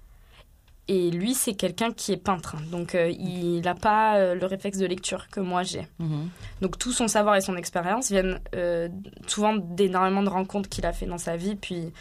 Et 0.88 1.12
lui, 1.12 1.36
c'est 1.36 1.54
quelqu'un 1.54 1.94
qui 1.94 2.12
est 2.12 2.18
peintre. 2.18 2.58
Donc, 2.72 2.96
euh, 2.96 3.10
il 3.12 3.62
n'a 3.62 3.76
pas 3.76 4.18
euh, 4.18 4.36
le 4.36 4.46
réflexe 4.46 4.80
de 4.80 4.86
lecture 4.88 5.30
que 5.30 5.40
moi 5.40 5.64
j'ai. 5.64 5.88
Mhm. 6.00 6.30
Donc, 6.62 6.78
tout 6.80 6.92
son 6.92 7.08
savoir 7.08 7.36
et 7.36 7.42
son 7.42 7.56
expérience 7.56 8.10
viennent 8.10 8.42
euh, 8.56 8.90
souvent 9.28 9.56
d'énormément 9.56 10.24
de 10.24 10.30
rencontres 10.30 10.68
qu'il 10.68 10.86
a 10.86 10.92
fait 10.92 11.06
dans 11.06 11.20
sa 11.20 11.38
vie, 11.38 11.56
puis 11.56 11.94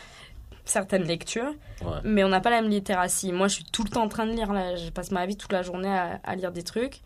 certaines 0.64 1.04
lectures. 1.04 1.54
Ouais. 1.82 1.98
Mais 2.02 2.24
on 2.24 2.28
n'a 2.28 2.40
pas 2.40 2.50
la 2.50 2.62
même 2.62 2.70
littératie. 2.70 3.30
Moi, 3.32 3.48
je 3.48 3.56
suis 3.56 3.64
tout 3.64 3.84
le 3.84 3.90
temps 3.90 4.02
en 4.02 4.08
train 4.08 4.26
de 4.26 4.32
lire. 4.32 4.52
Là. 4.52 4.74
Je 4.76 4.88
passe 4.90 5.10
ma 5.10 5.26
vie 5.26 5.36
toute 5.36 5.52
la 5.52 5.62
journée 5.62 5.92
à, 5.92 6.18
à 6.24 6.34
lire 6.34 6.50
des 6.50 6.62
trucs. 6.62 7.02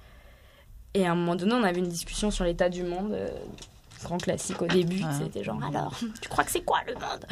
Et 0.95 1.05
à 1.05 1.11
un 1.11 1.17
moment 1.17 1.35
donné, 1.35 1.53
on 1.55 1.65
avait 1.65 1.81
une 1.81 1.89
discussion 1.89 2.31
sur 2.31 2.45
l'état 2.45 2.69
du 2.69 2.85
monde. 2.85 3.19
Euh, 4.05 4.09
grand 4.09 4.19
classique 4.19 4.61
au 4.63 4.67
début. 4.67 5.03
C'était 5.23 5.43
genre, 5.45 5.59
alors, 5.65 5.95
tu 6.21 6.29
crois 6.29 6.45
que 6.45 6.51
c'est 6.51 6.65
quoi 6.65 6.81
le 6.87 6.95
monde? 6.95 7.27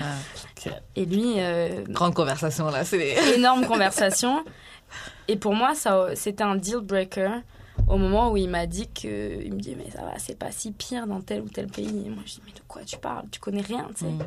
Et 0.97 1.05
lui, 1.05 1.35
euh, 1.39 1.85
Grande 1.89 2.14
conversation 2.14 2.68
là, 2.70 2.85
c'est. 2.85 3.14
énorme 3.37 3.66
conversation. 3.66 4.45
Et 5.29 5.37
pour 5.37 5.55
moi, 5.55 5.75
ça, 5.75 6.09
c'était 6.14 6.45
un 6.45 6.57
deal 6.57 6.81
breaker 6.81 7.31
au 7.89 7.97
moment 7.97 8.31
où 8.31 8.37
il 8.37 8.49
m'a 8.49 8.66
dit 8.66 8.89
que. 8.89 9.43
Il 9.45 9.55
me 9.55 9.61
dit, 9.61 9.77
mais 9.77 9.91
ça 9.91 10.03
va, 10.03 10.18
c'est 10.18 10.39
pas 10.39 10.51
si 10.51 10.73
pire 10.73 11.07
dans 11.07 11.20
tel 11.20 11.43
ou 11.43 11.49
tel 11.49 11.66
pays. 11.66 12.05
Et 12.07 12.11
moi, 12.11 12.23
je 12.27 12.33
dis, 12.35 12.43
mais 12.47 12.53
de 12.53 12.61
quoi 12.68 12.83
tu 12.85 12.97
parles? 12.99 13.25
Tu 13.31 13.41
connais 13.41 13.62
rien, 13.62 13.87
tu 13.97 14.05
sais. 14.05 14.11
Mm. 14.11 14.23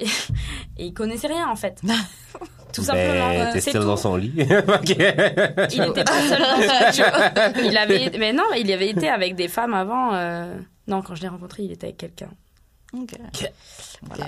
Et, 0.00 0.04
et 0.82 0.86
il 0.86 0.94
connaissait 0.94 1.28
rien, 1.28 1.48
en 1.48 1.56
fait. 1.56 1.80
Tout 2.72 2.82
simplement. 2.82 3.28
Ben, 3.28 3.52
t'es 3.52 3.60
C'est 3.60 3.72
dans 3.74 3.96
son 3.96 4.16
lit. 4.16 4.32
Ok. 4.40 4.90
Il 4.90 5.82
était 5.84 6.04
pas 6.04 6.20
seul 6.28 6.40
dans 6.40 6.60
son 6.60 7.62
Il 7.62 7.76
avait, 7.76 8.10
mais 8.18 8.32
non, 8.32 8.42
il 8.56 8.70
avait 8.72 8.90
été 8.90 9.08
avec 9.08 9.36
des 9.36 9.46
femmes 9.46 9.74
avant. 9.74 10.12
euh, 10.14 10.56
Non, 10.86 11.02
quand 11.02 11.14
je 11.14 11.22
l'ai 11.22 11.28
rencontré, 11.28 11.62
il 11.64 11.72
était 11.72 11.86
avec 11.86 11.96
quelqu'un. 11.98 12.30
Ok. 12.92 13.16
Voilà. 14.02 14.26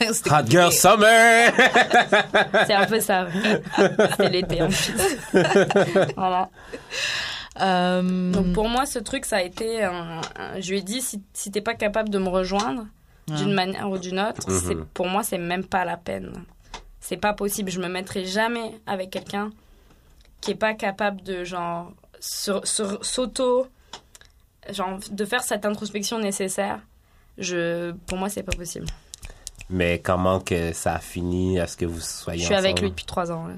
Hot 0.40 0.46
girl 0.48 0.72
summer! 0.72 1.52
C'est 2.66 2.74
un 2.74 2.86
peu 2.86 3.00
ça. 3.00 3.26
C'était 4.10 4.28
l'été 4.28 4.62
en 4.62 4.68
plus. 4.68 4.94
voilà. 6.16 6.48
Euh, 7.60 8.30
Donc 8.32 8.52
pour 8.52 8.68
moi, 8.68 8.86
ce 8.86 8.98
truc, 9.00 9.24
ça 9.24 9.38
a 9.38 9.42
été. 9.42 9.82
un- 9.84 10.20
un- 10.36 10.60
je 10.60 10.70
lui 10.70 10.78
ai 10.78 10.82
dit 10.82 11.00
si, 11.00 11.20
si 11.32 11.50
t'es 11.50 11.60
pas 11.60 11.74
capable 11.74 12.08
de 12.10 12.18
me 12.18 12.28
rejoindre 12.28 12.86
d'une 13.26 13.52
manière 13.52 13.88
ou 13.90 13.98
d'une 13.98 14.20
autre, 14.20 14.48
Mhm. 14.48 14.60
c'est 14.66 14.84
pour 14.94 15.06
moi, 15.08 15.22
c'est 15.22 15.38
même 15.38 15.64
pas 15.64 15.84
la 15.84 15.96
peine. 15.96 16.32
C'est 17.00 17.16
pas 17.16 17.32
possible. 17.32 17.70
Je 17.70 17.80
me 17.80 17.88
mettrai 17.88 18.24
jamais 18.24 18.78
avec 18.86 19.10
quelqu'un 19.10 19.50
qui 20.40 20.52
est 20.52 20.56
pas 20.56 20.74
capable 20.74 21.22
de 21.22 21.44
genre 21.44 21.92
s'auto, 22.20 23.66
genre 24.72 24.98
de 25.10 25.24
faire 25.24 25.42
cette 25.42 25.64
introspection 25.64 26.18
nécessaire. 26.18 26.80
Je, 27.38 27.92
pour 28.06 28.18
moi, 28.18 28.28
c'est 28.28 28.42
pas 28.42 28.52
possible. 28.56 28.86
Mais 29.70 29.98
comment 30.00 30.40
que 30.40 30.72
ça 30.72 30.94
a 30.94 30.98
fini? 30.98 31.58
À 31.60 31.66
ce 31.66 31.76
que 31.76 31.86
vous 31.86 32.00
soyez 32.00 32.40
Je 32.40 32.46
suis 32.46 32.54
avec 32.54 32.80
lui 32.80 32.90
depuis 32.90 33.04
trois 33.06 33.30
ans. 33.32 33.46
là. 33.46 33.54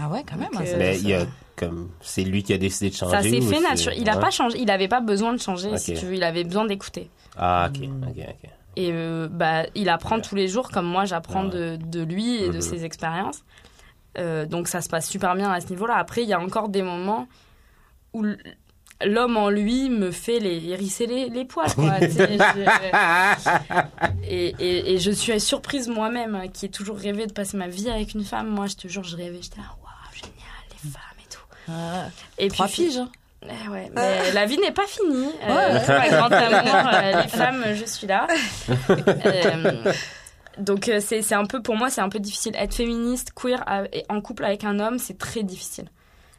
Ah 0.00 0.08
ouais, 0.08 0.24
quand 0.26 0.36
même. 0.36 0.50
Donc, 0.52 0.62
hein, 0.62 0.66
euh, 0.68 0.76
Mais 0.78 0.98
il 0.98 1.08
y 1.08 1.14
a 1.14 1.26
comme 1.56 1.90
c'est 2.00 2.22
lui 2.24 2.42
qui 2.42 2.52
a 2.54 2.58
décidé 2.58 2.90
de 2.90 2.94
changer. 2.94 3.16
Ça 3.16 3.22
s'est 3.22 3.40
fait 3.42 3.56
c'est- 3.56 3.60
naturel. 3.60 3.98
Il 4.00 4.08
a 4.08 4.14
Ouais. 4.14 4.20
pas 4.20 4.30
changé. 4.30 4.58
Il 4.58 4.70
avait 4.70 4.88
pas 4.88 5.00
besoin 5.00 5.32
de 5.34 5.40
changer, 5.40 5.76
si 5.78 5.92
Ok. 5.92 5.98
tu 5.98 6.06
veux. 6.06 6.14
Il 6.14 6.22
avait 6.24 6.44
besoin 6.44 6.64
d'écouter. 6.64 7.10
Ah 7.36 7.68
ok 7.74 7.82
ok 7.82 8.16
ok. 8.18 8.50
Et 8.76 8.90
euh, 8.92 9.28
bah, 9.30 9.64
il 9.74 9.90
apprend 9.90 10.18
tous 10.20 10.34
les 10.34 10.48
jours, 10.48 10.70
comme 10.70 10.86
moi 10.86 11.04
j'apprends 11.04 11.44
Ouais. 11.44 11.76
de, 11.76 11.78
de 11.84 12.02
lui 12.02 12.36
et 12.36 12.48
de 12.48 12.54
Mhm. 12.54 12.60
ses 12.62 12.84
expériences. 12.86 13.44
Euh, 14.18 14.46
donc 14.46 14.68
ça 14.68 14.80
se 14.80 14.88
passe 14.88 15.08
super 15.10 15.34
bien 15.34 15.50
à 15.50 15.60
ce 15.60 15.68
niveau-là. 15.68 15.96
Après, 15.96 16.22
il 16.22 16.28
y 16.28 16.32
a 16.32 16.40
encore 16.40 16.68
des 16.70 16.82
moments 16.82 17.26
où 18.14 18.24
l'homme 19.04 19.36
en 19.36 19.48
lui 19.50 19.88
me 19.90 20.10
fait 20.10 20.38
les 20.38 20.64
hérisser 20.68 21.06
les, 21.06 21.28
les 21.28 21.44
poils. 21.44 21.72
Quoi, 21.74 21.94
je- 22.00 22.22
et, 24.28 24.54
et, 24.58 24.92
et 24.94 24.98
je 24.98 25.10
suis 25.10 25.38
surprise 25.40 25.88
moi-même, 25.88 26.34
hein, 26.34 26.48
qui 26.48 26.66
ai 26.66 26.68
toujours 26.68 26.96
rêvé 26.98 27.26
de 27.26 27.32
passer 27.32 27.56
ma 27.56 27.68
vie 27.68 27.88
avec 27.90 28.14
une 28.14 28.24
femme. 28.24 28.48
Moi, 28.48 28.66
je 28.66 28.74
te 28.76 28.88
jure, 28.88 29.04
je 29.04 29.16
rêvais, 29.16 29.38
j'étais 29.42 29.58
là, 29.58 29.66
waouh, 29.82 30.14
génial, 30.14 30.32
les 30.70 30.90
femmes 30.90 31.02
et 31.20 31.28
tout. 31.30 31.40
Ah, 31.70 32.06
Et 32.38 32.48
Trois 32.48 32.66
puis, 32.66 32.86
piges. 32.88 32.98
hein. 32.98 33.08
eh 33.44 33.68
ouais, 33.68 33.90
mais 33.94 34.32
la 34.32 34.46
vie 34.46 34.58
n'est 34.58 34.72
pas 34.72 34.86
finie. 34.86 35.28
Euh, 35.44 35.78
Ouais. 35.78 36.08
amour, 36.14 36.90
euh, 36.92 37.22
les 37.22 37.28
femmes, 37.28 37.64
je 37.74 37.84
suis 37.84 38.06
là. 38.06 38.26
Euh, 38.90 39.92
donc 40.58 40.90
c'est 41.00 41.32
un 41.32 41.46
peu, 41.46 41.62
pour 41.62 41.76
moi, 41.76 41.88
c'est 41.88 42.00
un 42.02 42.08
peu 42.10 42.18
difficile. 42.18 42.54
Être 42.56 42.74
féministe, 42.74 43.32
queer, 43.34 43.64
et 43.92 44.04
en 44.10 44.20
couple 44.20 44.44
avec 44.44 44.64
un 44.64 44.78
homme, 44.80 44.98
c'est 44.98 45.16
très 45.16 45.42
difficile. 45.42 45.86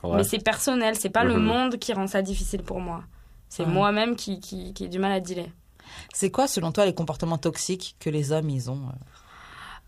Ouais. 0.04 0.18
Mais 0.18 0.24
c'est 0.24 0.40
personnel, 0.44 0.96
c'est 0.96 1.10
pas 1.10 1.24
le 1.24 1.36
Mhm. 1.36 1.44
monde 1.44 1.78
qui 1.78 1.94
rend 1.94 2.08
ça 2.08 2.22
difficile 2.22 2.62
pour 2.62 2.80
moi. 2.80 3.04
C'est 3.50 3.64
Ouais. 3.64 3.70
moi-même 3.72 4.16
qui, 4.16 4.40
qui, 4.40 4.74
qui 4.74 4.86
ai 4.86 4.88
du 4.90 5.00
mal 5.00 5.12
à 5.12 5.20
dealer. 5.20 5.48
C'est 6.14 6.32
quoi, 6.32 6.48
selon 6.48 6.72
toi, 6.72 6.86
les 6.86 6.94
comportements 6.96 7.38
toxiques 7.38 7.96
que 8.00 8.10
les 8.10 8.32
hommes, 8.32 8.50
ils 8.50 8.70
ont 8.72 8.82
euh 8.88 8.92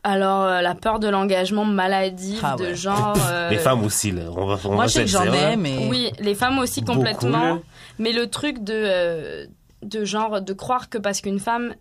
Alors, 0.04 0.44
euh, 0.44 0.62
la 0.62 0.76
peur 0.76 1.00
de 1.00 1.08
l'engagement 1.08 1.66
maladif, 1.66 2.40
Ah 2.44 2.56
de 2.58 2.66
ouais. 2.66 2.76
genre. 2.76 3.18
euh, 3.32 3.50
Les 3.50 3.58
femmes 3.58 3.84
aussi, 3.84 4.12
là. 4.12 4.24
On 4.38 4.46
va, 4.46 4.58
on 4.66 4.74
Moi, 4.76 4.86
je 4.86 4.92
sais 4.94 5.02
que 5.02 5.08
j'en 5.08 5.24
ai, 5.24 5.30
là. 5.32 5.56
mais... 5.56 5.88
Oui, 5.90 6.12
les 6.20 6.36
femmes 6.36 6.60
aussi 6.60 6.82
Beaucoup, 6.82 7.00
complètement. 7.00 7.60
Mais 7.98 8.12
le 8.12 8.28
truc 8.30 8.64
de, 8.64 8.74
euh, 8.76 9.46
de 9.82 10.06
genre, 10.06 10.42
de 10.42 10.54
croire 10.54 10.90
que 10.90 11.00
parce 11.00 11.22
qu'une 11.22 11.40
femme 11.40 11.74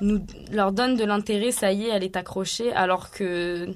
nous 0.00 0.24
leur 0.50 0.72
donne 0.72 0.96
de 0.96 1.04
l'intérêt, 1.04 1.50
ça 1.50 1.70
y 1.72 1.84
est, 1.84 1.88
elle 1.90 2.02
est 2.04 2.16
accrochée, 2.16 2.72
alors 2.72 3.10
que. 3.10 3.68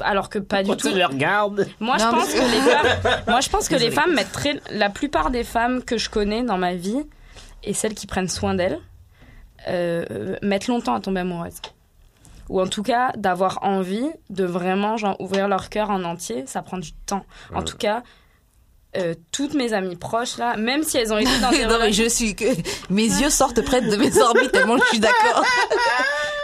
Alors 0.00 0.28
que 0.28 0.38
pas 0.38 0.62
du 0.62 0.76
tout. 0.76 0.88
le 0.94 1.04
regardes? 1.06 1.66
Moi, 1.80 1.96
je 1.98 2.04
pense 2.04 2.28
mais- 2.34 2.40
que 2.40 2.44
les 2.44 2.60
femmes, 2.72 3.20
moi, 3.28 3.40
je 3.40 3.48
pense 3.48 3.68
que 3.68 3.74
les 3.76 3.90
femmes 3.90 4.14
mettent 4.14 4.32
très, 4.32 4.60
la 4.70 4.90
plupart 4.90 5.30
des 5.30 5.44
femmes 5.44 5.82
que 5.82 5.96
je 5.98 6.10
connais 6.10 6.42
dans 6.42 6.58
ma 6.58 6.74
vie 6.74 7.02
et 7.64 7.72
celles 7.74 7.94
qui 7.94 8.06
prennent 8.06 8.28
soin 8.28 8.54
d'elles 8.54 8.78
euh, 9.68 10.36
mettent 10.42 10.68
longtemps 10.68 10.94
à 10.94 11.00
tomber 11.00 11.20
amoureuses. 11.20 11.60
Ou 12.48 12.60
en 12.60 12.66
tout 12.66 12.82
cas, 12.82 13.12
d'avoir 13.16 13.58
envie 13.62 14.08
de 14.30 14.44
vraiment 14.44 14.96
genre, 14.96 15.20
ouvrir 15.20 15.48
leur 15.48 15.68
cœur 15.68 15.90
en 15.90 16.04
entier, 16.04 16.44
ça 16.46 16.62
prend 16.62 16.78
du 16.78 16.92
temps. 16.92 17.26
En 17.52 17.58
Ouais. 17.58 17.64
tout 17.64 17.76
cas, 17.76 18.02
euh, 18.96 19.14
toutes 19.32 19.54
mes 19.54 19.72
amies 19.74 19.96
proches 19.96 20.38
là, 20.38 20.56
même 20.56 20.82
si 20.82 20.96
elles 20.96 21.12
ont 21.12 21.18
été 21.18 21.30
dans 21.40 21.50
des 21.52 21.66
non, 21.66 21.76
mais 21.80 21.92
je 21.92 22.08
suis 22.08 22.34
que... 22.34 22.44
Mes 22.90 23.02
yeux 23.04 23.28
sortent 23.30 23.60
près 23.62 23.80
de 23.82 23.94
mes 23.96 24.16
orbites 24.18 24.50
tellement 24.52 24.78
je 24.78 24.84
suis 24.86 24.98
d'accord. 25.00 25.44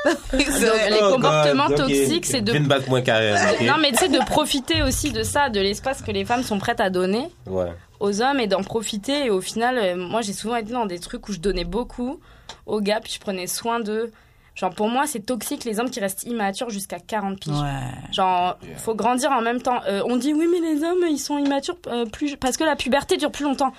Les 0.34 0.99
Oh, 1.03 1.12
comportements 1.14 1.68
God, 1.68 1.80
ok. 1.80 1.86
toxiques, 1.86 2.26
c'est 2.26 2.42
de 2.42 2.53
moins 2.88 3.01
carré. 3.01 3.32
ok? 3.32 3.62
non 3.66 3.74
mais 3.80 3.90
tu 3.92 3.99
sais 3.99 4.09
de 4.09 4.18
profiter 4.26 4.82
aussi 4.82 5.11
de 5.12 5.22
ça, 5.22 5.49
de 5.49 5.61
l'espace 5.61 6.03
que 6.03 6.11
les 6.11 6.24
femmes 6.26 6.42
sont 6.42 6.59
prêtes 6.59 6.80
à 6.80 6.90
donner. 6.90 7.28
Ouais. 7.47 7.72
aux 8.01 8.20
hommes 8.20 8.38
et 8.40 8.47
d'en 8.47 8.62
profiter. 8.62 9.26
Et 9.26 9.30
au 9.30 9.40
final, 9.40 9.78
euh, 9.78 9.97
moi, 9.97 10.20
j'ai 10.20 10.34
souvent 10.34 10.57
été 10.57 10.72
dans 10.72 10.84
des 10.84 10.99
trucs 10.99 11.26
où 11.28 11.32
je 11.32 11.38
donnais 11.38 11.64
beaucoup 11.64 12.20
aux 12.66 12.80
gars, 12.82 13.01
puis 13.03 13.12
je 13.14 13.20
prenais 13.20 13.47
soin 13.47 13.80
d'eux. 13.80 14.11
Genre, 14.55 14.70
pour 14.72 14.88
moi, 14.88 15.07
c'est 15.07 15.20
toxique 15.20 15.64
les 15.64 15.80
hommes 15.80 15.90
qui 15.90 15.98
restent 16.00 16.22
immatures 16.24 16.70
jusqu'à 16.70 17.00
40 17.00 17.40
piges. 17.40 17.52
Ouais. 17.61 18.12
Genre, 18.12 18.57
faut 18.76 18.94
grandir 18.94 19.32
en 19.32 19.42
même 19.42 19.61
temps. 19.61 19.80
Euh, 19.88 20.02
on 20.07 20.16
dit 20.16 20.32
oui, 20.32 20.46
mais 20.50 20.61
les 20.61 20.84
hommes, 20.84 21.05
ils 21.11 21.18
sont 21.18 21.38
immatures 21.38 21.76
euh, 21.88 22.07
plus 22.07 22.36
parce 22.36 22.57
que 22.57 22.62
la 22.64 22.76
puberté 22.76 23.16
dure 23.16 23.32
plus 23.32 23.44
longtemps. 23.44 23.72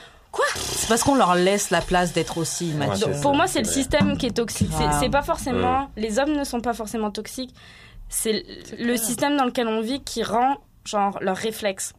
C'est 0.57 0.89
parce 0.89 1.01
qu'on 1.03 1.15
leur 1.15 1.33
laisse 1.35 1.69
la 1.69 1.79
place 1.79 2.11
d'être 2.11 2.37
aussi 2.37 2.71
immature. 2.71 3.07
Ouais, 3.07 3.21
Pour 3.21 3.35
moi, 3.35 3.47
c'est 3.47 3.59
le 3.61 3.65
système 3.69 4.17
qui 4.17 4.25
est 4.25 4.35
toxique. 4.35 4.69
C'est- 4.99 5.09
pas 5.09 5.21
forcément. 5.21 5.89
Les 5.95 6.19
hommes 6.19 6.33
ne 6.33 6.43
sont 6.43 6.59
pas 6.59 6.73
forcément 6.73 7.09
toxiques. 7.09 7.55
C'est 8.09 8.43
le 8.77 8.97
système 8.97 9.37
dans 9.37 9.45
lequel 9.45 9.67
on 9.69 9.79
vit 9.79 10.01
qui 10.03 10.23
rend, 10.23 10.57
genre, 10.83 11.17
leurs 11.21 11.37
réflexes. 11.37 11.93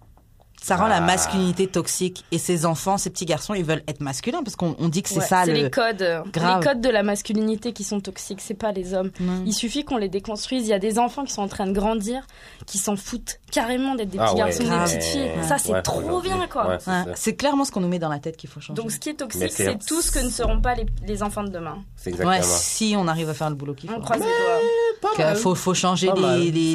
Ça 0.66 0.76
rend 0.76 0.88
la 0.88 0.96
Ah. 0.96 1.00
masculinité 1.00 1.68
toxique. 1.68 2.24
Et 2.32 2.38
ces 2.38 2.66
enfants, 2.66 2.98
ces 2.98 3.10
petits 3.10 3.24
garçons, 3.24 3.54
ils 3.54 3.64
veulent 3.64 3.84
être 3.86 4.00
masculins 4.00 4.42
parce 4.42 4.56
qu'on 4.56 4.74
on 4.80 4.88
dit 4.88 5.02
que 5.02 5.08
c'est 5.08 5.18
Ouais, 5.20 5.24
ça 5.24 5.42
c'est 5.44 5.52
les 5.52 5.70
codes, 5.70 6.04
Grave. 6.32 6.60
les 6.60 6.66
codes 6.66 6.80
de 6.80 6.88
la 6.88 7.04
masculinité 7.04 7.72
qui 7.72 7.84
sont 7.84 8.00
toxiques. 8.00 8.40
C'est 8.40 8.54
pas 8.54 8.72
les 8.72 8.92
hommes. 8.92 9.10
Il 9.46 9.52
suffit 9.54 9.84
qu'on 9.84 9.96
les 9.96 10.08
déconstruise. 10.08 10.64
Il 10.66 10.70
y 10.70 10.72
a 10.72 10.78
des 10.80 10.98
enfants 10.98 11.24
qui 11.24 11.32
sont 11.32 11.42
en 11.42 11.48
train 11.48 11.66
de 11.66 11.72
grandir, 11.72 12.26
qui 12.66 12.78
s'en 12.78 12.96
foutent 12.96 13.38
carrément 13.52 13.94
d'être 13.94 14.10
des 14.10 14.18
Ah 14.18 14.24
petits 14.26 14.34
ouais, 14.34 14.38
garçons, 14.48 14.64
grave. 14.64 14.88
des 14.90 14.96
petites 14.98 15.10
filles. 15.12 15.22
Ouais. 15.36 15.42
Ça, 15.46 15.58
c'est 15.58 15.72
Ouais, 15.72 15.82
trop 15.82 16.20
bien, 16.20 16.46
quoi. 16.50 16.66
Ouais, 16.68 16.78
c'est 17.14 17.36
clairement 17.36 17.64
ce 17.64 17.70
qu'on 17.70 17.80
nous 17.80 17.88
met 17.88 18.00
dans 18.00 18.08
la 18.08 18.18
tête 18.18 18.36
qu'il 18.36 18.50
faut 18.50 18.60
changer. 18.60 18.74
Donc, 18.82 18.90
ce 18.90 18.98
qui 18.98 19.10
est 19.10 19.14
toxique, 19.14 19.52
c'est- 19.52 19.78
tout 19.86 20.02
ce 20.02 20.10
que 20.10 20.18
ne 20.18 20.30
seront 20.30 20.60
pas 20.60 20.74
les, 20.74 20.86
les 21.06 21.22
enfants 21.22 21.44
de 21.44 21.50
demain. 21.50 21.78
C'est 21.96 22.10
exactement. 22.10 22.36
ouais, 22.36 22.42
si 22.42 22.94
on 22.98 23.06
arrive 23.06 23.28
à 23.28 23.34
faire 23.34 23.50
le 23.50 23.54
boulot 23.56 23.74
qu'il 23.74 23.88
On 23.90 23.94
faut. 23.94 24.00
croise 24.00 24.18
les 24.20 24.26
doigts. 24.26 25.10
Qu'il 25.14 25.36
faut, 25.36 25.54
faut 25.54 25.74
changer 25.74 26.10
les, 26.16 26.50
les- 26.50 26.72
les- 26.72 26.74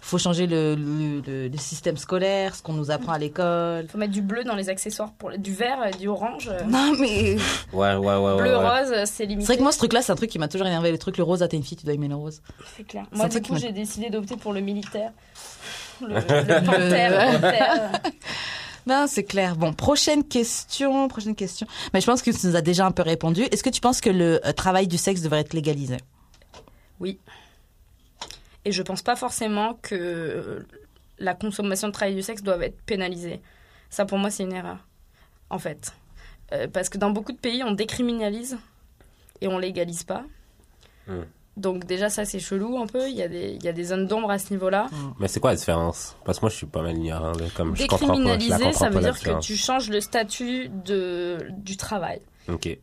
faut 0.00 0.18
changer 0.18 0.46
le, 0.46 0.74
le, 0.76 1.20
le- 1.26 1.48
le 1.48 1.58
système 1.58 1.96
scolaire, 1.98 2.54
ce 2.54 2.62
qu'on 2.62 2.72
nous 2.72 2.90
apprend 2.90 3.12
à 3.12 3.18
l'école. 3.18 3.25
Faut 3.34 3.98
mettre 3.98 4.12
du 4.12 4.22
bleu 4.22 4.44
dans 4.44 4.54
les 4.54 4.68
accessoires, 4.68 5.12
pour 5.12 5.30
du 5.36 5.52
vert, 5.52 5.90
du 5.98 6.08
orange. 6.08 6.50
Non, 6.68 6.92
mais 6.98 7.36
Ouais, 7.72 7.94
ouais, 7.94 8.16
ouais. 8.16 8.36
Bleu, 8.36 8.56
ouais. 8.58 8.80
rose, 8.80 8.92
euh, 8.92 9.00
c'est 9.04 9.06
c'est 9.06 9.26
limité. 9.26 9.46
vrai 9.46 9.56
que 9.56 9.62
moi, 9.62 9.72
ce 9.72 9.78
truc-là, 9.78 10.02
c'est 10.02 10.12
un 10.12 10.16
truc 10.16 10.30
qui 10.30 10.38
m'a 10.38 10.48
toujours 10.48 10.66
énervé. 10.66 10.90
Le 10.92 10.98
truc, 10.98 11.16
le 11.18 11.24
rose, 11.24 11.42
ah, 11.42 11.48
t'es 11.48 11.56
une 11.56 11.62
fille, 11.64 11.76
tu 11.76 11.84
dois 11.84 11.94
aimer 11.94 12.08
le 12.08 12.14
rose. 12.16 12.42
C'est 12.76 12.84
clair. 12.84 13.04
C'est 13.10 13.16
Moi, 13.18 13.28
du 13.28 13.42
coup, 13.42 13.56
j'ai 13.56 13.72
décidé 13.72 14.10
d'opter 14.10 14.36
pour 14.36 14.52
le 14.52 14.60
militaire. 14.60 15.12
Le, 16.00 16.08
le 16.14 16.64
panthère. 16.66 17.92
Non, 18.88 19.06
c'est 19.08 19.24
clair. 19.24 19.56
Bon, 19.56 19.72
prochaine 19.72 20.22
question, 20.22 21.08
prochaine 21.08 21.34
question. 21.34 21.66
Mais 21.92 22.00
je 22.00 22.06
pense 22.06 22.22
que 22.22 22.30
tu 22.30 22.46
nous 22.46 22.54
as 22.54 22.60
déjà 22.60 22.86
un 22.86 22.92
peu 22.92 23.02
répondu. 23.02 23.42
Est-ce 23.50 23.64
que 23.64 23.70
tu 23.70 23.80
penses 23.80 24.00
que 24.00 24.10
le 24.10 24.40
euh, 24.46 24.52
travail 24.52 24.86
du 24.86 24.96
sexe 24.96 25.22
devrait 25.22 25.40
être 25.40 25.54
légalisé? 25.54 25.96
Et 28.64 28.72
je 28.72 28.82
pense 28.82 29.02
pas 29.02 29.16
forcément 29.16 29.74
que 29.82 30.64
la 31.18 31.34
consommation 31.34 31.88
de 31.88 31.92
travail 31.92 32.14
du 32.14 32.22
sexe 32.22 32.42
doit 32.42 32.58
être 32.64 32.80
pénalisée. 32.82 33.40
Ça, 33.90 34.04
pour 34.04 34.18
moi, 34.18 34.30
c'est 34.30 34.42
une 34.42 34.52
erreur, 34.52 34.78
en 35.50 35.58
fait. 35.58 35.92
Euh, 36.52 36.68
parce 36.72 36.88
que 36.88 36.98
dans 36.98 37.10
beaucoup 37.10 37.32
de 37.32 37.38
pays, 37.38 37.62
on 37.64 37.72
décriminalise 37.72 38.56
et 39.40 39.48
on 39.48 39.58
légalise 39.58 40.04
pas. 40.04 40.24
Hmm. 41.06 41.22
Donc 41.56 41.86
déjà, 41.86 42.10
ça, 42.10 42.24
c'est 42.26 42.38
chelou 42.38 42.76
un 42.78 42.86
peu. 42.86 43.08
Il 43.08 43.16
y 43.16 43.22
a 43.22 43.28
des, 43.28 43.52
il 43.58 43.64
y 43.64 43.68
a 43.68 43.72
des 43.72 43.84
zones 43.84 44.06
d'ombre 44.06 44.30
à 44.30 44.38
ce 44.38 44.52
niveau-là. 44.52 44.88
Mais 45.18 45.26
c'est 45.26 45.40
quoi 45.40 45.50
la 45.52 45.56
différence? 45.56 46.14
Parce 46.24 46.38
que 46.38 46.44
moi, 46.44 46.50
je 46.50 46.56
suis 46.56 46.66
pas 46.66 46.82
mal 46.82 46.96
ignorant, 46.96 47.32
là, 47.32 47.46
comme 47.56 47.74
je 47.74 47.86
comprends 47.86 48.08
pas. 48.08 48.14
Je 48.14 48.20
la 48.20 48.36
Décriminaliser, 48.36 48.64
comprends 48.64 48.72
ça 48.78 48.90
veut 48.90 49.00
dire 49.00 49.18
que 49.18 49.40
tu 49.40 49.56
changes 49.56 49.88
le 49.88 50.00
statut 50.02 50.68
de, 50.68 51.48
du 51.56 51.76
travail. 51.78 52.20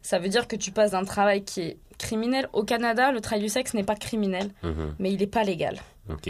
Ça 0.01 0.17
veut 0.19 0.27
dire 0.29 0.47
que 0.47 0.55
tu 0.55 0.71
passes 0.71 0.91
d'un 0.91 1.05
travail 1.05 1.43
qui 1.45 1.61
est 1.61 1.77
criminel. 1.99 2.49
Au 2.51 2.63
Canada, 2.63 3.11
le 3.11 3.21
travail 3.21 3.43
du 3.43 3.49
sexe 3.49 3.73
n'est 3.75 3.83
pas 3.83 3.95
criminel, 3.95 4.49
Mhm. 4.63 4.95
mais 4.99 5.13
il 5.13 5.19
n'est 5.19 5.27
pas 5.27 5.43
légal. 5.43 5.79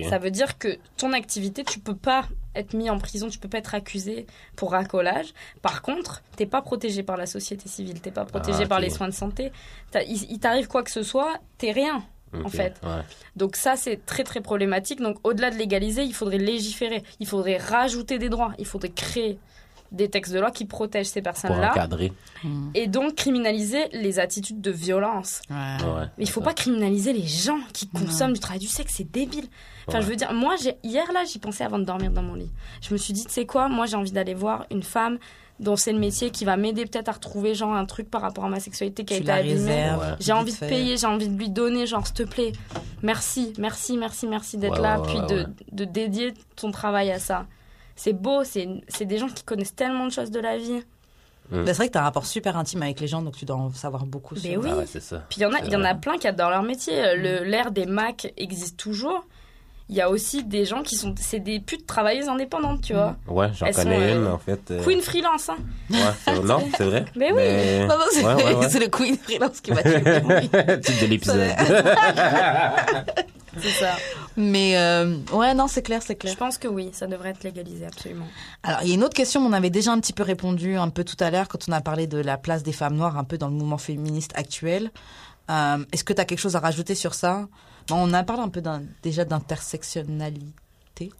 Ça 0.09 0.19
veut 0.19 0.31
dire 0.31 0.57
que 0.57 0.77
ton 0.97 1.13
activité, 1.13 1.63
tu 1.63 1.79
peux 1.79 1.95
pas 1.95 2.27
être 2.55 2.73
mis 2.75 2.89
en 2.89 2.99
prison, 2.99 3.29
tu 3.29 3.39
peux 3.39 3.49
pas 3.49 3.57
être 3.57 3.73
accusé 3.73 4.27
pour 4.55 4.71
racolage. 4.71 5.33
Par 5.61 5.81
contre, 5.81 6.21
t'es 6.35 6.45
pas 6.45 6.61
protégé 6.61 7.01
par 7.01 7.17
la 7.17 7.25
société 7.25 7.67
civile, 7.67 7.99
t'es 7.99 8.11
pas 8.11 8.25
protégé 8.25 8.59
Ah, 8.63 8.67
par 8.67 8.79
les 8.79 8.91
soins 8.91 9.07
de 9.07 9.13
santé. 9.13 9.51
Il, 9.95 10.31
il 10.31 10.39
t'arrive 10.39 10.67
quoi 10.67 10.83
que 10.83 10.91
ce 10.91 11.01
soit, 11.01 11.39
t'es 11.57 11.71
rien. 11.71 12.03
Ok, 12.33 12.49
fait. 12.49 12.79
Ouais. 12.83 13.01
Donc 13.35 13.55
ça, 13.55 13.75
c'est 13.75 14.05
très 14.05 14.23
très 14.23 14.41
problématique. 14.41 15.01
Donc 15.01 15.17
au-delà 15.23 15.51
de 15.51 15.55
légaliser, 15.55 16.03
il 16.03 16.13
faudrait 16.13 16.39
légiférer, 16.39 17.03
il 17.19 17.27
faudrait 17.27 17.57
rajouter 17.57 18.17
des 18.17 18.29
droits, 18.29 18.53
il 18.57 18.65
faudrait 18.65 18.89
créer 18.89 19.37
des 19.93 20.09
textes 20.09 20.33
de 20.33 20.39
loi 20.39 20.51
qui 20.51 20.65
protègent 20.65 21.07
ces 21.07 21.21
Pour 21.21 21.31
personnes-là 21.31 21.71
encadrer. 21.71 22.11
et 22.73 22.87
donc 22.87 23.15
criminaliser 23.15 23.87
les 23.93 24.19
attitudes 24.19 24.59
de 24.59 24.71
violence. 24.71 25.41
Ouais. 25.49 25.55
Ouais. 25.55 26.05
Mais 26.17 26.23
il 26.25 26.29
faut 26.29 26.41
pas 26.41 26.53
criminaliser 26.53 27.13
les 27.13 27.25
gens 27.27 27.59
qui 27.73 27.87
consomment 27.87 28.33
du 28.33 28.39
travail 28.39 28.59
du 28.59 28.67
sexe, 28.67 28.93
c'est 28.97 29.09
débile. 29.11 29.45
Enfin, 29.87 29.99
Ouais. 29.99 30.03
je 30.05 30.09
veux 30.09 30.15
dire, 30.15 30.33
moi, 30.33 30.55
hier, 30.83 31.05
là, 31.13 31.23
j'y 31.25 31.39
pensais 31.39 31.63
avant 31.63 31.77
de 31.79 31.83
dormir 31.85 32.11
dans 32.11 32.23
mon 32.23 32.35
lit. 32.35 32.49
Je 32.81 32.91
me 32.93 32.97
suis 32.97 33.13
dit, 33.13 33.23
tu 33.25 33.31
sais 33.31 33.45
quoi, 33.45 33.69
moi, 33.69 33.85
j'ai 33.85 33.95
envie 33.95 34.11
d'aller 34.11 34.33
voir 34.33 34.65
une 34.71 34.83
femme 34.83 35.17
dont 35.59 35.75
c'est 35.75 35.93
le 35.93 35.99
métier 35.99 36.31
qui 36.31 36.45
va 36.45 36.57
m'aider 36.57 36.85
peut-être 36.85 37.09
à 37.09 37.11
retrouver, 37.11 37.53
genre, 37.53 37.73
un 37.73 37.85
truc 37.85 38.09
par 38.09 38.21
rapport 38.21 38.45
à 38.45 38.49
ma 38.49 38.59
sexualité 38.59 39.05
qui 39.05 39.13
a 39.13 39.17
Tu 39.17 39.23
été 39.23 39.31
abîmée. 39.31 39.91
J'ai 40.19 40.31
envie 40.33 40.51
de 40.53 40.57
payer, 40.57 40.97
j'ai 40.97 41.05
envie 41.07 41.29
de 41.29 41.37
lui 41.37 41.49
donner, 41.49 41.85
genre, 41.85 42.05
s'il 42.07 42.15
te 42.15 42.23
plaît, 42.23 42.53
merci, 43.03 43.53
merci, 43.59 43.97
merci, 43.97 44.25
merci 44.27 44.57
d'être 44.57 44.73
Ouais, 44.77 44.81
là, 44.81 44.99
ouais, 44.99 45.07
puis 45.07 45.19
ouais, 45.19 45.27
de, 45.27 45.35
ouais. 45.41 45.45
de 45.71 45.85
dédier 45.85 46.33
ton 46.55 46.71
travail 46.71 47.11
à 47.11 47.19
ça. 47.19 47.45
C'est 47.95 48.13
beau, 48.13 48.43
c'est 48.43 48.67
c'est 48.87 49.05
des 49.05 49.17
gens 49.17 49.27
qui 49.27 49.43
connaissent 49.43 49.75
tellement 49.75 50.07
de 50.07 50.11
choses 50.11 50.31
de 50.31 50.39
la 50.39 50.57
vie. 50.57 50.83
Bah, 51.51 51.59
c'est 51.67 51.73
vrai 51.73 51.87
que 51.87 51.91
tu 51.93 51.97
as 51.97 52.01
un 52.01 52.05
rapport 52.05 52.25
super 52.25 52.57
intime 52.57 52.81
avec 52.81 52.99
les 52.99 53.07
gens, 53.07 53.21
donc 53.21 53.35
tu 53.35 53.45
dois 53.45 53.57
en 53.57 53.69
savoir 53.71 54.05
beaucoup. 54.05 54.33
Mais 54.43 54.57
oui. 54.57 54.69
Ah 54.71 54.77
ouais, 54.77 54.85
c'est 54.87 55.01
ça. 55.03 55.23
Puis 55.29 55.39
il 55.41 55.43
y 55.43 55.45
en 55.45 55.53
a, 55.53 55.59
y 55.59 55.75
en 55.75 55.83
a 55.83 55.93
plein 55.93 56.17
qui 56.17 56.27
adorent 56.27 56.49
leur 56.49 56.63
métier. 56.63 56.93
Euh, 56.99 57.15
Le 57.15 57.43
l'ère 57.43 57.71
des 57.71 57.85
Mac 57.85 58.33
existe 58.37 58.77
toujours. 58.77 59.25
Il 59.89 59.95
y 59.97 60.01
a 60.01 60.09
aussi 60.09 60.43
des 60.45 60.63
gens 60.63 60.81
qui 60.81 60.95
sont, 60.95 61.13
c'est 61.19 61.41
des 61.41 61.59
putes 61.59 61.85
travailleuses 61.85 62.29
indépendantes, 62.29 62.81
tu 62.81 62.93
vois. 62.93 63.17
Ouais, 63.27 63.49
j'en 63.53 63.69
connais 63.69 64.13
sont, 64.13 64.17
une, 64.19 64.23
euh, 64.25 64.31
en 64.33 64.37
fait. 64.39 64.71
euh, 64.71 64.81
Queen 64.81 65.01
freelance, 65.01 65.49
hein. 65.49 65.57
Ouais, 65.91 65.97
c'est- 66.23 66.39
non, 66.41 66.59
c'est 66.77 66.85
vrai. 66.85 67.05
Mais 67.17 67.31
oui. 67.33 67.79
Non, 67.87 67.87
non, 67.99 68.05
c'est 68.11 68.23
Ouais, 68.25 68.33
ouais, 68.55 68.79
le 68.79 68.87
Queen 68.87 69.17
Freelance 69.17 69.59
qui 69.59 69.71
m'a 69.73 69.83
tué. 69.83 70.01
Titre 70.81 71.01
de 71.01 71.05
l'épisode. 71.07 71.41
C'est 73.59 73.69
ça. 73.69 73.95
Mais 74.35 74.77
euh, 74.77 75.17
ouais, 75.31 75.53
non, 75.53 75.67
c'est 75.67 75.81
clair, 75.83 76.01
c'est 76.01 76.13
Je 76.13 76.17
clair. 76.19 76.37
pense 76.37 76.57
que 76.57 76.67
oui, 76.67 76.89
ça 76.93 77.05
devrait 77.07 77.29
être 77.29 77.43
légalisé, 77.43 77.85
absolument. 77.85 78.25
Alors, 78.63 78.79
il 78.81 78.87
y 78.89 78.91
a 78.91 78.95
une 78.95 79.03
autre 79.03 79.13
question, 79.15 79.41
on 79.45 79.53
avait 79.53 79.69
déjà 79.69 79.91
un 79.91 79.99
petit 79.99 80.13
peu 80.13 80.23
répondu 80.23 80.75
un 80.75 80.89
peu 80.89 81.03
tout 81.03 81.17
à 81.19 81.29
l'heure 81.29 81.47
quand 81.47 81.59
on 81.69 81.71
a 81.71 81.81
parlé 81.81 82.07
de 82.07 82.17
la 82.17 82.37
place 82.37 82.63
des 82.63 82.73
femmes 82.73 82.95
noires 82.95 83.17
un 83.17 83.23
peu 83.23 83.37
dans 83.37 83.47
le 83.47 83.53
mouvement 83.53 83.77
féministe 83.77 84.31
actuel. 84.35 84.91
Euh, 85.51 85.85
Est-ce 85.91 86.03
que 86.03 86.13
tu 86.13 86.21
as 86.21 86.25
quelque 86.25 86.39
chose 86.39 86.55
à 86.55 86.59
rajouter 86.59 86.95
sur 86.95 87.13
ça? 87.13 87.47
Bon, 87.89 87.95
On 87.97 88.13
a 88.13 88.23
parlé 88.23 88.41
un 88.43 88.49
peu 88.49 88.61
déjà 89.03 89.25
d'intersectionnalité. 89.25 91.11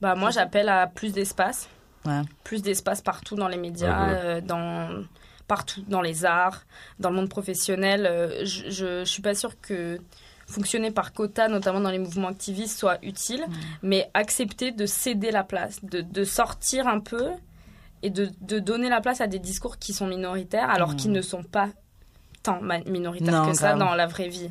Bah, 0.00 0.14
moi, 0.14 0.30
j'appelle 0.30 0.68
à 0.68 0.86
plus 0.86 1.12
d'espace. 1.12 1.68
Ouais. 2.04 2.20
Plus 2.42 2.62
d'espace 2.62 3.00
partout 3.00 3.34
dans 3.36 3.48
les 3.48 3.56
médias, 3.56 4.06
Mhm. 4.06 4.14
euh, 4.24 4.40
dans, 4.40 5.04
partout 5.46 5.82
dans 5.88 6.02
les 6.02 6.24
arts, 6.24 6.64
dans 6.98 7.10
le 7.10 7.16
monde 7.16 7.28
professionnel. 7.28 8.06
Euh, 8.06 8.44
je, 8.44 8.70
je, 8.70 8.98
je 9.00 9.04
suis 9.04 9.22
pas 9.22 9.34
sûre 9.34 9.58
que 9.60 9.98
fonctionner 10.46 10.90
par 10.90 11.12
quota, 11.12 11.48
notamment 11.48 11.80
dans 11.80 11.90
les 11.90 11.98
mouvements 11.98 12.28
activistes, 12.28 12.78
soit 12.78 12.98
utile, 13.02 13.44
mais 13.82 14.10
accepter 14.14 14.72
de 14.72 14.86
céder 14.86 15.30
la 15.30 15.44
place, 15.44 15.84
de, 15.84 16.00
de 16.00 16.24
sortir 16.24 16.86
un 16.86 17.00
peu 17.00 17.30
et 18.02 18.10
de, 18.10 18.30
de 18.42 18.58
donner 18.58 18.88
la 18.88 19.00
place 19.00 19.20
à 19.20 19.26
des 19.26 19.38
discours 19.38 19.78
qui 19.78 19.92
sont 19.92 20.06
minoritaires 20.06 20.68
alors 20.68 20.94
qu'ils 20.94 21.12
ne 21.12 21.22
sont 21.22 21.42
pas 21.42 21.70
tant 22.44 22.60
minoritaire 22.86 23.32
Non, 23.42 23.50
que 23.50 23.56
ça 23.56 23.74
dans 23.74 23.94
la 23.96 24.06
vraie 24.06 24.28
vie. 24.28 24.50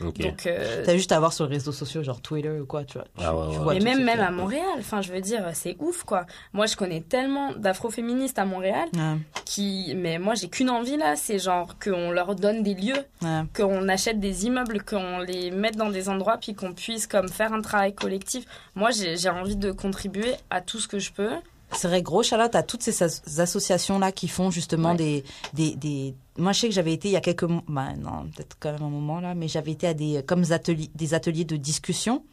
Ok. 0.00 0.18
Donc, 0.18 0.46
euh, 0.46 0.82
T'as 0.84 0.96
juste 0.96 1.12
à 1.12 1.18
voir 1.20 1.32
sur 1.32 1.46
les 1.46 1.54
réseaux 1.56 1.70
sociaux, 1.72 2.02
genre 2.02 2.20
Twitter 2.20 2.50
ou 2.58 2.66
quoi, 2.66 2.84
tu 2.84 2.94
vois. 2.98 3.04
Tu- 3.16 3.24
Ah 3.24 3.36
ouais, 3.36 3.52
tu 3.52 3.58
ouais. 3.58 3.62
vois 3.62 3.74
mais 3.74 3.78
tout 3.80 3.84
même, 3.84 4.04
même 4.04 4.20
à 4.20 4.30
Montréal, 4.30 4.64
enfin, 4.78 5.00
je 5.02 5.12
veux 5.12 5.20
dire, 5.20 5.44
c'est 5.52 5.76
ouf, 5.78 6.02
quoi. 6.04 6.24
Moi, 6.52 6.66
je 6.66 6.74
connais 6.74 7.02
tellement 7.02 7.52
d'afroféministes 7.52 8.38
à 8.38 8.44
Montréal 8.46 8.88
Ouais, 8.94 9.18
qui, 9.44 9.92
mais 9.96 10.18
moi, 10.18 10.34
j'ai 10.34 10.48
qu'une 10.48 10.70
envie 10.70 10.96
là, 10.96 11.16
c'est 11.16 11.38
genre 11.38 11.76
qu'on 11.78 12.10
leur 12.10 12.34
donne 12.34 12.62
des 12.62 12.74
lieux, 12.74 13.04
ouais. 13.22 13.42
qu'on 13.54 13.88
achète 13.88 14.18
des 14.18 14.46
immeubles, 14.46 14.82
qu'on 14.82 15.18
les 15.18 15.50
mette 15.50 15.76
dans 15.76 15.90
des 15.90 16.08
endroits, 16.08 16.38
puis 16.38 16.54
qu'on 16.54 16.72
puisse 16.72 17.06
comme 17.06 17.28
faire 17.28 17.52
un 17.52 17.60
travail 17.60 17.94
collectif. 17.94 18.44
Moi, 18.74 18.90
j'ai 18.90 19.16
j'ai 19.16 19.28
envie 19.28 19.56
de 19.56 19.70
contribuer 19.70 20.34
à 20.50 20.60
tout 20.62 20.78
ce 20.80 20.88
que 20.88 20.98
je 20.98 21.12
peux. 21.12 21.30
C'est 21.76 21.88
vrai, 21.88 22.02
gros 22.02 22.22
Charlotte 22.22 22.54
à 22.54 22.62
toutes 22.62 22.82
ces 22.82 23.02
as- 23.02 23.22
associations-là 23.38 24.12
qui 24.12 24.28
font 24.28 24.50
justement 24.50 24.90
Ouais. 24.92 24.96
des, 24.96 25.24
des, 25.54 25.76
des... 25.76 26.14
Moi, 26.38 26.52
je 26.52 26.60
sais 26.60 26.68
que 26.68 26.74
j'avais 26.74 26.92
été 26.92 27.08
il 27.08 27.12
y 27.12 27.16
a 27.16 27.20
quelques 27.20 27.44
mois, 27.44 27.62
bah, 27.68 27.88
non, 27.98 28.28
peut-être 28.34 28.56
quand 28.60 28.72
même 28.72 28.82
un 28.82 28.88
moment 28.88 29.20
là, 29.20 29.34
mais 29.34 29.48
j'avais 29.48 29.72
été 29.72 29.86
à 29.86 29.94
des, 29.94 30.22
comme 30.26 30.44
ateliers, 30.50 30.90
des 30.94 31.14
ateliers 31.14 31.44
de 31.44 31.56
discussion 31.56 32.24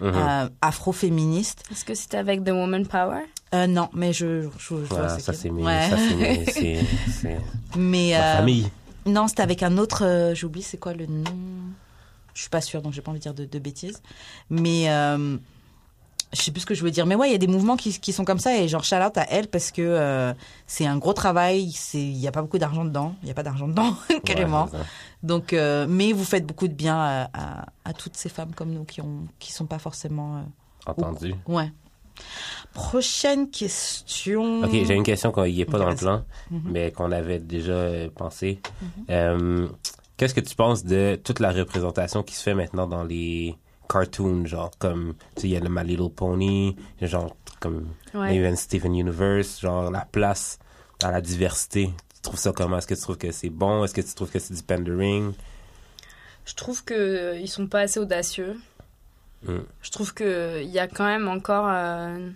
Mhm. 0.00 0.12
euh, 0.14 0.48
afro-féministes. 0.62 1.62
Est-ce 1.70 1.84
que 1.84 1.94
c'était 1.94 2.16
avec 2.16 2.42
The 2.44 2.48
Woman 2.50 2.86
Power? 2.86 3.20
Euh, 3.54 3.66
non, 3.66 3.88
mais 3.92 4.12
je, 4.12 4.42
je, 4.42 4.48
je 4.58 4.74
Voilà, 4.88 5.10
c'est 5.10 5.20
ça 5.20 5.32
c'est 5.32 5.50
mes, 5.50 5.62
Ouais. 5.62 5.88
ça 5.90 5.96
c'est 5.96 6.16
mes- 6.16 6.44
c'est, 6.50 6.80
c'est 7.20 7.38
Mais 7.76 8.12
ma 8.12 8.16
euh, 8.32 8.36
famille. 8.38 8.70
non, 9.06 9.28
c'était 9.28 9.42
avec 9.42 9.62
un 9.62 9.76
autre. 9.78 10.02
euh, 10.04 10.34
J'oublie 10.34 10.62
c'est 10.62 10.78
quoi 10.78 10.94
le 10.94 11.06
nom. 11.06 11.24
Je 12.34 12.40
suis 12.40 12.50
pas 12.50 12.62
sûre, 12.62 12.80
donc 12.80 12.94
j'ai 12.94 13.02
pas 13.02 13.10
envie 13.10 13.20
de 13.20 13.22
dire 13.24 13.34
de, 13.34 13.44
de 13.44 13.58
bêtises. 13.58 14.02
Mais 14.48 14.88
euh, 14.88 15.36
je 16.32 16.40
sais 16.42 16.50
plus 16.50 16.60
ce 16.62 16.66
que 16.66 16.74
je 16.74 16.80
voulais 16.80 16.92
dire. 16.92 17.06
Mais 17.06 17.14
ouais, 17.14 17.28
il 17.28 17.32
y 17.32 17.34
a 17.34 17.38
des 17.38 17.46
mouvements 17.46 17.76
qui, 17.76 17.98
qui 18.00 18.12
sont 18.12 18.24
comme 18.24 18.38
ça 18.38 18.56
et 18.56 18.68
genre 18.68 18.84
shout 18.84 18.96
out 18.96 19.16
à 19.18 19.26
elle 19.30 19.48
parce 19.48 19.70
que 19.70 19.82
euh, 19.82 20.32
c'est 20.66 20.86
un 20.86 20.96
gros 20.98 21.12
travail. 21.12 21.72
C'est 21.72 22.00
il 22.00 22.16
y 22.18 22.26
a 22.28 22.32
pas 22.32 22.42
beaucoup 22.42 22.58
d'argent 22.58 22.84
dedans. 22.84 23.14
Il 23.22 23.28
y 23.28 23.30
a 23.30 23.34
pas 23.34 23.42
d'argent 23.42 23.68
dedans 23.68 23.94
carrément. 24.24 24.64
Ouais. 24.72 24.78
Donc, 25.22 25.52
euh, 25.52 25.86
mais 25.88 26.12
vous 26.12 26.24
faites 26.24 26.46
beaucoup 26.46 26.68
de 26.68 26.74
bien 26.74 26.96
à, 26.98 27.28
à, 27.34 27.66
à 27.84 27.92
toutes 27.92 28.16
ces 28.16 28.28
femmes 28.28 28.52
comme 28.54 28.70
nous 28.70 28.84
qui 28.84 29.00
ont 29.00 29.26
qui 29.38 29.52
sont 29.52 29.66
pas 29.66 29.78
forcément. 29.78 30.36
euh, 30.38 30.40
Entendu. 30.86 31.34
Ouais. 31.46 31.70
Prochaine 32.74 33.50
question. 33.50 34.62
Ok, 34.62 34.70
j'ai 34.72 34.94
une 34.94 35.02
question 35.02 35.32
qui 35.32 35.40
n'est 35.56 35.64
pas 35.64 35.78
Ok, 35.78 35.84
dans 35.84 35.90
le 35.90 35.96
plan, 35.96 36.24
Mhm. 36.50 36.62
mais 36.70 36.90
qu'on 36.92 37.12
avait 37.12 37.38
déjà 37.38 37.72
euh, 37.72 38.08
pensé. 38.14 38.60
Euh, 39.10 39.68
Qu'est-ce 40.16 40.34
que 40.34 40.40
tu 40.40 40.54
penses 40.54 40.84
de 40.84 41.18
toute 41.22 41.40
la 41.40 41.50
représentation 41.52 42.22
qui 42.22 42.34
se 42.34 42.42
fait 42.42 42.54
maintenant 42.54 42.86
dans 42.86 43.02
les 43.02 43.56
cartoons, 43.92 44.46
genre 44.46 44.70
comme, 44.78 45.14
tu 45.36 45.42
sais, 45.42 45.48
il 45.48 45.50
y 45.52 45.56
a 45.56 45.60
le 45.60 45.68
My 45.68 45.84
Little 45.84 46.10
Pony, 46.10 46.76
genre 47.00 47.36
comme 47.60 47.86
Ouais. 48.14 48.34
Even 48.36 48.56
Steven 48.56 48.94
Universe, 48.94 49.60
genre 49.60 49.90
la 49.90 50.04
place 50.04 50.58
à 51.02 51.10
la 51.10 51.20
diversité. 51.20 51.90
Tu 52.14 52.20
trouves 52.22 52.38
ça 52.38 52.52
comment? 52.52 52.78
Est-ce 52.78 52.86
que 52.86 52.94
tu 52.94 53.00
trouves 53.00 53.18
que 53.18 53.32
c'est 53.32 53.50
bon? 53.50 53.84
Est-ce 53.84 53.94
que 53.94 54.00
tu 54.00 54.14
trouves 54.14 54.30
que 54.30 54.38
c'est 54.38 54.54
du 54.54 54.62
pandering? 54.62 55.32
Je 56.44 56.54
trouve 56.54 56.84
que 56.84 57.38
ils 57.38 57.48
sont 57.48 57.66
pas 57.66 57.80
assez 57.80 58.00
audacieux. 58.00 58.56
Mm. 59.44 59.58
Je 59.80 59.90
trouve 59.90 60.12
que 60.12 60.62
il 60.62 60.70
y 60.70 60.78
a 60.78 60.88
quand 60.88 61.06
même 61.06 61.28
encore 61.28 61.68
euh, 61.68 62.30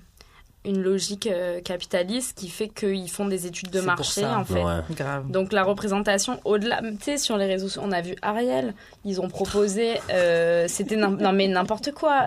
une 0.66 0.82
logique 0.82 1.26
euh, 1.26 1.60
capitaliste 1.60 2.36
qui 2.36 2.48
fait 2.48 2.68
qu'ils 2.68 3.10
font 3.10 3.26
des 3.26 3.46
études 3.46 3.70
de 3.70 3.80
marché 3.80 4.22
ça. 4.22 4.38
en 4.38 4.44
fait. 4.44 4.62
Ouais. 4.62 4.80
Grave. 4.90 5.30
Donc 5.30 5.52
la 5.52 5.62
représentation 5.62 6.40
au-delà, 6.44 6.80
tu 6.82 6.96
sais 7.04 7.16
sur 7.18 7.36
les 7.36 7.46
réseaux, 7.46 7.68
sociaux, 7.68 7.82
on 7.84 7.92
a 7.92 8.00
vu 8.02 8.16
Ariel, 8.22 8.74
ils 9.04 9.20
ont 9.20 9.28
proposé, 9.28 10.00
euh, 10.12 10.66
c'était 10.68 10.96
non 10.96 11.32
mais 11.32 11.48
n'importe 11.48 11.92
quoi. 11.92 12.26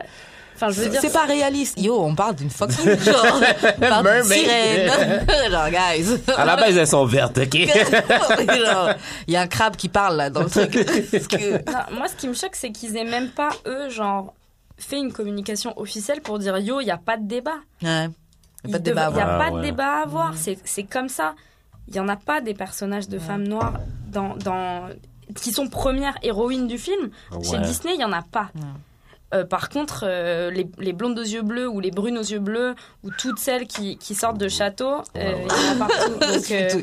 Enfin 0.55 0.71
je 0.71 0.81
veux 0.81 0.89
dire, 0.89 0.99
C'est 0.99 1.13
pas 1.13 1.23
réaliste. 1.23 1.79
Yo, 1.81 1.97
on 2.01 2.15
parle 2.15 2.35
d'une 2.35 2.49
fucking 2.49 2.99
genre, 3.05 3.41
on 3.77 3.79
parle 3.79 4.23
sirène. 4.25 4.89
genre, 5.51 5.69
guys. 5.69 6.17
À 6.35 6.43
la 6.43 6.57
base, 6.57 6.75
elles 6.75 6.85
sont 6.87 7.05
vertes, 7.05 7.37
ok? 7.37 7.55
Il 9.27 9.33
y 9.33 9.35
a 9.37 9.41
un 9.41 9.47
crabe 9.47 9.75
qui 9.75 9.89
parle 9.89 10.17
là 10.17 10.29
dans 10.29 10.43
le 10.43 10.49
truc. 10.49 10.73
Parce 11.11 11.27
que- 11.27 11.71
Non, 11.71 11.97
moi 11.97 12.07
ce 12.07 12.15
qui 12.15 12.27
me 12.27 12.33
choque 12.33 12.55
c'est 12.55 12.71
qu'ils 12.71 12.97
aient 12.97 13.05
même 13.05 13.29
pas 13.29 13.49
eux 13.67 13.89
genre 13.89 14.33
fait 14.77 14.97
une 14.97 15.11
communication 15.11 15.77
officielle 15.79 16.21
pour 16.21 16.39
dire 16.39 16.57
yo 16.57 16.79
il 16.81 16.87
y 16.87 16.91
a 16.91 16.97
pas 16.97 17.17
de 17.17 17.27
débat. 17.27 17.57
Ouais. 17.81 18.07
Il 18.65 18.71
Pas 18.71 18.79
de 18.79 18.83
débat 18.83 19.07
à 19.07 19.09
Il 19.09 19.15
n'y 19.15 19.21
a 19.21 19.25
pas 19.25 19.45
Ah, 19.47 19.51
de 19.51 19.55
ouais. 19.55 19.61
débat 19.61 19.99
à 19.99 20.01
avoir. 20.03 20.33
C'est 20.35 20.57
c'est 20.65 20.83
comme 20.83 21.09
ça. 21.09 21.35
Il 21.87 21.93
n'y 21.93 21.99
en 21.99 22.07
a 22.09 22.15
pas 22.17 22.41
des 22.41 22.53
personnages 22.53 23.07
de 23.09 23.17
femmes 23.17 23.47
noires 23.47 23.79
dans, 24.11 24.35
dans, 24.35 24.89
qui 25.35 25.51
sont 25.51 25.67
premières 25.67 26.17
héroïnes 26.21 26.67
du 26.67 26.77
film. 26.77 27.09
Chez 27.43 27.57
Ouais. 27.57 27.61
Disney, 27.61 27.93
il 27.95 27.97
n'y 27.97 28.05
en 28.05 28.11
a 28.11 28.21
pas. 28.21 28.49
Euh, 29.31 29.43
par 29.45 29.69
contre, 29.69 30.05
euh, 30.07 30.49
les, 30.49 30.67
les 30.79 30.91
blondes 30.91 31.19
aux 31.19 31.23
yeux 31.23 31.43
bleus 31.43 31.69
ou 31.69 31.79
les 31.79 31.91
brunes 31.91 32.17
aux 32.17 32.23
yeux 32.23 32.39
bleus 32.39 32.73
ou 33.03 33.11
toutes 33.11 33.37
celles 33.37 33.67
qui, 33.67 33.95
qui 33.97 34.15
sortent 34.15 34.39
de 34.39 34.47
château, 34.47 35.01
euh, 35.15 35.33
il 35.45 35.65
y 35.67 35.69
en 35.69 35.75
a 35.81 35.87
partout. 35.87 36.11
Donc, 36.33 36.43
tu, 36.45 36.53
euh, 36.55 36.81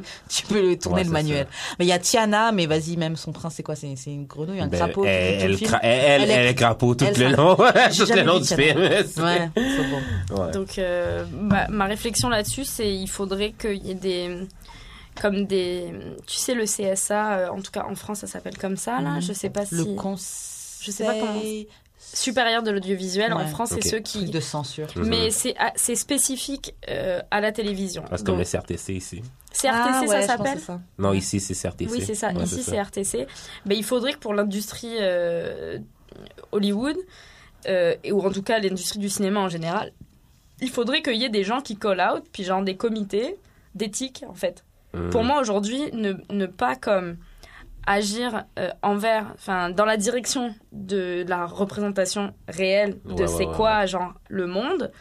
peux 0.49 0.63
le 0.71 0.79
tourner 0.79 0.99
Ouais, 1.01 1.05
le 1.05 1.11
manuel. 1.11 1.47
Mais 1.81 1.87
il 1.87 1.89
y 1.89 1.93
a 1.93 1.99
Tiana, 1.99 2.53
mais 2.53 2.67
vas-y, 2.67 2.97
même 2.97 3.17
son 3.17 3.33
prince, 3.33 3.55
c'est 3.57 3.65
quoi? 3.65 3.75
C'est 3.75 3.89
une 4.07 4.27
grenouille, 4.27 4.61
un 4.61 4.69
Ben, 4.69 4.79
crapaud 4.79 5.05
elle, 5.05 5.43
elle, 5.43 5.59
elle, 5.61 5.69
elle, 5.83 6.31
Elle 6.31 6.47
est- 6.47 6.55
crapaud 6.55 6.95
tout 6.95 7.05
le 7.05 7.35
long, 7.35 7.57
J'ai 7.91 7.97
tout 7.97 8.01
le 8.03 8.07
jamais 8.07 8.23
long 8.23 8.39
du 8.39 8.47
film. 8.47 8.79
Ouais, 8.79 9.05
c'est 9.07 9.21
bon. 10.31 10.43
Ouais. 10.45 10.51
Donc, 10.53 10.79
euh, 10.79 11.25
ma, 11.33 11.67
ma 11.67 11.87
réflexion 11.87 12.29
là-dessus, 12.29 12.65
c'est 12.65 12.95
il 12.95 13.09
faudrait 13.09 13.53
qu'il 13.59 13.85
y 13.85 13.91
ait 13.91 13.95
des. 13.95 14.47
Comme 15.21 15.47
des. 15.47 15.93
Tu 16.27 16.37
sais, 16.37 16.55
le 16.55 16.65
CSA, 16.65 17.39
euh, 17.39 17.49
en 17.49 17.61
tout 17.61 17.73
cas 17.73 17.87
en 17.91 17.95
France, 17.97 18.21
ça 18.21 18.27
s'appelle 18.27 18.57
comme 18.59 18.77
ça, 18.77 19.01
là. 19.01 19.15
Mhm. 19.15 19.23
Je 19.23 19.33
sais 19.33 19.51
pas 19.51 19.65
si. 19.67 19.75
Le 19.75 19.85
conseil. 19.97 20.53
Je 20.83 20.91
sais 20.93 21.05
pas 21.05 21.15
comment- 21.15 21.41
Supérieur 22.15 22.63
de 22.63 22.71
l'audiovisuel, 22.71 23.33
en. 23.33 23.47
France, 23.47 23.71
c'est 23.71 23.83
ceux 23.83 24.01
Truc 24.01 24.03
qui. 24.05 24.25
de 24.31 24.41
censure. 24.41 24.87
Mais 24.97 25.31
c'est 25.31 25.55
ah, 25.59 25.73
c'est 25.77 25.95
spécifique 25.97 26.75
euh, 26.89 27.21
à 27.31 27.41
la 27.41 27.53
télévision. 27.53 28.05
Parce 28.09 28.23
que 28.23 28.27
comme 28.27 28.39
le 28.39 28.45
CRTC 28.45 28.95
ici. 28.95 29.23
CRTC, 29.53 29.69
Ah, 29.73 30.01
ouais, 30.03 30.07
ça 30.23 30.23
s'appelle 30.23 30.59
c'est. 30.59 30.73
Non, 30.99 31.13
ici, 31.13 31.41
c'est 31.41 31.55
CRTC. 31.55 31.91
Oui, 31.91 32.03
c'est 32.05 32.15
ça. 32.15 32.33
Ouais, 32.33 32.45
Ici, 32.45 32.63
c'est 32.63 32.81
RTC. 32.81 33.27
Ben, 33.65 33.77
il 33.77 33.85
faudrait 33.85 34.13
que 34.13 34.19
pour 34.19 34.35
l'industrie 34.35 34.97
euh, 35.01 35.79
Hollywood, 36.53 36.97
euh, 37.67 37.95
et- 38.05 38.13
ou 38.13 38.21
en 38.25 38.31
tout 38.31 38.43
cas 38.43 38.59
l'industrie 38.61 38.99
du 38.99 39.09
cinéma 39.09 39.41
en 39.41 39.49
général, 39.49 39.93
il 40.61 40.71
faudrait 40.71 41.03
qu'il 41.03 41.17
y 41.17 41.25
ait 41.25 41.29
des 41.31 41.45
gens 41.45 41.61
qui 41.61 41.77
call 41.77 42.01
out, 42.01 42.25
puis 42.33 42.45
genre 42.45 42.63
des 42.63 42.77
comités 42.77 43.37
d'éthique, 43.75 44.25
en 44.29 44.35
fait. 44.35 44.65
Mhm. 44.95 45.11
Pour 45.11 45.25
moi, 45.25 45.41
aujourd'hui, 45.41 45.91
ne, 45.93 46.15
ne 46.31 46.47
pas 46.47 46.77
comme 46.77 47.17
agir 47.87 48.45
euh, 48.59 48.71
envers, 48.83 49.33
enfin, 49.35 49.71
dans 49.71 49.85
la 49.85 49.97
direction 49.97 50.55
de 50.73 51.25
la 51.27 51.47
représentation 51.47 52.35
réelle 52.49 52.99
de 53.05 53.23
Ouais, 53.23 53.27
c'est 53.27 53.47
ouais, 53.47 53.55
quoi, 53.55 53.87
genre, 53.87 54.13
le 54.29 54.47
monde, 54.47 54.93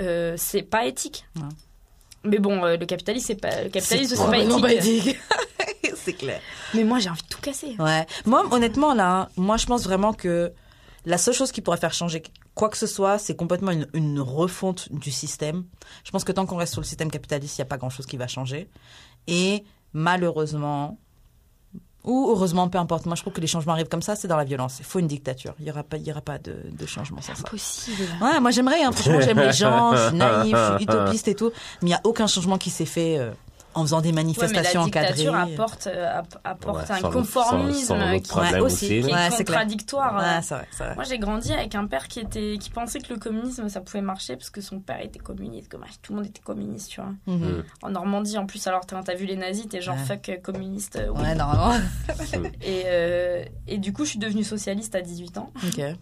euh, 0.00 0.34
c'est 0.36 0.62
pas 0.62 0.86
éthique. 0.86 1.26
Ouais. 1.36 1.42
Mais 2.24 2.38
bon, 2.38 2.64
euh, 2.64 2.76
le 2.76 2.86
capitalisme, 2.86 3.26
c'est 3.26 3.40
pas, 3.40 3.62
le 3.62 3.68
capitalisme, 3.68 4.16
c'est 4.16 4.22
pas 4.22 4.28
vraiment 4.28 4.66
éthique. 4.66 5.16
c'est 5.94 6.14
clair. 6.14 6.40
Mais 6.74 6.84
moi, 6.84 6.98
j'ai 6.98 7.10
envie 7.10 7.22
de 7.22 7.28
tout 7.28 7.40
casser. 7.40 7.76
Ouais. 7.78 8.06
Moi, 8.24 8.44
honnêtement, 8.50 8.94
là, 8.94 9.12
hein, 9.12 9.28
moi, 9.36 9.56
je 9.56 9.66
pense 9.66 9.84
vraiment 9.84 10.12
que 10.12 10.52
la 11.04 11.18
seule 11.18 11.34
chose 11.34 11.52
qui 11.52 11.60
pourrait 11.60 11.76
faire 11.76 11.92
changer 11.92 12.22
quoi 12.54 12.68
que 12.68 12.76
ce 12.76 12.86
soit, 12.86 13.18
c'est 13.18 13.36
complètement 13.36 13.70
une, 13.70 13.86
une 13.92 14.20
refonte 14.20 14.90
du 14.90 15.12
système. 15.12 15.64
Je 16.02 16.10
pense 16.10 16.24
que 16.24 16.32
tant 16.32 16.46
qu'on 16.46 16.56
reste 16.56 16.72
sur 16.72 16.80
le 16.80 16.86
système 16.86 17.10
capitaliste, 17.10 17.58
il 17.58 17.60
n'y 17.60 17.66
a 17.66 17.68
pas 17.68 17.76
grand-chose 17.76 18.06
qui 18.06 18.16
va 18.16 18.26
changer. 18.26 18.68
Et 19.28 19.62
malheureusement, 19.92 20.98
ou 22.06 22.30
heureusement, 22.30 22.68
peu 22.68 22.78
importe, 22.78 23.06
moi, 23.06 23.16
je 23.16 23.22
trouve 23.22 23.32
que 23.32 23.40
les 23.40 23.46
changements 23.46 23.72
arrivent 23.72 23.88
comme 23.88 24.02
ça, 24.02 24.16
c'est 24.16 24.28
dans 24.28 24.36
la 24.36 24.44
violence. 24.44 24.76
Il 24.78 24.84
faut 24.84 25.00
une 25.00 25.08
dictature. 25.08 25.54
Il 25.58 25.64
n'y 25.64 25.70
aura 25.70 25.82
pas, 25.82 25.96
il 25.96 26.06
y 26.06 26.10
aura 26.10 26.20
pas 26.20 26.38
de, 26.38 26.54
de 26.70 26.86
changement 26.86 27.20
sans 27.20 27.34
ça. 27.34 27.42
Impossible. 27.46 28.04
Ouais, 28.22 28.40
moi 28.40 28.52
j'aimerais, 28.52 28.82
hein. 28.82 28.92
franchement 28.92 29.20
j'aime 29.20 29.40
les 29.40 29.52
gens, 29.52 29.94
je 29.96 30.08
suis 30.08 30.16
naïf, 30.16 30.56
je 30.56 30.74
suis 30.76 30.84
utopiste 30.84 31.28
et 31.28 31.34
tout, 31.34 31.50
mais 31.82 31.88
il 31.88 31.92
n'y 31.92 31.94
a 31.94 32.00
aucun 32.04 32.26
changement 32.26 32.58
qui 32.58 32.70
s'est 32.70 32.86
fait 32.86 33.18
euh, 33.18 33.32
en 33.76 33.82
faisant 33.82 34.00
des 34.00 34.08
Ouais, 34.08 34.12
mais 34.14 34.22
manifestations 34.22 34.80
la 34.80 34.86
encadrées. 34.86 35.12
dictature 35.12 35.34
apporte, 35.36 35.86
euh, 35.86 36.18
app- 36.18 36.38
apporte 36.42 36.76
Ouais, 36.88 36.90
un 36.96 37.00
sans 37.00 37.08
le- 37.08 37.14
conformisme 37.14 37.80
sans- 37.86 37.98
sans 38.00 38.18
qui, 38.48 38.60
aussi. 38.60 38.88
qui 38.88 38.94
est 39.10 39.36
contradictoire. 39.44 40.14
Vrai, 40.14 40.40
vrai. 40.40 40.94
Moi, 40.96 41.04
j'ai 41.04 41.18
grandi 41.18 41.52
avec 41.52 41.74
un 41.74 41.86
père 41.86 42.08
qui 42.08 42.20
était, 42.20 42.56
qui 42.58 42.70
pensait 42.70 42.98
que 42.98 43.12
le 43.12 43.18
communisme, 43.20 43.68
ça 43.68 43.80
pouvait 43.80 44.00
marcher 44.00 44.36
parce 44.36 44.50
que 44.50 44.60
son 44.60 44.80
père 44.80 45.00
était 45.02 45.18
communiste, 45.18 45.68
comme 45.70 45.82
tout 46.02 46.12
le 46.12 46.16
monde 46.18 46.26
était 46.26 46.40
communiste, 46.42 46.90
tu 46.90 47.00
vois. 47.00 47.10
Mhm. 47.26 47.36
Mhm. 47.38 47.64
En 47.82 47.90
Normandie, 47.90 48.38
en 48.38 48.46
plus, 48.46 48.66
alors 48.66 48.84
t'as 48.86 49.02
t'as 49.02 49.14
vu 49.14 49.26
les 49.26 49.36
nazis, 49.36 49.68
t'es 49.68 49.80
genre 49.80 49.96
Ouais. 49.96 50.04
fuck 50.04 50.28
euh, 50.30 50.36
communiste. 50.42 50.96
euh, 50.96 51.08
oui. 51.14 51.22
Ouais, 51.22 51.34
normalement. 51.34 51.74
Et, 52.62 52.82
euh, 52.86 53.44
et 53.68 53.78
du 53.78 53.92
coup, 53.92 54.04
je 54.04 54.10
suis 54.10 54.18
devenue 54.18 54.44
socialiste 54.44 54.94
à 54.94 55.00
18 55.00 55.38
ans, 55.38 55.52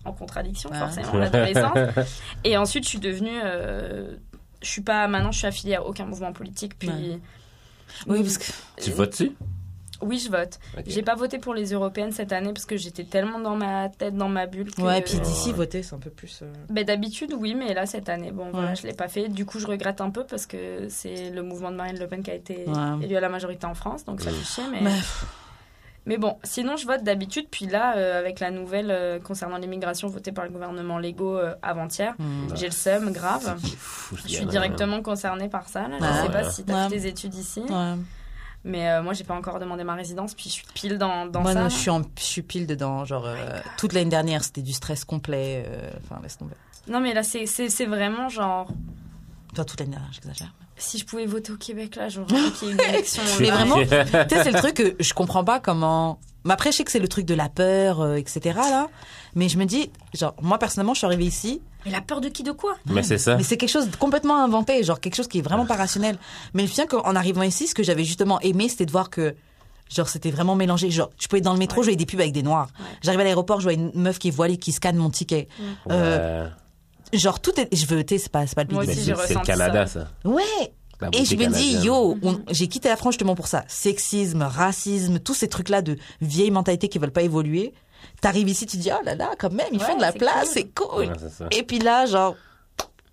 en 0.05 0.13
contradiction, 0.13 0.71
Ouais. 0.71 0.79
forcément, 0.79 1.15
l'adolescence. 1.15 1.77
et 2.45 2.57
ensuite, 2.57 2.85
je 2.85 2.89
suis 2.91 2.99
devenue. 3.01 3.41
euh, 3.45 4.17
je 4.63 4.69
suis 4.69 4.83
pas. 4.83 5.07
Maintenant, 5.09 5.33
je 5.33 5.39
suis 5.39 5.47
affiliée 5.47 5.75
à 5.75 5.85
aucun 5.85 6.07
mouvement 6.07 6.33
politique, 6.33 6.79
puis. 6.79 6.89
Ouais. 6.89 7.21
Oui, 8.07 8.23
parce 8.23 8.39
que. 8.39 8.45
Tu 8.83 8.91
votes-tu? 8.91 9.33
Oui, 10.03 10.19
je 10.19 10.29
vote. 10.31 10.59
J'ai 10.87 11.03
pas 11.03 11.15
voté 11.15 11.39
pour 11.39 11.55
les 11.55 11.73
européennes 11.73 12.13
cette 12.13 12.33
année 12.33 12.53
parce 12.53 12.67
que 12.67 12.77
j'étais 12.77 13.05
tellement 13.05 13.39
dans 13.39 13.57
ma 13.57 13.89
tête, 13.89 14.15
dans 14.17 14.29
ma 14.29 14.45
bulle. 14.47 14.71
Que... 14.75 14.83
Ouais, 14.83 15.01
puis 15.01 15.15
Ouais. 15.15 15.21
d'ici, 15.21 15.53
voter, 15.53 15.83
c'est 15.83 15.95
un 15.95 15.99
peu 15.99 16.11
plus. 16.11 16.41
euh, 16.43 16.53
Ben, 16.69 16.85
D'habitude, 16.85 17.33
oui, 17.39 17.55
mais 17.55 17.73
là, 17.73 17.87
cette 17.87 18.09
année, 18.11 18.31
bon, 18.33 18.51
voilà, 18.53 18.71
Ouais. 18.71 18.77
je 18.77 18.87
l'ai 18.87 18.93
pas 18.93 19.09
fait. 19.09 19.29
Du 19.29 19.47
coup, 19.47 19.59
je 19.61 19.67
regrette 19.67 20.01
un 20.03 20.11
peu 20.11 20.25
parce 20.25 20.45
que 20.47 20.89
c'est 20.91 21.31
le 21.31 21.43
mouvement 21.43 21.71
de 21.71 21.77
Marine 21.77 21.99
Le 21.99 22.07
Pen 22.07 22.23
qui 22.23 22.31
a 22.31 22.35
été 22.35 22.65
Ouais. 22.67 23.05
élu 23.05 23.17
à 23.17 23.21
la 23.21 23.29
majorité 23.31 23.67
en 23.67 23.75
France, 23.75 24.05
donc 24.05 24.21
ça 24.21 24.31
fait 24.31 24.45
chier. 24.45 24.65
Mais... 24.71 24.83
Mais, 24.83 24.91
mais 26.07 26.19
bon, 26.19 26.37
sinon, 26.45 26.77
je 26.77 26.87
vote 26.87 27.03
d'habitude. 27.03 27.47
Puis 27.51 27.67
là, 27.67 27.97
euh, 27.97 28.19
avec 28.19 28.41
la 28.41 28.51
nouvelle 28.51 28.91
euh, 28.91 29.19
concernant 29.19 29.57
l'immigration 29.59 30.09
votée 30.09 30.33
par 30.33 30.45
le 30.45 30.51
gouvernement 30.51 30.99
Lego 30.99 31.37
euh, 31.39 31.55
avant-hier, 31.63 32.15
hmm. 32.19 32.55
j'ai 32.57 32.67
le 32.67 32.73
seum 32.73 33.13
grave. 33.13 33.57
Fou, 33.79 34.17
Je 34.27 34.29
suis 34.35 34.47
directement 34.47 35.03
concernée 35.03 35.49
par 35.49 35.69
ça. 35.69 35.89
Là. 35.89 35.97
Je 35.99 36.05
Ouais. 36.05 36.23
sais 36.27 36.33
pas 36.33 36.51
si 36.51 36.65
tu 36.65 36.73
as 36.73 36.75
Ouais. 36.85 36.89
fait 36.91 36.97
tes 37.01 37.07
études 37.09 37.35
ici. 37.35 37.61
Ouais. 37.61 37.95
Mais 38.67 38.89
euh, 38.91 39.03
moi, 39.03 39.13
j'ai 39.13 39.25
pas 39.25 39.35
encore 39.35 39.59
demandé 39.59 39.85
ma 39.85 39.95
résidence, 39.95 40.35
puis 40.35 40.45
je 40.45 40.51
suis 40.55 40.65
pile 40.75 40.97
dans, 40.97 41.27
dans 41.27 41.43
Moi, 41.43 41.53
ça. 41.53 41.59
non, 41.59 41.65
là. 41.65 41.69
je 41.69 41.77
suis, 41.77 41.91
en, 41.91 42.01
je 42.19 42.23
suis 42.25 42.41
pile 42.43 42.67
dedans. 42.67 43.05
Genre, 43.05 43.27
euh, 43.27 43.61
toute 43.77 43.93
l'année 43.93 44.09
dernière, 44.09 44.43
c'était 44.43 44.63
du 44.63 44.73
stress 44.73 45.05
complet. 45.05 45.65
euh, 45.69 45.91
Enfin, 46.03 46.19
laisse 46.23 46.39
tomber. 46.39 46.55
Non, 46.89 47.01
mais 47.01 47.13
là, 47.15 47.23
c'est 47.23 47.45
c'est- 47.47 47.69
c'est 47.69 47.87
vraiment 47.87 48.29
genre. 48.31 48.69
Toi, 49.55 49.65
toute 49.67 49.81
l'année 49.81 49.93
dernière, 49.93 50.13
j'exagère. 50.13 50.53
Si 50.77 50.99
je 50.99 51.05
pouvais 51.07 51.27
voter 51.27 51.53
au 51.53 51.57
Québec, 51.57 51.97
là, 51.97 52.09
j'aurais 52.09 52.27
qu'il 52.59 52.69
y 52.69 52.71
ait 52.71 52.75
une 52.75 52.81
élection. 52.81 53.23
Mais 53.41 53.51
vraiment, 53.51 53.77
tu 53.83 53.87
sais, 53.89 54.43
c'est 54.45 54.51
le 54.53 54.59
truc 54.59 54.75
que 54.75 54.97
je 54.99 55.15
comprends 55.15 55.45
pas 55.45 55.61
comment. 55.61 56.19
Mais 56.45 56.53
après, 56.53 56.73
je 56.73 56.77
sais 56.79 56.85
que 56.85 56.91
c'est 56.91 56.99
le 56.99 57.09
truc 57.09 57.25
de 57.27 57.35
la 57.35 57.49
peur, 57.49 58.01
euh, 58.03 58.17
etc. 58.17 58.41
Là, 58.57 58.89
mais 59.35 59.49
je 59.49 59.57
me 59.57 59.65
dis, 59.65 59.91
genre, 60.13 60.35
moi 60.43 60.59
personnellement, 60.59 60.93
je 60.93 60.99
suis 60.99 61.07
arrivée 61.07 61.25
ici, 61.25 61.63
Mais 61.87 61.91
la 61.91 62.03
peur 62.03 62.21
de 62.21 62.29
qui, 62.29 62.43
de 62.43 62.53
quoi? 62.53 62.75
Mais 62.87 63.03
c'est 63.03 63.17
ça. 63.19 63.37
mais 63.37 63.43
c'est 63.43 63.57
quelque 63.57 63.71
chose 63.71 63.89
de 63.89 63.97
complètement 63.97 64.43
inventé, 64.45 64.83
genre 64.83 65.01
quelque 65.01 65.15
chose 65.15 65.27
qui 65.29 65.39
est 65.39 65.43
vraiment 65.43 65.65
pas 65.65 65.77
rationnel. 65.77 66.19
Mais 66.53 66.65
bien 66.65 66.87
qu'en 66.87 67.15
arrivant 67.17 67.43
ici, 67.43 67.67
ce 67.67 67.75
que 67.75 67.83
j'avais 67.83 68.05
justement 68.05 68.41
aimé, 68.41 68.69
c'était 68.69 68.85
de 68.85 68.91
voir 68.91 69.09
que, 69.09 69.35
genre, 69.89 70.09
c'était 70.09 70.31
vraiment 70.31 70.55
mélangé. 70.55 70.91
Genre, 70.91 71.09
je 71.19 71.29
pouvais 71.29 71.39
être 71.39 71.45
dans 71.47 71.53
le 71.55 71.59
métro, 71.59 71.81
je 71.81 71.87
voyais 71.87 71.97
des 71.97 72.05
pubs 72.07 72.21
avec 72.21 72.33
des 72.33 72.43
noirs. 72.43 72.69
J'arrive 73.03 73.21
à 73.21 73.25
l'aéroport, 73.25 73.61
je 73.61 73.65
vois 73.65 73.73
une 73.73 73.91
meuf 73.95 74.19
qui 74.19 74.29
est 74.29 74.33
voilée, 74.33 74.59
qui 74.59 74.73
scanne 74.73 74.97
mon 74.97 75.09
ticket. 75.09 75.49
Euh, 75.91 76.45
Ouais. 76.45 76.51
Genre, 77.19 77.41
tout 77.41 77.59
est, 77.61 77.75
je 77.75 77.87
veux, 77.87 78.05
tu 78.05 78.15
sais, 78.17 78.25
c'est 78.25 78.33
pas, 78.33 78.47
c'est 78.47 78.55
pas 78.55 78.65
le 78.65 78.87
c'est 78.87 78.95
c'est 78.95 79.35
le 79.35 79.41
Canada, 79.45 79.87
ça. 79.87 80.01
ça. 80.25 80.29
Ouais. 80.29 80.43
Et 81.13 81.25
je 81.25 81.37
me 81.37 81.47
dis, 81.49 81.77
yo, 81.85 82.17
on- 82.23 82.41
j'ai 82.51 82.67
quitté 82.69 82.89
la 82.89 82.97
France 82.97 83.15
justement 83.15 83.35
pour 83.35 83.47
ça. 83.47 83.65
Sexisme, 83.69 84.43
racisme, 84.43 85.19
tous 85.19 85.35
ces 85.35 85.49
trucs-là 85.49 85.83
de 85.83 85.97
vieilles 86.21 86.51
mentalités 86.51 86.89
qui 86.89 86.99
veulent 86.99 87.11
pas 87.13 87.23
évoluer. 87.23 87.75
T'arrives 88.21 88.49
ici, 88.49 88.65
tu 88.67 88.77
dis, 88.79 88.91
oh 88.93 89.03
là 89.05 89.15
là, 89.15 89.31
quand 89.39 89.53
même, 89.53 89.67
ils 89.73 89.79
Ouais, 89.81 89.85
font 89.85 89.97
de 89.97 90.01
la 90.03 90.13
c'est 90.13 90.19
place, 90.19 90.45
cool. 90.45 90.53
c'est 90.53 90.75
cool. 90.75 91.07
Ouais, 91.07 91.13
c'est. 91.51 91.57
Et 91.59 91.63
puis 91.63 91.79
là, 91.79 92.07
genre, 92.07 92.37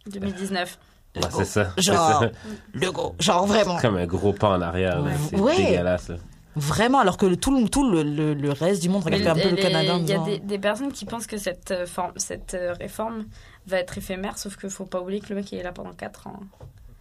2019. 0.08 0.78
Ouais, 1.16 1.22
c'est 1.36 1.46
ça. 1.46 1.72
c'est 1.76 1.82
genre, 1.82 2.22
ça. 2.22 2.32
le 2.74 2.92
go, 2.92 3.16
genre 3.20 3.46
vraiment. 3.46 3.78
Comme 3.80 3.98
un 3.98 4.06
gros 4.06 4.32
pas 4.32 4.50
en 4.50 4.62
arrière. 4.62 5.04
C'est 5.30 5.38
Ouais. 5.40 5.58
dégueulasse. 5.58 6.10
là. 6.10 6.16
Vraiment, 6.56 7.00
alors 7.00 7.16
que 7.18 7.26
le, 7.26 7.38
tout, 7.38 7.58
le, 7.58 7.68
tout 7.70 7.90
le, 7.90 8.04
le, 8.04 8.34
le 8.34 8.52
reste 8.52 8.82
du 8.82 8.90
monde 8.90 9.04
regarde 9.06 9.40
un 9.40 9.42
peu 9.42 9.50
le 9.50 9.56
Canada. 9.56 9.96
Il 10.00 10.08
y 10.10 10.14
a 10.14 10.20
des, 10.20 10.40
des 10.40 10.60
personnes 10.60 10.92
qui 10.92 11.06
pensent 11.06 11.28
que 11.28 11.38
cette, 11.38 11.72
euh, 11.72 11.86
forme- 11.86 12.12
cette 12.18 12.54
euh, 12.54 12.74
réforme 12.80 13.26
va 13.68 13.78
être 13.80 13.98
éphémère, 13.98 14.38
sauf 14.38 14.58
qu'il 14.58 14.70
faut 14.70 14.86
pas 14.86 15.00
oublier 15.02 15.20
que 15.22 15.30
le 15.30 15.36
mec 15.36 15.52
il 15.52 15.60
est 15.60 15.64
là 15.64 15.72
pendant 15.72 15.94
4 15.94 16.28
ans. 16.28 16.40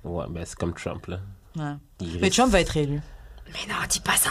Ouais, 0.04 0.24
mais 0.30 0.44
c'est 0.44 0.56
comme 0.58 0.74
Trump, 0.74 1.06
là. 1.06 1.18
Ouais. 1.56 1.72
Il 2.00 2.20
Mais 2.20 2.30
Trump 2.30 2.50
va 2.52 2.60
être 2.60 2.76
élu. 2.76 3.00
Mais 3.52 3.68
non, 3.72 3.74
dis 3.88 3.98
pas 3.98 4.14
ça 4.14 4.30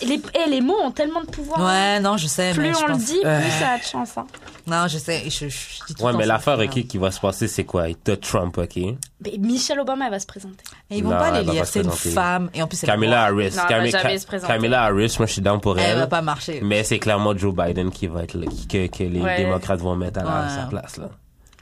Les, 0.00 0.18
eh, 0.34 0.48
les 0.48 0.62
mots 0.62 0.78
ont 0.82 0.90
tellement 0.92 1.20
de 1.20 1.26
pouvoir. 1.26 1.60
Ouais, 1.60 2.00
non, 2.00 2.16
je 2.16 2.26
sais. 2.26 2.54
mais 2.54 2.70
Plus 2.70 2.78
je 2.78 2.84
on 2.84 2.86
le 2.86 2.92
pense- 2.94 3.04
dit, 3.04 3.20
plus 3.20 3.50
ça 3.60 3.68
a 3.72 3.78
de 3.78 3.82
chance. 3.82 4.16
hein. 4.16 4.26
Non, 4.66 4.86
je 4.88 4.96
sais. 4.96 5.24
Je, 5.28 5.30
je, 5.30 5.48
je 5.50 5.84
dis 5.88 5.94
tout 5.94 6.02
Ouais, 6.02 6.14
mais 6.14 6.24
l'affaire, 6.24 6.56
qui 6.70 6.96
va 6.96 7.10
se 7.10 7.20
passer, 7.20 7.48
c'est 7.48 7.64
quoi? 7.64 7.84
T'as 8.02 8.16
Trump, 8.16 8.56
ok? 8.56 8.76
Mais 9.22 9.36
Michelle 9.38 9.80
Obama, 9.80 10.06
elle 10.06 10.12
va 10.12 10.18
se 10.20 10.26
présenter. 10.26 10.64
Et 10.88 10.96
ils 10.98 11.04
vont 11.04 11.10
Non, 11.10 11.18
pas 11.18 11.38
l'élire. 11.38 11.66
C'est 11.66 11.82
une 11.82 11.90
femme. 11.90 12.48
Et 12.54 12.62
en 12.62 12.66
plus, 12.66 12.82
noire. 12.82 12.96
Harris. 13.26 13.34
Non, 13.34 13.42
elle 13.44 13.50
va 13.50 13.68
Cami- 13.68 13.90
jamais 13.90 14.08
Ca- 14.14 14.18
se 14.18 14.26
présenter. 14.26 14.52
Camilla 14.54 14.82
Harris, 14.84 15.16
moi, 15.18 15.26
je 15.26 15.32
suis 15.34 15.42
down 15.42 15.60
pour 15.60 15.78
Elle 15.78 15.90
elle. 15.90 15.98
va 15.98 16.06
pas 16.06 16.22
marcher. 16.22 16.60
Mais 16.62 16.82
c'est 16.82 16.98
clairement 16.98 17.36
Joe 17.36 17.54
Biden 17.54 17.90
qui 17.90 18.06
va 18.06 18.22
être 18.22 18.34
là, 18.38 18.46
que, 18.46 18.86
que 18.86 19.04
les 19.04 19.20
Ouais. 19.20 19.36
démocrates 19.36 19.80
vont 19.80 19.96
mettre 19.96 20.20
à, 20.20 20.48
sa 20.48 20.62
place, 20.62 20.96
là. 20.96 21.10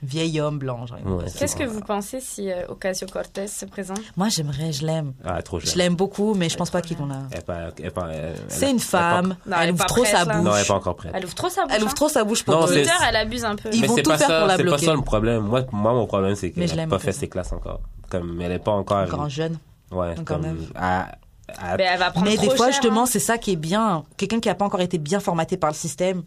Vieil 0.01 0.39
homme 0.39 0.59
blanc. 0.59 0.85
Ouais. 1.05 1.25
Qu'est-ce 1.37 1.55
que 1.57 1.63
vous 1.65 1.81
pensez 1.81 2.21
si 2.21 2.49
euh, 2.51 2.61
Ocasio-Cortez 2.69 3.47
se 3.47 3.65
présente? 3.65 3.99
Moi, 4.15 4.29
j'aimerais, 4.29 4.71
je 4.71 4.85
l'aime. 4.85 5.13
Ah, 5.25 5.41
trop 5.41 5.59
Je 5.59 5.65
jeune. 5.67 5.77
l'aime 5.77 5.95
beaucoup, 5.95 6.33
mais 6.35 6.47
je 6.47 6.55
pense 6.55 6.69
pas 6.69 6.81
qu'ils 6.81 6.95
vont 6.97 7.05
la. 7.07 7.17
Elle 7.31 7.39
est 7.39 7.41
pas- 7.45 7.59
elle 7.77 7.85
est 7.85 7.89
pas- 7.91 8.07
elle- 8.09 8.19
elle- 8.35 8.35
C'est 8.47 8.71
une 8.71 8.79
femme. 8.79 9.35
Non, 9.45 9.57
elle 9.61 9.73
ouvre 9.73 9.85
trop 9.85 10.01
prête, 10.03 10.13
sa 10.15 10.23
là. 10.25 10.35
bouche. 10.35 10.43
Non, 10.45 10.55
elle 10.55 10.63
est 10.63 10.67
pas 10.67 10.73
encore 10.75 10.95
prête. 10.95 11.11
Elle 11.13 11.25
ouvre 11.25 11.35
trop 11.35 11.49
sa 11.49 11.63
bouche. 11.63 11.73
Elle 11.75 11.81
ouvre 11.83 11.91
hein. 11.91 11.95
trop 11.95 12.09
sa 12.09 12.23
bouche 12.23 12.43
pour 12.43 12.65
Twitter, 12.67 12.89
elle 13.09 13.15
abuse 13.17 13.43
un 13.43 13.55
peu. 13.55 13.69
Ils 13.73 13.81
mais 13.81 13.87
vont 13.87 13.95
c'est 13.95 14.03
tout 14.03 14.11
pas 14.11 14.17
faire 14.17 14.27
ça, 14.27 14.37
pour 14.39 14.47
la 14.47 14.53
c'est 14.57 14.63
pas 14.63 14.69
bloquer. 14.69 14.85
ça 14.85 14.93
le 14.93 15.01
problème. 15.01 15.41
Moi, 15.43 15.61
moi 15.73 15.93
mon 15.93 16.05
problème, 16.07 16.35
c'est 16.35 16.51
qu'elle 16.51 16.67
je 16.69 16.75
n'a 16.75 16.87
pas 16.87 16.95
en 16.95 16.99
fait 16.99 17.11
ses 17.11 17.27
classes 17.27 17.51
encore. 17.51 17.81
Comme, 18.09 18.39
elle 18.41 18.53
est 18.53 18.59
pas 18.59 18.71
encore. 18.71 18.99
Encore 19.03 19.21
un 19.21 19.29
jeune. 19.29 19.57
Ouais, 19.91 20.15
encore 20.19 20.39
Mais 20.39 21.83
elle 21.83 21.99
va 21.99 22.11
prendre 22.11 22.25
Mais 22.27 22.37
des 22.37 22.45
fois, 22.47 22.57
cher, 22.57 22.67
justement, 22.67 23.03
hein. 23.03 23.05
c'est 23.05 23.19
ça 23.19 23.37
qui 23.37 23.51
est 23.53 23.55
bien. 23.57 24.03
Quelqu'un 24.17 24.39
qui 24.39 24.49
a 24.49 24.55
pas 24.55 24.65
encore 24.65 24.81
été 24.81 24.97
bien 24.97 25.19
formaté 25.19 25.57
par 25.57 25.71
le 25.71 25.75
système. 25.75 26.23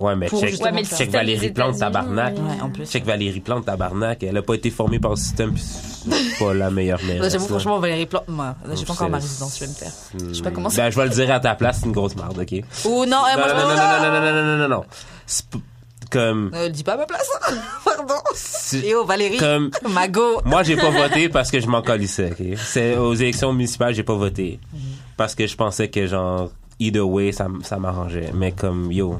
Ouais, 0.00 0.16
mais 0.16 0.28
check, 0.28 0.60
Ouais, 0.60 0.72
mais 0.72 0.84
check 0.84 1.08
Valérie 1.10 1.50
Plante, 1.52 1.78
tabarnak. 1.78 2.34
ouais. 2.34 2.60
En 2.60 2.68
plus. 2.68 2.84
Check 2.84 3.04
Valérie 3.04 3.38
Plante, 3.40 3.64
tabarnak. 3.66 4.22
Elle 4.24 4.36
a 4.36 4.42
pas 4.42 4.54
été 4.54 4.70
formée 4.70 4.98
par 4.98 5.12
le 5.12 5.16
système, 5.16 5.52
puis 5.52 5.62
c'est 5.62 6.38
pas 6.44 6.52
la 6.52 6.70
meilleure 6.70 6.98
là. 7.06 7.30
franchement, 7.38 7.78
Valérie 7.78 8.06
Plante, 8.06 8.26
moi, 8.28 8.56
j'ai 8.74 8.84
pas 8.84 8.92
encore 8.92 9.08
ma 9.08 9.18
résidence, 9.18 9.54
je 9.58 9.64
vais 9.64 9.70
me 9.70 9.74
faire. 9.74 9.92
Hmm. 10.14 10.34
sais 10.34 10.42
pas 10.42 10.50
comment 10.50 10.68
ça- 10.68 10.82
Ben, 10.82 10.90
je 10.90 10.96
vais 10.96 11.04
le 11.04 11.10
dire 11.10 11.30
à 11.32 11.38
ta 11.40 11.54
place, 11.54 11.78
c'est 11.80 11.86
une 11.86 11.92
grosse 11.92 12.16
marde, 12.16 12.36
ok? 12.38 12.52
Non, 12.52 12.60
eh, 12.84 13.06
Non, 13.08 13.20
non, 13.20 13.24
je 13.28 13.36
non, 13.36 13.38
non, 13.38 13.76
non, 13.76 14.02
non, 14.02 14.20
non, 14.20 14.32
non, 14.32 14.42
non, 14.42 14.56
non, 14.58 14.68
non. 14.68 14.84
Comme, 16.10 16.50
Euh, 16.54 16.68
dis 16.68 16.84
pas 16.84 16.92
à 16.94 16.96
ma 16.98 17.06
place. 17.06 17.28
Pardon. 17.84 18.14
c'est- 18.34 18.84
Et 18.86 18.94
oh, 18.94 19.04
Valérie. 19.04 19.36
comme, 19.38 19.70
Mago. 19.90 20.40
moi, 20.44 20.62
j'ai 20.62 20.76
pas 20.76 20.90
voté 20.90 21.28
parce 21.28 21.50
que 21.50 21.60
je 21.60 21.66
m'en 21.66 21.82
colissais, 21.82 22.30
ok? 22.32 22.58
C'est, 22.58 22.96
aux 22.96 23.14
élections 23.14 23.52
municipales, 23.52 23.94
j'ai 23.94 24.02
pas 24.04 24.14
voté. 24.14 24.60
Parce 25.16 25.34
que 25.34 25.46
je 25.46 25.56
pensais 25.56 25.88
que, 25.88 26.06
genre, 26.06 26.50
either 26.78 27.00
way, 27.08 27.32
ça, 27.32 27.46
ça 27.62 27.78
m'arrangeait. 27.78 28.30
Mais 28.34 28.52
comme, 28.52 28.90
yo. 28.92 29.18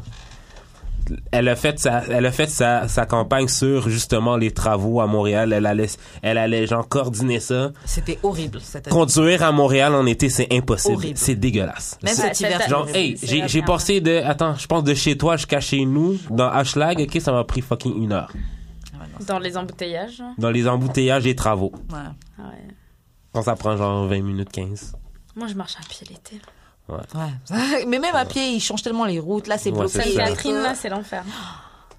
Elle 1.33 1.49
a 1.49 1.57
fait 1.57 1.79
sa, 1.79 2.03
elle 2.05 2.27
a 2.27 2.33
fait 2.33 2.49
sa, 2.49 2.89
sa 2.89 3.07
campagne 3.07 3.49
sur, 3.49 3.89
justement, 3.89 4.37
les 4.37 4.51
travaux 4.51 5.01
à 5.01 5.07
Montréal. 5.07 5.53
Elle 5.53 5.67
allait, 5.67 5.89
elle 6.23 6.39
allait, 6.39 6.67
genre, 6.67 6.89
coordonner 6.89 7.41
ça. 7.41 7.73
C'était 7.85 8.19
horrible 8.23 8.61
cette. 8.63 8.89
Conduire 8.89 9.43
à 9.43 9.53
Montréal 9.53 9.95
en 9.95 10.07
été, 10.07 10.29
c'est 10.29 10.53
impossible. 10.53 11.05
C'est 11.15 11.35
dégueulasse. 11.35 11.99
Même 12.03 12.15
cet 12.15 12.41
hiver, 12.41 12.61
Genre, 12.69 12.89
hey, 12.95 13.19
j'ai, 13.23 13.63
passé 13.63 14.01
de, 14.01 14.17
attends, 14.25 14.55
je 14.55 14.67
pense 14.67 14.85
de 14.85 14.95
chez 14.95 15.17
toi 15.17 15.37
jusqu'à 15.37 15.61
chez 15.61 15.85
nous, 15.85 16.19
dans 16.31 16.51
Hochelag, 16.55 17.01
ok, 17.01 17.21
ça 17.21 17.33
m'a 17.33 17.45
pris 17.45 17.61
fucking 17.61 18.03
une 18.03 18.13
heure. 18.13 18.33
Ah 18.95 19.05
Dans 19.27 19.39
les 19.39 19.57
embouteillages. 19.57 20.23
Dans 20.39 20.51
les 20.51 20.67
embouteillages 20.69 21.27
et 21.27 21.35
travaux. 21.35 21.73
ouais. 21.93 21.99
Ah 22.39 22.43
ouais. 22.49 22.75
Quand 23.33 23.43
ça 23.43 23.57
prend 23.57 23.77
genre 23.77 24.07
20 24.07 24.21
minutes 24.23 24.51
15. 24.53 24.95
Moi, 25.37 25.49
je 25.49 25.55
marche 25.55 25.75
à 25.77 25.89
pied 25.89 26.07
l'été. 26.09 26.41
Ouais. 26.89 26.99
Mais 27.87 27.99
même 27.99 28.15
à 28.15 28.25
pied, 28.25 28.47
ils 28.51 28.61
changent 28.61 28.83
tellement 28.83 29.05
les 29.07 29.19
routes. 29.19 29.47
Là, 29.47 29.57
c'est 29.59 29.71
Ouais, 29.71 29.79
bloqué. 29.79 30.03
Sainte-Catherine, 30.03 30.63
là, 30.63 30.75
c'est 30.75 30.89
l'enfer. 30.89 31.25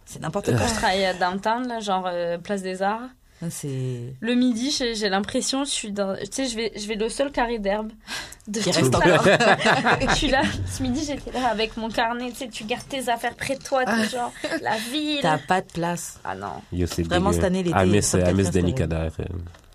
C'est 0.08 0.22
n'importe 0.22 0.56
quoi. 0.56 0.68
Je 0.68 0.74
travaille 0.76 1.04
à 1.04 1.16
downtown, 1.16 1.68
là, 1.68 1.80
genre 1.80 2.06
euh, 2.08 2.38
Place 2.38 2.62
des 2.62 2.84
Arts. 2.84 3.02
C'est. 3.50 4.14
Le 4.20 4.36
midi, 4.36 4.70
j'ai 4.72 5.10
l'impression, 5.10 5.66
je 5.66 5.72
suis 5.72 5.92
dans. 5.92 6.16
Tu 6.16 6.28
sais, 6.32 6.48
je 6.48 6.56
vais, 6.56 6.72
je 6.76 6.88
vais 6.88 6.94
le 6.94 7.10
seul 7.10 7.32
carré 7.32 7.58
d'herbe. 7.58 7.92
De 8.48 8.60
Qui 8.60 8.70
reste 8.70 8.94
la- 8.94 9.16
encore. 9.16 9.26
je 10.08 10.14
suis 10.16 10.28
là, 10.32 10.44
ce 10.68 10.84
midi, 10.84 11.04
j'étais 11.04 11.32
là 11.32 11.48
avec 11.48 11.76
mon 11.78 11.90
carnet. 11.90 12.30
Tu 12.30 12.36
sais, 12.38 12.48
tu 12.48 12.64
gardes 12.66 12.88
tes 12.88 13.10
affaires 13.10 13.34
près 13.34 13.56
de 13.56 13.64
toi, 13.64 13.84
t'es 13.84 14.08
genre, 14.08 14.32
la 14.62 14.78
ville. 14.78 15.18
T'as 15.24 15.40
pas 15.40 15.62
de 15.62 15.72
place. 15.72 16.20
Ah 16.24 16.36
non. 16.36 16.62
Yo, 16.72 16.86
Vraiment, 17.00 17.32
cette 17.34 17.44
année, 17.46 17.64
l'été, 17.64 17.76
I 17.80 17.86
miss, 17.90 18.06
ça 18.06 18.20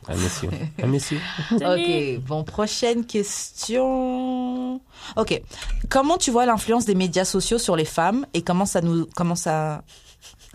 I 0.09 0.15
miss 0.17 0.43
you. 0.43 0.51
I 0.83 0.87
miss 0.87 1.11
you. 1.11 1.19
Ok, 1.53 2.21
bon, 2.27 2.43
prochaine 2.45 3.05
question. 3.07 4.81
Ok, 5.17 5.41
comment 5.89 6.17
tu 6.17 6.31
vois 6.31 6.47
l'influence 6.47 6.85
des 6.85 6.95
médias 6.95 7.25
sociaux 7.25 7.59
sur 7.59 7.77
les 7.77 7.85
femmes 7.85 8.27
et 8.35 8.43
comment 8.43 8.67
ça 8.67 8.81
nous, 8.81 9.07
comment 9.15 9.35
ça, 9.37 9.83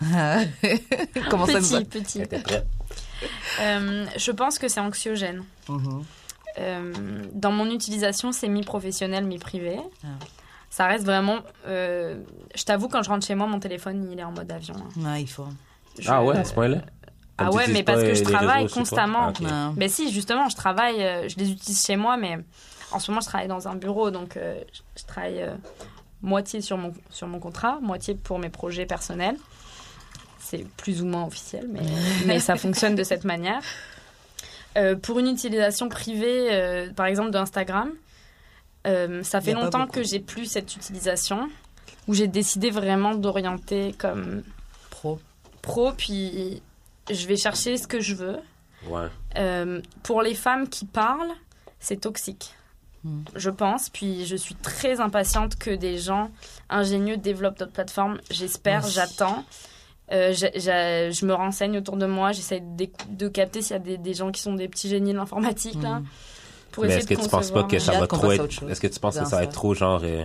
comment 1.30 1.46
ça 1.46 1.60
nous. 1.60 1.84
petit, 1.84 2.20
petit. 2.26 2.54
Euh, 3.62 4.04
je 4.18 4.30
pense 4.30 4.58
que 4.58 4.68
c'est 4.68 4.80
anxiogène. 4.80 5.42
Mhm. 5.70 6.04
Euh, 6.58 6.92
dans 7.32 7.50
mon 7.50 7.70
utilisation, 7.70 8.30
c'est 8.30 8.46
mi-professionnel, 8.48 9.24
mi-privé. 9.24 9.78
Ah. 10.04 10.08
Ça 10.68 10.86
reste 10.86 11.06
vraiment. 11.06 11.38
euh, 11.66 12.18
je 12.54 12.62
t'avoue, 12.64 12.88
quand 12.88 13.02
je 13.02 13.08
rentre 13.08 13.26
chez 13.26 13.34
moi, 13.34 13.46
mon 13.46 13.58
téléphone, 13.58 14.06
il 14.12 14.18
est 14.18 14.22
en 14.24 14.32
mode 14.32 14.52
avion. 14.52 14.74
hein. 14.76 15.00
Ouais, 15.02 15.22
il 15.22 15.26
faut. 15.28 15.46
Je- 15.98 16.10
Ah 16.10 16.22
ouais, 16.22 16.36
à 16.36 16.44
ce 16.44 16.52
point-là? 16.52 16.82
Ah 17.38 17.50
ouais, 17.50 17.66
mais 17.68 17.82
parce 17.82 18.02
que 18.02 18.14
je 18.14 18.24
travaille 18.24 18.68
constamment. 18.68 19.32
Ah. 19.44 19.72
Ben 19.76 19.88
si, 19.88 20.10
justement, 20.12 20.48
je 20.48 20.56
travaille, 20.56 21.02
euh, 21.02 21.28
je 21.28 21.36
les 21.36 21.50
utilise 21.50 21.84
chez 21.84 21.96
moi, 21.96 22.16
mais 22.16 22.38
en 22.92 22.98
ce 22.98 23.10
moment, 23.10 23.20
je 23.20 23.26
travaille 23.26 23.48
dans 23.48 23.68
un 23.68 23.74
bureau, 23.74 24.10
donc 24.10 24.36
euh, 24.36 24.58
je, 24.96 25.04
travaille 25.04 25.42
euh, 25.42 25.54
moitié 26.22 26.60
sur 26.60 26.78
mon, 26.78 26.94
sur 27.10 27.26
mon 27.26 27.38
contrat, 27.38 27.78
moitié 27.82 28.14
pour 28.14 28.38
mes 28.38 28.48
projets 28.48 28.86
personnels. 28.86 29.36
C'est 30.38 30.66
plus 30.76 31.02
ou 31.02 31.06
moins 31.06 31.24
officiel, 31.24 31.68
mais, 31.70 31.80
mais 32.26 32.40
ça 32.40 32.56
fonctionne 32.56 32.94
de 32.94 33.04
cette 33.04 33.24
manière. 33.24 33.62
Euh, 34.76 34.94
pour 34.94 35.18
une 35.18 35.28
utilisation 35.28 35.88
privée, 35.88 36.48
euh, 36.52 36.92
par 36.92 37.06
exemple 37.06 37.30
d'Instagram, 37.30 37.90
euh, 38.86 39.22
ça 39.22 39.40
fait 39.40 39.54
longtemps 39.54 39.86
que 39.86 40.02
j'ai 40.02 40.20
plus 40.20 40.44
cette 40.44 40.76
utilisation, 40.76 41.48
où 42.06 42.14
j'ai 42.14 42.28
décidé 42.28 42.70
vraiment 42.70 43.14
d'orienter 43.14 43.94
comme 43.96 44.42
Pro. 44.90 45.18
pro, 45.62 45.92
puis 45.92 46.62
je 47.10 47.26
vais 47.26 47.36
chercher 47.36 47.76
ce 47.76 47.86
que 47.86 48.00
je 48.00 48.14
veux. 48.14 48.38
Ouais. 48.88 49.08
Euh, 49.36 49.80
pour 50.02 50.22
les 50.22 50.34
femmes 50.34 50.68
qui 50.68 50.84
parlent, 50.84 51.32
c'est 51.78 52.00
toxique. 52.00 52.54
Mm. 53.04 53.22
Je 53.34 53.50
pense, 53.50 53.88
puis 53.88 54.26
je 54.26 54.36
suis 54.36 54.54
très 54.54 55.00
impatiente 55.00 55.56
que 55.56 55.70
des 55.70 55.98
gens 55.98 56.30
ingénieux 56.68 57.16
développent 57.16 57.58
d'autres 57.58 57.72
plateformes. 57.72 58.18
J'espère, 58.30 58.86
j'attends. 58.86 59.44
Euh, 60.12 60.32
je 60.32 61.24
me 61.24 61.34
renseigne 61.34 61.78
autour 61.78 61.96
de 61.96 62.06
moi, 62.06 62.32
j'essaie 62.32 62.62
de, 62.62 63.28
capter 63.28 63.60
s'il 63.60 63.72
y 63.72 63.76
a 63.76 63.80
des, 63.80 63.98
des 63.98 64.14
gens 64.14 64.30
qui 64.30 64.40
sont 64.40 64.54
des 64.54 64.68
petits 64.68 64.88
génies 64.88 65.12
de 65.12 65.16
l'informatique, 65.16 65.82
là, 65.82 66.00
Mm. 66.00 66.06
pour 66.70 66.84
Mais 66.84 66.90
essayer 66.90 67.00
est-ce 67.00 67.08
que 67.08 67.14
de 67.14 67.22
tu 67.22 67.28
penses 67.28 67.50
pas 67.50 67.64
que 67.64 67.78
ça 67.78 67.98
va 67.98 68.06
trop 68.06 68.30
être, 68.30 68.68
est-ce 68.68 68.80
que 68.80 68.86
tu 68.86 69.00
penses 69.00 69.18
que 69.18 69.24
ça 69.24 69.36
va 69.36 69.44
être 69.44 69.52
trop 69.52 69.74
genre, 69.74 70.02
euh, 70.04 70.24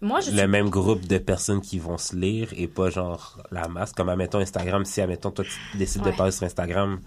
Moi, 0.00 0.20
je 0.20 0.30
le 0.30 0.38
suis... 0.38 0.46
même 0.46 0.68
groupe 0.70 1.06
de 1.06 1.18
personnes 1.18 1.60
qui 1.60 1.78
vont 1.78 1.98
se 1.98 2.14
lire 2.14 2.48
et 2.56 2.68
pas 2.68 2.90
genre 2.90 3.42
la 3.50 3.68
masse? 3.68 3.92
Comme, 3.92 4.08
admettons, 4.08 4.38
Instagram, 4.38 4.84
si, 4.84 5.00
admettons, 5.00 5.30
toi, 5.30 5.44
tu 5.44 5.78
décides 5.78 6.02
Ouais. 6.04 6.12
de 6.12 6.16
passer 6.16 6.36
sur 6.38 6.46
Instagram, 6.46 7.00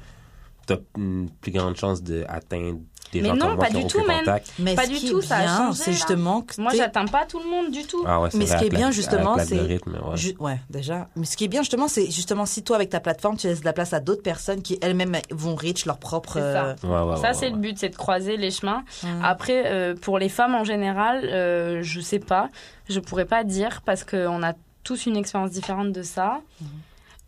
t'as 0.66 0.78
une 0.98 1.30
plus 1.42 1.52
grande 1.52 1.76
chance 1.76 2.02
d'atteindre 2.02 2.80
des 3.14 3.22
Mais 3.22 3.30
gens 3.30 3.36
non, 3.36 3.58
pas 3.58 3.70
du 3.70 3.86
tout, 3.88 4.00
contact. 4.02 4.52
Mais 4.60 4.76
Pas 4.76 4.84
ce 4.84 4.90
du 4.90 4.96
qui 4.96 5.10
tout, 5.12 5.20
est 5.20 5.26
ça 5.26 5.38
a 5.38 5.42
bien, 5.44 5.58
changé, 5.58 5.78
c'est 5.84 5.92
là. 5.92 5.96
justement 5.98 6.42
que 6.42 6.60
Moi, 6.62 6.74
j'atteins 6.76 7.06
pas 7.06 7.26
tout 7.26 7.40
le 7.40 7.50
monde 7.50 7.72
du 7.72 7.84
tout. 7.86 8.04
Ah 8.06 8.20
ouais, 8.22 8.30
Mais 8.34 8.46
ce 8.46 8.58
qui 8.58 8.66
est 8.66 8.70
bien, 8.70 8.92
justement, 8.92 9.38
c'est- 9.38 9.56
ouais. 9.60 9.80
Ju- 10.16 10.36
ouais, 10.40 10.60
déjà. 10.70 11.08
Mais 11.16 11.26
ce 11.26 11.38
qui 11.38 11.46
est 11.46 11.48
bien, 11.48 11.62
justement, 11.62 11.88
c'est 11.88 12.06
justement 12.12 12.46
si 12.46 12.64
toi, 12.64 12.76
avec 12.76 12.90
ta 12.90 13.00
plateforme, 13.00 13.38
tu 13.38 13.48
laisses 13.48 13.62
de 13.62 13.66
la 13.66 13.74
place 13.74 13.94
à 13.94 14.00
d'autres 14.00 14.24
personnes 14.24 14.62
qui 14.62 14.78
elles-mêmes 14.82 15.16
vont 15.32 15.56
reach 15.56 15.86
leur 15.86 15.98
propre. 15.98 16.34
Ça. 16.40 16.76
Ouais, 16.84 16.90
ouais, 16.90 17.16
Ça, 17.18 17.22
ouais, 17.30 17.34
c'est 17.34 17.46
ouais. 17.48 17.52
le 17.52 17.58
but, 17.58 17.78
c'est 17.78 17.90
de 17.90 17.96
croiser 17.96 18.38
les 18.38 18.52
chemins. 18.52 18.84
Ouais. 19.04 19.10
Après, 19.24 19.64
euh, 19.68 19.96
pour 19.96 20.20
les 20.20 20.30
femmes 20.30 20.56
en 20.56 20.64
général, 20.64 21.22
euh, 21.26 21.80
je 21.84 22.00
sais 22.02 22.20
pas. 22.20 22.50
Je 22.90 23.00
pourrais 23.00 23.26
pas 23.26 23.44
dire 23.44 23.82
parce 23.86 24.04
qu'on 24.04 24.44
a 24.44 24.54
tous 24.84 25.06
une 25.06 25.18
expérience 25.18 25.52
différente 25.52 25.92
de 25.92 26.02
ça. 26.04 26.40
Mhm. 26.62 26.68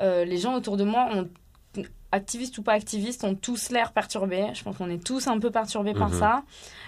Euh, 0.01 0.23
les 0.23 0.37
gens 0.37 0.55
autour 0.55 0.77
de 0.77 0.83
moi, 0.85 1.07
ont, 1.13 1.27
activistes 2.11 2.57
ou 2.57 2.63
pas 2.63 2.73
activistes, 2.73 3.23
ont 3.23 3.35
tous 3.35 3.69
l'air 3.69 3.91
perturbés. 3.91 4.47
Je 4.53 4.63
pense 4.63 4.77
qu'on 4.77 4.89
est 4.89 5.03
tous 5.03 5.27
un 5.27 5.39
peu 5.39 5.51
perturbés 5.51 5.93
par 5.93 6.09
Mhm. 6.09 6.19
ça. 6.19 6.43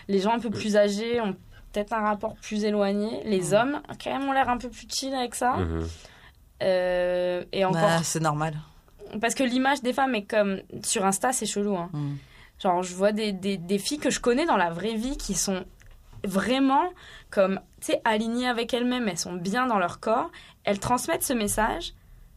Les 0.08 0.20
gens 0.20 0.32
un 0.34 0.40
peu 0.40 0.50
plus 0.50 0.76
âgés 0.78 1.22
ont 1.22 1.36
peut-être 1.72 1.94
un 1.94 2.02
rapport 2.02 2.36
plus 2.36 2.64
éloigné. 2.64 3.22
Les 3.26 3.50
Mhm. 3.50 3.54
hommes, 3.54 3.82
quand 4.04 4.12
même, 4.12 4.28
ont 4.28 4.32
l'air 4.34 4.50
un 4.50 4.58
peu 4.58 4.70
plus 4.70 4.88
chill 4.90 5.14
avec 5.14 5.36
ça. 5.36 5.58
Mhm. 5.58 5.88
Euh, 6.64 7.44
et 7.52 7.66
encore, 7.66 7.82
bah, 7.82 8.04
c'est 8.04 8.20
normal. 8.20 8.56
parce 9.20 9.34
que 9.36 9.44
l'image 9.44 9.82
des 9.82 9.94
femmes 9.94 10.16
est 10.16 10.24
comme 10.24 10.62
sur 10.84 11.06
Insta, 11.06 11.34
c'est 11.34 11.46
chelou. 11.46 11.76
Hein. 11.76 11.90
Genre, 12.60 12.84
je 12.84 12.94
vois 12.96 13.12
des, 13.12 13.32
des, 13.32 13.58
des 13.58 13.78
filles 13.80 13.98
que 14.00 14.10
je 14.12 14.20
connais 14.20 14.46
dans 14.46 14.58
la 14.58 14.70
vraie 14.70 14.94
vie 14.94 15.18
qui 15.18 15.34
sont 15.34 15.64
vraiment 16.24 16.84
comme, 17.32 17.60
tu 17.82 17.88
sais, 17.94 18.02
alignées 18.06 18.48
avec 18.48 18.74
elles-mêmes. 18.74 19.08
Elles 19.08 19.18
sont 19.18 19.34
bien 19.34 19.66
dans 19.66 19.80
leur 19.80 20.00
corps. 20.00 20.30
Elles 20.64 20.80
transmettent 20.80 21.24
ce 21.24 21.34
message, 21.34 21.94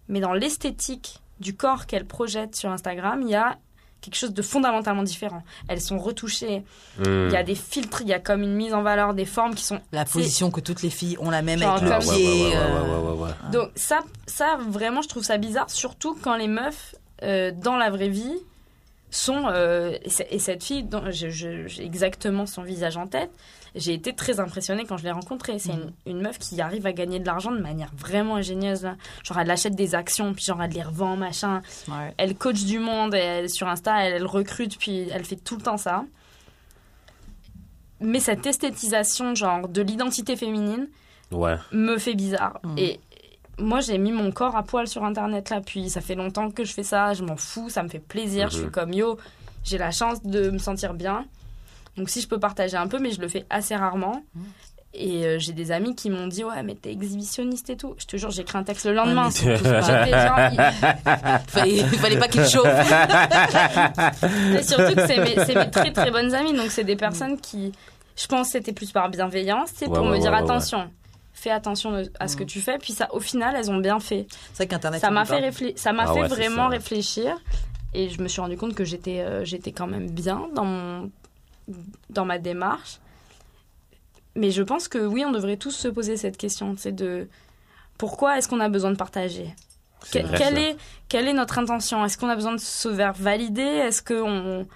mais 0.08 0.20
dans 0.20 0.32
l'esthétique 0.32 1.20
du 1.40 1.56
corps 1.56 1.86
qu'elles 1.86 2.06
projettent 2.06 2.56
sur 2.56 2.70
Instagram, 2.70 3.22
il 3.22 3.30
y 3.30 3.34
a 3.34 3.58
quelque 4.00 4.16
chose 4.16 4.34
de 4.34 4.42
fondamentalement 4.42 5.02
différent. 5.02 5.42
Elles 5.66 5.80
sont 5.80 5.98
retouchées. 5.98 6.62
Mhm. 6.98 7.28
Il 7.28 7.32
y 7.32 7.36
a 7.36 7.42
des 7.42 7.54
filtres, 7.54 8.02
il 8.02 8.08
y 8.08 8.12
a 8.12 8.20
comme 8.20 8.42
une 8.42 8.54
mise 8.54 8.74
en 8.74 8.82
valeur 8.82 9.14
des 9.14 9.24
formes 9.24 9.54
qui 9.54 9.64
sont 9.64 9.80
La 9.92 10.04
position 10.04 10.50
que 10.50 10.60
toutes 10.60 10.82
les 10.82 10.90
filles 10.90 11.16
ont 11.20 11.30
la 11.30 11.42
même 11.42 11.60
Genre 11.60 11.82
avec 11.82 11.90
le 11.90 12.14
pied. 12.14 12.52
Donc 13.50 13.70
ça, 13.74 14.00
ça 14.26 14.58
vraiment, 14.68 15.00
je 15.00 15.08
trouve 15.08 15.24
ça 15.24 15.38
bizarre, 15.38 15.70
surtout 15.70 16.16
quand 16.20 16.36
les 16.36 16.48
meufs 16.48 16.94
euh, 17.22 17.50
dans 17.52 17.76
la 17.76 17.90
vraie 17.90 18.08
vie 18.08 18.36
sont 19.16 19.46
euh, 19.48 19.96
et, 20.30 20.38
cette 20.38 20.64
fille, 20.64 20.82
dont 20.82 21.02
j'ai 21.10 21.64
exactement 21.80 22.46
son 22.46 22.62
visage 22.62 22.96
en 22.96 23.06
tête. 23.06 23.30
J'ai 23.76 23.92
été 23.92 24.12
très 24.12 24.38
impressionnée 24.38 24.84
quand 24.86 24.96
je 24.96 25.02
l'ai 25.04 25.10
rencontrée. 25.10 25.58
C'est 25.58 25.72
une, 25.72 25.92
une 26.06 26.20
meuf 26.20 26.38
qui 26.38 26.60
arrive 26.60 26.86
à 26.86 26.92
gagner 26.92 27.18
de 27.18 27.26
l'argent 27.26 27.50
de 27.50 27.58
manière 27.60 27.90
vraiment 27.96 28.36
ingénieuse. 28.36 28.84
là. 28.84 28.96
Genre 29.24 29.38
elle 29.40 29.50
achète 29.50 29.74
des 29.74 29.94
actions, 29.96 30.32
puis 30.32 30.44
genre 30.44 30.62
elle 30.62 30.70
les 30.70 30.82
revend, 30.82 31.16
machin. 31.16 31.60
ouais. 31.88 32.14
Elle 32.16 32.36
coach 32.36 32.64
du 32.64 32.78
monde, 32.78 33.14
et 33.14 33.18
elle, 33.18 33.50
sur 33.50 33.66
Insta, 33.68 34.04
elle, 34.04 34.14
elle 34.14 34.26
recrute, 34.26 34.78
puis 34.78 35.08
elle 35.10 35.24
fait 35.24 35.36
tout 35.36 35.56
le 35.56 35.62
temps 35.62 35.76
ça. 35.76 36.04
Mais 38.00 38.20
cette 38.20 38.46
esthétisation, 38.46 39.34
genre, 39.34 39.68
de 39.68 39.82
l'identité 39.82 40.36
féminine, 40.36 40.88
Ouais. 41.30 41.56
me 41.72 41.96
fait 41.98 42.14
bizarre. 42.14 42.60
Mm. 42.62 42.78
Et 42.78 43.00
moi, 43.58 43.80
j'ai 43.80 43.98
mis 43.98 44.12
mon 44.12 44.30
corps 44.32 44.56
à 44.56 44.62
poil 44.62 44.86
sur 44.88 45.04
Internet 45.04 45.50
là, 45.50 45.60
puis 45.60 45.88
ça 45.90 46.00
fait 46.00 46.14
longtemps 46.14 46.50
que 46.50 46.64
je 46.64 46.72
fais 46.72 46.82
ça, 46.82 47.12
je 47.14 47.22
m'en 47.22 47.36
fous, 47.36 47.68
ça 47.70 47.82
me 47.82 47.88
fait 47.88 47.98
plaisir. 48.00 48.50
Je 48.50 48.56
Mhm. 48.56 48.62
suis 48.62 48.70
comme 48.72 48.92
yo, 48.92 49.18
j'ai 49.64 49.78
la 49.78 49.90
chance 49.90 50.22
de 50.24 50.50
me 50.50 50.58
sentir 50.58 50.94
bien. 50.94 51.24
Donc 51.96 52.10
si 52.10 52.20
je 52.20 52.28
peux 52.28 52.40
partager 52.40 52.76
un 52.76 52.88
peu, 52.88 52.98
mais 52.98 53.10
je 53.12 53.20
le 53.20 53.28
fais 53.28 53.44
assez 53.50 53.76
rarement. 53.76 54.22
Mhm. 54.34 54.42
Et 54.96 55.26
euh, 55.26 55.38
j'ai 55.40 55.52
des 55.52 55.72
amis 55.72 55.96
qui 55.96 56.08
m'ont 56.08 56.28
dit 56.28 56.44
ouais 56.44 56.62
mais 56.62 56.76
t'es 56.76 56.92
exhibitionniste 56.92 57.68
et 57.68 57.76
tout. 57.76 57.94
Je 57.98 58.06
te 58.06 58.16
jure 58.16 58.30
j'ai 58.30 58.42
écrit 58.42 58.58
un 58.58 58.62
texte 58.62 58.86
le 58.86 58.92
lendemain. 58.94 59.28
pareils. 59.30 59.58
J'étais 59.58 60.28
genre, 60.28 60.38
Il 61.46 61.50
fallait, 61.50 61.76
il 61.76 61.98
fallait 61.98 62.18
pas 62.18 62.28
qu'il 62.28 62.44
chauffe. 62.46 62.64
Mais 64.52 64.62
surtout 64.62 64.94
que 64.94 65.06
c'est 65.06 65.18
mes, 65.18 65.70
très 65.70 65.92
très 65.92 66.10
bonnes 66.10 66.32
amies, 66.34 66.52
donc 66.54 66.70
c'est 66.70 66.84
des 66.84 66.94
personnes 66.96 67.40
qui, 67.40 67.72
je 68.16 68.26
pense, 68.28 68.50
c'était 68.50 68.72
plus 68.72 68.92
par 68.92 69.08
bienveillance, 69.08 69.70
c'est 69.74 69.86
Ouais, 69.88 69.94
pour 69.94 70.04
ouais, 70.06 70.12
me 70.16 70.18
dire 70.20 70.30
ouais, 70.30 70.38
attention, 70.38 70.88
fais 71.34 71.50
attention 71.50 72.02
à 72.18 72.28
ce 72.28 72.36
que 72.36 72.44
tu 72.44 72.60
fais. 72.60 72.78
Puis 72.78 72.92
ça, 72.94 73.12
au 73.12 73.20
final, 73.20 73.54
elles 73.56 73.70
ont 73.70 73.76
bien 73.78 74.00
fait. 74.00 74.26
C'est 74.52 74.64
vrai 74.64 74.66
qu'Internet. 74.68 75.00
Ça 75.00 75.10
m'a 75.10 75.24
fait 75.26 75.40
réfléchir, 75.40 75.78
ça 75.78 75.92
m'a 75.92 76.04
Ah 76.08 76.14
fait 76.14 76.20
ouais, 76.22 76.28
vraiment 76.28 76.64
ça. 76.64 76.68
réfléchir, 76.68 77.36
et 77.92 78.08
je 78.08 78.22
me 78.22 78.28
suis 78.28 78.40
rendu 78.40 78.56
compte 78.56 78.74
que 78.74 78.84
j'étais, 78.84 79.20
euh, 79.20 79.44
j'étais 79.44 79.72
quand 79.72 79.86
même 79.86 80.08
bien 80.10 80.48
dans 80.54 80.64
mon, 80.64 81.10
dans 82.10 82.24
ma 82.24 82.38
démarche. 82.38 82.98
Mais 84.36 84.50
je 84.50 84.62
pense 84.62 84.88
que 84.88 84.98
oui, 84.98 85.24
on 85.26 85.30
devrait 85.32 85.56
tous 85.56 85.70
se 85.70 85.88
poser 85.88 86.16
cette 86.16 86.36
question, 86.36 86.74
c'est 86.76 86.92
de 86.94 87.28
pourquoi 87.98 88.38
est-ce 88.38 88.48
qu'on 88.48 88.58
a 88.60 88.68
besoin 88.68 88.90
de 88.90 88.96
partager? 88.96 89.54
C'est 90.02 90.22
que- 90.22 90.26
vrai, 90.26 90.38
quelle, 90.38 90.54
ça. 90.56 90.60
est, 90.60 90.76
quelle 91.08 91.28
est 91.28 91.32
notre 91.32 91.58
intention? 91.58 92.04
Est-ce 92.04 92.18
qu'on 92.18 92.28
a 92.28 92.34
besoin 92.34 92.52
de 92.52 92.60
se 92.60 92.92
faire 92.92 93.12
valider? 93.12 93.62
Est-ce 93.62 94.02
qu'on 94.02 94.66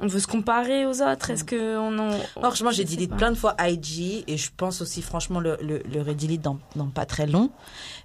on 0.00 0.06
veut 0.06 0.20
se 0.20 0.26
comparer 0.26 0.86
aux 0.86 1.02
autres 1.02 1.30
Est-ce 1.30 1.44
qu'on 1.44 1.98
en... 1.98 2.10
Franchement, 2.40 2.70
j'ai 2.70 2.84
pas. 3.08 3.16
plein 3.16 3.30
de 3.32 3.36
fois 3.36 3.54
IG 3.60 4.24
et 4.26 4.36
je 4.36 4.50
pense 4.56 4.80
aussi, 4.80 5.02
franchement, 5.02 5.40
le, 5.40 5.56
le, 5.60 5.82
le 5.92 6.02
redelete 6.02 6.40
dans, 6.40 6.58
dans 6.76 6.86
pas 6.86 7.04
très 7.06 7.26
long. 7.26 7.50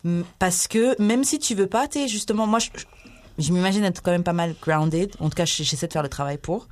M- 0.03 0.23
Parce 0.39 0.67
que 0.67 0.99
même 1.01 1.23
si 1.23 1.37
tu 1.39 1.53
veux 1.55 1.67
pas, 1.67 1.87
tu 1.87 1.99
sais, 1.99 2.07
justement, 2.07 2.47
moi, 2.47 2.59
je, 2.59 2.69
je- 3.37 3.51
m'imagine 3.53 3.83
être 3.83 4.01
quand 4.01 4.11
même 4.11 4.23
pas 4.23 4.33
mal 4.33 4.55
grounded. 4.61 5.11
En 5.19 5.29
tout 5.29 5.35
cas, 5.35 5.45
j'essaie 5.45 5.87
de 5.87 5.93
faire 5.93 6.03
le 6.03 6.09
travail 6.09 6.37
pour. 6.37 6.67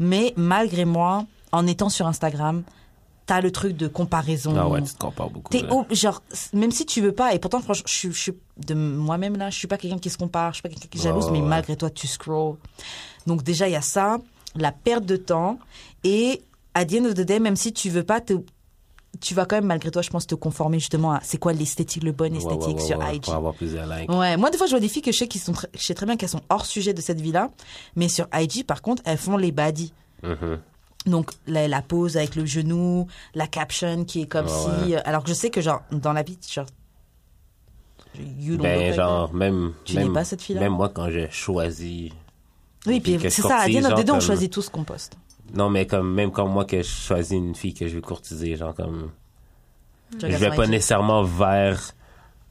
Mais 0.00 0.32
malgré 0.36 0.84
moi, 0.84 1.24
en 1.52 1.66
étant 1.66 1.88
sur 1.88 2.06
Instagram, 2.06 2.64
t'as 3.26 3.40
le 3.40 3.50
truc 3.50 3.76
de 3.76 3.88
comparaison. 3.88 4.54
Ah 4.56 4.68
ouais, 4.68 4.82
tu 4.82 4.92
te 4.92 4.98
compares 4.98 5.30
beaucoup. 5.30 5.50
T'es 5.52 5.64
ob- 5.70 5.92
genre 5.92 6.22
même 6.52 6.70
si 6.70 6.86
tu 6.86 7.00
veux 7.00 7.10
pas 7.12 7.34
et 7.34 7.38
pourtant 7.40 7.60
franchement 7.60 7.84
je 7.88 8.08
suis, 8.12 8.32
de 8.64 8.74
moi-même 8.74 9.36
là 9.36 9.50
je 9.50 9.56
suis 9.58 9.66
pas 9.66 9.78
quelqu'un 9.78 9.98
qui 9.98 10.10
se 10.10 10.16
compare 10.18 10.52
je 10.52 10.56
suis 10.56 10.62
pas 10.62 10.68
quelqu'un 10.68 10.86
qui 10.88 10.98
est 10.98 11.02
jalouse 11.02 11.24
Ouais, 11.26 11.32
mais 11.32 11.40
ouais. 11.40 11.48
malgré 11.48 11.76
toi 11.76 11.90
tu 11.90 12.06
scrolls 12.06 12.54
donc 13.26 13.42
déjà 13.42 13.66
il 13.68 13.72
y 13.72 13.76
a 13.76 13.80
ça 13.80 14.18
la 14.58 14.72
perte 14.72 15.04
de 15.04 15.16
temps 15.16 15.58
et 16.04 16.42
à 16.74 16.84
the 16.84 16.94
end 16.94 17.04
of 17.06 17.14
the 17.14 17.20
day 17.22 17.38
même 17.40 17.56
si 17.56 17.72
tu 17.72 17.90
veux 17.90 18.02
pas 18.04 18.20
te 18.20 18.34
tu 19.20 19.32
vas 19.32 19.46
quand 19.46 19.56
même 19.56 19.64
malgré 19.66 19.90
toi 19.90 20.02
je 20.02 20.10
pense 20.10 20.26
te 20.26 20.34
conformer 20.34 20.78
justement 20.78 21.12
à 21.12 21.20
c'est 21.22 21.38
quoi 21.38 21.54
l'esthétique 21.54 22.02
le 22.02 22.12
bon 22.12 22.34
esthétique 22.36 22.60
ouais, 22.68 22.74
ouais, 22.74 22.80
sur 22.86 22.98
ouais, 22.98 23.16
IG 23.16 23.22
Pour 23.22 23.34
avoir 23.34 23.54
plusieurs 23.54 23.86
likes. 23.86 24.10
Ouais, 24.12 24.36
moi 24.36 24.50
des 24.50 24.58
fois 24.58 24.66
je 24.66 24.72
vois 24.72 24.80
des 24.80 24.88
filles 24.88 25.00
que 25.02 25.10
je 25.12 25.16
sais 25.18 25.28
qui 25.28 25.38
sont 25.38 25.52
très- 25.52 25.70
je 25.74 25.80
sais 25.82 25.94
très 25.94 26.04
bien 26.04 26.16
qu'elles 26.16 26.28
sont 26.28 26.42
hors 26.50 26.66
sujet 26.66 26.92
de 26.92 27.00
cette 27.00 27.20
vie-là, 27.20 27.50
mais 27.94 28.08
sur 28.08 28.26
IG 28.34 28.64
par 28.66 28.82
contre 28.82 29.02
elles 29.06 29.16
font 29.16 29.38
les 29.38 29.52
baddies. 29.52 29.94
Mhm. 30.22 30.58
Donc 31.06 31.30
la, 31.46 31.66
la 31.68 31.80
pose 31.82 32.16
avec 32.18 32.34
le 32.34 32.44
genou, 32.44 33.06
la 33.34 33.46
caption 33.46 34.04
qui 34.04 34.22
est 34.22 34.26
comme 34.26 34.48
si, 34.48 34.94
alors 34.96 35.22
que 35.22 35.28
je 35.30 35.34
sais 35.34 35.48
que 35.50 35.60
genre 35.62 35.80
dans 35.92 36.12
la 36.12 36.22
vie 36.22 36.36
genre 36.52 36.66
you 38.18 38.56
don't 38.56 38.66
look 38.66 38.78
Ben, 38.80 38.94
genre, 38.94 39.34
même. 39.34 39.72
Tu 39.84 39.94
même, 39.94 40.08
n'es 40.08 40.12
pas 40.14 40.24
cette 40.24 40.42
fille-là? 40.42 40.60
Même 40.62 40.72
moi, 40.72 40.88
quand 40.88 41.10
j'ai 41.10 41.30
choisi. 41.30 42.12
Oui, 42.86 43.00
puis 43.00 43.18
c'est 43.20 43.30
ça. 43.42 43.60
À 43.60 43.68
genre, 43.68 43.94
day, 43.94 44.10
on 44.10 44.20
choisit 44.20 44.52
tout 44.52 44.62
ce 44.62 44.70
qu'on 44.70 44.84
poste. 44.84 45.16
Non, 45.54 45.70
mais 45.70 45.86
comme, 45.86 46.12
même 46.12 46.32
comme 46.32 46.50
moi, 46.50 46.64
que 46.64 46.78
je 46.78 46.88
choisis 46.88 47.32
une 47.32 47.54
fille 47.54 47.74
que 47.74 47.86
je 47.88 47.94
veux 47.96 48.00
courtiser, 48.00 48.56
genre, 48.56 48.74
comme. 48.74 49.10
Tu 50.18 50.30
Je 50.30 50.36
vais 50.36 50.50
pas 50.50 50.66
nécessairement 50.66 51.22
vers. 51.22 51.92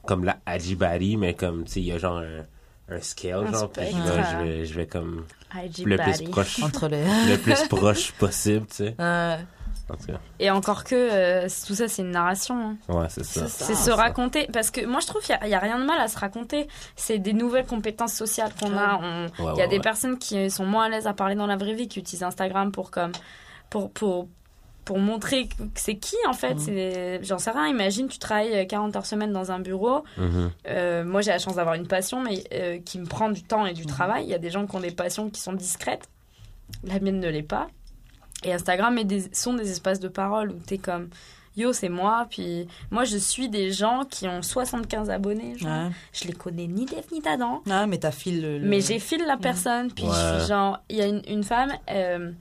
Comme 0.06 0.24
la 0.24 0.38
Ajibari, 0.45 1.18
mais 1.18 1.34
comme, 1.34 1.64
tu 1.66 1.72
sais, 1.72 1.80
il 1.82 1.88
y 1.88 1.91
a 1.91 1.98
genre 1.98 2.18
un, 2.20 2.45
un 2.95 3.02
scale, 3.02 3.48
Un 3.48 3.52
genre, 3.52 3.72
puis 3.72 3.86
je 3.91 3.98
vais, 3.98 4.24
je 4.24 4.38
vais, 4.45 4.66
je 4.66 4.74
vais 4.76 4.86
comme. 4.86 5.26
IG 5.56 5.84
Le 5.86 5.98
plus 5.98 6.30
proche. 6.30 6.62
entre 6.62 6.88
les. 6.88 7.03
le 7.28 7.38
plus 7.38 7.68
proche 7.68 8.12
possible, 8.12 8.68
tu 8.68 8.76
sais. 8.76 8.95
Euh, 8.99 9.38
En 9.90 9.95
tout 9.95 10.07
cas. 10.07 10.20
Et 10.40 10.49
encore 10.49 10.84
que 10.84 10.95
euh, 10.95 11.48
tout 11.68 11.76
ça, 11.76 11.88
c'est 11.88 12.02
une 12.02 12.12
narration. 12.12 12.56
hein. 12.90 12.94
Ouais, 12.94 13.06
c'est 13.10 13.24
ça. 13.24 13.48
C'est 13.48 13.66
C'est 13.66 13.76
se 13.76 13.91
raconter. 13.91 14.48
Parce 14.52 14.72
que 14.72 14.84
moi, 14.86 14.99
je 14.99 15.06
trouve 15.07 15.22
qu'il 15.22 15.38
n'y 15.45 15.53
a, 15.53 15.60
rien 15.60 15.78
de 15.78 15.86
mal 15.86 15.99
à 15.99 16.07
se 16.07 16.18
raconter. 16.18 16.68
C'est 16.95 17.20
des 17.20 17.34
nouvelles 17.34 17.68
compétences 17.68 18.14
sociales 18.14 18.52
qu'on 18.60 18.76
a. 18.78 18.99
Il 19.40 19.44
Ouais, 19.45 19.45
y 19.45 19.49
a 19.49 19.53
ouais, 19.53 19.68
des 19.68 19.76
ouais. 19.76 19.82
personnes 19.82 20.18
qui 20.18 20.49
sont 20.49 20.66
moins 20.66 20.86
à 20.86 20.90
l'aise 20.90 21.06
à 21.06 21.14
parler 21.14 21.36
dans 21.36 21.45
la 21.48 21.56
vraie 21.56 21.74
vie, 21.76 21.88
qui 21.88 21.99
utilisent 21.99 22.24
Instagram 22.24 22.72
pour 22.72 22.90
comme 22.90 23.12
pour 23.70 23.91
pour 23.91 24.28
pour 24.86 24.99
montrer 24.99 25.48
que 25.48 25.56
c'est 25.76 25.98
qui 25.98 26.16
en 26.28 26.34
fait. 26.34 26.60
C'est 26.60 27.20
j'en 27.24 27.38
sais 27.38 27.52
rien. 27.52 27.68
Imagine 27.68 28.07
tu 28.07 28.18
travailles 28.20 28.66
40 28.68 28.95
heures 28.95 29.06
semaine 29.06 29.32
dans 29.34 29.52
un 29.52 29.60
bureau. 29.60 30.03
Mhm. 30.18 30.52
Euh, 30.68 31.03
moi, 31.03 31.22
j'ai 31.22 31.32
la 31.32 31.40
chance 31.40 31.56
d'avoir 31.56 31.76
une 31.76 31.88
passion, 31.88 32.22
mais 32.24 32.44
euh, 32.53 32.80
qui 32.84 32.98
me 32.99 33.06
prend 33.06 33.30
du 33.30 33.44
temps 33.44 33.66
et 33.68 33.74
du 33.74 33.86
travail. 33.86 34.24
Il 34.24 34.30
y 34.30 34.36
a 34.36 34.40
des 34.40 34.49
gens 34.49 34.66
qui 34.66 34.76
ont 34.76 34.80
des 34.80 34.91
passions 34.91 35.30
qui 35.30 35.41
sont 35.41 35.53
discrètes. 35.53 36.10
La 36.84 36.99
mienne 36.99 37.20
ne 37.20 37.30
l'est 37.30 37.44
pas. 37.44 37.68
Et 38.46 38.54
Instagram 38.54 38.98
est 38.98 39.04
des, 39.04 39.26
sont 39.34 39.54
des 39.56 39.70
espaces 39.72 40.00
de 40.00 40.08
parole 40.08 40.52
où 40.52 40.60
t'es 40.66 40.78
comme 40.78 41.10
yo, 41.58 41.74
c'est 41.74 41.90
moi. 41.90 42.28
Puis 42.30 42.68
moi, 42.92 43.04
je 43.06 43.18
suis 43.18 43.50
des 43.50 43.72
gens 43.72 44.04
qui 44.10 44.28
ont 44.28 44.42
75 44.42 45.10
abonnés. 45.10 45.58
genre. 45.58 45.70
ouais. 45.88 45.92
Je 46.14 46.26
les 46.28 46.34
connais 46.34 46.68
ni 46.68 46.86
d'Eve 46.86 47.06
ni 47.12 47.20
d'Adam. 47.22 47.62
Ah, 47.70 47.88
mais 47.88 47.98
t'as 47.98 48.12
fil 48.12 48.42
le. 48.42 48.60
le- 48.60 48.68
Mais 48.68 48.82
j'ai 48.82 49.00
file 49.00 49.24
la 49.26 49.38
personne, 49.38 49.92
puis 49.92 50.06
je 50.06 50.38
suis 50.40 50.48
genre, 50.48 50.80
il 50.90 50.98
y 50.98 51.02
a 51.02 51.08
une, 51.08 51.22
une 51.28 51.44
femme, 51.44 51.72
euh, 51.90 52.32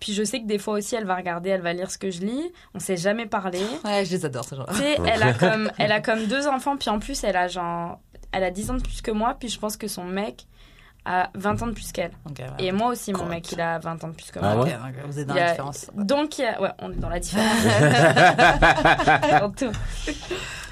puis 0.00 0.12
je 0.12 0.22
sais 0.22 0.40
que 0.40 0.46
des 0.46 0.58
fois 0.58 0.74
aussi 0.74 0.94
elle 0.94 1.06
va 1.06 1.16
regarder, 1.16 1.50
elle 1.50 1.60
va 1.62 1.72
lire 1.72 1.90
ce 1.90 1.98
que 1.98 2.10
je 2.10 2.20
lis, 2.20 2.52
on 2.74 2.78
s'est 2.78 2.96
jamais 2.96 3.26
parlé. 3.26 3.60
Ouais, 3.84 4.04
je 4.04 4.10
les 4.12 4.24
adore, 4.24 4.44
ce 4.44 4.54
genre. 4.54 4.66
tu 4.68 4.76
sais, 4.76 4.96
elle 5.06 5.22
a 5.22 5.32
comme, 5.34 5.70
elle 5.78 5.92
a 5.92 6.00
comme 6.00 6.26
deux 6.26 6.46
enfants, 6.46 6.76
puis 6.76 6.88
en 6.90 6.98
plus 7.00 7.24
elle 7.24 7.36
a 7.36 7.48
genre, 7.48 7.98
elle 8.32 8.44
a 8.44 8.50
10 8.50 8.70
ans 8.70 8.74
de 8.74 8.82
plus 8.82 9.00
que 9.02 9.10
moi, 9.10 9.34
puis 9.38 9.48
je 9.48 9.58
pense 9.58 9.76
que 9.76 9.88
son 9.88 10.04
mec 10.04 10.46
a 11.08 11.30
20 11.34 11.62
ans 11.62 11.66
de 11.68 11.72
plus 11.72 11.92
qu'elle. 11.92 12.10
Ouais. 12.26 12.46
Et 12.58 12.72
moi 12.72 12.88
aussi, 12.88 13.12
mon 13.12 13.26
mec, 13.26 13.50
il 13.52 13.60
a 13.60 13.78
20 13.78 14.04
ans 14.04 14.08
de 14.08 14.14
plus 14.14 14.30
que 14.30 14.38
Ah 14.42 14.54
moi. 14.54 14.64
Ouais? 14.64 14.76
vous 15.06 15.18
êtes 15.18 15.26
dans 15.26 15.34
la 15.34 15.46
a- 15.46 15.50
différence. 15.50 15.86
Donc, 15.94 16.38
il 16.38 16.42
y 16.42 16.44
a- 16.44 16.60
ouais, 16.60 16.70
on 16.80 16.90
est 16.92 16.96
dans 16.96 17.08
la 17.08 17.20
différence. 17.20 17.48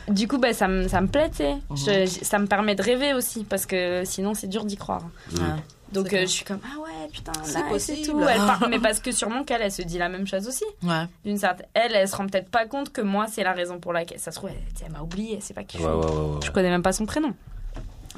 Du 0.09 0.29
coup, 0.29 0.39
bah, 0.39 0.53
ça, 0.53 0.69
me, 0.69 0.87
ça 0.87 1.01
me 1.01 1.09
plaît, 1.09 1.31
tu 1.31 1.39
sais. 1.39 1.57
Mhm. 1.97 2.07
Ça 2.07 2.39
me 2.39 2.47
permet 2.47 2.77
de 2.77 2.83
rêver 2.83 3.13
aussi, 3.13 3.43
parce 3.43 3.67
que 3.67 4.03
sinon, 4.05 4.35
c'est 4.35 4.47
dur 4.47 4.65
d'y 4.65 4.77
croire. 4.77 5.03
Mm. 5.33 5.37
Ouais. 5.39 5.45
Donc 5.93 6.13
euh, 6.13 6.21
je 6.23 6.27
suis 6.27 6.45
comme 6.45 6.59
ah 6.65 6.81
ouais 6.81 7.09
putain, 7.13 7.31
C'est 7.45 7.63
possible. 7.69 8.07
tout. 8.09 8.21
Elle 8.21 8.37
part- 8.39 8.67
mais 8.71 8.79
parce 8.81 8.99
que 9.01 9.13
sûrement 9.13 9.45
qu'elle, 9.45 9.63
elle 9.63 9.71
se 9.73 9.83
dit 9.83 9.99
la 9.99 10.09
même 10.09 10.27
chose 10.27 10.47
aussi. 10.49 10.65
Ouais. 10.83 11.05
D'une 11.25 11.39
certaine, 11.39 11.67
elle, 11.75 11.95
elle 11.95 12.09
se 12.09 12.17
rend 12.17 12.27
peut-être 12.27 12.51
pas 12.51 12.67
compte 12.67 12.93
que 12.93 13.01
moi, 13.01 13.27
c'est 13.29 13.45
la 13.45 13.53
raison 13.53 13.79
pour 13.79 13.93
laquelle. 13.93 14.19
Ça 14.19 14.31
se 14.33 14.37
trouve, 14.37 14.51
elle, 14.51 14.57
elle 14.85 14.93
m'a 14.93 15.01
oublié, 15.01 15.39
c'est 15.41 15.55
pas 15.55 15.63
qui 15.65 15.79
Ouais, 15.79 15.85
je 15.85 15.89
suis. 15.89 15.99
ouais, 15.99 16.05
ouais, 16.23 16.35
ouais. 16.35 16.41
Je 16.45 16.51
connais 16.51 16.71
même 16.71 16.83
pas 16.83 16.93
son 16.93 17.07
prénom. 17.07 17.33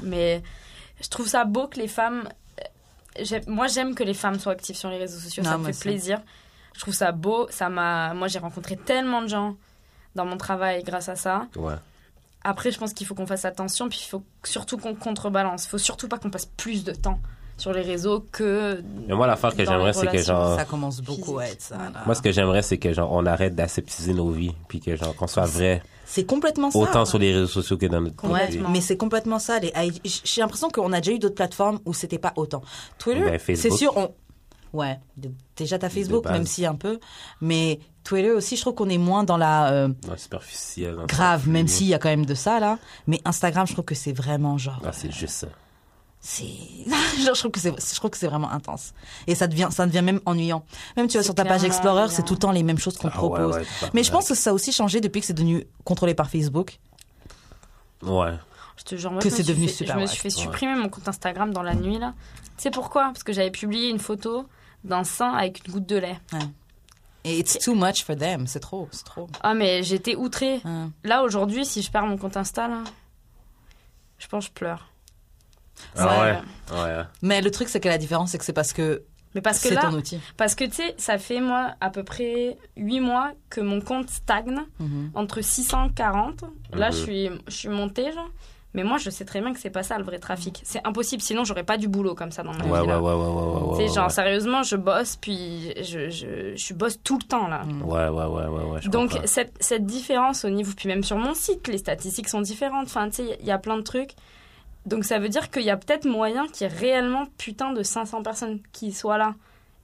Mais 0.01 0.41
je 1.01 1.07
trouve 1.09 1.27
ça 1.27 1.45
beau 1.45 1.67
que 1.67 1.79
les 1.79 1.87
femmes. 1.87 2.27
euh, 3.19 3.39
Moi, 3.47 3.67
j'aime 3.67 3.95
que 3.95 4.03
les 4.03 4.13
femmes 4.13 4.39
soient 4.39 4.53
actives 4.53 4.75
sur 4.75 4.89
les 4.89 4.97
réseaux 4.97 5.19
sociaux. 5.19 5.43
Non, 5.43 5.51
ça 5.51 5.57
me 5.57 5.63
fait 5.65 5.69
aussi. 5.71 5.79
plaisir. 5.81 6.21
Je 6.75 6.81
trouve 6.81 6.93
ça 6.93 7.11
beau. 7.11 7.47
Ça 7.49 7.69
m'a. 7.69 8.13
Moi, 8.13 8.27
j'ai 8.27 8.39
rencontré 8.39 8.75
tellement 8.77 9.21
de 9.21 9.27
gens 9.27 9.55
dans 10.15 10.25
mon 10.25 10.37
travail 10.37 10.83
grâce 10.83 11.09
à 11.09 11.15
ça. 11.15 11.47
Ouais. 11.55 11.73
Après, 12.43 12.71
je 12.71 12.79
pense 12.79 12.93
qu'il 12.93 13.05
faut 13.05 13.15
qu'on 13.15 13.27
fasse 13.27 13.45
attention. 13.45 13.89
Puis 13.89 14.01
il 14.05 14.09
faut 14.09 14.23
surtout 14.43 14.77
qu'on 14.77 14.95
contrebalance. 14.95 15.65
Il 15.65 15.69
faut 15.69 15.77
surtout 15.77 16.07
pas 16.07 16.17
qu'on 16.17 16.29
passe 16.29 16.45
plus 16.45 16.83
de 16.85 16.93
temps 16.93 17.19
sur 17.57 17.73
les 17.73 17.81
réseaux 17.81 18.25
que. 18.31 18.81
Mais 19.07 19.13
moi, 19.15 19.27
l'affaire 19.27 19.53
que 19.55 19.65
j'aimerais, 19.65 19.91
c'est 19.93 20.07
que 20.07 20.17
genre. 20.19 20.55
Ça 20.57 20.63
commence 20.65 21.01
beaucoup 21.01 21.39
à 21.39 21.47
être 21.47 21.61
ça. 21.61 21.77
Là. 21.77 21.91
Moi, 22.05 22.15
ce 22.15 22.21
que 22.21 22.31
j'aimerais, 22.31 22.61
c'est 22.61 22.77
que 22.77 22.93
genre, 22.93 23.11
on 23.11 23.25
arrête 23.25 23.55
d'aseptiser 23.55 24.13
nos 24.13 24.29
vies, 24.31 24.55
puis 24.69 24.79
que 24.79 24.95
genre, 24.95 25.13
qu'on 25.15 25.27
soit 25.27 25.45
vrai, 25.45 25.83
C'est 26.11 26.25
complètement 26.25 26.71
ça. 26.71 26.79
autant 26.79 27.05
sur 27.05 27.19
les 27.19 27.31
réseaux 27.33 27.45
sociaux 27.47 27.77
que 27.77 27.85
dans 27.85 28.01
notre 28.01 28.27
Ouais, 28.27 28.49
mais 28.71 28.81
c'est 28.81 28.97
complètement 28.97 29.37
ça. 29.37 29.59
Les, 29.59 29.71
j'ai 30.03 30.41
l'impression 30.41 30.69
qu'on 30.69 30.91
a 30.91 31.01
déjà 31.01 31.11
eu 31.11 31.19
d'autres 31.19 31.35
plateformes 31.35 31.79
où 31.85 31.93
c'était 31.93 32.17
pas 32.17 32.33
autant. 32.35 32.63
Twitter, 32.97 33.21
Ben, 33.23 33.55
c'est 33.55 33.69
sûr, 33.69 33.95
on. 33.95 34.11
Ouais, 34.71 34.99
déjà 35.55 35.79
t'as 35.79 35.89
Facebook, 35.89 36.25
même 36.25 36.45
si 36.47 36.65
un 36.65 36.75
peu. 36.75 36.99
Mais 37.41 37.79
Twitter 38.03 38.31
aussi, 38.31 38.55
je 38.55 38.61
trouve 38.61 38.73
qu'on 38.73 38.89
est 38.89 38.97
moins 38.97 39.23
dans 39.23 39.37
la 39.37 39.71
euh, 39.71 39.87
Dans 40.05 40.13
le 40.13 40.17
superficiel. 40.17 40.95
dans 40.95 41.01
le 41.01 41.07
grave, 41.07 41.47
même 41.47 41.67
s'il 41.67 41.87
y 41.87 41.93
a 41.93 41.99
quand 41.99 42.09
même 42.09 42.25
de 42.25 42.35
ça 42.35 42.59
là. 42.59 42.79
Mais 43.05 43.21
Instagram, 43.25 43.67
je 43.67 43.73
trouve 43.73 43.85
que 43.85 43.95
c'est 43.95 44.11
vraiment 44.11 44.57
genre. 44.57 44.81
Ah, 44.83 44.91
c'est 44.91 45.11
juste 45.11 45.35
ça. 45.35 45.47
C'est, 46.21 46.45
genre, 47.23 47.33
je 47.33 47.39
trouve 47.39 47.51
que 47.51 47.59
c'est, 47.61 47.73
je 47.79 47.95
trouve 47.95 48.11
que 48.11 48.17
c'est 48.17 48.27
vraiment 48.27 48.51
intense. 48.51 48.93
Et 49.27 49.35
ça 49.35 49.47
devient, 49.47 49.69
ça 49.71 49.85
devient 49.85 50.01
même 50.01 50.19
ennuyant. 50.25 50.65
Même 50.97 51.07
tu 51.07 51.13
vois 51.17 51.23
sur 51.23 51.33
ta 51.33 51.45
page 51.45 51.63
Explorer, 51.63 52.09
c'est 52.09 52.23
tout 52.23 52.33
le 52.33 52.39
temps 52.39 52.51
les 52.51 52.63
mêmes 52.63 52.77
choses 52.77 52.97
qu'on 52.97 53.07
Ah, 53.07 53.11
propose. 53.11 53.55
ouais, 53.55 53.65
Mais 53.93 54.03
je 54.03 54.11
pense 54.11 54.27
que 54.27 54.35
ça 54.35 54.49
a 54.49 54.53
aussi 54.53 54.71
changé 54.73 54.99
depuis 55.01 55.21
que 55.21 55.27
c'est 55.27 55.33
devenu 55.33 55.65
contrôlé 55.85 56.13
par 56.13 56.29
Facebook. 56.29 56.77
Ouais. 58.01 58.33
Je 58.77 58.83
te 58.83 58.95
jure, 58.95 59.11
moi, 59.11 59.21
Que 59.21 59.29
je 59.29 59.33
me 59.33 59.37
c'est 59.37 59.43
suis 59.43 59.53
devenu 59.53 59.67
fait- 59.67 59.73
super 59.73 59.95
Je 59.95 60.01
me 60.01 60.05
suis 60.07 60.17
fait 60.17 60.27
Ouais. 60.35 60.41
supprimer 60.43 60.75
mon 60.75 60.89
compte 60.89 61.07
Instagram 61.07 61.51
dans 61.53 61.63
la 61.63 61.73
nuit, 61.75 61.99
là. 61.99 62.13
Tu 62.57 62.63
sais 62.63 62.71
pourquoi? 62.71 63.05
Parce 63.05 63.23
que 63.23 63.33
j'avais 63.33 63.51
publié 63.51 63.89
une 63.89 63.99
photo 63.99 64.45
d'un 64.83 65.03
sein 65.03 65.33
avec 65.33 65.65
une 65.67 65.73
goutte 65.73 65.85
de 65.85 65.97
lait. 65.97 66.19
Et 67.25 67.39
it's 67.39 67.57
too 67.59 67.75
much 67.75 68.03
for 68.05 68.15
them. 68.15 68.47
C'est 68.47 68.61
trop, 68.61 68.87
c'est 68.91 69.03
trop. 69.03 69.27
Ah, 69.41 69.53
mais 69.53 69.83
j'étais 69.83 70.15
outrée. 70.15 70.61
Là, 71.03 71.23
aujourd'hui, 71.23 71.65
si 71.65 71.81
je 71.81 71.91
perds 71.91 72.05
mon 72.05 72.17
compte 72.17 72.37
Insta, 72.37 72.67
là, 72.67 72.83
je 74.17 74.27
pense 74.27 74.45
que 74.45 74.49
je 74.49 74.53
pleure. 74.53 74.88
Ah 75.97 76.05
Ouais. 76.21 76.31
ouais. 76.75 76.81
Ouais. 76.81 77.03
Mais 77.21 77.41
le 77.41 77.51
truc, 77.51 77.69
c'est 77.69 77.79
que 77.79 77.89
la 77.89 77.97
différence, 77.97 78.31
c'est 78.31 78.37
que 78.37 78.45
c'est 78.45 78.53
parce 78.53 78.73
que 78.73 79.03
Mais 79.35 79.41
parce 79.41 79.59
que 79.61 79.69
c'est 79.69 79.75
là, 79.75 79.81
ton 79.81 79.93
outil. 79.93 80.19
parce 80.37 80.55
que 80.55 80.63
tu 80.65 80.71
sais, 80.73 80.95
ça 80.97 81.17
fait 81.17 81.39
moi 81.41 81.73
à 81.81 81.89
peu 81.89 82.03
près 82.03 82.57
8 82.77 82.99
mois 82.99 83.31
que 83.49 83.61
mon 83.61 83.79
compte 83.81 84.09
stagne 84.09 84.59
Mhm. 84.79 85.11
entre 85.15 85.41
640. 85.41 86.43
Là, 86.73 86.87
Mhm. 86.89 86.93
je 86.93 86.97
suis, 86.97 87.29
je 87.47 87.53
suis 87.53 87.69
montée, 87.69 88.11
genre. 88.11 88.29
Mais 88.75 88.83
moi, 88.83 88.99
je 88.99 89.09
sais 89.09 89.25
très 89.25 89.41
bien 89.41 89.51
que 89.51 89.59
c'est 89.59 89.71
pas 89.71 89.81
ça 89.81 89.97
le 89.97 90.03
vrai 90.03 90.19
trafic. 90.19 90.61
C'est 90.63 90.85
impossible, 90.85 91.23
sinon 91.23 91.43
j'aurais 91.43 91.63
pas 91.63 91.77
du 91.77 91.87
boulot 91.87 92.13
comme 92.13 92.31
ça 92.31 92.43
dans 92.43 92.53
ma 92.53 92.59
Ouais, 92.65 92.65
vie. 92.65 92.71
ouais, 92.81 92.85
là. 92.87 93.01
ouais, 93.01 93.13
ouais, 93.13 93.17
ouais, 93.17 93.61
ouais, 93.61 93.69
Tu 93.71 93.75
sais, 93.77 93.89
ouais, 93.89 93.95
genre, 93.95 94.03
ouais. 94.05 94.09
sérieusement, 94.13 94.61
je 94.61 94.75
bosse, 94.75 95.15
puis 95.15 95.73
je, 95.81 96.11
je, 96.11 96.53
je 96.55 96.73
bosse 96.75 96.99
tout 97.03 97.17
le 97.17 97.23
temps, 97.27 97.47
là. 97.47 97.63
Ouais, 97.83 98.07
ouais, 98.09 98.25
ouais, 98.25 98.45
ouais, 98.45 98.63
ouais, 98.71 98.79
je 98.81 98.89
Donc, 98.89 99.17
cette, 99.25 99.53
cette 99.59 99.87
différence 99.87 100.45
au 100.45 100.51
niveau, 100.51 100.71
puis 100.77 100.87
même 100.87 101.03
sur 101.03 101.17
mon 101.17 101.33
site, 101.33 101.67
les 101.67 101.79
statistiques 101.79 102.29
sont 102.29 102.41
différentes. 102.41 102.85
Enfin, 102.85 103.09
tu 103.09 103.15
sais, 103.25 103.37
il 103.39 103.45
y 103.47 103.51
a 103.51 103.57
plein 103.57 103.75
de 103.75 103.81
trucs. 103.81 104.11
Donc, 104.89 105.05
ça 105.05 105.19
veut 105.19 105.29
dire 105.29 105.49
qu'il 105.51 105.63
y 105.63 105.69
a 105.69 105.77
peut-être 105.77 106.05
moyen 106.05 106.47
qu'il 106.47 106.67
y 106.67 106.69
ait 106.69 106.73
réellement 106.73 107.25
putain 107.37 107.71
de 107.73 107.83
500 107.83 108.23
personnes 108.23 108.59
qui 108.73 108.91
soient 108.91 109.17
là. 109.17 109.35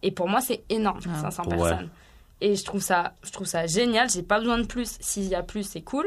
Et 0.03 0.11
pour 0.11 0.27
moi, 0.27 0.41
c'est 0.41 0.64
énorme, 0.69 0.99
Ah. 1.15 1.22
500 1.22 1.44
Ouais. 1.44 1.57
personnes. 1.57 1.90
Et 2.41 2.56
je 2.56 2.64
trouve 2.65 2.82
ça, 2.82 3.14
je 3.23 3.32
trouve 3.32 3.48
ça 3.48 3.65
génial. 3.65 4.10
J'ai 4.10 4.23
pas 4.23 4.40
besoin 4.40 4.57
de 4.57 4.65
plus. 4.65 4.98
S'il 4.99 5.23
y 5.27 5.36
a 5.36 5.41
plus, 5.44 5.64
c'est 5.64 5.82
cool. 5.82 6.06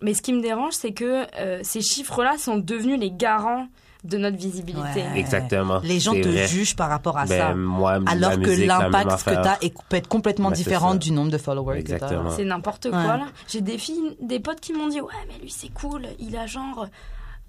Mais 0.00 0.12
ce 0.12 0.20
qui 0.22 0.32
me 0.32 0.42
dérange, 0.42 0.74
c'est 0.74 0.92
que 0.92 1.24
euh, 1.40 1.60
ces 1.62 1.80
chiffres-là 1.80 2.36
sont 2.36 2.56
devenus 2.58 2.98
les 3.00 3.10
garants 3.10 3.66
de 4.04 4.18
notre 4.18 4.36
visibilité. 4.36 5.00
Ouais. 5.00 5.18
Exactement. 5.18 5.78
Les 5.82 5.98
gens 5.98 6.12
te 6.12 6.28
vrai. 6.28 6.46
jugent 6.46 6.76
par 6.76 6.90
rapport 6.90 7.16
à 7.16 7.24
Ben, 7.24 7.38
ça. 7.38 7.54
moi, 7.54 8.00
Alors 8.06 8.32
que 8.32 8.36
musique, 8.50 8.66
l'impact 8.66 9.08
que 9.08 9.12
affaire. 9.14 9.40
t'as 9.42 9.58
est- 9.62 9.74
peut 9.88 9.96
être 9.96 10.08
complètement 10.08 10.50
Ben, 10.50 10.56
différent 10.56 10.94
du 10.94 11.10
nombre 11.10 11.30
de 11.30 11.38
followers 11.38 11.78
Exactement. 11.78 12.28
que. 12.28 12.36
C'est 12.36 12.44
n'importe 12.44 12.84
Ouais. 12.84 12.90
quoi 12.90 13.16
là. 13.16 13.26
J'ai 13.48 13.62
des 13.62 13.78
filles, 13.78 14.14
des 14.20 14.40
potes 14.40 14.60
qui 14.60 14.74
m'ont 14.74 14.88
dit 14.88 15.00
ouais 15.00 15.12
mais 15.28 15.38
lui 15.40 15.50
c'est 15.50 15.72
cool, 15.72 16.02
il 16.18 16.36
a 16.36 16.44
genre 16.46 16.86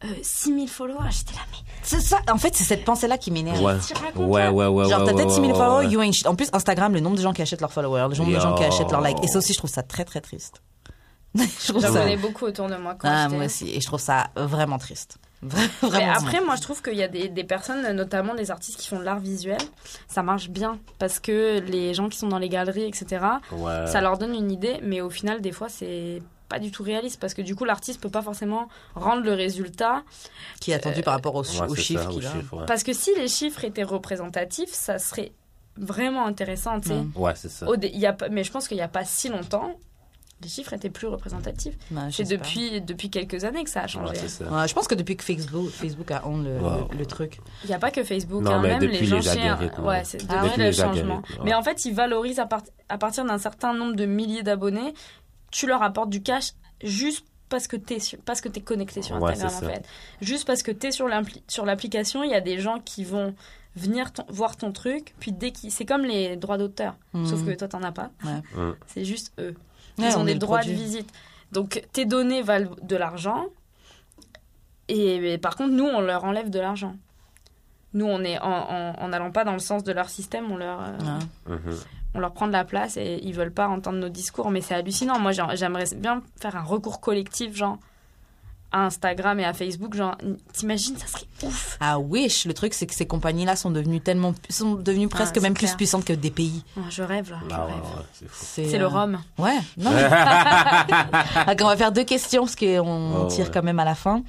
euh, 0.06 0.14
6000 0.22 0.68
followers. 0.69 1.10
J'étais 1.11 1.34
là 1.34 1.41
mais 1.52 1.57
C'est 1.84 1.99
ça. 2.02 2.19
En 2.32 2.38
fait, 2.38 2.56
c'est 2.56 2.64
cette 2.64 2.86
pensée-là 2.86 3.18
qui 3.18 3.32
m'énerve. 3.32 3.61
Ouais. 3.61 3.73
Ouais, 4.15 4.48
ouais, 4.49 4.68
ouais. 4.68 4.90
Genre, 4.90 5.03
t'as 5.06 5.14
peut-être 5.14 5.27
ouais, 5.27 5.34
6000 5.34 5.52
ouais, 5.52 5.57
followers, 5.57 5.86
ouais. 5.88 5.91
you 5.91 6.02
ain't 6.02 6.14
shit. 6.14 6.27
En 6.27 6.36
plus, 6.36 6.49
Instagram, 6.53 6.94
le 6.94 6.99
nombre 6.99 7.18
de 7.18 7.22
gens 7.22 7.34
qui 7.34 7.41
achètent 7.41 7.61
leurs 7.61 7.73
followers, 7.73 8.07
le 8.11 8.18
nombre 8.18 8.34
de 8.34 8.40
gens 8.40 8.56
qui 8.56 8.64
achètent 8.64 8.91
leurs 8.91 9.02
likes. 9.02 9.23
Et 9.23 9.27
ça 9.27 9.38
aussi, 9.40 9.53
je 9.53 9.57
trouve 9.57 9.69
ça 9.69 9.84
très, 9.84 10.06
très 10.06 10.22
triste. 10.22 10.61
je 11.36 11.68
trouve 11.68 11.82
J'en 11.82 11.91
ça. 11.94 11.99
connais 12.02 12.15
beaucoup 12.18 12.45
autour 12.45 12.68
de 12.68 12.76
moi 12.77 12.95
quand 12.98 13.10
Ah, 13.11 13.23
j'étais- 13.26 13.36
moi 13.36 13.45
aussi. 13.45 13.69
Et 13.69 13.82
je 13.82 13.86
trouve 13.88 13.99
ça 13.99 14.27
vraiment 14.38 14.77
triste. 14.77 15.18
Vraiment. 15.41 15.68
Mais 15.84 15.90
vraiment 15.90 16.14
après, 16.14 16.41
moi, 16.41 16.56
je 16.56 16.61
trouve 16.61 16.82
qu'il 16.82 16.95
y 16.95 17.03
a 17.03 17.07
des, 17.10 17.27
des 17.27 17.44
personnes, 17.44 17.91
notamment 17.91 18.34
des 18.36 18.49
artistes 18.52 18.80
qui 18.80 18.88
font 18.88 18.98
de 18.99 19.03
l'art 19.03 19.19
visuel, 19.19 19.57
ça 20.07 20.23
marche 20.23 20.49
bien 20.49 20.80
parce 20.98 21.19
que 21.19 21.60
les 21.60 21.94
gens 21.94 22.07
qui 22.10 22.18
sont 22.18 22.30
dans 22.30 22.40
les 22.40 22.49
galeries, 22.49 22.86
etc., 22.86 23.23
Ouais. 23.52 23.86
ça 23.86 24.02
leur 24.02 24.18
donne 24.18 24.34
une 24.34 24.49
idée, 24.52 24.80
mais 24.82 25.02
au 25.02 25.10
final, 25.11 25.41
des 25.41 25.52
fois, 25.52 25.68
c'est 25.69 26.23
pas 26.56 26.60
du 26.60 26.72
tout 26.72 26.84
réaliste 26.84 27.19
parce 27.19 27.34
que 27.34 27.41
du 27.41 27.53
coup, 27.53 27.65
l'artiste 27.65 27.99
peut 28.02 28.10
pas 28.10 28.22
forcément 28.22 28.69
rendre 28.95 29.23
le 29.23 29.34
résultat 29.34 30.03
qui 30.61 30.72
est 30.72 30.76
attendu 30.76 31.02
par 31.02 31.14
rapport 31.14 31.36
aux, 31.36 31.44
Ouais, 31.44 31.68
aux 31.68 31.76
c'est 31.76 31.82
chiffres 31.82 32.03
ça, 32.03 32.10
aux 32.10 32.14
qu'il 32.14 32.26
a. 32.26 32.32
chiffres, 32.32 32.57
ouais. 32.57 32.65
parce 32.65 32.84
que 32.84 32.94
si 32.94 33.11
les 33.18 33.27
chiffres 33.27 33.65
étaient 33.65 33.84
représentatifs, 33.84 34.72
ça 34.72 34.98
serait 34.99 35.34
vraiment 35.77 36.26
intéressant, 36.26 36.80
tu 36.80 36.90
sais. 36.90 36.95
Mm. 36.95 37.11
Ouais, 37.18 37.34
c'est 37.36 37.49
ça. 37.49 37.68
Au 37.68 37.76
dé- 37.76 37.91
il 37.94 37.99
y 37.99 38.06
a 38.06 38.14
pas- 38.14 38.30
mais 38.30 38.45
je 38.45 38.52
pense 38.53 38.69
qu'il 38.69 38.77
n'y 38.77 38.84
a 38.84 38.88
pas 38.88 39.03
si 39.03 39.27
longtemps, 39.27 39.77
les 40.41 40.48
chiffres 40.49 40.72
étaient 40.73 40.90
plus 40.90 41.07
représentatifs. 41.07 41.76
Ouais, 41.91 42.02
C'est 42.11 42.23
depuis, 42.26 42.80
depuis 42.82 43.10
quelques 43.10 43.44
années 43.45 43.64
que 43.64 43.69
ça 43.69 43.82
a 43.82 43.88
changé. 43.88 44.11
Ouais, 44.11 44.18
c'est 44.18 44.27
ça. 44.30 44.45
Ouais, 44.52 44.68
je 44.68 44.73
pense 44.73 44.88
que 44.88 44.95
depuis 44.95 45.15
que 45.18 45.23
Facebook, 45.23 45.69
Facebook 45.69 46.11
a 46.11 46.26
own 46.27 46.44
le, 46.45 46.57
Wow. 46.60 46.88
le, 46.91 46.98
le 46.99 47.06
truc. 47.06 47.40
Il 47.64 47.68
n'y 47.69 47.73
a 47.73 47.80
pas 47.80 47.91
que 47.91 48.03
Facebook, 48.03 48.41
Non, 48.44 48.52
hein, 48.52 48.60
mais 48.61 48.68
même 48.69 48.80
depuis 48.80 48.99
les 48.99 49.06
gens 49.06 49.15
les 49.18 49.22
chez- 49.23 49.41
algorithmes, 49.49 49.82
Ouais, 49.84 49.88
ouais. 49.98 50.03
c'est 50.06 50.19
Ah 50.30 50.44
depuis 50.44 50.60
le 50.60 50.65
les 50.68 50.73
changement. 50.73 51.22
Mais 51.44 51.53
en 51.53 51.64
fait, 51.64 51.84
ils 51.86 51.94
valorisent 51.95 52.40
à, 52.40 52.45
part- 52.45 52.64
à 52.90 52.98
partir 52.98 53.26
d'un 53.26 53.38
certain 53.38 53.73
nombre 53.73 53.95
de 53.95 54.06
milliers 54.06 54.44
d'abonnés, 54.44 54.94
tu 55.52 55.68
leur 55.68 55.82
apportes 55.84 56.10
du 56.10 56.22
cash 56.22 56.52
juste 56.84 57.26
parce 57.50 57.68
que 57.68 57.76
t'es 57.78 57.98
parce 58.26 58.42
que 58.42 58.50
t'es 58.50 58.62
connecté 58.62 59.02
sur 59.02 59.16
Instagram 59.24 59.54
en 59.64 59.68
fait. 59.74 59.86
Juste 60.22 60.46
parce 60.48 60.64
que 60.64 60.72
t'es 60.72 60.92
sur 60.92 61.08
l'appli- 61.08 61.44
sur 61.48 61.66
l'application, 61.66 62.24
il 62.24 62.32
y 62.32 62.36
a 62.36 62.42
des 62.42 62.60
gens 62.60 62.80
qui 62.80 63.04
vont 63.04 63.36
venir 63.76 64.12
ton- 64.14 64.26
voir 64.30 64.56
ton 64.58 64.72
truc, 64.72 65.14
puis 65.20 65.32
dès 65.32 65.52
qu'ils 65.52 65.72
c'est 65.72 65.86
comme 65.86 66.04
les 66.06 66.38
droits 66.38 66.58
d'auteur, 66.58 66.96
Mhm. 67.14 67.26
sauf 67.28 67.46
que 67.46 67.52
toi 67.52 67.68
t'en 67.68 67.84
as 67.84 67.92
pas. 67.92 68.10
Ouais. 68.24 68.72
C'est 68.88 69.06
juste 69.06 69.32
eux. 69.40 69.56
Ouais, 69.98 70.10
Ils 70.10 70.18
on 70.18 70.22
ont 70.22 70.24
des 70.26 70.36
droits 70.36 70.60
produit. 70.60 70.76
de 70.76 70.82
visite. 70.82 71.10
Donc 71.52 71.84
tes 71.94 72.06
données 72.06 72.42
valent 72.42 72.76
de 72.82 72.96
l'argent. 72.96 73.46
Et, 74.88 75.20
mais 75.20 75.38
par 75.38 75.56
contre, 75.56 75.72
nous, 75.74 75.86
on 75.86 76.02
leur 76.02 76.24
enlève 76.26 76.50
de 76.50 76.60
l'argent. 76.60 76.96
Nous, 77.94 78.06
on 78.06 78.22
est 78.24 78.38
en, 78.40 78.52
en, 78.52 78.94
en 79.00 79.14
allant 79.14 79.32
pas 79.32 79.44
dans 79.44 79.54
le 79.54 79.60
sens 79.60 79.84
de 79.84 79.92
leur 79.92 80.10
système, 80.10 80.52
on 80.52 80.58
leur, 80.58 80.80
euh, 80.82 81.20
Ouais. 81.48 81.56
On 82.16 82.20
leur 82.20 82.32
prend 82.32 82.48
de 82.48 82.54
la 82.54 82.64
place 82.64 82.98
et 82.98 83.20
ils 83.24 83.34
veulent 83.34 83.52
pas 83.54 83.68
entendre 83.68 84.00
nos 84.00 84.10
discours. 84.10 84.50
Mais 84.50 84.62
c'est 84.62 84.74
hallucinant. 84.74 85.20
Moi, 85.20 85.32
j'ai- 85.34 85.44
j'aimerais 85.56 85.86
bien 85.96 86.22
faire 86.42 86.56
un 86.56 86.64
recours 86.64 87.00
collectif, 87.02 87.56
genre 87.56 87.78
à 88.72 88.86
Instagram 88.86 89.40
et 89.40 89.46
à 89.46 89.54
Facebook. 89.54 89.94
Genre, 89.96 90.18
t'imagines, 90.52 90.98
ça 90.98 91.08
serait 91.08 91.28
ouf. 91.44 91.78
Ah 91.80 91.98
wish, 92.00 92.46
le 92.46 92.54
truc 92.54 92.74
c'est 92.74 92.86
que 92.88 92.94
ces 92.96 93.06
compagnies-là 93.06 93.56
sont 93.56 93.72
devenues 93.72 94.02
tellement, 94.02 94.34
sont 94.50 94.74
devenues 94.76 95.08
presque 95.08 95.36
c'est 95.36 95.42
même 95.42 95.54
plus 95.54 95.74
puissantes 95.76 96.04
que 96.04 96.12
des 96.14 96.32
pays. 96.32 96.64
Oh, 96.78 96.82
je 96.90 97.02
rêve 97.04 97.32
là. 97.32 97.38
Je 97.48 97.54
Ah 97.56 97.66
ouais, 97.68 97.72
rêve. 97.74 97.82
ouais, 97.84 98.28
c'est. 98.34 98.66
C'est 98.66 98.76
euh, 98.76 98.80
le 98.80 98.88
rhum. 98.88 99.18
Ouais. 99.38 99.60
Non. 99.78 99.92
mais- 99.92 100.04
Ok, 101.54 101.60
on 101.62 101.68
va 101.68 101.78
faire 101.78 101.92
deux 101.92 102.04
questions 102.04 102.42
parce 102.44 102.56
qu'on 102.56 103.26
Oh, 103.26 103.28
tire 103.28 103.46
ouais. 103.46 103.52
quand 103.54 103.64
même 103.64 103.80
à 103.80 103.86
la 103.86 103.96
fin. 103.96 104.24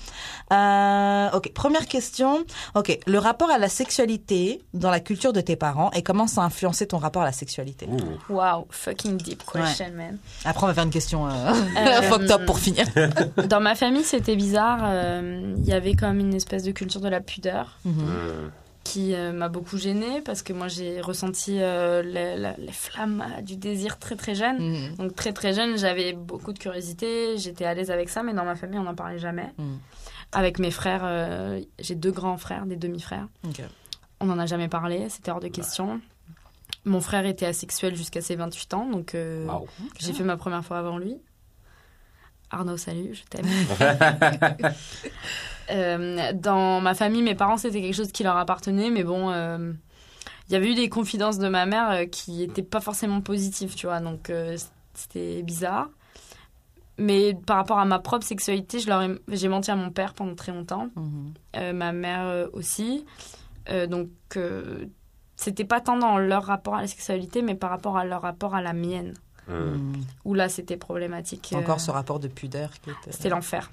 Euh, 0.53 1.29
ok, 1.33 1.53
première 1.53 1.87
question. 1.87 2.45
Ok, 2.75 2.99
le 3.07 3.19
rapport 3.19 3.51
à 3.51 3.59
la 3.59 3.69
sexualité 3.69 4.63
dans 4.75 4.91
la 4.91 5.01
culture 5.01 5.33
de 5.33 5.41
tes 5.41 5.57
parents 5.57 5.91
et 5.93 6.03
comment 6.03 6.27
ça 6.27 6.43
a 6.43 6.45
influencé 6.45 6.87
ton 6.87 6.99
rapport 6.99 7.23
à 7.23 7.27
la 7.27 7.33
sexualité? 7.33 7.89
Wow, 8.29 8.67
fucking 8.71 9.17
deep 9.17 9.43
question, 9.51 9.87
man. 9.95 10.19
Après, 10.45 10.65
on 10.65 10.69
va 10.69 10.75
faire 10.75 10.85
une 10.85 10.91
question 10.91 11.27
euh, 11.27 11.31
Euh, 11.77 12.03
fucked 12.11 12.31
up 12.31 12.47
pour 12.47 12.59
finir. 12.59 12.87
Dans 13.49 13.61
ma 13.61 13.75
famille, 13.75 14.05
c'était 14.05 14.37
bizarre. 14.37 14.81
euh, 14.85 15.55
Il 15.59 15.65
y 15.65 15.73
avait 15.73 15.95
comme 15.95 16.21
une 16.21 16.35
espèce 16.35 16.63
de 16.63 16.71
culture 16.73 17.01
de 17.01 17.09
la 17.09 17.21
pudeur 17.21 17.79
Mhm. 17.85 17.93
Mm. 18.05 18.51
qui 18.85 19.15
euh, 19.15 19.33
m'a 19.33 19.49
beaucoup 19.49 19.79
gênée 19.79 20.21
parce 20.25 20.43
que 20.43 20.53
moi, 20.53 20.69
j'ai 20.69 21.01
ressenti 21.01 21.57
euh, 21.61 22.03
les, 22.03 22.37
la- 22.37 22.55
les 22.57 22.71
flammes 22.73 23.25
euh, 23.37 23.41
du 23.43 23.57
désir 23.57 23.99
très 23.99 24.15
très 24.15 24.37
jeune. 24.37 24.59
Mhm. 24.59 24.97
Donc 24.99 25.17
très 25.17 25.33
très 25.33 25.53
jeune, 25.55 25.77
j'avais 25.77 26.13
beaucoup 26.13 26.53
de 26.53 26.59
curiosité, 26.61 27.37
j'étais 27.37 27.65
à 27.65 27.75
l'aise 27.75 27.91
avec 27.91 28.09
ça, 28.11 28.23
mais 28.23 28.33
dans 28.33 28.45
ma 28.45 28.55
famille, 28.55 28.79
on 28.79 28.85
n'en 28.85 28.95
parlait 28.95 29.19
jamais. 29.19 29.53
Mhm. 29.59 29.79
Avec 30.37 30.59
mes 30.59 30.71
frères, 30.71 31.01
euh, 31.05 31.63
j'ai 31.79 31.95
deux 31.95 32.11
grands 32.13 32.37
frères, 32.37 32.67
des 32.67 32.77
demi-frères. 32.77 33.27
On 34.21 34.27
n'en 34.27 34.39
a 34.39 34.45
jamais 34.45 34.69
parlé, 34.69 35.09
c'était 35.09 35.31
hors 35.31 35.41
de 35.41 35.49
question. 35.49 35.99
Mon 36.85 37.01
frère 37.01 37.25
était 37.25 37.47
asexuel 37.47 37.97
jusqu'à 37.97 38.21
ses 38.21 38.37
28 38.37 38.75
ans, 38.75 38.87
donc 38.91 39.15
euh, 39.15 39.47
Wow. 39.47 39.67
j'ai 39.99 40.13
fait 40.13 40.25
ma 40.25 40.37
première 40.37 40.63
fois 40.65 40.79
avant 40.79 40.99
lui. 40.99 41.17
Arnaud, 42.51 42.77
salut, 42.77 43.15
je 43.15 43.23
t'aime. 43.25 43.47
Euh, 45.69 46.33
dans 46.33 46.81
ma 46.81 46.95
famille, 46.95 47.23
mes 47.23 47.35
parents, 47.35 47.57
c'était 47.57 47.81
quelque 47.83 47.97
chose 47.97 48.13
qui 48.13 48.23
leur 48.23 48.37
appartenait, 48.37 48.89
mais 48.89 49.03
bon, 49.03 49.31
il 49.33 50.53
y 50.53 50.55
avait 50.55 50.71
eu 50.71 50.77
des 50.77 50.89
confidences 50.89 51.39
de 51.39 51.49
ma 51.49 51.67
mère 51.67 52.09
qui 52.09 52.45
étaient 52.45 52.63
pas 52.63 52.81
forcément 52.81 53.21
positives, 53.21 53.75
tu 53.75 53.87
vois. 53.87 53.99
Donc 53.99 54.31
c'était 54.95 55.43
bizarre. 55.43 55.89
Mais 56.99 57.35
par 57.47 57.57
rapport 57.59 57.79
à 57.79 57.85
ma 57.85 57.99
propre 57.99 58.25
sexualité, 58.25 58.79
je 58.81 58.89
leur 58.89 59.03
ai- 59.03 59.19
j'ai 59.29 59.49
menti 59.49 59.71
à 59.71 59.77
mon 59.77 59.91
père 59.91 60.15
pendant 60.15 60.35
très 60.35 60.53
longtemps, 60.53 60.89
Mhm. 60.97 61.35
euh, 61.57 61.73
ma 61.75 61.93
mère 61.93 62.25
euh, 62.27 62.47
aussi. 62.55 63.05
Euh, 63.69 63.87
donc 63.87 64.09
euh, 64.37 64.87
c'était 65.37 65.65
pas 65.65 65.81
tant 65.81 65.99
dans 65.99 66.17
leur 66.19 66.45
rapport 66.45 66.77
à 66.77 66.81
la 66.83 66.87
sexualité, 66.87 67.43
mais 67.43 67.55
par 67.55 67.69
rapport 67.71 67.99
à 67.99 68.05
leur 68.05 68.23
rapport 68.23 68.55
à 68.55 68.63
la 68.63 68.73
mienne. 68.73 69.15
Mm. 69.49 69.53
Mhm. 69.55 69.93
Où 70.25 70.35
là, 70.35 70.49
c'était 70.49 70.77
problématique. 70.77 71.53
Encore 71.55 71.77
Euh, 71.77 71.79
ce 71.79 71.91
rapport 71.91 72.19
de 72.19 72.29
pudeur 72.29 72.71
qui 72.81 72.91
était. 72.91 73.13
C'était 73.13 73.29
l'enfer. 73.29 73.71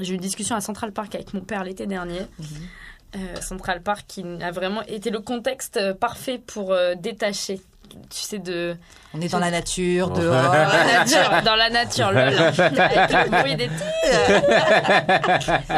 J'ai 0.00 0.12
eu 0.12 0.16
une 0.16 0.20
discussion 0.22 0.56
à 0.56 0.60
Central 0.60 0.92
Park 0.92 1.14
avec 1.14 1.32
mon 1.34 1.40
père 1.42 1.62
l'été 1.62 1.86
dernier. 1.86 2.20
Mhm. 2.38 2.46
Euh, 3.16 3.40
Central 3.40 3.82
Park 3.82 4.04
qui 4.08 4.24
a 4.42 4.50
vraiment 4.50 4.82
été 4.82 5.10
le 5.10 5.20
contexte 5.20 5.78
parfait 6.00 6.38
pour 6.44 6.72
euh, 6.72 6.94
détacher. 6.96 7.60
Tu 8.10 8.20
sais, 8.20 8.38
de. 8.38 8.76
On 9.14 9.20
est 9.20 9.28
dans 9.30 9.38
la 9.38 9.50
nature, 9.50 10.10
dehors. 10.10 10.34
Dans 10.42 10.52
la 10.52 10.84
nature, 11.04 11.42
dans 11.44 11.56
la 11.56 11.70
nature. 11.70 12.08
Avec 12.08 13.12
le 13.12 13.30
bruit 13.30 13.56
des 13.56 13.70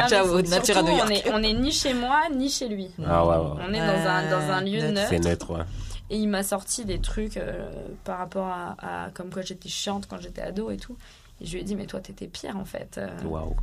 J'avoue, 0.09 0.37
surtout, 0.45 0.49
nature 0.49 0.77
à 0.77 0.83
New 0.83 0.95
York. 0.97 1.05
On 1.05 1.09
est, 1.09 1.31
on 1.33 1.43
est 1.43 1.53
ni 1.53 1.71
chez 1.71 1.93
moi, 1.93 2.21
ni 2.33 2.49
chez 2.49 2.67
lui. 2.67 2.89
Ah 3.05 3.25
ouais, 3.25 3.35
ouais. 3.35 3.63
On 3.67 3.73
est 3.73 3.79
dans 3.79 4.07
un, 4.09 4.29
dans 4.29 4.51
un 4.51 4.61
lieu 4.61 4.81
neutre. 4.91 5.07
C'est 5.09 5.19
neutre, 5.19 5.51
ouais. 5.51 5.63
Et 6.09 6.17
il 6.17 6.27
m'a 6.27 6.43
sorti 6.43 6.85
des 6.85 6.99
trucs 6.99 7.37
euh, 7.37 7.69
par 8.03 8.17
rapport 8.17 8.47
à, 8.47 8.75
à 9.05 9.09
comme 9.11 9.29
quoi 9.29 9.43
j'étais 9.43 9.69
chiante 9.69 10.07
quand 10.09 10.19
j'étais 10.19 10.41
ado 10.41 10.71
et 10.71 10.77
tout. 10.77 10.97
Et 11.41 11.45
je 11.45 11.53
lui 11.53 11.61
ai 11.61 11.63
dit, 11.63 11.75
mais 11.75 11.85
toi, 11.85 11.99
t'étais 11.99 12.27
pire 12.27 12.57
en 12.57 12.65
fait. 12.65 12.97
Euh, 12.97 13.07
Waouh. 13.25 13.55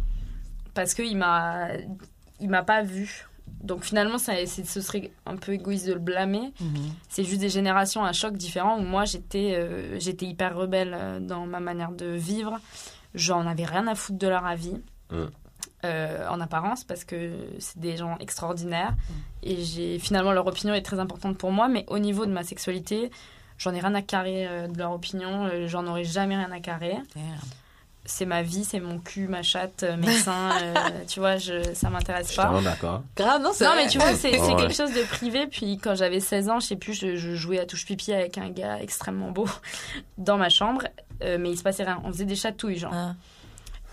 parce 0.74 0.94
qu'il 0.94 1.16
m'a 1.16 1.68
il 2.40 2.48
m'a 2.48 2.62
pas 2.62 2.82
vu 2.82 3.26
donc 3.62 3.84
finalement 3.84 4.18
ça, 4.18 4.34
ce 4.46 4.80
serait 4.80 5.10
un 5.24 5.36
peu 5.36 5.52
égoïste 5.52 5.86
de 5.86 5.94
le 5.94 5.98
blâmer. 5.98 6.52
Mhm. 6.60 6.92
c'est 7.08 7.24
juste 7.24 7.40
des 7.40 7.48
générations 7.48 8.04
à 8.04 8.12
choc 8.12 8.36
différents 8.36 8.78
où 8.78 8.82
moi 8.82 9.04
j'étais 9.04 9.54
euh, 9.56 9.98
j'étais 9.98 10.26
hyper 10.26 10.56
rebelle 10.56 10.94
euh, 10.94 11.20
dans 11.20 11.46
ma 11.46 11.60
manière 11.60 11.92
de 11.92 12.06
vivre. 12.06 12.58
J'en 13.14 13.46
avais 13.46 13.64
rien 13.64 13.86
à 13.86 13.94
foutre 13.94 14.18
de 14.18 14.28
leur 14.28 14.44
avis 14.44 14.76
euh, 15.84 16.28
en 16.28 16.40
apparence 16.40 16.84
parce 16.84 17.04
que 17.04 17.32
c'est 17.58 17.78
des 17.78 17.96
gens 17.96 18.18
extraordinaires. 18.18 18.94
Et 19.42 19.64
j'ai 19.64 19.98
finalement 19.98 20.32
leur 20.32 20.46
opinion 20.46 20.74
est 20.74 20.82
très 20.82 20.98
importante 20.98 21.38
pour 21.38 21.50
moi 21.50 21.68
mais 21.68 21.84
au 21.88 21.98
niveau 21.98 22.26
de 22.26 22.32
ma 22.32 22.42
sexualité 22.44 23.10
j'en 23.58 23.72
ai 23.72 23.80
rien 23.80 23.94
à 23.94 24.02
carrer 24.02 24.46
euh, 24.46 24.68
de 24.68 24.78
leur 24.78 24.92
opinion 24.92 25.48
j'en 25.66 25.86
aurais 25.86 26.04
jamais 26.04 26.36
rien 26.36 26.52
à 26.52 26.60
carrer. 26.60 26.96
Damn. 27.14 27.24
C'est 28.06 28.24
ma 28.24 28.42
vie, 28.42 28.64
c'est 28.64 28.80
mon 28.80 28.98
cul, 28.98 29.28
ma 29.28 29.42
chatte, 29.42 29.82
euh, 29.82 29.96
mes 29.96 30.12
seins, 30.18 30.50
euh, 30.62 30.74
tu 31.06 31.20
vois, 31.20 31.36
je, 31.36 31.74
ça 31.74 31.90
m'intéresse 31.90 32.34
pas. 32.34 32.60
d'accord. 32.62 33.02
Grave, 33.16 33.42
non, 33.42 33.50
c'est 33.52 33.64
Non, 33.64 33.72
mais 33.76 33.88
tu 33.88 33.98
vois, 33.98 34.14
c'est 34.14 34.40
Ouais. 34.40 34.56
quelque 34.56 34.74
chose 34.74 34.92
de 34.94 35.02
privé. 35.02 35.46
Puis 35.46 35.78
quand 35.78 35.94
j'avais 35.94 36.20
16 36.20 36.48
ans, 36.48 36.60
je 36.60 36.66
sais 36.68 36.76
plus, 36.76 36.94
je, 36.94 37.16
je 37.16 37.34
jouais 37.34 37.58
à 37.58 37.66
touche 37.66 37.84
pipi 37.84 38.12
avec 38.12 38.38
un 38.38 38.48
gars 38.50 38.78
extrêmement 38.80 39.30
beau 39.32 39.46
dans 40.18 40.38
ma 40.38 40.48
chambre, 40.48 40.82
euh, 41.22 41.36
mais 41.38 41.50
il 41.50 41.58
se 41.58 41.62
passait 41.62 41.84
rien. 41.84 42.00
On 42.04 42.12
faisait 42.12 42.24
des 42.24 42.36
chatouilles, 42.36 42.78
genre. 42.78 42.92
Ah. 42.94 43.14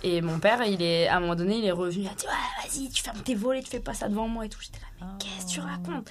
Et 0.06 0.22
mon 0.22 0.38
père, 0.40 0.62
il 0.64 0.82
est, 0.82 1.08
à 1.08 1.16
un 1.18 1.20
moment 1.22 1.36
donné, 1.36 1.58
il 1.58 1.66
est 1.66 1.72
revenu, 1.72 2.04
il 2.04 2.08
a 2.08 2.14
dit 2.14 2.26
Ouais, 2.26 2.64
vas-y, 2.70 2.90
tu 2.90 3.02
fermes 3.04 3.20
tes 3.22 3.36
volets, 3.36 3.62
tu 3.64 3.70
fais 3.70 3.80
pas 3.80 3.94
ça 3.94 4.10
devant 4.10 4.28
moi 4.28 4.46
et 4.46 4.50
tout. 4.50 4.60
J'étais 4.62 4.80
là, 4.80 4.88
mais 5.02 5.08
qu'est-ce 5.20 5.46
que 5.46 5.52
tu 5.52 5.60
racontes? 5.62 6.10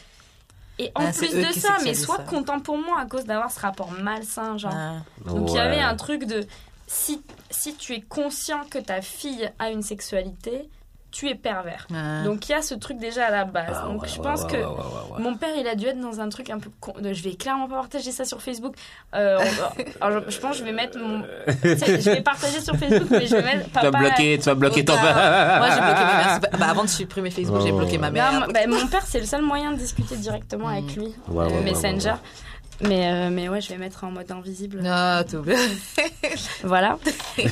Et 0.79 0.91
en 0.95 1.05
Ah, 1.07 1.13
plus 1.13 1.31
de 1.35 1.53
ça, 1.53 1.77
mais 1.85 1.93
sois 1.93 2.17
ça. 2.17 2.23
content 2.23 2.59
pour 2.59 2.79
moi 2.79 2.99
à 3.01 3.05
cause 3.05 3.27
d'avoir 3.27 3.51
ce 3.53 3.61
rapport 3.61 3.91
malsain, 3.93 4.57
genre. 4.57 4.73
Ah. 4.75 4.95
Donc 5.27 5.51
il 5.51 5.57
y 5.57 5.59
avait 5.59 5.77
Ouais. 5.77 5.83
un 5.83 5.95
truc 5.95 6.25
de 6.25 6.47
si, 6.87 7.23
si 7.53 7.75
tu 7.77 7.93
es 7.95 8.01
conscient 8.01 8.63
que 8.69 8.79
ta 8.79 9.01
fille 9.03 9.51
a 9.61 9.71
une 9.71 9.83
sexualité, 9.83 10.69
tu 11.11 11.29
es 11.29 11.35
pervers. 11.35 11.87
Ah. 11.95 12.23
Donc 12.25 12.49
il 12.49 12.53
y 12.53 12.55
a 12.55 12.63
ce 12.63 12.75
truc 12.75 12.97
déjà 12.99 13.27
à 13.27 13.31
la 13.31 13.45
base. 13.45 13.77
Ah, 13.83 13.87
Donc 13.87 14.01
ouais, 14.01 14.09
je 14.09 14.17
ouais, 14.17 14.23
pense 14.23 14.45
ouais, 14.45 14.51
que 14.51 14.57
ouais, 14.57 14.63
ouais, 14.65 14.69
ouais, 14.71 15.15
ouais. 15.17 15.23
mon 15.23 15.37
père 15.37 15.51
il 15.59 15.67
a 15.69 15.75
dû 15.75 15.85
être 15.87 16.01
dans 16.01 16.21
un 16.23 16.31
truc 16.31 16.49
un 16.49 16.59
peu 16.59 16.71
con- 16.81 16.95
de- 16.99 17.13
je 17.13 17.23
vais 17.23 17.35
clairement 17.35 17.69
pas 17.69 17.75
partager 17.75 18.11
ça 18.13 18.25
sur 18.25 18.41
Facebook. 18.41 18.75
Euh, 19.15 19.39
on- 19.39 19.83
alors, 20.07 20.23
je, 20.27 20.31
je 20.31 20.41
pense 20.41 20.53
que 20.53 20.59
je 20.61 20.65
vais 20.65 20.73
mettre 20.73 20.99
mon 20.99 21.23
je 21.63 22.11
vais 22.11 22.23
partager 22.23 22.63
sur 22.63 22.75
Facebook 22.77 23.09
mais 23.11 23.27
je 23.27 23.37
vais 23.37 23.43
mettre 23.43 23.67
Tu 23.67 23.79
vas 23.79 23.91
bloquer, 23.91 24.39
tu 24.39 24.45
vas 24.47 24.55
bloquer 24.55 24.85
ton 24.87 24.95
Autant- 24.95 25.03
Moi, 25.03 25.69
j'ai 25.69 25.81
bloqué 25.81 26.05
ma 26.05 26.15
mère. 26.17 26.41
Bah, 26.59 26.67
avant 26.71 26.85
de 26.85 26.89
supprimer 26.89 27.31
Facebook, 27.31 27.61
j'ai 27.61 27.73
ouais, 27.73 27.79
bloqué 27.79 27.99
ma 27.99 28.11
mère. 28.11 28.33
Non, 28.33 28.47
bah, 28.51 28.61
mon 28.67 28.87
père 28.87 29.05
c'est 29.05 29.21
le 29.21 29.27
seul 29.27 29.43
moyen 29.43 29.73
de 29.73 29.77
discuter 29.77 30.17
directement 30.17 30.69
Mm. 30.69 30.73
avec 30.79 30.97
lui 30.97 31.05
Ouais, 31.29 31.45
euh, 31.45 31.49
ouais, 31.49 31.53
ouais, 31.57 31.61
Messenger. 31.61 32.15
Ouais, 32.81 32.89
Mais, 32.89 33.13
euh, 33.13 33.31
mais 33.31 33.49
ouais, 33.49 33.61
je 33.61 33.69
vais 33.69 33.79
mettre 33.79 34.05
en 34.05 34.11
mode 34.11 34.31
invisible. 34.31 34.81
Ah, 34.87 35.23
tout 35.29 35.41
bien. 35.43 35.57
Voilà. 36.65 36.99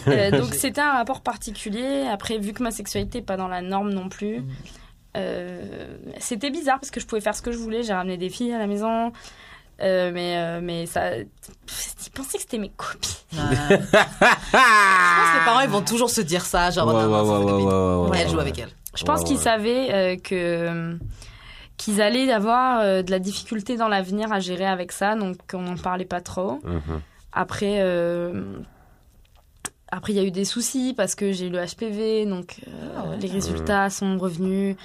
Euh, 0.09 0.31
donc 0.31 0.55
c'était 0.55 0.81
un 0.81 0.93
rapport 0.93 1.21
particulier. 1.21 2.07
Après, 2.11 2.39
vu 2.39 2.53
que 2.53 2.63
ma 2.63 2.71
sexualité 2.71 3.19
n'est 3.19 3.25
pas 3.25 3.37
dans 3.37 3.49
la 3.49 3.61
norme 3.63 3.91
non 3.93 4.09
plus, 4.09 4.39
Mhm. 4.41 4.47
euh, 5.17 5.97
c'était 6.19 6.51
bizarre 6.51 6.79
parce 6.79 6.91
que 6.91 7.01
je 7.01 7.07
pouvais 7.07 7.21
faire 7.21 7.35
ce 7.35 7.43
que 7.43 7.51
je 7.53 7.57
voulais. 7.59 7.83
J'ai 7.83 7.93
ramené 7.95 8.17
des 8.17 8.29
filles 8.29 8.53
à 8.53 8.59
la 8.59 8.67
maison. 8.67 9.13
Euh, 9.83 10.11
mais, 10.13 10.37
euh, 10.37 10.61
mais 10.63 10.85
ça. 10.87 11.17
Ils 11.17 11.27
pensaient 12.15 12.37
que 12.37 12.43
c'était 12.43 12.59
mes 12.59 12.69
copines. 12.69 13.11
Ah. 13.39 13.51
Je 13.71 13.77
pense 13.77 15.31
que 15.33 15.39
les 15.39 15.45
parents, 15.47 15.61
ils 15.61 15.69
vont 15.71 15.81
toujours 15.83 16.11
se 16.11 16.21
dire 16.21 16.45
ça. 16.45 16.71
Genre, 16.71 16.87
Ouais, 16.87 16.93
non, 16.93 17.09
non, 17.09 17.23
ouais, 17.23 17.45
ouais, 17.45 17.63
ouais, 17.63 18.11
ouais, 18.11 18.19
Elle 18.21 18.25
ouais, 18.27 18.31
joue 18.31 18.37
ouais. 18.37 18.43
avec 18.43 18.59
elle. 18.59 18.69
Je 18.95 19.05
pense 19.05 19.21
Ouais, 19.21 19.27
qu'ils 19.27 19.37
ouais. 19.39 19.43
savaient 19.43 19.89
euh, 19.93 20.17
que 20.17 20.99
qu'ils 21.81 22.01
allaient 22.03 22.31
avoir 22.31 22.81
euh, 22.81 23.03
de 23.03 23.11
la 23.11 23.19
difficulté 23.19 23.77
dans 23.77 23.89
l'avenir 23.89 24.33
à 24.33 24.39
gérer 24.41 24.67
avec 24.67 24.93
ça, 24.93 25.17
donc 25.17 25.37
on 25.55 25.63
n'en 25.63 25.77
parlait 25.77 26.05
pas 26.05 26.21
trop. 26.21 26.61
Mhm. 26.65 27.01
Après, 27.33 27.77
euh, 27.81 28.43
après 29.93 30.13
il 30.13 30.17
y 30.17 30.21
a 30.21 30.25
eu 30.25 30.31
des 30.31 30.45
soucis 30.45 30.95
parce 30.97 31.15
que 31.15 31.33
j'ai 31.33 31.47
eu 31.47 31.51
le 31.51 31.59
HPV, 31.65 32.27
donc 32.27 32.61
euh, 32.69 32.71
Ah 32.97 33.09
ouais. 33.09 33.17
les 33.19 33.29
résultats 33.29 33.91
sont 33.91 34.19
revenus 34.19 34.77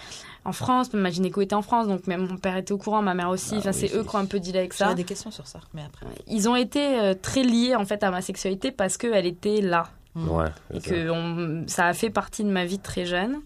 en 0.45 0.51
France. 0.51 0.93
Ma 0.93 1.09
gynéco 1.11 1.41
était 1.41 1.55
en 1.55 1.61
France, 1.61 1.87
donc 1.87 2.07
même 2.07 2.25
mon 2.27 2.37
père 2.37 2.55
était 2.57 2.71
au 2.71 2.77
courant, 2.77 3.01
ma 3.01 3.13
mère 3.13 3.29
aussi. 3.29 3.55
Ah 3.55 3.59
enfin, 3.59 3.71
oui, 3.71 3.87
c'est 3.89 3.95
eux 3.97 4.03
qui 4.03 4.15
ont 4.15 4.19
un 4.19 4.25
peu 4.25 4.39
dealé 4.39 4.59
avec 4.59 4.73
ça. 4.73 4.85
J'aurais 4.85 4.95
des 4.95 5.03
questions 5.03 5.31
sur 5.31 5.47
ça, 5.47 5.59
mais 5.73 5.81
après. 5.85 6.05
Ils 6.27 6.47
ont 6.49 6.55
été 6.55 6.99
euh, 6.99 7.13
très 7.19 7.43
liés 7.43 7.75
en 7.75 7.85
fait 7.85 8.03
à 8.03 8.11
ma 8.11 8.21
sexualité 8.21 8.71
parce 8.71 8.97
qu'elle 8.97 9.25
était 9.25 9.61
là 9.61 9.87
Ouais. 10.15 10.45
et 10.73 10.79
que 10.79 11.09
on- 11.09 11.67
ça 11.67 11.87
a 11.87 11.93
fait 11.93 12.09
partie 12.09 12.43
de 12.43 12.49
ma 12.49 12.63
vie 12.65 12.79
très 12.79 13.05
jeune. 13.05 13.39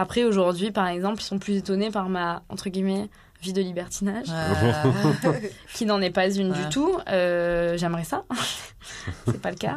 Après, 0.00 0.22
aujourd'hui, 0.22 0.70
par 0.70 0.86
exemple, 0.86 1.20
ils 1.20 1.24
sont 1.24 1.40
plus 1.40 1.56
étonnés 1.56 1.90
par 1.90 2.08
ma, 2.08 2.42
entre 2.48 2.68
guillemets, 2.68 3.08
vie 3.42 3.52
de 3.52 3.60
libertinage, 3.60 4.26
Euh, 4.30 4.92
qui 5.74 5.86
n'en 5.86 6.00
est 6.00 6.10
pas 6.10 6.28
une 6.32 6.52
Ouais. 6.52 6.58
du 6.58 6.68
tout. 6.68 6.96
Euh, 7.08 7.76
J'aimerais 7.76 8.04
ça. 8.04 8.22
C'est 9.26 9.40
pas 9.42 9.50
le 9.50 9.56
cas. 9.56 9.74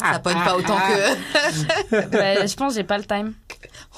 ça 0.00 0.18
pogne 0.20 0.42
pas 0.42 0.56
autant 0.56 0.76
que. 0.78 2.08
Bah, 2.10 2.46
je 2.46 2.54
pense 2.56 2.72
que 2.72 2.78
j'ai 2.80 2.84
pas 2.84 2.96
le 2.98 3.04
time 3.04 3.34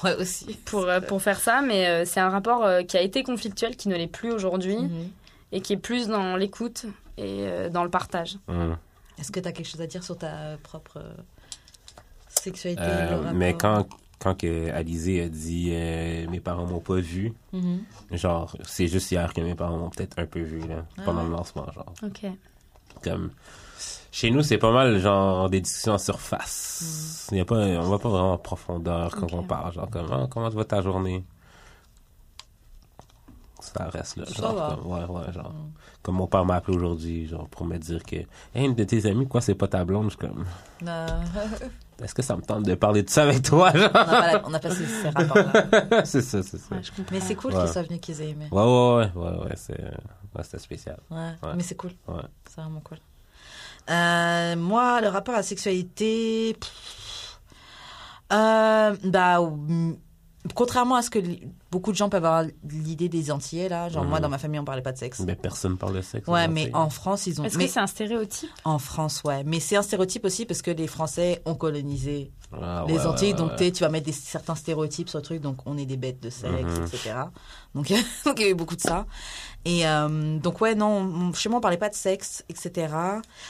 Ouais, 0.03 0.13
aussi. 0.15 0.57
pour, 0.65 0.83
euh, 0.83 0.99
pour 0.99 1.21
faire 1.21 1.39
ça, 1.39 1.61
mais 1.61 1.87
euh, 1.87 2.03
c'est 2.05 2.19
un 2.19 2.29
rapport 2.29 2.63
euh, 2.65 2.81
qui 2.83 2.97
a 2.97 3.01
été 3.01 3.23
conflictuel, 3.23 3.75
qui 3.77 3.87
ne 3.87 3.95
l'est 3.95 4.07
plus 4.07 4.31
aujourd'hui, 4.31 4.77
Mhm. 4.77 5.09
et 5.53 5.61
qui 5.61 5.73
est 5.73 5.77
plus 5.77 6.07
dans 6.07 6.35
l'écoute 6.35 6.85
et 7.17 7.45
euh, 7.47 7.69
dans 7.69 7.83
le 7.85 7.89
partage. 7.89 8.37
Mhm. 8.49 8.75
Est-ce 9.19 9.31
que 9.31 9.39
tu 9.39 9.47
as 9.47 9.51
quelque 9.53 9.67
chose 9.69 9.81
à 9.81 9.87
dire 9.87 10.03
sur 10.03 10.17
ta 10.17 10.57
propre 10.63 10.99
sexualité 12.29 12.81
Euh, 12.85 13.31
mais 13.33 13.53
quand, 13.53 13.87
quand 14.21 14.35
que 14.37 14.69
Alizé 14.71 15.23
a 15.23 15.29
dit 15.29 15.69
euh, 15.71 16.27
mes 16.29 16.39
parents 16.39 16.65
m'ont 16.67 16.79
pas 16.79 16.99
vu, 16.99 17.33
Mhm. 17.53 17.81
genre, 18.11 18.55
c'est 18.63 18.87
juste 18.87 19.11
hier 19.11 19.33
que 19.33 19.41
mes 19.41 19.55
parents 19.55 19.77
m'ont 19.77 19.89
peut-être 19.89 20.19
un 20.19 20.25
peu 20.27 20.41
vu, 20.41 20.59
là, 20.59 20.85
Ah 20.97 21.01
pendant 21.05 21.21
ouais. 21.23 21.25
le 21.29 21.31
lancement, 21.31 21.65
genre. 21.71 21.91
Ok. 22.03 22.25
Comme, 23.03 23.31
chez 24.11 24.29
nous, 24.29 24.43
c'est 24.43 24.57
pas 24.59 24.71
mal, 24.71 24.99
genre, 24.99 25.49
des 25.49 25.61
discussions 25.61 25.93
en 25.93 25.97
surface. 25.97 27.29
Il 27.31 27.37
y 27.37 27.41
a 27.41 27.45
pas, 27.45 27.55
on 27.55 27.89
va 27.89 27.97
pas 27.97 28.09
vraiment 28.09 28.33
en 28.33 28.37
profondeur 28.37 29.15
quand 29.15 29.33
on 29.33 29.41
parle, 29.43 29.73
genre, 29.73 29.89
comme, 29.89 30.07
Ah, 30.11 30.27
comment 30.29 30.49
va 30.49 30.65
ta 30.65 30.81
journée? 30.81 31.23
Ça 33.59 33.85
reste 33.89 34.17
là, 34.17 34.25
genre, 34.25 34.55
va. 34.55 34.75
comme, 34.75 34.91
ouais, 34.91 35.05
ouais, 35.05 35.31
genre. 35.33 35.51
Mm. 35.53 35.71
Comme 36.01 36.15
mon 36.15 36.25
père 36.27 36.43
m'a 36.45 36.55
appelé 36.55 36.75
aujourd'hui, 36.77 37.27
genre, 37.27 37.47
pour 37.47 37.63
me 37.65 37.77
dire 37.77 38.01
que, 38.03 38.15
hey, 38.55 38.65
une 38.65 38.73
de 38.73 38.83
tes 38.83 39.05
amies, 39.05 39.27
quoi, 39.27 39.39
c'est 39.39 39.53
pas 39.55 39.67
ta 39.67 39.85
blonde? 39.85 40.05
Je 40.05 40.09
suis 40.09 40.17
comme, 40.17 40.45
Euh, 40.87 41.07
est-ce 42.03 42.13
que 42.15 42.21
ça 42.21 42.35
me 42.35 42.41
tente 42.41 42.63
de 42.63 42.75
parler 42.75 43.03
de 43.03 43.09
ça 43.09 43.23
avec 43.23 43.41
toi, 43.43 43.71
genre? 43.75 43.89
on 43.93 43.97
n'a 43.99 44.05
pas, 44.05 44.31
la- 44.33 44.47
on 44.47 44.49
n'a 44.49 44.59
pas 44.59 44.69
ces, 44.71 45.09
rapports-là. 45.09 46.05
c'est 46.05 46.21
ça, 46.21 46.41
c'est 46.43 46.57
ça. 46.57 46.75
Ouais, 46.75 46.81
je 46.83 46.91
comprends. 46.91 47.13
Mais 47.15 47.19
c'est 47.21 47.35
cool 47.35 47.53
Ouais. 47.53 47.61
qu'ils 47.61 47.69
soient 47.71 47.83
venus, 47.83 47.99
qu'ils 48.01 48.21
aient 48.21 48.29
aimé. 48.29 48.47
Ouais, 48.51 48.61
ouais, 48.63 49.09
ouais, 49.15 49.29
ouais, 49.29 49.37
ouais, 49.45 49.53
c'est, 49.55 49.79
ouais, 49.81 50.43
c'était 50.43 50.57
spécial. 50.59 50.97
Ouais, 51.09 51.17
Ouais. 51.43 51.53
mais 51.55 51.63
c'est 51.63 51.75
cool. 51.75 51.91
Ouais. 52.07 52.21
C'est 52.49 52.61
vraiment 52.61 52.81
cool. 52.81 52.97
Euh, 53.89 54.55
moi, 54.55 55.01
le 55.01 55.07
rapport 55.07 55.33
à 55.33 55.37
la 55.37 55.43
sexualité, 55.43 56.55
pff, 56.59 57.39
euh, 58.33 58.95
bah, 59.03 59.39
contrairement 60.55 60.95
à 60.95 61.01
ce 61.01 61.09
que 61.09 61.19
beaucoup 61.71 61.91
de 61.91 61.97
gens 61.97 62.09
peuvent 62.09 62.25
avoir 62.25 62.43
l'idée 62.69 63.07
des 63.09 63.31
Antillais 63.31 63.69
là, 63.69 63.87
genre 63.89 64.03
moi 64.03 64.19
dans 64.19 64.29
ma 64.29 64.37
famille 64.37 64.59
on 64.59 64.65
parlait 64.65 64.81
pas 64.81 64.91
de 64.91 64.97
sexe. 64.97 65.19
Mais 65.21 65.35
personne 65.35 65.77
parle 65.77 65.95
de 65.95 66.01
sexe. 66.01 66.27
Ouais, 66.27 66.47
mais 66.47 66.69
en 66.73 66.89
France 66.89 67.27
ils 67.27 67.39
ont. 67.41 67.45
Est-ce 67.45 67.57
mais 67.57 67.65
que 67.67 67.71
c'est 67.71 67.79
un 67.79 67.87
stéréotype? 67.87 68.49
En 68.65 68.77
France, 68.79 69.21
ouais, 69.23 69.43
mais 69.45 69.59
c'est 69.59 69.75
un 69.77 69.81
stéréotype 69.81 70.25
aussi 70.25 70.45
parce 70.45 70.61
que 70.61 70.71
les 70.71 70.87
Français 70.87 71.41
ont 71.45 71.55
colonisé 71.55 72.31
Ah, 72.53 72.83
les 72.87 72.95
ouais, 72.95 73.05
Antilles, 73.05 73.27
ouais, 73.29 73.33
donc 73.33 73.51
ouais. 73.59 73.71
tu 73.71 73.81
vas 73.83 73.89
mettre 73.89 74.05
des, 74.05 74.11
certains 74.11 74.55
stéréotypes 74.55 75.07
sur 75.09 75.19
le 75.19 75.23
truc, 75.23 75.39
donc 75.41 75.57
on 75.65 75.77
est 75.77 75.85
des 75.85 75.97
bêtes 75.97 76.21
de 76.21 76.29
sexe, 76.29 76.51
Mhm. 76.51 76.83
etc. 76.85 77.11
Donc, 77.73 77.87
donc 78.25 78.39
il 78.39 78.41
y 78.41 78.45
a 78.45 78.49
eu 78.49 78.53
beaucoup 78.55 78.75
de 78.75 78.81
ça. 78.81 79.05
Et 79.63 79.87
euh, 79.87 80.37
donc 80.39 80.59
ouais, 80.59 80.73
non, 80.75 81.31
chez 81.33 81.47
moi 81.47 81.59
on 81.59 81.61
parlait 81.61 81.77
pas 81.77 81.87
de 81.89 81.95
sexe, 81.95 82.43
etc. 82.49 82.93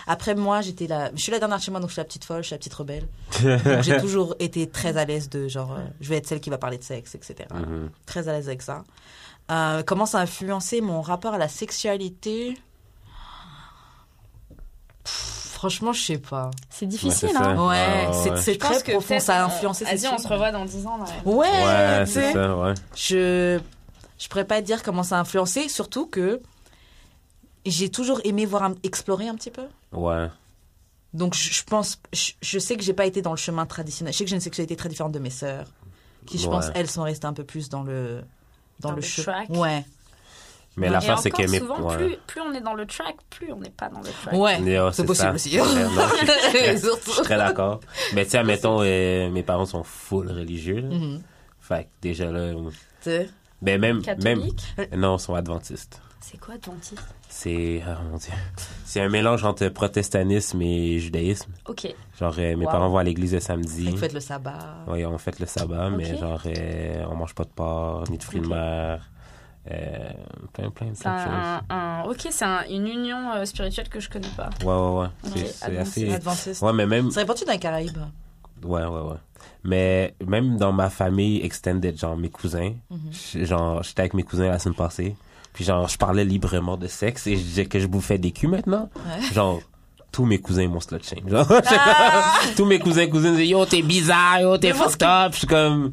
Après 0.08 0.36
moi 0.36 0.62
j'étais 0.62 0.86
la, 0.86 1.10
je 1.16 1.22
suis 1.22 1.32
la 1.32 1.40
dernière 1.40 1.60
chez 1.60 1.72
moi, 1.72 1.80
donc 1.80 1.90
je 1.90 1.94
suis 1.94 2.00
la 2.02 2.06
petite 2.06 2.26
folle, 2.26 2.42
je 2.44 2.48
suis 2.48 2.54
la 2.54 2.58
petite 2.60 2.74
rebelle. 2.74 3.08
donc 3.44 3.82
j'ai 3.82 3.98
toujours 3.98 4.36
été 4.40 4.68
très 4.70 4.98
à 4.98 5.06
l'aise 5.06 5.30
de 5.30 5.48
genre, 5.48 5.72
euh, 5.72 5.80
je 6.02 6.10
vais 6.10 6.18
être 6.18 6.28
celle 6.28 6.42
qui 6.42 6.50
va 6.50 6.58
parler 6.58 6.78
de 6.78 6.84
sexe, 6.84 7.16
etc. 7.16 7.48
Mhm. 7.54 7.90
Très 8.12 8.28
à 8.28 8.34
l'aise 8.34 8.48
avec 8.50 8.62
ça. 8.62 8.84
Euh, 9.50 9.84
comment 9.86 10.06
ça 10.06 10.20
a 10.20 10.22
influencé 10.24 10.82
mon 10.82 11.02
rapport 11.02 11.34
à 11.34 11.38
la 11.38 11.48
sexualité? 11.48 12.58
Pff, 15.04 15.48
Franchement, 15.54 15.94
je 15.94 16.02
sais 16.02 16.18
pas. 16.18 16.52
C'est 16.70 16.88
difficile, 16.88 17.30
Ouais, 17.30 17.34
c'est 17.38 17.38
hein. 17.44 17.68
Ouais, 17.68 18.06
Ah, 18.08 18.14
c'est 18.14 18.32
ouais. 18.32 18.38
c'est 18.42 18.58
très 18.58 18.82
que 18.82 18.92
profond. 18.92 19.20
Ça 19.20 19.38
a 19.38 19.42
euh, 19.44 19.46
influencé 19.46 19.86
Vas-y, 19.86 20.00
ces 20.00 20.08
on 20.08 20.18
se 20.18 20.28
revoit 20.28 20.52
dans 20.52 20.66
10 20.66 20.88
ans. 20.88 20.98
là. 20.98 21.06
Ouais, 21.26 22.04
c'est 22.08 22.34
ça, 22.34 22.58
ouais. 22.58 22.74
Je 22.96 23.60
je 24.18 24.28
pourrais 24.28 24.46
pas 24.46 24.62
dire 24.62 24.84
comment 24.84 25.04
ça 25.04 25.18
a 25.18 25.20
influencé, 25.22 25.68
surtout 25.70 26.06
que 26.08 26.42
j'ai 27.66 27.90
toujours 27.90 28.22
aimé 28.24 28.46
voir 28.46 28.64
un- 28.64 28.76
explorer 28.84 29.28
un 29.28 29.36
petit 29.36 29.52
peu. 29.52 29.68
Ouais. 29.92 30.28
Donc 31.14 31.34
je, 31.36 31.52
je 31.54 31.64
pense, 31.64 32.00
je, 32.14 32.32
je 32.42 32.60
sais 32.60 32.76
que 32.76 32.84
j'ai 32.84 32.94
pas 32.94 33.06
été 33.06 33.22
dans 33.22 33.32
le 33.32 33.38
chemin 33.38 33.66
traditionnel. 33.66 34.14
Je 34.14 34.18
sais 34.20 34.24
que 34.24 34.30
j'ai 34.30 34.36
une 34.36 34.42
sexualité 34.42 34.76
très 34.76 34.90
différente 34.90 35.12
de 35.12 35.20
mes 35.20 35.30
sœurs, 35.30 35.68
qui 36.26 36.38
je 36.38 36.46
Ouais. 36.48 36.52
pense 36.52 36.70
elles 36.76 36.90
sont 36.90 37.04
restées 37.04 37.28
un 37.28 37.34
peu 37.34 37.44
plus 37.44 37.70
dans 37.70 37.84
le 37.84 38.22
dans, 38.80 38.90
Dans 38.90 38.96
le, 38.96 39.02
track. 39.02 39.50
Ouais, 39.50 39.86
Mais 40.76 40.88
Et 40.88 40.90
l'affaire, 40.90 41.20
c'est 41.20 41.32
encore, 41.32 41.46
que 41.46 41.52
mes. 41.52 41.60
souvent, 41.60 41.82
ouais. 41.82 41.98
plus, 41.98 42.18
plus 42.26 42.42
on 42.42 42.52
est 42.54 42.62
dans 42.62 42.74
le 42.74 42.86
track, 42.88 43.16
plus 43.30 43.52
on 43.54 43.60
n'est 43.60 43.70
pas 43.70 43.90
dans 43.90 44.00
le 44.00 44.10
track. 44.10 44.34
ouais, 44.34 44.80
oh, 44.80 44.90
c'est 44.92 45.06
possible 45.06 45.28
ça. 45.30 45.34
aussi. 45.36 45.60
Ouais, 45.60 45.68
non, 45.84 46.02
je, 46.54 47.12
suis 47.12 47.22
très 47.24 47.38
d'accord. 47.38 47.80
Mais 48.14 48.24
tu 48.26 48.32
sais, 48.32 48.38
admettons, 48.40 48.82
euh, 48.82 49.30
mes 49.30 49.44
parents 49.44 49.66
sont 49.68 49.84
full 49.84 50.30
religieux. 50.32 50.82
Mhm. 50.82 51.22
Fait 51.60 51.84
que 51.84 51.90
déjà 52.02 52.32
là. 52.32 52.54
Tu 52.54 52.62
sais. 53.02 53.30
Ben 53.62 53.80
même. 53.80 54.02
même 54.24 54.42
non, 54.98 55.18
ils 55.18 55.20
sont 55.20 55.36
adventistes. 55.36 56.02
C'est 56.24 56.40
quoi 56.40 56.56
dentiste 56.64 57.04
C'est. 57.30 57.82
Oh 57.86 58.04
mon 58.12 58.18
dieu. 58.18 58.32
C'est 58.86 59.02
un 59.02 59.10
mélange 59.10 59.44
entre 59.44 59.68
protestantisme 59.70 60.62
et 60.62 61.00
judaïsme. 61.00 61.52
Ok. 61.68 61.94
Genre, 62.20 62.34
euh, 62.38 62.56
mes 62.56 62.66
Wow. 62.66 62.72
parents 62.72 62.90
vont 62.90 62.98
à 63.00 63.04
l'église 63.04 63.34
le 63.34 63.40
samedi. 63.40 63.90
Vous 63.90 63.98
faites 63.98 64.14
le 64.14 64.20
sabbat. 64.20 64.58
Oui, 64.88 65.04
on 65.06 65.18
fait 65.18 65.40
le 65.40 65.46
sabbat, 65.48 65.90
mais 65.90 66.16
genre, 66.18 66.42
euh, 66.46 67.06
on 67.10 67.16
mange 67.16 67.34
pas 67.34 67.44
de 67.44 67.50
porc, 67.50 68.04
ni 68.10 68.18
de 68.18 68.24
fruits 68.24 68.42
de 68.42 68.48
mer. 68.48 69.08
euh, 69.70 70.10
plein, 70.54 70.70
plein, 70.72 70.90
plein 70.92 70.92
de 70.92 70.96
choses. 70.96 71.06
un, 71.06 71.62
un- 71.70 72.04
ok, 72.10 72.28
c'est 72.32 72.46
un- 72.46 72.64
une 72.68 72.88
union 72.88 73.32
euh, 73.34 73.46
spirituelle 73.46 73.90
que 73.90 74.00
je 74.00 74.10
connais 74.10 74.28
pas. 74.36 74.50
Ouais, 74.64 74.74
ouais, 74.74 75.02
ouais. 75.02 75.08
Ok, 75.28 75.46
C'est- 75.54 75.78
assez. 75.78 76.12
Adventiste. 76.12 76.62
Ouais, 76.64 76.74
mais 76.74 76.88
même. 76.88 77.12
C'est 77.12 77.20
répandu 77.20 77.46
dans 77.46 77.52
les 77.52 77.60
Caraïbes. 77.60 77.98
Ouais, 78.64 78.84
ouais, 78.86 79.02
ouais. 79.02 79.18
Mais 79.64 80.16
même 80.26 80.58
dans 80.58 80.72
ma 80.72 80.90
famille 80.90 81.42
extended, 81.44 81.96
genre 81.98 82.18
mes 82.18 82.30
cousins, 82.30 82.74
Mhm. 82.90 83.46
genre 83.46 83.84
j'étais 83.84 84.00
avec 84.02 84.14
mes 84.16 84.24
cousins 84.24 84.48
la 84.50 84.58
semaine 84.58 84.76
passée, 84.76 85.16
puis 85.54 85.64
genre 85.66 85.88
je 85.88 85.98
parlais 85.98 86.24
librement 86.26 86.78
de 86.78 86.88
sexe 86.88 87.28
et 87.28 87.36
je 87.36 87.42
disais 87.42 87.66
que 87.66 87.80
je 87.80 87.88
bouffais 87.88 88.18
des 88.18 88.32
culs 88.32 88.50
maintenant. 88.50 88.90
Ouais. 88.96 89.34
Genre 89.34 89.62
tous 90.12 90.26
mes 90.26 90.40
cousins 90.40 90.68
m'ont 90.68 90.80
slut 90.82 91.00
shame. 91.04 91.30
Genre, 91.30 91.48
Ah! 91.68 92.34
tous 92.58 92.66
mes 92.66 92.80
cousins 92.80 93.08
cousines 93.08 93.32
disaient 93.32 93.48
yo 93.48 93.66
t'es 93.66 93.82
bizarre, 93.82 94.42
yo 94.42 94.58
t'es 94.58 94.74
fucked 94.74 95.04
up. 95.04 95.32
Je 95.34 95.38
suis 95.40 95.48
comme 95.48 95.92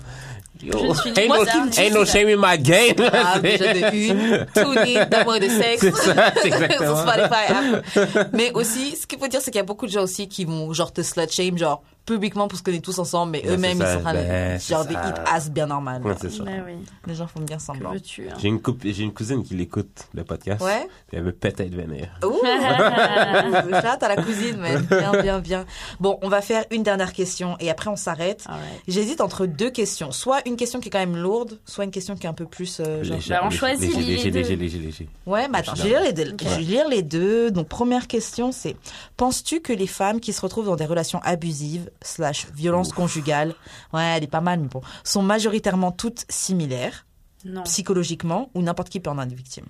yo 0.62 0.72
ain't 1.16 1.28
no, 1.28 2.02
ain't 2.02 2.06
shame 2.06 2.28
in 2.28 2.36
my 2.36 2.58
game. 2.58 2.96
Ah, 3.12 3.38
déjà 3.38 3.72
de 3.74 3.94
une, 3.94 4.46
tout 4.54 4.74
d'amour 5.08 5.38
de 5.38 5.48
sexe. 5.48 5.80
C'est 5.80 5.94
ça, 5.94 6.32
c'est 6.42 6.50
Sur 6.50 6.62
exactement. 6.62 6.96
Spotify, 6.96 7.52
app. 7.52 8.28
Mais 8.32 8.50
aussi, 8.54 8.96
ce 8.96 9.06
qu'il 9.06 9.18
faut 9.18 9.28
dire, 9.28 9.40
c'est 9.40 9.50
qu'il 9.52 9.58
y 9.58 9.62
a 9.62 9.64
beaucoup 9.64 9.86
de 9.86 9.92
gens 9.92 10.02
aussi 10.02 10.28
qui 10.28 10.44
vont 10.44 10.72
genre 10.72 10.92
te 10.92 11.02
slut 11.02 11.30
shame, 11.30 11.58
genre 11.58 11.82
publiquement 12.08 12.48
pour 12.48 12.58
se 12.58 12.62
connaître 12.62 12.84
tous 12.84 12.98
ensemble, 12.98 13.32
mais 13.32 13.42
Ouais, 13.46 13.54
eux-mêmes 13.54 13.78
ils 13.80 13.86
sont 13.86 13.98
en 13.98 14.00
train 14.00 14.12
de 14.14 14.18
ben, 14.18 14.60
genre 14.60 14.84
des 14.84 14.94
hit 14.94 15.20
ass 15.32 15.50
bien 15.50 15.66
normal. 15.66 16.02
Ouais, 16.04 16.14
c'est 16.20 16.30
ça. 16.30 16.42
Ben 16.44 16.62
oui. 16.66 16.72
Les 17.06 17.14
gens 17.14 17.26
font 17.26 17.40
bien 17.40 17.58
semblant. 17.58 17.92
hein? 17.92 17.98
J'ai 18.38 18.48
une, 18.48 18.60
coupe- 18.60 18.82
j'ai 18.84 19.02
une 19.04 19.12
cousine 19.12 19.44
qui 19.44 19.54
l'écoute, 19.54 20.08
le 20.14 20.24
podcast. 20.24 20.62
Ouais. 20.64 20.88
Elle 21.12 21.22
veut 21.22 21.32
peut-être 21.32 21.74
venir. 21.74 22.08
Ouh, 22.24 22.40
chat 23.82 23.98
à 24.02 24.08
la 24.08 24.16
cousine, 24.22 24.56
mais 24.58 24.76
bien, 24.78 25.12
bien, 25.22 25.38
bien. 25.40 25.64
Bon, 26.00 26.18
on 26.22 26.28
va 26.28 26.40
faire 26.40 26.64
une 26.70 26.82
dernière 26.82 27.12
question 27.12 27.56
et 27.60 27.70
après 27.70 27.90
on 27.90 27.96
s'arrête. 27.96 28.44
J'hésite 28.86 29.20
entre 29.20 29.46
deux 29.46 29.70
questions. 29.70 30.12
Soit 30.12 30.46
une 30.46 30.56
question 30.56 30.80
qui 30.80 30.88
est 30.88 30.90
quand 30.90 30.98
même 30.98 31.16
lourde, 31.16 31.58
soit 31.64 31.84
une 31.84 31.90
question 31.90 32.14
qui 32.16 32.26
est 32.26 32.30
un 32.30 32.34
peu 32.34 32.46
plus. 32.46 32.80
euh, 32.80 33.02
genre- 33.04 33.16
Léger, 33.16 33.30
Bah, 33.30 33.40
on 33.44 33.50
choisit 33.50 33.80
léger, 33.94 34.00
les 34.00 34.06
léger, 34.16 34.30
deux. 34.30 34.38
léger, 34.40 34.56
léger, 34.56 34.78
léger. 34.78 35.08
Ouais, 35.26 35.48
mais 35.48 35.58
attends, 35.58 35.74
je 35.74 35.82
vais 35.82 35.88
lire 35.90 36.02
les 36.02 36.12
deux. 36.12 36.34
Je 36.40 36.48
vais 36.48 36.62
lire 36.62 36.88
les 36.88 37.02
deux. 37.02 37.50
Donc, 37.50 37.68
première 37.68 38.06
question, 38.06 38.52
c'est 38.52 38.76
penses-tu 39.16 39.60
que 39.60 39.72
les 39.72 39.86
femmes 39.86 40.20
qui 40.20 40.32
se 40.32 40.40
retrouvent 40.40 40.66
dans 40.66 40.76
des 40.76 40.86
relations 40.86 41.20
abusives 41.22 41.90
slash 42.02 42.46
violences 42.54 42.92
conjugales, 42.92 43.54
ouais, 43.92 44.04
elle 44.16 44.24
est 44.24 44.28
pas 44.30 44.40
mal, 44.40 44.60
mais 44.60 44.68
bon, 44.68 44.80
sont 45.04 45.22
majoritairement 45.22 45.92
toutes 45.92 46.24
similaires 46.28 47.06
Non. 47.44 47.62
psychologiquement 47.64 48.50
ou 48.54 48.62
n'importe 48.62 48.88
qui 48.88 49.00
peut 49.00 49.10
en 49.10 49.18
être 49.20 49.32
victime 49.32 49.66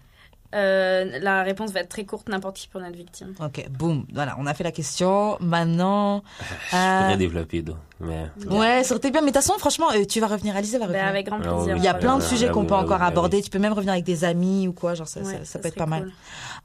Euh, 0.54 1.18
la 1.20 1.42
réponse 1.42 1.72
va 1.72 1.80
être 1.80 1.90
très 1.90 2.06
courte, 2.06 2.28
n'importe 2.30 2.56
qui 2.56 2.68
peut 2.68 2.78
en 2.78 2.84
être 2.84 2.96
victime. 2.96 3.34
Ok, 3.38 3.68
boum, 3.70 4.06
voilà, 4.14 4.34
on 4.38 4.46
a 4.46 4.54
fait 4.54 4.64
la 4.64 4.72
question. 4.72 5.36
Maintenant, 5.40 6.22
Je 6.70 6.76
euh, 6.76 7.00
pourrais 7.02 7.16
développer 7.18 7.60
d'eau, 7.60 7.76
mais... 8.00 8.24
ouais, 8.48 8.82
ça 8.82 8.92
aurait 8.94 8.98
été 8.98 9.10
bien. 9.10 9.20
Mais 9.20 9.26
de 9.30 9.36
toute 9.36 9.42
façon, 9.44 9.58
franchement, 9.58 9.90
euh, 9.92 10.06
tu 10.06 10.20
vas 10.20 10.26
revenir. 10.26 10.56
Alizé 10.56 10.78
va 10.78 10.86
Ben, 10.86 10.92
revenir. 10.92 11.06
avec 11.08 11.26
grand 11.26 11.38
Ah 11.44 11.54
plaisir. 11.54 11.76
Il 11.76 11.82
y 11.84 11.88
a 11.88 11.92
plein 11.92 12.16
de 12.16 12.22
ouais, 12.22 12.28
sujets 12.28 12.48
qu'on 12.48 12.64
peut 12.64 12.74
encore 12.74 13.02
aborder. 13.02 13.42
Tu 13.42 13.50
peux 13.50 13.58
même 13.58 13.74
revenir 13.74 13.92
avec 13.92 14.06
des 14.06 14.24
amis 14.24 14.66
ou 14.68 14.72
quoi, 14.72 14.94
genre 14.94 15.06
ça, 15.06 15.20
Ouais, 15.20 15.34
ça, 15.40 15.44
ça 15.44 15.58
peut 15.58 15.68
être 15.68 15.74
pas 15.74 15.84
mal. 15.84 16.10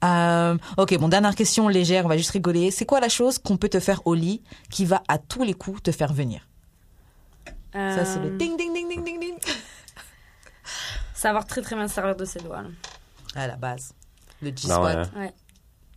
Euh, 0.03 0.57
ok, 0.77 0.97
bon, 0.97 1.07
dernière 1.07 1.35
question 1.35 1.67
légère, 1.67 2.05
on 2.05 2.09
va 2.09 2.17
juste 2.17 2.31
rigoler. 2.31 2.71
C'est 2.71 2.85
quoi 2.85 2.99
la 2.99 3.09
chose 3.09 3.39
qu'on 3.39 3.57
peut 3.57 3.69
te 3.69 3.79
faire 3.79 4.01
au 4.05 4.13
lit 4.13 4.41
qui 4.69 4.85
va 4.85 5.01
à 5.07 5.17
tous 5.17 5.43
les 5.43 5.53
coups 5.53 5.81
te 5.83 5.91
faire 5.91 6.13
venir? 6.13 6.47
Ça, 7.73 8.05
c'est 8.05 8.19
le 8.19 8.27
Euh, 8.33 8.37
ding, 8.37 8.55
ding, 8.57 8.73
ding, 8.73 8.87
ding, 8.89 9.03
ding, 9.03 9.19
ding. 9.19 9.37
Savoir 11.13 11.45
très 11.45 11.61
très 11.61 11.75
bien 11.75 11.87
se 11.87 11.95
servir 11.95 12.15
de 12.15 12.25
ses 12.25 12.39
doigts. 12.39 12.61
là. 12.63 12.69
À 13.35 13.47
la 13.47 13.55
base. 13.55 13.93
Le 14.41 14.49
Non, 14.49 14.55
G-spot. 14.55 15.09
ouais. 15.15 15.33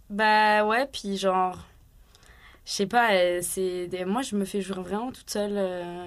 Bah 0.09 0.65
ouais, 0.65 0.87
puis 0.87 1.17
genre, 1.17 1.59
je 2.65 2.73
sais 2.73 2.87
pas, 2.87 3.13
euh, 3.13 3.41
c'est 3.43 3.89
des... 3.89 4.05
moi 4.05 4.23
je 4.23 4.37
me 4.37 4.45
fais 4.45 4.63
jouer 4.63 4.81
vraiment 4.81 5.11
toute 5.11 5.29
seule. 5.29 5.55
euh, 5.57 6.07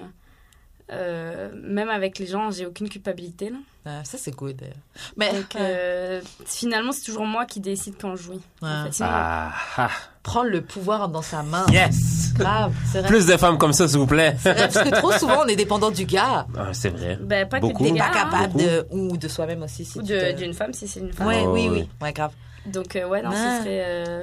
euh, 0.92 1.48
même 1.62 1.88
avec 1.88 2.18
les 2.18 2.26
gens, 2.26 2.50
j'ai 2.50 2.66
aucune 2.66 2.88
culpabilité. 2.88 3.50
Là. 3.50 3.56
Ah, 3.86 4.00
ça, 4.04 4.18
c'est 4.18 4.32
good. 4.32 4.56
d'ailleurs. 4.56 4.74
Mais 5.16 5.32
Donc 5.32 5.56
euh, 5.56 6.20
finalement, 6.44 6.92
c'est 6.92 7.04
toujours 7.04 7.24
moi 7.26 7.46
qui 7.46 7.60
décide 7.60 7.94
quand 8.00 8.16
je 8.16 8.22
jouis. 8.22 8.40
en 8.62 8.66
Ouais. 8.66 8.86
fait. 8.88 8.94
Sinon- 8.94 9.08
Ah, 9.10 9.52
ah, 9.76 9.90
prendre 10.22 10.50
le 10.50 10.60
pouvoir 10.62 11.08
dans 11.08 11.22
sa 11.22 11.42
main. 11.42 11.64
yes! 11.72 12.34
Grave, 12.34 12.72
vrai. 12.92 13.02
Plus 13.08 13.26
de 13.26 13.36
femmes 13.36 13.56
comme 13.58 13.72
ça, 13.72 13.88
s'il 13.88 13.98
vous 13.98 14.06
plaît. 14.06 14.32
Vrai, 14.38 14.54
parce 14.54 14.82
que 14.82 14.90
trop 14.96 15.12
souvent, 15.12 15.42
on 15.44 15.46
est 15.46 15.56
dépendant 15.56 15.90
du 15.90 16.04
gars. 16.04 16.46
Ah, 16.58 16.68
c'est 16.72 16.90
vrai. 16.90 17.18
Ben, 17.20 17.48
pas 17.48 17.60
Beaucoup. 17.60 17.84
que 17.84 17.90
des 17.90 17.98
gars, 17.98 18.10
pas 18.12 18.18
hein. 18.20 18.30
capable 18.30 18.58
de. 18.60 18.86
Ou 18.90 19.16
de 19.16 19.28
soi-même 19.28 19.62
aussi. 19.62 19.84
Si 19.84 19.98
ou 19.98 20.02
te- 20.02 20.32
d'une 20.32 20.54
femme 20.54 20.72
si 20.74 20.86
c'est 20.88 21.00
une 21.00 21.12
femme. 21.12 21.26
Ouais, 21.26 21.42
Oh, 21.44 21.52
oui, 21.52 21.68
ouais. 21.68 21.80
oui. 21.82 21.88
Ouais, 22.02 22.12
grave. 22.12 22.32
Donc 22.66 22.96
euh, 22.96 23.06
ouais, 23.08 23.22
non, 23.22 23.30
Ah. 23.32 23.56
ce 23.58 23.62
serait... 23.64 24.22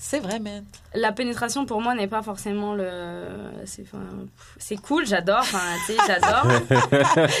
C'est 0.00 0.20
vrai, 0.20 0.38
man. 0.38 0.64
La 0.94 1.10
pénétration 1.10 1.66
pour 1.66 1.80
moi 1.80 1.92
n'est 1.94 2.06
pas 2.06 2.22
forcément 2.22 2.74
le. 2.74 3.24
C'est 3.64 3.82
enfin, 3.82 4.04
c'est 4.56 4.76
cool, 4.76 5.04
j'adore. 5.06 5.40
Enfin, 5.40 5.58
tu 5.86 5.92
sais, 5.94 5.98
j'adore. 6.06 6.46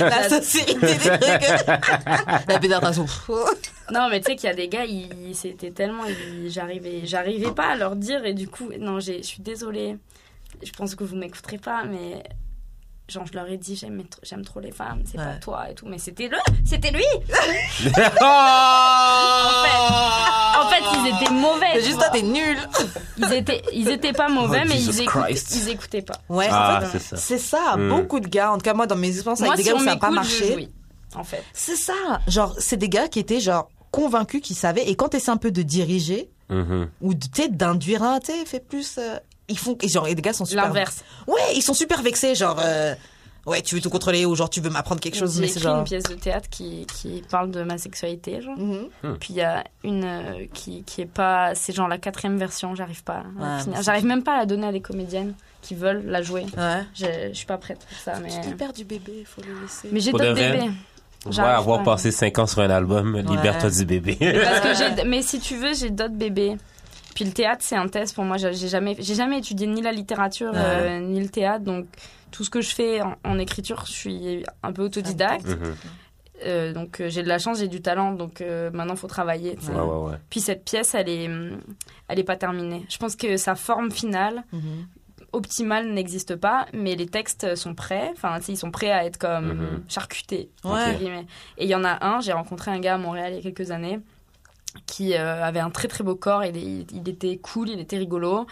La 0.00 0.28
sincérité 0.28 0.74
des 0.74 0.98
trucs. 0.98 1.66
La 2.48 2.58
pénétration. 2.58 3.06
Non, 3.92 4.08
mais 4.10 4.20
tu 4.20 4.26
sais 4.32 4.36
qu'il 4.36 4.48
y 4.48 4.52
a 4.52 4.56
des 4.56 4.68
gars, 4.68 4.84
ils, 4.84 5.34
c'était 5.36 5.70
tellement, 5.70 6.02
ils- 6.06 6.50
j'arrivais, 6.50 7.02
j'arrivais 7.04 7.52
pas 7.52 7.68
à 7.68 7.76
leur 7.76 7.94
dire 7.94 8.24
et 8.24 8.34
du 8.34 8.48
coup, 8.48 8.70
non, 8.80 8.98
j'ai, 8.98 9.18
je 9.18 9.26
suis 9.28 9.42
désolée. 9.42 9.96
Je 10.62 10.72
pense 10.72 10.94
que 10.96 11.04
vous 11.04 11.14
m'écouterez 11.16 11.58
pas, 11.58 11.84
mais 11.84 12.24
genre 13.08 13.24
je 13.26 13.32
leur 13.32 13.46
ai 13.48 13.56
dit 13.56 13.76
j'aime, 13.76 14.02
j'aime 14.22 14.44
trop 14.44 14.60
les 14.60 14.72
femmes, 14.72 15.02
c'est 15.04 15.16
pas 15.16 15.36
toi 15.36 15.70
et 15.70 15.74
tout, 15.74 15.86
mais 15.88 15.98
c'était 15.98 16.28
le, 16.28 16.36
c'était 16.64 16.90
lui. 16.90 17.04
oh! 18.20 18.24
En 20.60 20.68
fait, 20.68 20.82
ils 20.94 21.14
étaient 21.14 21.32
mauvais. 21.32 21.66
C'est 21.74 21.78
tu 21.80 21.86
juste 21.86 21.98
toi, 21.98 22.08
t'es 22.10 22.22
nul. 22.22 22.58
Ils 23.18 23.32
étaient, 23.32 23.62
ils 23.72 23.88
étaient 23.88 24.12
pas 24.12 24.28
mauvais, 24.28 24.60
Oh, 24.64 24.68
mais 24.68 24.76
Jesus 24.78 24.98
ils, 24.98 25.02
écoutaient, 25.02 25.32
ils 25.54 25.68
écoutaient 25.70 26.02
pas. 26.02 26.20
Ouais, 26.28 26.48
Ah, 26.50 26.80
en 26.82 26.86
fait, 26.86 26.98
c'est 26.98 27.04
ça. 27.04 27.16
c'est 27.16 27.38
ça. 27.38 27.76
Mm. 27.76 27.88
Beaucoup 27.90 28.20
de 28.20 28.28
gars, 28.28 28.52
en 28.52 28.56
tout 28.58 28.62
cas, 28.64 28.74
moi, 28.74 28.86
dans 28.86 28.96
mes 28.96 29.08
expériences 29.08 29.40
Moi, 29.40 29.48
avec 29.52 29.58
des 29.58 29.62
si 29.64 29.68
gars 29.70 29.76
où 29.76 29.84
ça 29.84 29.94
n'a 29.94 29.96
pas 29.96 30.10
marché. 30.10 30.52
jouis, 30.52 30.68
en 31.14 31.24
fait. 31.24 31.42
C'est 31.52 31.76
ça. 31.76 31.94
Genre, 32.26 32.54
c'est 32.58 32.76
des 32.76 32.88
gars 32.88 33.08
qui 33.08 33.18
étaient, 33.20 33.40
genre, 33.40 33.70
convaincus 33.90 34.40
qu'ils 34.42 34.56
savaient. 34.56 34.88
Et 34.88 34.96
quand 34.96 35.08
t'essaies 35.10 35.30
un 35.30 35.36
peu 35.36 35.50
de 35.50 35.62
diriger, 35.62 36.30
ou 36.50 37.14
de, 37.14 37.26
tu 37.26 37.42
sais, 37.42 37.48
d'induire 37.48 38.02
un, 38.02 38.20
tu 38.20 38.32
sais, 38.32 38.44
fait 38.46 38.60
plus. 38.60 38.96
euh, 38.98 39.18
ils 39.48 39.58
font. 39.58 39.76
et 39.82 39.88
genre, 39.88 40.04
les 40.06 40.14
gars 40.14 40.32
sont 40.32 40.44
super. 40.44 40.64
L'inverse. 40.66 41.02
Ouais, 41.26 41.40
ils 41.54 41.62
sont 41.62 41.74
super 41.74 42.02
vexés, 42.02 42.34
genre. 42.34 42.58
euh, 42.62 42.94
ouais, 43.46 43.62
tu 43.62 43.74
veux 43.74 43.80
tout 43.80 43.90
contrôler, 43.90 44.26
ou 44.26 44.34
genre, 44.34 44.50
tu 44.50 44.60
veux 44.60 44.70
m'apprendre 44.70 45.00
quelque 45.00 45.16
chose, 45.16 45.34
J'ai 45.34 45.40
mais 45.40 45.46
écrit 45.46 45.58
c'est 45.60 45.64
genre. 45.64 45.78
une 45.78 45.84
pièce 45.84 46.02
de 46.04 46.14
théâtre 46.14 46.48
qui, 46.50 46.86
qui 46.86 47.22
parle 47.30 47.50
de 47.50 47.62
ma 47.62 47.78
sexualité, 47.78 48.40
genre. 48.42 48.56
Mhm. 48.58 49.16
Puis 49.18 49.28
il 49.30 49.36
y 49.36 49.42
a 49.42 49.64
une 49.84 50.04
euh, 50.04 50.46
qui, 50.54 50.82
qui 50.84 51.00
est 51.02 51.06
pas. 51.06 51.54
C'est 51.54 51.72
genre 51.74 51.88
la 51.88 51.98
quatrième 51.98 52.36
version, 52.38 52.74
j'arrive 52.74 53.02
pas 53.04 53.14
à 53.14 53.22
la 53.38 53.56
Ouais, 53.76 53.82
J'arrive 53.82 54.04
même 54.06 54.22
pas 54.22 54.34
à 54.34 54.38
la 54.40 54.46
donner 54.46 54.66
à 54.66 54.72
des 54.72 54.80
comédiennes 54.80 55.34
qui 55.62 55.74
veulent 55.74 56.04
la 56.06 56.22
jouer. 56.22 56.46
Ouais. 56.56 56.82
Je 56.94 57.06
je 57.30 57.34
suis 57.34 57.46
pas 57.46 57.58
prête 57.58 57.78
pour 57.78 57.98
ça, 57.98 58.20
mais. 58.20 58.28
Tu 58.42 58.54
perds 58.56 58.72
du 58.72 58.84
bébé, 58.84 59.24
faut 59.26 59.42
le 59.42 59.60
laisser. 59.62 59.88
Mais 59.92 60.00
j'ai 60.00 60.12
d'autres 60.12 60.34
bébés. 60.34 60.70
Ouais, 61.26 61.38
avoir 61.40 61.78
pas. 61.82 61.92
passé 61.92 62.12
5 62.12 62.38
ans 62.38 62.46
sur 62.46 62.60
un 62.60 62.70
album, 62.70 63.16
libère-toi 63.18 63.70
du 63.70 63.84
bébé. 63.84 64.16
Parce 64.20 64.60
que 64.60 64.74
j'ai. 64.96 65.04
Mais 65.04 65.20
si 65.22 65.40
tu 65.40 65.56
veux, 65.56 65.74
j'ai 65.74 65.90
d'autres 65.90 66.14
bébés. 66.14 66.56
Puis 67.18 67.24
le 67.24 67.32
théâtre, 67.32 67.64
c'est 67.64 67.74
un 67.74 67.88
test 67.88 68.14
pour 68.14 68.22
moi. 68.22 68.36
J'ai 68.36 68.52
jamais, 68.68 68.94
j'ai 69.00 69.16
jamais 69.16 69.38
étudié 69.38 69.66
ni 69.66 69.82
la 69.82 69.90
littérature 69.90 70.52
Ouais. 70.52 70.60
euh, 70.60 71.00
ni 71.00 71.20
le 71.20 71.28
théâtre, 71.28 71.64
donc 71.64 71.86
tout 72.30 72.44
ce 72.44 72.50
que 72.50 72.60
je 72.60 72.72
fais 72.72 73.00
en, 73.02 73.16
en 73.24 73.38
écriture, 73.40 73.82
je 73.86 73.90
suis 73.92 74.44
un 74.62 74.72
peu 74.72 74.82
autodidacte. 74.82 75.48
Euh, 76.46 76.72
donc 76.72 77.00
euh, 77.00 77.08
j'ai 77.08 77.24
de 77.24 77.28
la 77.28 77.40
chance, 77.40 77.58
j'ai 77.58 77.66
du 77.66 77.82
talent, 77.82 78.12
donc 78.12 78.40
euh, 78.40 78.70
maintenant 78.72 78.94
faut 78.94 79.08
travailler. 79.08 79.56
tu 79.56 79.66
sais. 79.66 79.72
Ouais, 79.72 79.80
ouais, 79.80 80.10
ouais. 80.10 80.16
Puis 80.30 80.38
cette 80.38 80.64
pièce, 80.64 80.94
elle 80.94 81.08
est, 81.08 81.28
elle 82.06 82.18
est 82.20 82.24
pas 82.24 82.36
terminée. 82.36 82.86
Je 82.88 82.98
pense 82.98 83.16
que 83.16 83.36
sa 83.36 83.56
forme 83.56 83.90
finale, 83.90 84.44
Mhm. 84.52 84.86
optimal 85.32 85.88
n'existe 85.92 86.36
pas, 86.36 86.66
mais 86.72 86.94
les 86.94 87.06
textes 87.06 87.56
sont 87.56 87.74
prêts. 87.74 88.10
Enfin, 88.12 88.38
ils 88.48 88.56
sont 88.56 88.70
prêts 88.70 88.92
à 88.92 89.04
être 89.04 89.18
comme 89.18 89.54
Mhm. 89.54 89.82
charcutés. 89.88 90.50
Ouais. 90.64 91.26
Et 91.58 91.64
il 91.64 91.68
y 91.68 91.74
en 91.74 91.82
a 91.82 92.06
un, 92.06 92.20
j'ai 92.20 92.32
rencontré 92.32 92.70
un 92.70 92.78
gars 92.78 92.94
à 92.94 92.98
Montréal 92.98 93.32
il 93.32 93.36
y 93.36 93.38
a 93.40 93.42
quelques 93.42 93.72
années 93.72 93.98
qui 94.86 95.14
euh, 95.14 95.42
avait 95.44 95.60
un 95.60 95.70
très 95.70 95.88
très 95.88 96.04
beau 96.04 96.14
corps, 96.14 96.44
il, 96.44 96.86
il 96.92 97.08
était 97.08 97.36
cool, 97.38 97.68
il 97.70 97.80
était 97.80 97.96
rigolo, 97.98 98.46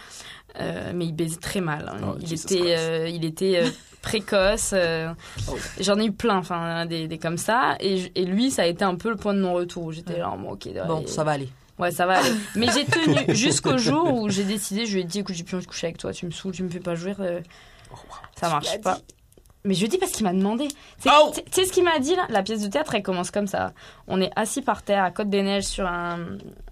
euh, 0.59 0.91
mais 0.93 1.05
il 1.05 1.13
baisait 1.13 1.37
très 1.37 1.61
mal. 1.61 1.91
hein. 1.93 1.97
Oh, 2.03 2.17
il, 2.19 2.27
Jesus 2.27 2.45
était, 2.53 2.75
euh, 2.77 3.07
il 3.09 3.23
était 3.25 3.61
euh, 3.63 3.69
précoce. 4.01 4.71
euh, 4.73 5.13
J'en 5.79 5.99
ai 5.99 6.05
eu 6.05 6.11
plein, 6.11 6.37
enfin 6.37 6.85
des, 6.85 7.07
des 7.07 7.17
comme 7.17 7.37
ça. 7.37 7.75
Et, 7.79 8.09
lui, 8.25 8.51
ça 8.51 8.63
a 8.63 8.65
été 8.65 8.83
un 8.83 8.95
peu 8.95 9.09
le 9.09 9.15
point 9.15 9.33
de 9.33 9.39
non-retour. 9.39 9.83
où 9.85 9.91
J'étais 9.91 10.17
genre, 10.17 10.37
bon, 10.37 10.51
ok, 10.51 10.67
Bon, 10.87 11.01
ouais, 11.01 11.07
ça 11.07 11.23
va 11.23 11.31
aller. 11.33 11.49
Ouais, 11.79 11.91
ça 11.91 12.07
va 12.07 12.17
aller. 12.19 12.31
Mais 12.55 12.67
j'ai 12.73 12.85
tenu 12.85 13.15
jusqu'au 13.35 13.77
jour 13.77 14.11
où 14.21 14.29
j'ai 14.29 14.43
décidé, 14.43 14.85
je 14.87 14.95
lui 14.95 15.01
ai 15.01 15.03
dit, 15.03 15.19
écoute, 15.19 15.35
j'ai 15.35 15.43
plus 15.43 15.55
envie 15.55 15.65
de 15.65 15.69
coucher 15.69 15.87
avec 15.87 15.97
toi, 15.97 16.11
tu 16.11 16.25
me 16.25 16.31
saoules, 16.31 16.53
tu 16.53 16.63
me 16.63 16.69
fais 16.69 16.79
pas 16.79 16.95
jouir, 16.95 17.17
euh, 17.19 17.39
ça 18.35 18.49
marche 18.49 18.79
pas. 18.81 18.99
Mais 19.67 19.73
je 19.75 19.85
dit 19.85 19.97
parce 19.97 20.11
qu'il 20.13 20.23
m'a 20.25 20.33
demandé. 20.33 20.67
Tu 20.67 20.75
sais- 20.99 21.09
Oh 21.13 21.31
tu 21.35 21.41
sais 21.51 21.65
ce 21.65 21.71
qu'il 21.73 21.83
m'a 21.83 21.99
dit 21.99 22.15
là? 22.15 22.25
La 22.29 22.41
pièce 22.41 22.61
de 22.61 22.67
théâtre, 22.67 22.95
elle 22.95 23.03
commence 23.03 23.29
comme 23.31 23.47
ça. 23.47 23.73
On 24.07 24.19
est 24.21 24.31
assis 24.35 24.61
par 24.61 24.81
terre 24.81 25.03
à 25.03 25.11
Côte 25.11 25.29
des 25.29 25.41
Neiges 25.43 25.65
sur 25.65 25.85
un 25.85 26.19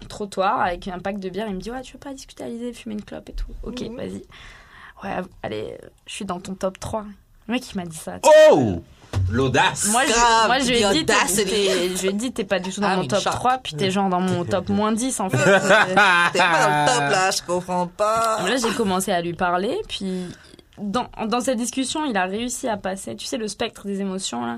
trottoir 0.08 0.60
avec 0.60 0.88
un 0.88 0.98
pack 0.98 1.18
de 1.18 1.28
bière. 1.28 1.46
Il 1.48 1.54
me 1.56 1.60
dit 1.60 1.70
Ouais, 1.70 1.82
tu 1.82 1.92
veux 1.92 1.98
pas 1.98 2.12
discuter 2.14 2.44
à 2.44 2.48
l'idée, 2.48 2.72
fumer 2.72 2.94
une 2.94 3.02
clope 3.04 3.28
et 3.28 3.32
tout 3.34 3.52
Ok, 3.62 3.80
Mhm. 3.82 3.96
vas-y. 3.96 4.22
Ouais, 5.04 5.22
allez, 5.42 5.76
je 6.06 6.12
suis 6.14 6.24
dans 6.24 6.40
ton 6.40 6.54
top 6.54 6.80
3. 6.80 7.04
Le 7.48 7.52
mec, 7.52 7.62
il 7.70 7.76
m'a 7.76 7.84
dit 7.84 7.96
ça. 7.96 8.14
Oh! 8.50 8.82
L'audace! 9.30 9.88
Moi, 9.92 10.02
je, 10.06 10.46
moi, 10.46 10.58
je 10.58 10.68
lui 10.68 10.82
ai 10.82 10.92
dit, 10.92 11.06
t'es- 11.06 11.12
audacity. 11.14 11.44
t'es- 11.44 11.96
je 11.96 12.02
lui 12.02 12.08
ai 12.08 12.12
dit, 12.12 12.32
t'es 12.32 12.44
pas 12.44 12.58
du 12.58 12.72
tout 12.72 12.80
dans 12.80 12.88
I'm 12.90 12.96
mon 12.96 13.02
in 13.04 13.06
top 13.06 13.20
shock. 13.20 13.32
3, 13.34 13.58
puis 13.58 13.74
t'es 13.76 13.90
genre 13.90 14.08
dans 14.08 14.20
mon 14.20 14.44
top 14.44 14.68
moins 14.68 14.92
10 14.92 15.20
en 15.20 15.30
fait. 15.30 15.36
T'es 15.36 15.94
pas 15.94 16.30
dans 16.32 16.38
le 16.38 16.86
top 16.86 17.10
là, 17.10 17.30
je 17.30 17.42
comprends 17.46 17.86
pas. 17.86 18.42
Là, 18.46 18.56
j'ai 18.56 18.70
commencé 18.74 19.12
à 19.12 19.20
lui 19.20 19.32
parler, 19.34 19.78
puis 19.88 20.24
dans, 20.78 21.08
dans 21.26 21.40
cette 21.40 21.58
discussion, 21.58 22.04
il 22.04 22.16
a 22.16 22.24
réussi 22.26 22.68
à 22.68 22.76
passer, 22.76 23.16
tu 23.16 23.26
sais, 23.26 23.36
le 23.36 23.48
spectre 23.48 23.86
des 23.86 24.00
émotions 24.00 24.44
là. 24.44 24.56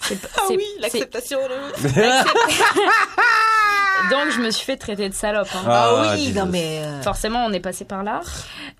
C'est 0.00 0.20
pas- 0.20 0.28
Ah 0.36 0.40
c'est- 0.48 0.56
oui, 0.56 0.64
c'est- 0.76 0.82
l'acceptation. 0.82 1.38
le- 1.48 1.72
Donc, 4.10 4.30
je 4.32 4.40
me 4.40 4.50
suis 4.50 4.64
fait 4.66 4.76
traiter 4.76 5.08
de 5.08 5.14
salope. 5.14 5.48
hein. 5.54 5.62
Ah, 5.66 5.90
Ah 6.10 6.14
oui, 6.16 6.32
non 6.32 6.46
mais. 6.46 6.80
euh, 6.82 7.00
Forcément, 7.02 7.44
on 7.46 7.52
est 7.52 7.60
passé 7.60 7.84
par 7.84 8.02
là. 8.02 8.20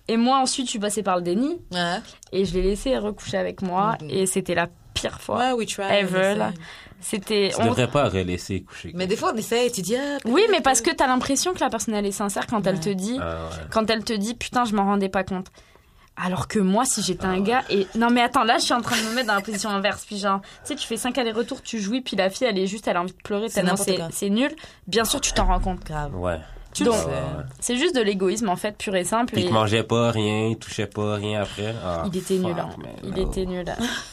Et 0.08 0.16
moi, 0.18 0.38
ensuite, 0.38 0.66
je 0.66 0.70
suis 0.70 0.78
passée 0.78 1.02
par 1.02 1.16
le 1.16 1.22
déni, 1.22 1.58
Ouais, 1.72 1.96
et 2.32 2.44
je 2.44 2.52
l'ai 2.54 2.62
laissé 2.62 2.98
recoucher 2.98 3.38
avec 3.38 3.62
moi, 3.62 3.96
Mhm. 4.02 4.10
et 4.10 4.26
c'était 4.26 4.54
la 4.54 4.68
pire 4.92 5.20
fois. 5.20 5.38
ouais, 5.38 5.52
we 5.52 5.66
try. 5.66 5.84
Ever, 5.90 6.34
là. 6.34 6.52
C'était. 7.00 7.52
Tu 7.54 7.60
on- 7.62 7.66
devrais 7.66 7.88
pas 7.88 8.08
relaisser 8.08 8.62
coucher. 8.62 8.90
Mais 8.94 9.06
des 9.06 9.16
fois, 9.16 9.32
on 9.34 9.36
essaie 9.36 9.66
et 9.66 9.70
tu 9.70 9.80
dis. 9.82 9.96
Ah, 9.96 10.18
Oui, 10.26 10.42
mais 10.50 10.60
parce 10.60 10.80
que 10.82 10.90
t'as 10.90 11.06
l'impression 11.06 11.54
que 11.54 11.60
la 11.60 11.70
personne 11.70 11.94
elle 11.94 12.06
est 12.06 12.12
sincère 12.12 12.46
quand 12.46 12.66
elle 12.66 12.80
te 12.80 12.90
dit, 12.90 13.18
Ah, 13.20 13.46
ouais. 13.50 13.64
quand 13.70 13.88
elle 13.90 14.04
te 14.04 14.12
dit, 14.12 14.34
putain, 14.34 14.64
je 14.66 14.74
m'en 14.74 14.84
rendais 14.84 15.08
pas 15.08 15.24
compte. 15.24 15.46
Alors 16.16 16.46
que 16.46 16.60
moi, 16.60 16.84
si 16.84 17.02
j'étais 17.02 17.24
un 17.26 17.40
gars 17.40 17.62
et 17.70 17.88
non 17.96 18.08
mais 18.08 18.20
attends, 18.22 18.44
là, 18.44 18.58
je 18.58 18.64
suis 18.64 18.72
en 18.74 18.80
train 18.80 18.96
de 18.96 19.02
me 19.08 19.14
mettre 19.14 19.26
dans 19.28 19.34
la 19.34 19.40
position 19.40 19.70
inverse, 19.70 20.04
puis 20.04 20.16
genre, 20.18 20.40
tu 20.42 20.48
sais, 20.64 20.74
tu 20.76 20.86
fais 20.86 20.96
cinq 20.96 21.18
allers-retours, 21.18 21.60
tu 21.60 21.80
jouis, 21.80 22.02
puis 22.02 22.16
la 22.16 22.30
fille, 22.30 22.46
elle 22.46 22.58
est 22.58 22.68
juste, 22.68 22.86
elle 22.86 22.96
a 22.96 23.00
envie 23.02 23.12
de 23.12 23.22
pleurer 23.22 23.48
C'est 23.48 23.54
tellement 23.56 23.70
n'importe 23.72 23.88
c'est 23.88 23.96
quoi. 23.96 24.08
c'est 24.12 24.30
nul. 24.30 24.54
Bien 24.86 25.04
sûr, 25.04 25.20
tu 25.20 25.32
t'en 25.32 25.46
rends 25.46 25.58
compte. 25.60 25.82
grave. 25.84 26.14
Ouais. 26.16 26.38
Tu 26.74 26.82
Donc, 26.84 26.94
le 26.94 27.00
sais. 27.00 27.06
Ouais. 27.06 27.14
C'est 27.60 27.76
juste 27.76 27.94
de 27.94 28.00
l'égoïsme 28.02 28.48
en 28.48 28.56
fait, 28.56 28.76
pur 28.76 28.94
et 28.96 29.04
simple. 29.04 29.32
Puis 29.32 29.42
et 29.42 29.46
il 29.46 29.52
mangeait 29.52 29.84
pas 29.84 30.10
rien, 30.10 30.48
il 30.48 30.56
touchait 30.58 30.86
pas 30.86 31.14
rien 31.14 31.42
après. 31.42 31.74
Ah, 31.84 32.02
il 32.12 32.18
était 32.18 32.34
nul, 32.34 32.54
hein. 32.58 32.68
Il 33.04 33.12
Oh. 33.16 33.30
était 33.30 33.46
nul. 33.46 33.64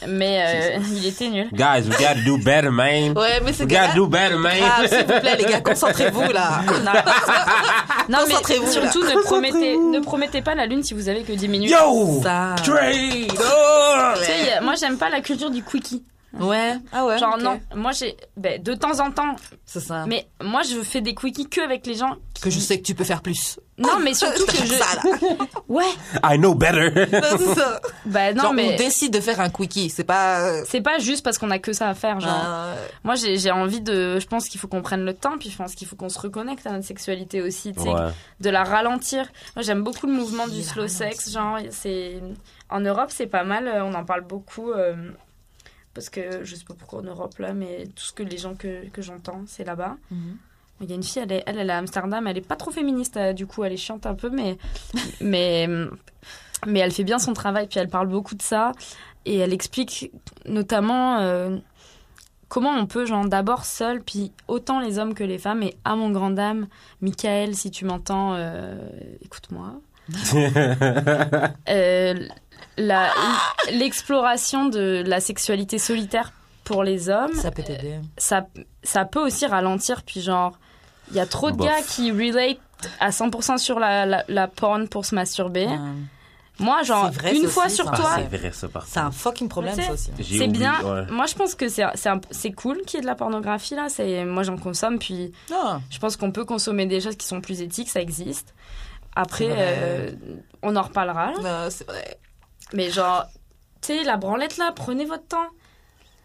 Mais 0.08 0.44
euh, 0.46 0.78
il 0.96 1.06
était 1.06 1.28
nul. 1.28 1.48
Guys, 1.52 1.88
we 1.88 1.98
gotta 1.98 2.14
do 2.24 2.38
better, 2.38 2.70
man. 2.70 3.18
Ouais, 3.18 3.40
mais 3.44 3.52
c'est 3.52 3.64
We 3.64 3.72
gotta 3.72 3.94
do 3.94 4.06
better, 4.06 4.36
man. 4.36 4.52
Ah, 4.62 4.86
s'il 4.88 4.98
vous 4.98 5.20
plaît, 5.20 5.36
les 5.36 5.44
gars, 5.44 5.60
concentrez-vous 5.64 6.32
là. 6.32 6.60
Non, 6.84 6.92
non 8.08 8.18
mais 8.28 8.34
Concentrez-vous, 8.34 8.70
surtout 8.72 9.02
ne 9.04 9.22
promettez, 9.24 9.76
ne 9.76 10.00
promettez 10.00 10.40
pas 10.42 10.54
la 10.54 10.66
lune 10.66 10.82
si 10.84 10.94
vous 10.94 11.08
avez 11.08 11.22
que 11.22 11.32
10 11.32 11.48
minutes. 11.48 11.70
Yo! 11.70 12.20
Ça. 12.22 12.54
Trade! 12.62 13.32
Oh! 13.40 14.62
Moi 14.62 14.74
j'aime 14.78 14.98
pas 14.98 15.08
la 15.08 15.20
culture 15.20 15.50
du 15.50 15.62
quickie. 15.64 16.04
Ouais. 16.40 16.74
Ah 16.92 17.04
ouais. 17.04 17.18
Genre 17.18 17.36
non, 17.38 17.60
moi 17.74 17.92
j'ai 17.92 18.16
ben, 18.36 18.62
de 18.62 18.74
temps 18.74 19.00
en 19.00 19.10
temps, 19.10 19.36
C'est 19.66 19.80
ça. 19.80 20.06
mais 20.06 20.26
moi 20.42 20.62
je 20.62 20.80
fais 20.82 21.00
des 21.02 21.14
quickies 21.14 21.48
que 21.48 21.60
avec 21.60 21.86
les 21.86 21.94
gens 21.94 22.16
que 22.42 22.48
je 22.50 22.58
sais 22.58 22.78
que 22.78 22.84
tu 22.84 22.94
peux 22.94 23.04
faire 23.04 23.20
plus. 23.22 23.60
Non, 23.78 23.98
mais 24.02 24.14
surtout 24.14 24.44
que 24.46 24.56
je 24.56 24.66
ça. 24.66 24.86
Ouais. 25.68 25.84
I 26.24 26.36
know 26.38 26.54
better. 26.54 26.90
Non, 27.12 27.54
ça. 27.54 27.80
Bah 28.06 28.32
non 28.32 28.42
Genre, 28.42 28.50
on 28.50 28.54
mais 28.54 28.76
décide 28.76 29.12
de 29.12 29.20
faire 29.20 29.40
un 29.40 29.48
quickie. 29.50 29.90
C'est 29.90 30.04
pas. 30.04 30.40
euh, 30.40 30.64
c'est 30.66 30.80
pas 30.80 30.98
juste 30.98 31.22
parce 31.24 31.38
qu'on 31.38 31.50
a 31.50 31.58
que 31.58 31.72
ça 31.72 31.88
à 31.88 31.94
faire 31.94 32.18
genre. 32.20 32.42
euh, 32.44 32.74
Moi 33.04 33.14
j'ai 33.14 33.36
j'ai 33.36 33.50
envie 33.50 33.80
de 33.80 34.18
je 34.18 34.26
pense 34.26 34.48
qu'il 34.48 34.60
faut 34.60 34.68
qu'on 34.68 34.82
prenne 34.82 35.04
le 35.04 35.14
temps 35.14 35.36
puis 35.38 35.50
je 35.50 35.56
pense 35.56 35.74
qu'il 35.74 35.86
faut 35.86 35.96
qu'on 35.96 36.08
se 36.08 36.18
reconnecte 36.18 36.66
à 36.66 36.70
notre 36.72 36.86
sexualité 36.86 37.42
aussi, 37.42 37.72
tu 37.74 37.82
sais, 37.82 37.88
Ouais. 37.88 38.10
de 38.40 38.50
la 38.50 38.64
ralentir. 38.64 39.26
Moi 39.56 39.62
j'aime 39.62 39.82
beaucoup 39.82 40.06
le 40.06 40.12
mouvement 40.14 40.46
du 40.48 40.62
slow 40.62 40.82
ralentir. 40.82 40.98
sex, 41.08 41.30
genre 41.32 41.58
c'est 41.70 42.22
en 42.70 42.80
Europe, 42.80 43.10
c'est 43.10 43.26
pas 43.26 43.44
mal, 43.44 43.68
euh, 43.68 43.84
on 43.84 43.92
en 43.94 44.04
parle 44.04 44.22
beaucoup 44.22 44.70
euh, 44.72 44.94
parce 45.94 46.10
que 46.10 46.44
je 46.44 46.54
sais 46.54 46.64
pas 46.64 46.74
pourquoi 46.74 47.00
en 47.00 47.04
Europe 47.04 47.38
là, 47.38 47.52
mais 47.52 47.86
tout 47.94 48.04
ce 48.04 48.12
que 48.12 48.22
les 48.22 48.38
gens 48.38 48.54
que, 48.54 48.88
que 48.88 49.02
j'entends, 49.02 49.42
c'est 49.46 49.64
là-bas. 49.64 49.96
Mhm. 50.10 50.36
Il 50.80 50.90
y 50.90 50.92
a 50.92 50.96
une 50.96 51.02
fille, 51.02 51.22
elle 51.22 51.32
est, 51.32 51.42
elle, 51.46 51.58
elle 51.58 51.70
est 51.70 51.72
à 51.72 51.78
Amsterdam, 51.78 52.26
elle 52.26 52.38
est 52.38 52.46
pas 52.46 52.56
trop 52.56 52.72
féministe, 52.72 53.16
euh, 53.16 53.32
du 53.32 53.46
coup, 53.46 53.62
elle 53.62 53.72
est 53.72 53.76
chiante 53.76 54.04
un 54.04 54.14
peu, 54.14 54.30
mais, 54.30 54.58
mais, 55.20 55.68
mais 56.66 56.80
elle 56.80 56.92
fait 56.92 57.04
bien 57.04 57.18
son 57.18 57.34
travail, 57.34 57.68
puis 57.68 57.78
elle 57.78 57.88
parle 57.88 58.08
beaucoup 58.08 58.34
de 58.34 58.42
ça, 58.42 58.72
et 59.24 59.38
elle 59.38 59.52
explique 59.52 60.10
notamment 60.46 61.18
euh, 61.18 61.56
comment 62.48 62.70
on 62.70 62.86
peut, 62.86 63.06
genre, 63.06 63.26
d'abord 63.28 63.64
seul, 63.64 64.02
puis 64.02 64.32
autant 64.48 64.80
les 64.80 64.98
hommes 64.98 65.14
que 65.14 65.24
les 65.24 65.38
femmes, 65.38 65.62
et 65.62 65.76
à 65.84 65.94
mon 65.94 66.10
grand 66.10 66.30
dame, 66.30 66.66
Michael, 67.00 67.54
si 67.54 67.70
tu 67.70 67.84
m'entends, 67.84 68.34
euh, 68.34 68.76
écoute-moi. 69.22 69.80
Euh, 71.68 72.14
L'exploration 73.70 74.66
de 74.66 75.02
la 75.06 75.20
sexualité 75.20 75.78
solitaire 75.78 76.32
pour 76.64 76.84
les 76.84 77.08
hommes, 77.08 77.32
Ça 77.34 77.50
peut 77.50 77.62
t'aider. 77.62 77.96
ça, 78.16 78.46
ça 78.82 79.04
peut 79.04 79.20
aussi 79.24 79.46
ralentir. 79.46 80.02
Puis 80.04 80.20
genre, 80.20 80.58
il 81.10 81.16
y 81.16 81.20
a 81.20 81.26
trop 81.26 81.50
de 81.50 81.56
Bof. 81.56 81.66
gars 81.66 81.82
qui 81.86 82.10
relate 82.12 82.58
à 83.00 83.10
100% 83.10 83.58
sur 83.58 83.78
la, 83.78 84.06
la, 84.06 84.24
la 84.28 84.48
porn 84.48 84.88
pour 84.88 85.04
se 85.04 85.14
masturber. 85.14 85.66
Ouais. 85.66 85.78
Moi, 86.58 86.82
genre, 86.82 87.10
vrai, 87.10 87.34
une 87.34 87.48
fois 87.48 87.66
aussi, 87.66 87.76
sur 87.76 87.86
ça. 87.86 87.90
Ah, 87.94 87.96
toi, 87.96 88.10
c'est 88.16 88.36
vrai, 88.36 88.52
ça, 88.52 88.68
par 88.68 88.86
C'est 88.86 89.00
un 89.00 89.10
fucking 89.10 89.48
problème, 89.48 89.74
ça 89.80 89.92
aussi. 89.92 90.10
J'ai 90.18 90.38
c'est 90.38 90.44
oublié, 90.46 90.58
bien. 90.66 90.80
ouais. 90.84 91.06
Moi, 91.10 91.26
je 91.26 91.34
pense 91.34 91.54
que 91.54 91.68
c'est 91.68 91.82
c'est 91.94 92.08
un- 92.10 92.20
c'est 92.30 92.52
cool 92.52 92.82
qu'il 92.82 92.98
y 92.98 93.00
ait 93.00 93.02
de 93.02 93.06
la 93.06 93.14
pornographie 93.14 93.74
là. 93.74 93.88
C'est 93.88 94.24
moi, 94.24 94.42
j'en 94.42 94.56
consomme. 94.58 94.98
Puis 94.98 95.32
Non. 95.50 95.80
je 95.90 95.98
pense 95.98 96.16
qu'on 96.16 96.30
peut 96.30 96.44
consommer 96.44 96.86
des 96.86 97.00
choses 97.00 97.16
qui 97.16 97.26
sont 97.26 97.40
plus 97.40 97.62
éthiques. 97.62 97.88
Ça 97.88 98.00
existe. 98.00 98.54
Après, 99.16 99.48
euh, 99.50 100.10
on 100.62 100.76
en 100.76 100.82
reparlera. 100.82 101.32
Non, 101.42 101.68
c'est 101.70 101.86
vrai. 101.86 102.18
Mais 102.74 102.90
genre, 102.90 103.24
tu 103.80 103.96
sais, 103.98 104.04
la 104.04 104.16
branlette 104.16 104.56
là, 104.58 104.72
prenez 104.74 105.04
votre 105.04 105.26
temps. 105.26 105.46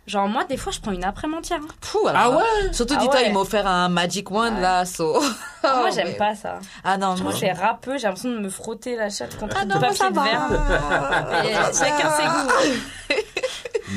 Genre, 0.06 0.30
moi, 0.30 0.46
des 0.46 0.56
fois, 0.56 0.72
je 0.72 0.80
prends 0.80 0.94
une 0.94 1.04
après-midi 1.04 1.38
entière. 1.40 1.60
hein. 1.62 2.12
Ah 2.16 2.30
ouais? 2.30 2.38
Surtout, 2.72 2.94
Ah 2.96 3.02
dis-toi, 3.02 3.16
ouais. 3.16 3.28
il 3.28 3.34
m'a 3.34 3.42
offert 3.42 3.68
un 3.68 3.90
Magic 3.90 4.32
Wand, 4.32 4.56
Ouais. 4.56 4.62
là, 4.62 4.86
so. 4.86 5.20
moi, 5.64 5.84
Oh, 5.86 5.90
j'aime 5.94 6.08
mais- 6.08 6.14
pas 6.14 6.34
ça. 6.34 6.60
Ah 6.86 6.98
non, 6.98 7.18
Je 7.18 7.24
moi, 7.24 7.32
trouve 7.34 7.42
que 7.42 7.48
c'est 7.48 7.52
râpeux. 7.52 7.98
J'ai 7.98 8.04
l'impression 8.08 8.30
de 8.32 8.40
me 8.40 8.48
frotter 8.50 8.96
la 8.96 9.10
chatte 9.10 9.38
contre 9.38 9.58
Ah 9.60 9.66
non, 9.66 9.78
papier 9.82 9.96
ça 9.98 10.10
de 10.10 10.16
verre. 10.16 11.74
Chacun 11.74 12.10
ses 12.12 12.24
goûts. 12.24 13.18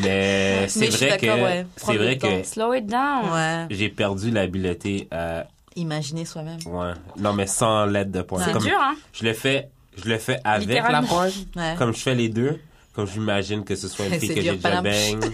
Mais 0.02 0.66
c'est 0.68 0.80
Mais 0.80 0.90
suis 0.90 1.06
vrai 1.08 1.18
que 1.18 1.26
ouais. 1.26 1.66
c'est 1.76 1.96
vrai 1.96 2.18
que 2.18 2.42
Slow 2.44 2.74
it 2.74 2.86
down. 2.86 3.30
Ouais. 3.32 3.66
j'ai 3.70 3.88
perdu 3.88 4.30
l'habileté 4.30 5.08
à 5.10 5.44
Imaginer 5.76 6.24
soi-même. 6.24 6.58
ouais. 6.66 6.92
Non 7.18 7.32
mais 7.32 7.46
sans 7.46 7.86
l'aide 7.86 8.10
de 8.10 8.22
pointe. 8.22 8.42
C'est 8.44 8.52
Comme 8.52 8.62
dur, 8.62 8.78
hein. 8.80 8.94
Je 9.12 9.24
le 9.24 9.32
fais, 9.32 9.68
je 9.96 10.08
le 10.08 10.18
fais 10.18 10.40
avec 10.44 10.68
la. 10.68 11.00
Ouais. 11.02 11.74
Comme 11.78 11.92
je 11.94 12.00
fais 12.00 12.14
les 12.14 12.28
deux, 12.28 12.58
comme 12.94 13.06
j'imagine 13.06 13.64
que 13.64 13.74
ce 13.76 13.88
soit 13.88 14.06
une 14.06 14.14
fille 14.20 14.34
que 14.34 14.40
j'ai 14.40 14.56
déjà 14.56 14.80
bang. 14.82 15.24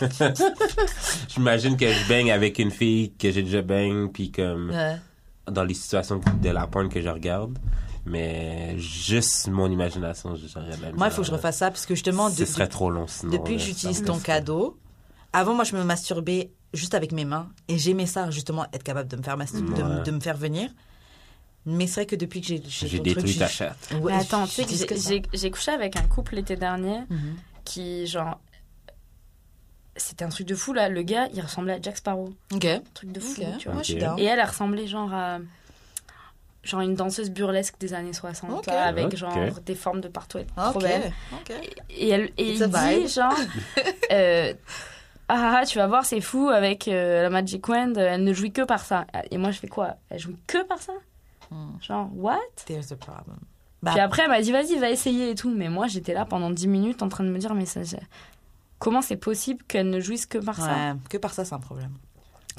j'imagine 1.28 1.76
que 1.76 1.86
je 1.92 2.08
baigne 2.08 2.30
avec 2.32 2.58
une 2.58 2.70
fille 2.70 3.12
que 3.18 3.30
j'ai 3.30 3.42
déjà 3.42 3.62
bang 3.62 4.10
puis 4.12 4.30
comme 4.30 4.70
Ouais. 4.70 4.96
dans 5.50 5.64
les 5.64 5.74
situations 5.74 6.20
de 6.42 6.50
la 6.50 6.66
pointe 6.66 6.90
que 6.92 7.00
je 7.00 7.08
regarde. 7.08 7.58
Mais 8.06 8.74
juste 8.78 9.48
mon 9.48 9.70
imagination, 9.70 10.34
j'aurais 10.36 10.76
la 10.82 10.92
Moi, 10.92 11.06
il 11.06 11.10
faut 11.12 11.22
que 11.22 11.26
je 11.28 11.32
refasse 11.32 11.56
ça 11.58 11.70
parce 11.70 11.86
que 11.86 11.94
justement, 11.94 12.28
Ce 12.28 12.40
de- 12.40 12.44
serait 12.44 12.66
trop 12.68 12.90
long 12.90 13.06
sinon. 13.06 13.32
depuis 13.32 13.56
que 13.56 13.62
j'utilise 13.62 14.02
ton 14.04 14.18
cadeau, 14.18 14.78
avant, 15.32 15.54
moi, 15.54 15.64
je 15.64 15.74
me 15.74 15.82
masturbais 15.84 16.50
juste 16.74 16.92
avec 16.94 17.12
mes 17.12 17.24
mains 17.24 17.48
et 17.66 17.78
j'aimais 17.78 18.04
ça, 18.06 18.30
justement, 18.30 18.66
être 18.74 18.82
capable 18.82 19.08
de 19.08 19.16
me 19.16 19.22
faire, 19.22 19.36
de 19.38 20.10
me 20.10 20.20
faire 20.20 20.36
venir. 20.36 20.68
Mais 21.66 21.86
c'est 21.86 22.00
vrai 22.02 22.06
que 22.06 22.16
depuis 22.16 22.40
que 22.40 22.46
j'ai 22.48 22.62
j'ai 22.66 22.98
détruit 23.00 23.36
ta 23.38 23.48
chatte. 23.48 23.76
Ouais, 24.00 24.12
Mais 24.12 24.18
attends, 24.20 24.46
tu 24.46 24.62
sais 24.64 24.86
que 24.86 24.94
j'ai- 25.32 25.50
couché 25.50 25.72
avec 25.72 25.96
un 25.96 26.02
couple 26.08 26.34
l'été 26.36 26.56
dernier 26.56 27.00
Mhm. 27.08 27.36
qui, 27.64 28.06
genre. 28.06 28.38
C'était 29.96 30.24
un 30.24 30.28
truc 30.28 30.46
de 30.46 30.54
fou, 30.56 30.72
là. 30.72 30.88
Le 30.88 31.02
gars, 31.02 31.28
il 31.32 31.40
ressemblait 31.40 31.74
à 31.74 31.78
Jack 31.80 31.96
Sparrow. 31.98 32.34
Ok. 32.52 32.64
Un 32.64 32.82
truc 32.94 33.12
de 33.12 33.20
fou, 33.20 33.40
Ok. 33.40 33.58
tu 33.58 33.64
vois. 33.66 33.74
Moi, 33.74 33.82
je 33.82 33.92
suis 33.92 33.94
Ok. 33.94 34.00
down. 34.00 34.18
Et 34.18 34.24
elle, 34.24 34.38
elle 34.40 34.46
ressemblait 34.46 34.86
genre 34.86 35.12
à. 35.14 35.38
Genre 36.64 36.80
une 36.80 36.94
danseuse 36.94 37.30
burlesque 37.30 37.74
des 37.78 37.92
années 37.92 38.14
60, 38.14 38.50
Ok. 38.50 38.66
là, 38.66 38.84
avec 38.86 39.14
genre 39.16 39.36
des 39.66 39.74
formes 39.74 40.00
de 40.00 40.08
partout. 40.08 40.38
Elle 40.38 40.46
trop 40.46 40.80
belle. 40.80 41.12
Ok. 41.34 41.52
Et, 41.90 42.08
elle, 42.08 42.30
et 42.38 42.52
It's 42.54 42.60
il 42.60 42.70
dit, 43.04 43.08
genre, 43.12 43.34
euh, 44.12 44.54
ah, 45.28 45.58
ah, 45.60 45.66
tu 45.66 45.76
vas 45.78 45.86
voir, 45.86 46.04
c'est 46.06 46.22
fou, 46.22 46.48
avec 46.48 46.88
euh, 46.88 47.22
la 47.22 47.28
Magic 47.30 47.68
Wand, 47.68 47.92
elle 47.98 48.24
ne 48.24 48.32
jouit 48.32 48.50
que 48.50 48.62
par 48.62 48.80
ça. 48.84 49.06
Et 49.30 49.36
moi, 49.36 49.50
je 49.50 49.58
fais 49.60 49.68
quoi? 49.68 49.96
Elle 50.08 50.18
jouit 50.20 50.38
que 50.46 50.62
par 50.64 50.78
ça? 50.78 50.94
Hmm. 51.54 51.80
Genre, 51.80 52.10
what? 52.14 52.38
There's 52.66 52.90
a 52.92 52.96
problem. 52.96 53.38
Bah, 53.82 53.92
Puis 53.92 54.00
après, 54.00 54.22
elle 54.22 54.30
m'a 54.30 54.40
dit, 54.40 54.50
vas-y, 54.50 54.76
va 54.78 54.90
essayer 54.90 55.30
et 55.30 55.34
tout. 55.36 55.50
Mais 55.54 55.68
moi, 55.68 55.86
j'étais 55.86 56.14
là 56.14 56.24
pendant 56.24 56.50
10 56.50 56.66
minutes 56.66 57.02
en 57.02 57.08
train 57.08 57.22
de 57.22 57.28
me 57.30 57.38
dire, 57.38 57.54
mais 57.54 57.64
ça, 57.66 57.84
ça- 57.84 57.98
comment 58.78 59.02
c'est 59.02 59.16
possible 59.16 59.62
qu'elle 59.68 59.88
ne 59.90 60.00
jouisse 60.00 60.26
que 60.26 60.38
par 60.38 60.56
ça? 60.56 60.66
Ouais, 60.74 60.92
que 61.08 61.16
par 61.18 61.32
ça, 61.32 61.44
c'est 61.44 61.54
un 61.54 61.60
problème. 61.60 61.92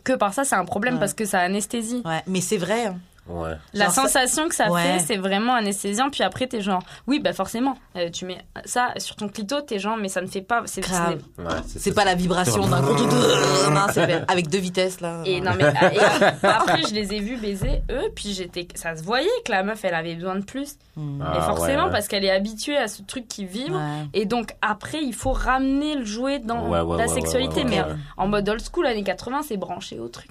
Que 0.04 0.14
par 0.14 0.34
ça, 0.34 0.44
c'est 0.46 0.56
un 0.56 0.66
problème 0.66 0.94
Ouais. 0.96 1.00
parce 1.00 1.14
que 1.14 1.26
ça 1.26 1.40
anesthésie. 1.42 2.02
Ouais, 2.06 2.22
mais 2.28 2.42
c'est 2.42 2.58
vrai. 2.58 2.86
hein. 2.88 3.00
Ouais. 3.28 3.54
La 3.74 3.86
Genre 3.86 3.94
sensation 3.94 4.48
que 4.50 4.56
ça 4.56 4.72
Ouais. 4.72 4.84
fait, 4.84 5.00
c'est 5.00 5.18
vraiment 5.18 5.56
anesthésiant. 5.56 6.10
Puis 6.12 6.22
après, 6.24 6.46
t'es 6.48 6.62
genre, 6.62 6.84
oui, 7.08 7.20
bah 7.20 7.34
forcément, 7.34 7.76
euh, 7.96 8.10
tu 8.12 8.26
mets 8.26 8.38
ça 8.66 8.94
sur 8.98 9.16
ton 9.16 9.28
clito, 9.30 9.62
t'es 9.62 9.80
genre, 9.80 9.98
mais 9.98 10.10
ça 10.10 10.22
ne 10.22 10.28
fait 10.28 10.42
pas. 10.42 10.62
C'est 10.66 10.82
Grave. 10.82 11.22
Ouais, 11.40 11.46
C'est 11.66 11.94
pas 11.94 12.06
la 12.06 12.14
vibration 12.16 12.68
d'un 12.68 12.82
gros 12.82 12.94
vrai. 12.94 14.24
Avec 14.28 14.50
deux 14.50 14.60
vitesses, 14.60 15.02
là. 15.02 15.22
Et 15.26 15.42
non 15.42 15.52
mais 15.58 15.66
et 15.94 16.48
après 16.48 16.82
je 16.88 16.94
les 16.94 17.14
ai 17.14 17.20
vus 17.20 17.38
baiser 17.38 17.82
eux 17.92 18.10
puis 18.16 18.34
j'étais 18.34 18.68
ça 18.76 18.96
se 18.96 19.04
voyait 19.04 19.28
que 19.46 19.52
la 19.52 19.64
meuf 19.64 19.84
elle 19.86 19.94
avait 19.96 20.16
besoin 20.16 20.36
de 20.36 20.44
plus 20.44 20.76
Hmm. 20.98 21.22
Ah, 21.22 21.38
et 21.38 21.42
forcément 21.42 21.86
ouais. 21.86 21.92
parce 21.92 22.08
qu'elle 22.08 22.24
est 22.24 22.32
habituée 22.32 22.78
à 22.78 22.88
ce 22.88 23.02
truc 23.02 23.28
qui 23.28 23.44
vibre 23.46 23.76
Ouais. 23.76 24.08
et 24.14 24.26
donc 24.26 24.56
après 24.62 25.02
il 25.04 25.14
faut 25.14 25.34
ramener 25.34 25.96
le 25.96 26.06
jouet 26.06 26.40
dans 26.40 26.70
Ouais, 26.70 26.80
ouais, 26.80 26.98
la 26.98 27.04
ouais, 27.06 27.14
sexualité 27.14 27.64
ouais, 27.64 27.64
ouais, 27.66 27.70
mais 27.70 27.82
ouais. 27.82 27.98
en 28.16 28.28
mode 28.28 28.48
old 28.48 28.62
school 28.62 28.86
années 28.86 29.04
80 29.04 29.42
c'est 29.46 29.58
branché 29.58 30.00
au 30.00 30.08
truc 30.08 30.30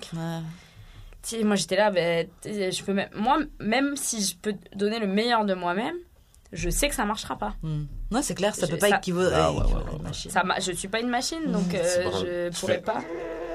moi 1.45 1.57
j'étais 1.57 1.77
là 1.77 1.91
ben, 1.91 2.29
je 2.45 2.83
peux 2.85 2.93
même 2.93 3.09
moi 3.15 3.39
même 3.61 3.97
si 3.97 4.23
je 4.23 4.37
peux 4.37 4.55
donner 4.77 4.99
le 4.99 5.07
meilleur 5.07 5.45
de 5.45 5.55
moi-même 5.55 5.97
je 6.53 6.71
sais 6.71 6.89
que 6.89 6.95
ça 6.95 7.05
marchara 7.05 7.37
pas. 7.37 7.55
Hmm. 7.65 7.87
Non, 8.13 8.23
c'est 8.23 8.35
clair, 8.37 8.55
ça 8.55 8.67
Je- 8.67 8.71
peut 8.73 8.79
pas 8.79 8.89
ça- 8.91 8.99
équivaut- 8.99 9.23
Ah, 9.33 9.51
ouais, 9.51 9.59
ouais, 9.59 9.65
équivaudre 9.65 10.15
ça 10.15 10.45
je 10.61 10.71
suis 10.73 10.87
pas 10.89 11.01
une 11.01 11.09
machine 11.09 11.51
donc 11.51 11.75
euh, 11.75 11.83
C'est 11.83 12.05
bon. 12.05 12.11
je 12.13 12.61
pourrais 12.61 12.75
fais- 12.75 12.81
pas 12.81 13.01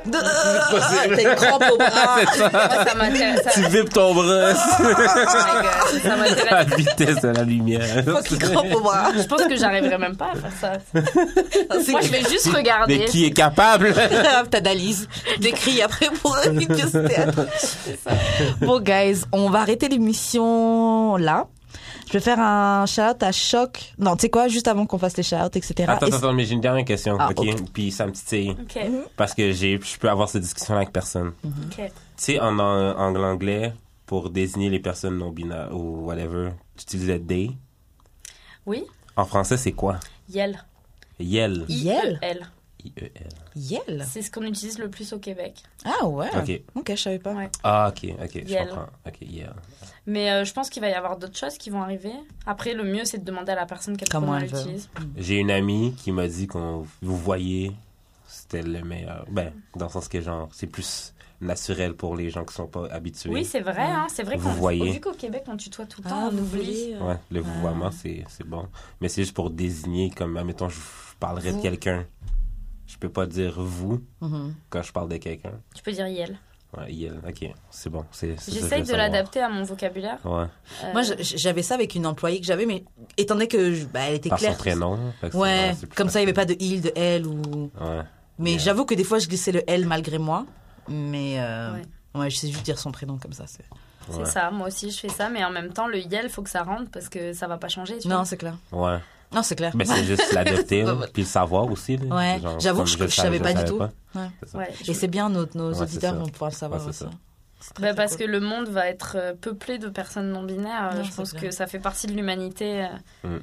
De- 0.06 0.18
Ah, 0.22 0.70
T'as 1.16 1.22
une 1.22 1.36
crampe 1.36 1.64
au 1.72 1.78
bras. 1.78 2.18
Moi, 2.52 2.86
ça 2.86 2.96
m'intéresse 2.96 3.42
ça, 3.44 3.52
Tu 3.52 3.62
vibres 3.68 3.90
ton 3.90 4.14
bras 4.14 4.24
Oh 4.24 4.84
my 4.84 4.94
God, 4.94 6.02
ça 6.04 6.14
à 6.50 6.64
la 6.64 6.76
vitesse 6.76 7.22
de 7.22 7.28
la 7.30 7.44
lumière. 7.44 8.04
Faut 8.06 8.22
qu'il 8.24 8.38
crampe 8.40 8.74
au 8.74 8.80
bras. 8.82 9.12
Je 9.16 9.24
pense 9.24 9.42
que 9.44 9.56
j'arriverais 9.56 9.98
même 9.98 10.16
pas 10.16 10.30
à 10.34 10.36
faire 10.36 10.52
ça. 10.60 11.02
C'est 11.84 11.92
Moi, 11.92 12.02
je 12.02 12.10
vais 12.10 12.22
juste 12.30 12.50
regarder. 12.54 13.00
Mais 13.00 13.06
qui 13.06 13.26
est 13.26 13.32
capable? 13.32 13.92
Grave, 13.94 14.48
t'analyses, 14.52 15.08
t'écris 15.42 15.82
après 15.82 16.08
pour 16.22 16.36
une 16.46 16.66
pièce 16.68 16.92
de 16.94 17.08
théâtre. 17.08 17.46
Bon, 18.62 18.80
guys, 18.80 19.24
on 19.32 19.50
va 19.50 19.60
arrêter 19.60 19.88
l'émission 19.90 21.18
là. 21.18 21.46
Je 22.10 22.14
vais 22.14 22.20
faire 22.22 22.40
un 22.40 22.88
shout 22.88 23.22
à 23.22 23.32
Choc. 23.32 23.94
Non, 24.00 24.16
tu 24.16 24.22
sais 24.24 24.30
quoi, 24.32 24.48
juste 24.48 24.68
avant 24.68 24.88
qu'on 24.88 24.98
fasse 24.98 25.16
les 25.16 25.22
shout 25.24 25.36
etc. 25.54 25.86
Attends, 25.88 26.08
Et- 26.08 26.14
attends, 26.14 26.34
mais 26.34 26.44
j'ai 26.44 26.56
une 26.56 26.62
dernière 26.62 26.84
question, 26.86 27.16
Ah, 27.20 27.30
ok? 27.30 27.38
ok. 27.40 27.70
Puis 27.72 27.92
ça 27.92 28.08
me 28.08 28.12
titille. 28.12 28.52
Ok, 28.60 28.80
Parce 29.16 29.36
que 29.36 29.52
j'ai, 29.52 29.80
je 29.80 29.98
peux 30.00 30.10
avoir 30.10 30.28
cette 30.28 30.42
discussion 30.42 30.76
avec 30.76 30.92
personne. 30.92 31.34
ok. 31.46 31.76
Tu 31.76 31.84
sais, 32.18 32.40
en, 32.40 32.58
anglais, 32.58 33.74
pour 34.08 34.32
désigner 34.32 34.70
les 34.72 34.80
personnes 34.80 35.20
non 35.20 35.30
binaires 35.30 35.70
ou 35.72 36.06
whatever, 36.08 36.50
tu 36.76 36.84
utilisais 36.84 37.20
they? 37.20 37.52
Oui, 38.66 38.86
En 39.16 39.26
français, 39.26 39.58
c'est 39.58 39.74
quoi? 39.74 40.00
Yel. 40.30 40.64
Yel. 41.20 41.66
Yel? 41.70 42.20
I-E-L. 42.24 42.48
I-E-L. 42.86 43.28
Yel? 43.56 44.06
C'est 44.10 44.22
ce 44.22 44.32
qu'on 44.32 44.44
utilise 44.44 44.80
le 44.80 44.90
plus 44.90 45.12
au 45.14 45.20
Québec. 45.20 45.62
Ah 45.86 46.08
ouais? 46.08 46.30
Ok. 46.36 46.62
Ok, 46.76 46.92
je 46.92 46.96
savais 46.96 47.20
pas. 47.20 47.34
Ouais. 47.34 47.50
Ah, 47.64 47.90
ok, 47.92 48.10
ok, 48.24 48.32
je 48.46 48.50
Yel. 48.52 48.68
comprends. 48.70 48.86
Ok, 49.06 49.18
yel. 49.22 49.52
Mais 50.10 50.32
euh, 50.32 50.44
je 50.46 50.54
pense 50.54 50.70
qu'il 50.70 50.82
va 50.82 50.90
y 50.90 50.94
avoir 50.94 51.18
d'autres 51.18 51.38
choses 51.38 51.58
qui 51.58 51.70
vont 51.70 51.82
arriver. 51.84 52.12
Après, 52.48 52.74
le 52.74 52.84
mieux, 52.84 53.06
c'est 53.06 53.20
de 53.20 53.24
demander 53.26 53.52
à 53.52 53.56
la 53.56 53.66
personne 53.68 53.96
quelle 53.96 54.10
Comment 54.10 54.28
pronom 54.28 54.42
elle 54.42 54.50
utilise. 54.50 54.90
J'ai 55.16 55.38
une 55.38 55.52
amie 55.52 55.94
qui 55.98 56.12
m'a 56.12 56.28
dit 56.28 56.48
qu'on 56.48 56.86
vous 57.02 57.18
voyez, 57.18 57.72
c'était 58.28 58.64
le 58.64 58.82
meilleur. 58.84 59.26
Ben, 59.30 59.54
dans 59.76 59.86
le 59.86 59.92
sens 59.92 60.08
que 60.08 60.20
genre, 60.20 60.50
c'est 60.52 60.68
plus 60.68 61.14
naturel 61.42 61.94
pour 61.94 62.16
les 62.16 62.30
gens 62.30 62.44
qui 62.44 62.54
sont 62.54 62.68
pas 62.68 62.88
habitués. 62.92 63.30
Oui, 63.30 63.46
c'est 63.46 63.62
vrai. 63.62 63.84
Hein, 63.84 64.08
c'est 64.10 64.24
vrai 64.24 64.36
Vous 64.36 64.50
qu'on 64.50 64.56
voyez. 64.56 64.92
vu 64.94 65.00
qu'au 65.00 65.14
Québec, 65.14 65.44
on 65.48 65.56
tutoie 65.58 65.86
tout 65.86 66.02
le 66.02 66.08
Ah, 66.08 66.10
temps, 66.10 66.28
on 66.28 66.32
vous 66.32 66.56
oublie. 66.58 66.94
euh, 66.96 67.08
Ouais, 67.08 67.18
le 67.32 67.40
vouvoiement, 67.42 67.92
c'est, 67.92 68.26
c'est 68.30 68.46
bon. 68.46 68.68
Mais 69.02 69.08
c'est 69.10 69.22
juste 69.22 69.36
pour 69.36 69.50
désigner, 69.52 70.10
comme, 70.10 70.36
admettons, 70.38 70.70
je 70.70 70.80
parlerai 71.20 71.54
de 71.54 71.62
quelqu'un. 71.62 72.06
Je 72.88 72.98
peux 72.98 73.10
pas 73.10 73.26
dire 73.28 73.62
vous 73.62 74.02
mhm. 74.22 74.56
quand 74.70 74.82
je 74.82 74.92
parle 74.92 75.10
de 75.10 75.18
quelqu'un. 75.18 75.52
Tu 75.76 75.84
peux 75.84 75.92
dire 75.92 76.08
Yel. 76.08 76.40
Ouais, 76.78 76.94
yel, 76.94 77.20
ok, 77.28 77.50
c'est 77.72 77.90
bon. 77.90 78.06
J'essaye 78.48 78.84
de 78.84 78.94
l'adapter 78.94 79.42
à 79.42 79.50
mon 79.50 79.64
vocabulaire. 79.64 80.20
Ouais, 80.24 80.46
Euh, 80.84 80.94
Moi, 80.94 81.02
j'avais 81.20 81.64
ça 81.64 81.74
avec 81.74 81.96
une 81.96 82.06
employée 82.06 82.40
que 82.40 82.46
j'avais, 82.46 82.68
mais 82.68 82.84
étant 83.18 83.34
donné 83.34 83.48
que 83.48 83.74
je- 83.74 83.86
bah, 83.86 84.02
elle 84.08 84.16
était 84.16 84.30
par 84.30 84.38
son 84.38 84.46
claire. 84.46 84.58
prénom. 84.58 84.98
que 85.22 85.30
c'est- 85.32 85.36
Ouais, 85.38 85.72
comme 85.96 86.10
ça, 86.10 86.20
il 86.20 86.24
n'y 86.26 86.30
avait 86.30 86.34
pas 86.34 86.46
de 86.46 86.56
il, 86.60 86.82
de 86.82 86.92
elle 86.96 87.26
ou. 87.26 87.72
Ouais. 87.82 88.02
Mais 88.38 88.52
Yeah. 88.52 88.60
j'avoue 88.60 88.86
que 88.86 88.94
des 88.94 89.04
fois, 89.04 89.18
je 89.18 89.28
glissais 89.28 89.52
le 89.52 89.64
elle 89.68 89.86
malgré 89.88 90.20
moi. 90.20 90.46
Mais 90.88 91.40
euh, 91.40 91.74
Ouais. 91.74 91.82
ouais. 92.16 92.30
je 92.30 92.38
sais 92.38 92.48
juste 92.50 92.64
dire 92.64 92.78
son 92.80 92.92
prénom 92.92 93.18
comme 93.18 93.34
ça. 93.34 93.46
c'est- 93.48 93.64
C'est 94.12 94.18
ouais. 94.20 94.26
ça, 94.26 94.50
moi 94.50 94.68
aussi 94.68 94.90
je 94.92 95.00
fais 95.00 95.10
ça, 95.10 95.30
mais 95.30 95.44
en 95.44 95.52
même 95.52 95.72
temps, 95.74 95.88
le 95.88 96.00
Yel, 96.00 96.30
faut 96.30 96.42
que 96.42 96.50
ça 96.50 96.64
rentre 96.64 96.90
parce 96.92 97.10
que 97.10 97.34
ça 97.34 97.48
va 97.48 97.58
pas 97.58 97.68
changer. 97.68 97.98
tu 98.00 98.08
Non, 98.08 98.26
c'est 98.26 98.38
clair. 98.38 98.56
Ouais. 98.72 98.98
Non, 99.34 99.44
c'est 99.44 99.56
clair. 99.56 99.72
Mais 99.76 99.86
c'est 99.86 100.04
juste 100.04 100.32
l'adopter, 100.34 100.84
puis 101.14 101.22
le 101.24 101.28
savoir 101.28 101.70
aussi. 101.72 101.98
là. 101.98 102.16
Ouais, 102.16 102.40
Genre, 102.42 102.60
j'avoue 102.60 102.84
que 102.84 102.90
je- 102.90 102.94
je 102.98 103.08
savais- 103.08 103.38
savais 103.38 103.40
pas 103.40 103.54
du 103.54 103.70
tout. 103.70 103.78
pas. 103.78 103.92
Ouais. 104.16 104.28
C'est 104.42 104.50
ça. 104.50 104.58
Ouais, 104.58 104.74
Et 104.88 104.94
c'est 104.94 105.08
bien, 105.08 105.30
nos, 105.30 105.46
nos 105.54 105.74
auditeurs 105.74 106.16
vont 106.16 106.28
pouvoir 106.28 106.50
le 106.52 106.56
savoir 106.56 106.80
Ouais, 106.80 106.92
c'est 106.92 107.04
aussi. 107.06 107.14
ça. 107.14 107.20
C'est 107.60 107.74
très, 107.74 107.82
Bah, 107.84 107.88
très 107.90 107.96
parce 107.96 108.16
cool. 108.16 108.26
que 108.26 108.32
le 108.32 108.40
monde 108.40 108.70
va 108.70 108.88
être 108.88 109.18
euh, 109.20 109.34
peuplé 109.40 109.78
de 109.78 109.90
personnes 109.90 110.32
non 110.32 110.44
binaires. 110.44 110.92
euh, 110.94 110.98
Non, 110.98 111.04
je 111.04 111.10
c'est 111.12 111.16
pense 111.18 111.32
clair. 111.32 111.44
que 111.44 111.52
ça 111.52 111.68
fait 111.68 111.80
partie 111.80 112.08
de 112.08 112.14
l'humanité. 112.14 112.86
euh. 113.26 113.28
Mm. 113.28 113.42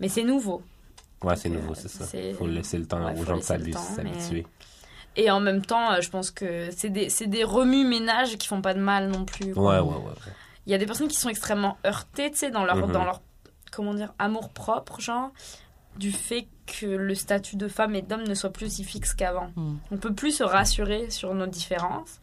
Mais 0.00 0.08
c'est 0.08 0.24
nouveau. 0.24 0.62
Ouais, 1.22 1.36
c'est 1.36 1.48
nouveau, 1.48 1.74
c'est 1.74 1.88
ça. 1.88 2.04
c'est- 2.04 2.34
Faut 2.34 2.46
laisser 2.48 2.76
le 2.76 2.86
temps 2.86 2.98
aux 3.14 3.24
gens 3.24 3.36
de 3.36 3.42
s'habituer. 3.42 4.44
Et 5.16 5.30
en 5.30 5.40
même 5.40 5.64
temps, 5.64 6.00
je 6.00 6.08
pense 6.10 6.30
que 6.30 6.68
c'est 6.76 6.88
des, 6.90 7.08
c'est 7.10 7.26
des 7.26 7.44
remue-ménages 7.44 8.36
qui 8.38 8.48
font 8.48 8.62
pas 8.62 8.74
de 8.74 8.80
mal 8.80 9.08
non 9.08 9.24
plus. 9.24 9.52
Ouais, 9.54 9.78
ouais, 9.78 9.80
ouais. 9.80 10.12
Il 10.66 10.72
y 10.72 10.74
a 10.74 10.78
des 10.78 10.86
personnes 10.86 11.08
qui 11.08 11.16
sont 11.16 11.28
extrêmement 11.28 11.76
heurtées, 11.86 12.30
tu 12.30 12.38
sais, 12.38 12.50
dans 12.50 12.64
leur, 12.64 12.76
Mhm. 12.86 12.92
dans 12.92 13.04
leur, 13.04 13.20
comment 13.72 13.94
dire, 13.94 14.12
amour 14.18 14.50
propre, 14.50 15.00
genre, 15.00 15.30
du 15.96 16.12
fait 16.12 16.46
que 16.66 16.86
le 16.86 17.14
statut 17.14 17.56
de 17.56 17.66
femme 17.68 17.94
et 17.96 18.02
d'homme 18.02 18.22
ne 18.24 18.34
soit 18.34 18.50
plus 18.50 18.66
aussi 18.66 18.84
fixe 18.84 19.12
qu'avant. 19.14 19.50
Mhm. 19.56 19.78
On 19.90 19.96
peut 19.96 20.14
plus 20.14 20.30
se 20.36 20.44
rassurer 20.44 21.10
sur 21.10 21.34
nos 21.34 21.46
différences 21.46 22.20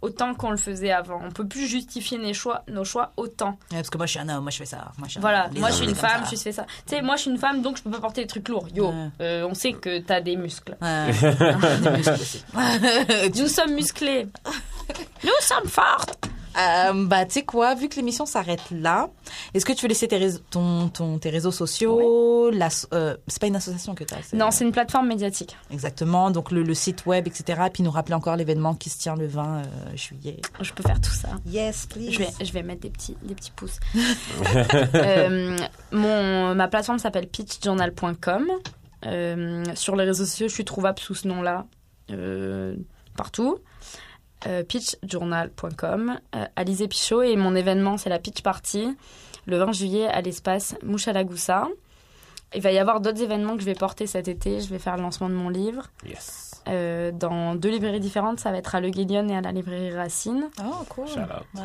autant 0.00 0.32
qu'on 0.34 0.52
le 0.52 0.56
faisait 0.56 0.92
avant. 0.92 1.20
On 1.24 1.32
peut 1.32 1.46
plus 1.48 1.66
justifier 1.66 2.18
nos 2.18 2.32
choix, 2.32 2.62
nos 2.68 2.84
choix 2.84 3.10
autant. 3.16 3.58
Ouais, 3.72 3.78
parce 3.78 3.90
que 3.90 3.96
moi, 3.96 4.06
je 4.06 4.12
suis 4.12 4.20
un 4.20 4.28
homme, 4.28 4.42
moi, 4.42 4.50
je 4.52 4.58
fais 4.58 4.64
ça. 4.66 4.92
Moi, 4.98 5.08
je 5.08 5.12
suis 5.12 5.20
Voilà, 5.20 5.50
moi 5.56 5.70
je 5.70 5.74
suis 5.74 5.88
une 5.88 5.96
femme, 5.96 6.22
je 6.30 6.36
fais 6.36 6.52
ça. 6.52 6.66
Tu 6.86 6.94
sais, 6.94 7.02
moi 7.02 7.16
je 7.16 7.22
suis 7.22 7.30
une 7.32 7.38
femme, 7.38 7.62
donc 7.62 7.78
je 7.78 7.82
peux 7.82 7.90
pas 7.90 7.98
porter 7.98 8.20
des 8.20 8.28
trucs 8.28 8.48
lourds. 8.48 8.68
Yo, 8.72 8.90
Ouais. 8.90 9.08
euh, 9.22 9.48
on 9.50 9.54
sait 9.54 9.72
que 9.72 9.98
t'as 9.98 10.20
des 10.20 10.36
muscles. 10.36 10.76
Ouais. 10.80 11.10
Des 11.82 11.90
muscles. 11.90 12.44
Nous 13.40 13.48
sommes 13.48 13.74
musclés. 13.74 14.28
Nous 15.24 15.30
sommes 15.40 15.66
fortes. 15.68 16.28
Euh, 16.58 17.06
bah, 17.06 17.24
tu 17.24 17.34
sais 17.34 17.42
quoi, 17.44 17.74
vu 17.74 17.88
que 17.88 17.96
l'émission 17.96 18.26
s'arrête 18.26 18.62
là, 18.70 19.10
est-ce 19.54 19.64
que 19.64 19.72
tu 19.72 19.82
veux 19.82 19.88
laisser 19.88 20.08
tes, 20.08 20.16
réseaux, 20.16 20.40
ton, 20.50 20.88
ton- 20.88 21.18
tes 21.18 21.30
réseaux 21.30 21.52
sociaux 21.52 22.50
la, 22.50 22.68
euh, 22.92 23.16
C'est 23.28 23.40
pas 23.40 23.46
une 23.46 23.56
association 23.56 23.94
que 23.94 24.04
tu 24.04 24.14
as 24.14 24.34
Non, 24.34 24.50
c'est 24.50 24.64
une 24.64 24.72
plateforme 24.72 25.06
médiatique. 25.06 25.56
Exactement, 25.70 26.30
donc 26.30 26.50
le, 26.50 26.62
le 26.62 26.74
site 26.74 27.06
web, 27.06 27.26
etc. 27.28 27.62
Et 27.66 27.70
puis 27.70 27.82
nous 27.82 27.90
rappeler 27.90 28.14
encore 28.14 28.36
l'événement 28.36 28.74
qui 28.74 28.90
se 28.90 28.98
tient 28.98 29.14
le 29.14 29.26
20 29.26 29.58
euh, 29.58 29.62
juillet. 29.94 30.40
Je 30.60 30.72
peux 30.72 30.82
faire 30.82 31.00
tout 31.00 31.12
ça. 31.12 31.28
Yes, 31.46 31.86
please. 31.86 32.10
Je 32.12 32.18
vais, 32.18 32.28
je 32.44 32.52
vais 32.52 32.62
mettre 32.62 32.80
des 32.80 32.90
petits, 32.90 33.16
des 33.22 33.34
petits 33.34 33.52
pouces. 33.52 33.78
Euh, 34.94 35.56
mon, 35.92 36.54
ma 36.54 36.68
plateforme 36.68 36.98
s'appelle 36.98 37.26
pitchjournal.com. 37.28 38.46
Sur 39.74 39.96
les 39.96 40.04
réseaux 40.04 40.24
sociaux, 40.24 40.48
je 40.48 40.54
suis 40.54 40.64
trouvable 40.64 40.98
sous 40.98 41.14
ce 41.14 41.28
nom-là 41.28 41.66
partout. 43.16 43.58
Euh, 44.46 44.62
pitchjournal.com. 44.62 46.18
Euh, 46.36 46.44
Alizé 46.56 46.88
Pichot 46.88 47.22
et 47.22 47.36
mon 47.36 47.54
événement, 47.54 47.96
c'est 47.96 48.08
la 48.10 48.18
Pitch 48.18 48.42
Party 48.42 48.96
le 49.46 49.56
20 49.58 49.72
juillet 49.72 50.06
à 50.06 50.20
l'espace 50.20 50.76
Mouche 50.82 51.08
à 51.08 51.12
la 51.12 51.24
Goussa. 51.24 51.66
Il 52.54 52.62
va 52.62 52.70
y 52.72 52.78
avoir 52.78 53.00
d'autres 53.00 53.22
événements 53.22 53.54
que 53.56 53.60
je 53.60 53.66
vais 53.66 53.74
porter 53.74 54.06
cet 54.06 54.28
été. 54.28 54.60
Je 54.60 54.68
vais 54.68 54.78
faire 54.78 54.96
le 54.96 55.02
lancement 55.02 55.28
de 55.28 55.34
mon 55.34 55.48
livre 55.48 55.84
Yes. 56.06 56.62
euh, 56.68 57.10
dans 57.12 57.54
deux 57.54 57.68
librairies 57.70 58.00
différentes. 58.00 58.40
Ça 58.40 58.50
va 58.52 58.58
être 58.58 58.74
à 58.74 58.80
Le 58.80 58.90
Guélion 58.90 59.28
et 59.28 59.36
à 59.36 59.40
la 59.40 59.52
librairie 59.52 59.94
Racine. 59.94 60.48
Oh, 60.64 60.84
cool. 60.88 61.08
Shout 61.08 61.18
out. 61.20 61.44
Ouais, 61.54 61.62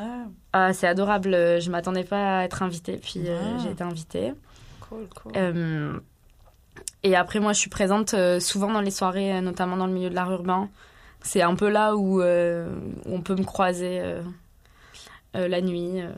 Ah, 0.53 0.73
c'est 0.73 0.87
adorable. 0.87 1.31
Je 1.61 1.69
m'attendais 1.69 2.03
pas 2.03 2.39
à 2.39 2.43
être 2.43 2.63
invitée, 2.63 2.97
puis 2.97 3.21
euh, 3.27 3.59
j'ai 3.59 3.71
été 3.71 3.83
invitée. 3.83 4.33
cool, 4.89 5.07
cool. 5.21 5.31
Euh, 5.35 5.99
et 7.03 7.15
après, 7.15 7.39
moi, 7.39 7.53
je 7.53 7.59
suis 7.59 7.69
présente 7.69 8.13
euh, 8.13 8.39
souvent 8.39 8.71
dans 8.71 8.81
les 8.81 8.91
soirées, 8.91 9.39
notamment 9.41 9.77
dans 9.77 9.87
le 9.87 9.93
milieu 9.93 10.09
de 10.09 10.15
l'art 10.15 10.31
urbain. 10.31 10.69
C'est 11.23 11.41
un 11.41 11.55
peu 11.55 11.69
là 11.69 11.95
où, 11.95 12.21
euh, 12.21 12.67
on 13.05 13.21
peut 13.21 13.35
me 13.35 13.43
croiser 13.43 13.99
euh, 14.01 14.21
euh, 15.35 15.47
la 15.47 15.61
nuit. 15.61 16.01
euh. 16.01 16.09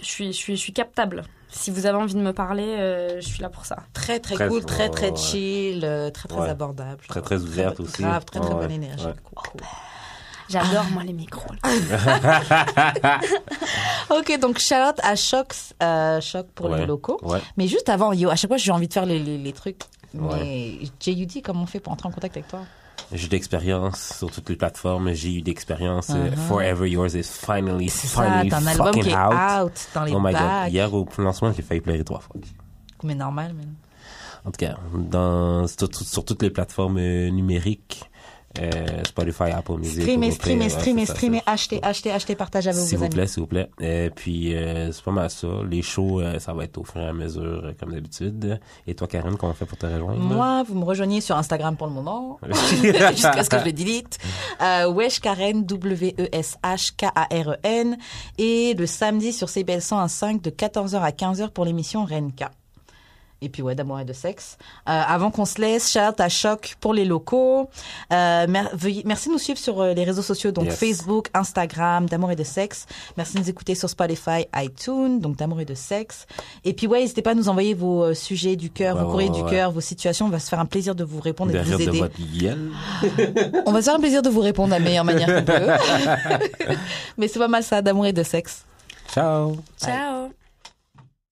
je, 0.00 0.04
suis, 0.04 0.26
je, 0.32 0.36
suis, 0.36 0.56
je 0.56 0.60
suis 0.60 0.72
captable. 0.72 1.22
Si 1.48 1.70
vous 1.70 1.86
avez 1.86 1.96
envie 1.98 2.14
de 2.14 2.20
me 2.20 2.32
parler, 2.32 2.64
euh, 2.78 3.20
je 3.20 3.26
suis 3.28 3.40
là 3.42 3.48
pour 3.50 3.66
ça. 3.66 3.76
Très, 3.92 4.18
très, 4.20 4.34
Très- 4.34 4.48
cool, 4.48 4.64
très, 4.64 4.84
ouais, 4.84 4.90
très 4.90 5.10
ouais. 5.10 5.16
chill, 5.16 5.82
euh, 5.84 6.10
très, 6.10 6.28
très 6.28 6.40
Ouais. 6.40 6.48
abordable. 6.48 7.02
Très, 7.08 7.20
très 7.22 7.36
ouverte 7.42 7.78
aussi. 7.80 8.02
Grave, 8.02 8.24
très, 8.24 8.40
très 8.40 8.48
Ouais, 8.50 8.60
bonne 8.60 8.68
ouais. 8.70 8.74
énergie. 8.76 9.04
Ouais. 9.06 9.14
Cool, 9.34 9.52
cool. 9.52 9.60
J'adore, 10.48 10.84
moi, 10.92 11.02
les 11.04 11.12
micros. 11.12 11.52
là. 11.62 13.20
Ok, 14.10 14.38
donc 14.40 14.58
Charlotte 14.58 14.98
à 15.02 15.14
Choc, 15.16 15.54
euh, 15.82 16.20
Choc 16.20 16.46
pour 16.54 16.70
Ouais. 16.70 16.80
les 16.80 16.86
locaux. 16.86 17.18
Ouais. 17.22 17.40
Mais 17.56 17.68
juste 17.68 17.88
avant, 17.88 18.12
yo, 18.12 18.28
à 18.30 18.36
chaque 18.36 18.48
fois, 18.50 18.56
j'ai 18.58 18.70
envie 18.72 18.88
de 18.88 18.92
faire 18.92 19.06
les, 19.06 19.18
les, 19.18 19.38
les 19.38 19.52
trucs. 19.52 19.82
Ouais. 20.14 20.36
Mais 20.40 20.78
JUD, 21.00 21.42
comment 21.42 21.62
on 21.62 21.66
fait 21.66 21.80
pour 21.80 21.92
entrer 21.92 22.08
en 22.08 22.12
contact 22.12 22.36
avec 22.36 22.48
toi? 22.48 22.60
J'ai 23.12 23.28
d'expérience 23.28 24.14
sur 24.18 24.30
toutes 24.30 24.48
les 24.48 24.56
plateformes. 24.56 25.12
J'ai 25.12 25.34
eu 25.36 25.42
d'expérience. 25.42 26.10
euh, 26.10 26.30
Uh-huh. 26.30 26.36
Forever 26.48 26.88
Yours 26.88 27.14
is 27.14 27.24
finally, 27.24 27.88
ça, 27.88 28.22
finally 28.24 28.50
album 28.52 28.86
fucking 28.86 29.02
qui 29.02 29.10
est 29.10 29.14
out. 29.16 29.64
out, 29.66 29.88
dans 29.94 30.04
les 30.04 30.12
oh 30.14 30.20
my 30.20 30.32
god. 30.32 30.72
Hier 30.72 30.92
au 30.94 31.06
lancement, 31.18 31.52
j'ai 31.52 31.62
failli 31.62 31.80
pleurer 31.80 32.04
trois 32.04 32.20
fois. 32.20 32.36
Mais 33.02 33.14
normal, 33.14 33.54
man. 33.54 33.74
En 34.44 34.50
tout 34.50 34.58
cas, 34.58 34.76
dans, 34.94 35.66
sur, 35.68 35.88
sur 35.94 36.24
toutes 36.24 36.42
les 36.42 36.50
plateformes 36.50 36.98
euh, 36.98 37.30
numériques, 37.30 38.04
euh, 38.60 39.04
Spotify, 39.04 39.44
Apple 39.54 39.78
Music. 39.78 40.02
C'est 40.04 40.30
ça, 40.30 40.36
streamer, 40.78 41.40
ça. 41.40 41.52
acheter, 41.52 41.80
acheter, 41.82 42.10
acheter, 42.10 42.36
partagez 42.36 42.70
avec 42.70 42.82
S'il 42.82 42.98
vos 42.98 42.98
vous 42.98 43.04
amis. 43.06 43.14
plaît, 43.14 43.26
s'il 43.26 43.40
vous 43.42 43.46
plaît. 43.46 43.68
Et 43.80 44.10
puis, 44.14 44.54
euh, 44.54 44.92
c'est 44.92 45.04
pas 45.04 45.10
mal 45.10 45.30
ça. 45.30 45.48
Les 45.68 45.82
shows, 45.82 46.20
euh, 46.20 46.38
ça 46.38 46.52
va 46.52 46.64
être 46.64 46.78
au 46.78 46.84
fur 46.84 47.00
et 47.00 47.06
à 47.06 47.12
mesure, 47.12 47.42
euh, 47.64 47.72
comme 47.78 47.92
d'habitude. 47.92 48.60
Et 48.86 48.94
toi, 48.94 49.06
Karen, 49.06 49.36
comment 49.36 49.52
on 49.52 49.54
fait 49.54 49.64
pour 49.66 49.78
te 49.78 49.86
rejoindre? 49.86 50.20
Moi, 50.20 50.64
vous 50.68 50.74
me 50.74 50.84
rejoignez 50.84 51.20
sur 51.20 51.36
Instagram 51.36 51.76
pour 51.76 51.86
le 51.86 51.92
moment, 51.92 52.38
jusqu'à 52.82 53.42
ce 53.44 53.50
que 53.50 53.58
je 53.58 53.64
le 53.64 53.72
delete. 53.72 54.18
Euh, 54.60 54.88
Wesh 54.90 55.20
Karen, 55.20 55.64
W-E-S-H-K-A-R-E-N. 55.64 57.96
Et 58.38 58.74
le 58.74 58.86
samedi 58.86 59.32
sur 59.32 59.48
CBL 59.48 59.78
101.5 59.80 60.42
de 60.42 60.50
14h 60.50 61.00
à 61.00 61.10
15h 61.10 61.50
pour 61.50 61.64
l'émission 61.64 62.04
Renka. 62.04 62.50
Et 63.44 63.48
puis 63.48 63.60
ouais, 63.60 63.74
d'amour 63.74 63.98
et 64.00 64.04
de 64.04 64.12
sexe. 64.12 64.56
Euh, 64.88 64.92
avant 65.06 65.30
qu'on 65.32 65.44
se 65.44 65.60
laisse, 65.60 65.90
shout 65.92 66.18
à 66.20 66.28
Choc 66.28 66.76
pour 66.80 66.94
les 66.94 67.04
locaux. 67.04 67.68
Euh, 68.12 68.46
mer- 68.46 68.70
veuillez- 68.72 69.02
merci 69.04 69.28
de 69.28 69.32
nous 69.34 69.38
suivre 69.38 69.58
sur 69.58 69.80
euh, 69.80 69.92
les 69.94 70.04
réseaux 70.04 70.22
sociaux, 70.22 70.52
donc 70.52 70.66
Yes. 70.66 70.76
Facebook, 70.78 71.28
Instagram, 71.34 72.06
d'amour 72.06 72.30
et 72.30 72.36
de 72.36 72.44
sexe. 72.44 72.86
Merci 73.16 73.34
de 73.34 73.40
nous 73.40 73.50
écouter 73.50 73.74
sur 73.74 73.90
Spotify, 73.90 74.46
iTunes, 74.56 75.18
donc 75.18 75.36
d'amour 75.36 75.60
et 75.60 75.64
de 75.64 75.74
sexe. 75.74 76.26
Et 76.64 76.72
puis 76.72 76.86
ouais, 76.86 77.00
n'hésitez 77.00 77.22
pas 77.22 77.32
à 77.32 77.34
nous 77.34 77.48
envoyer 77.48 77.74
vos 77.74 78.04
euh, 78.04 78.14
sujets 78.14 78.54
du 78.56 78.70
cœur, 78.70 78.96
Ouais, 78.96 79.02
vos 79.02 79.10
courriers 79.10 79.28
ouais, 79.30 79.34
du 79.36 79.42
ouais. 79.42 79.50
cœur, 79.50 79.72
vos 79.72 79.80
situations. 79.80 80.26
On 80.26 80.30
va 80.30 80.38
se 80.38 80.48
faire 80.48 80.60
un 80.60 80.66
plaisir 80.66 80.94
de 80.94 81.02
vous 81.04 81.20
répondre 81.20 81.50
et 81.50 81.58
de 81.58 81.62
vous 81.64 81.76
de 81.78 81.82
aider. 81.82 82.00
On 83.66 83.72
va 83.72 83.80
se 83.80 83.84
faire 83.86 83.96
un 83.96 84.00
plaisir 84.00 84.22
de 84.22 84.28
vous 84.30 84.40
répondre 84.40 84.68
de 84.68 84.74
la 84.74 84.80
meilleure 84.80 85.04
manière 85.04 85.26
qu'on 85.34 85.44
peut. 85.44 85.52
Mais 87.18 87.28
c'est 87.28 87.38
pas 87.38 87.48
mal 87.48 87.62
ça, 87.64 87.82
d'amour 87.82 88.06
et 88.06 88.12
de 88.12 88.22
sexe. 88.22 88.64
Ciao! 89.12 89.56
Ciao 89.80 90.30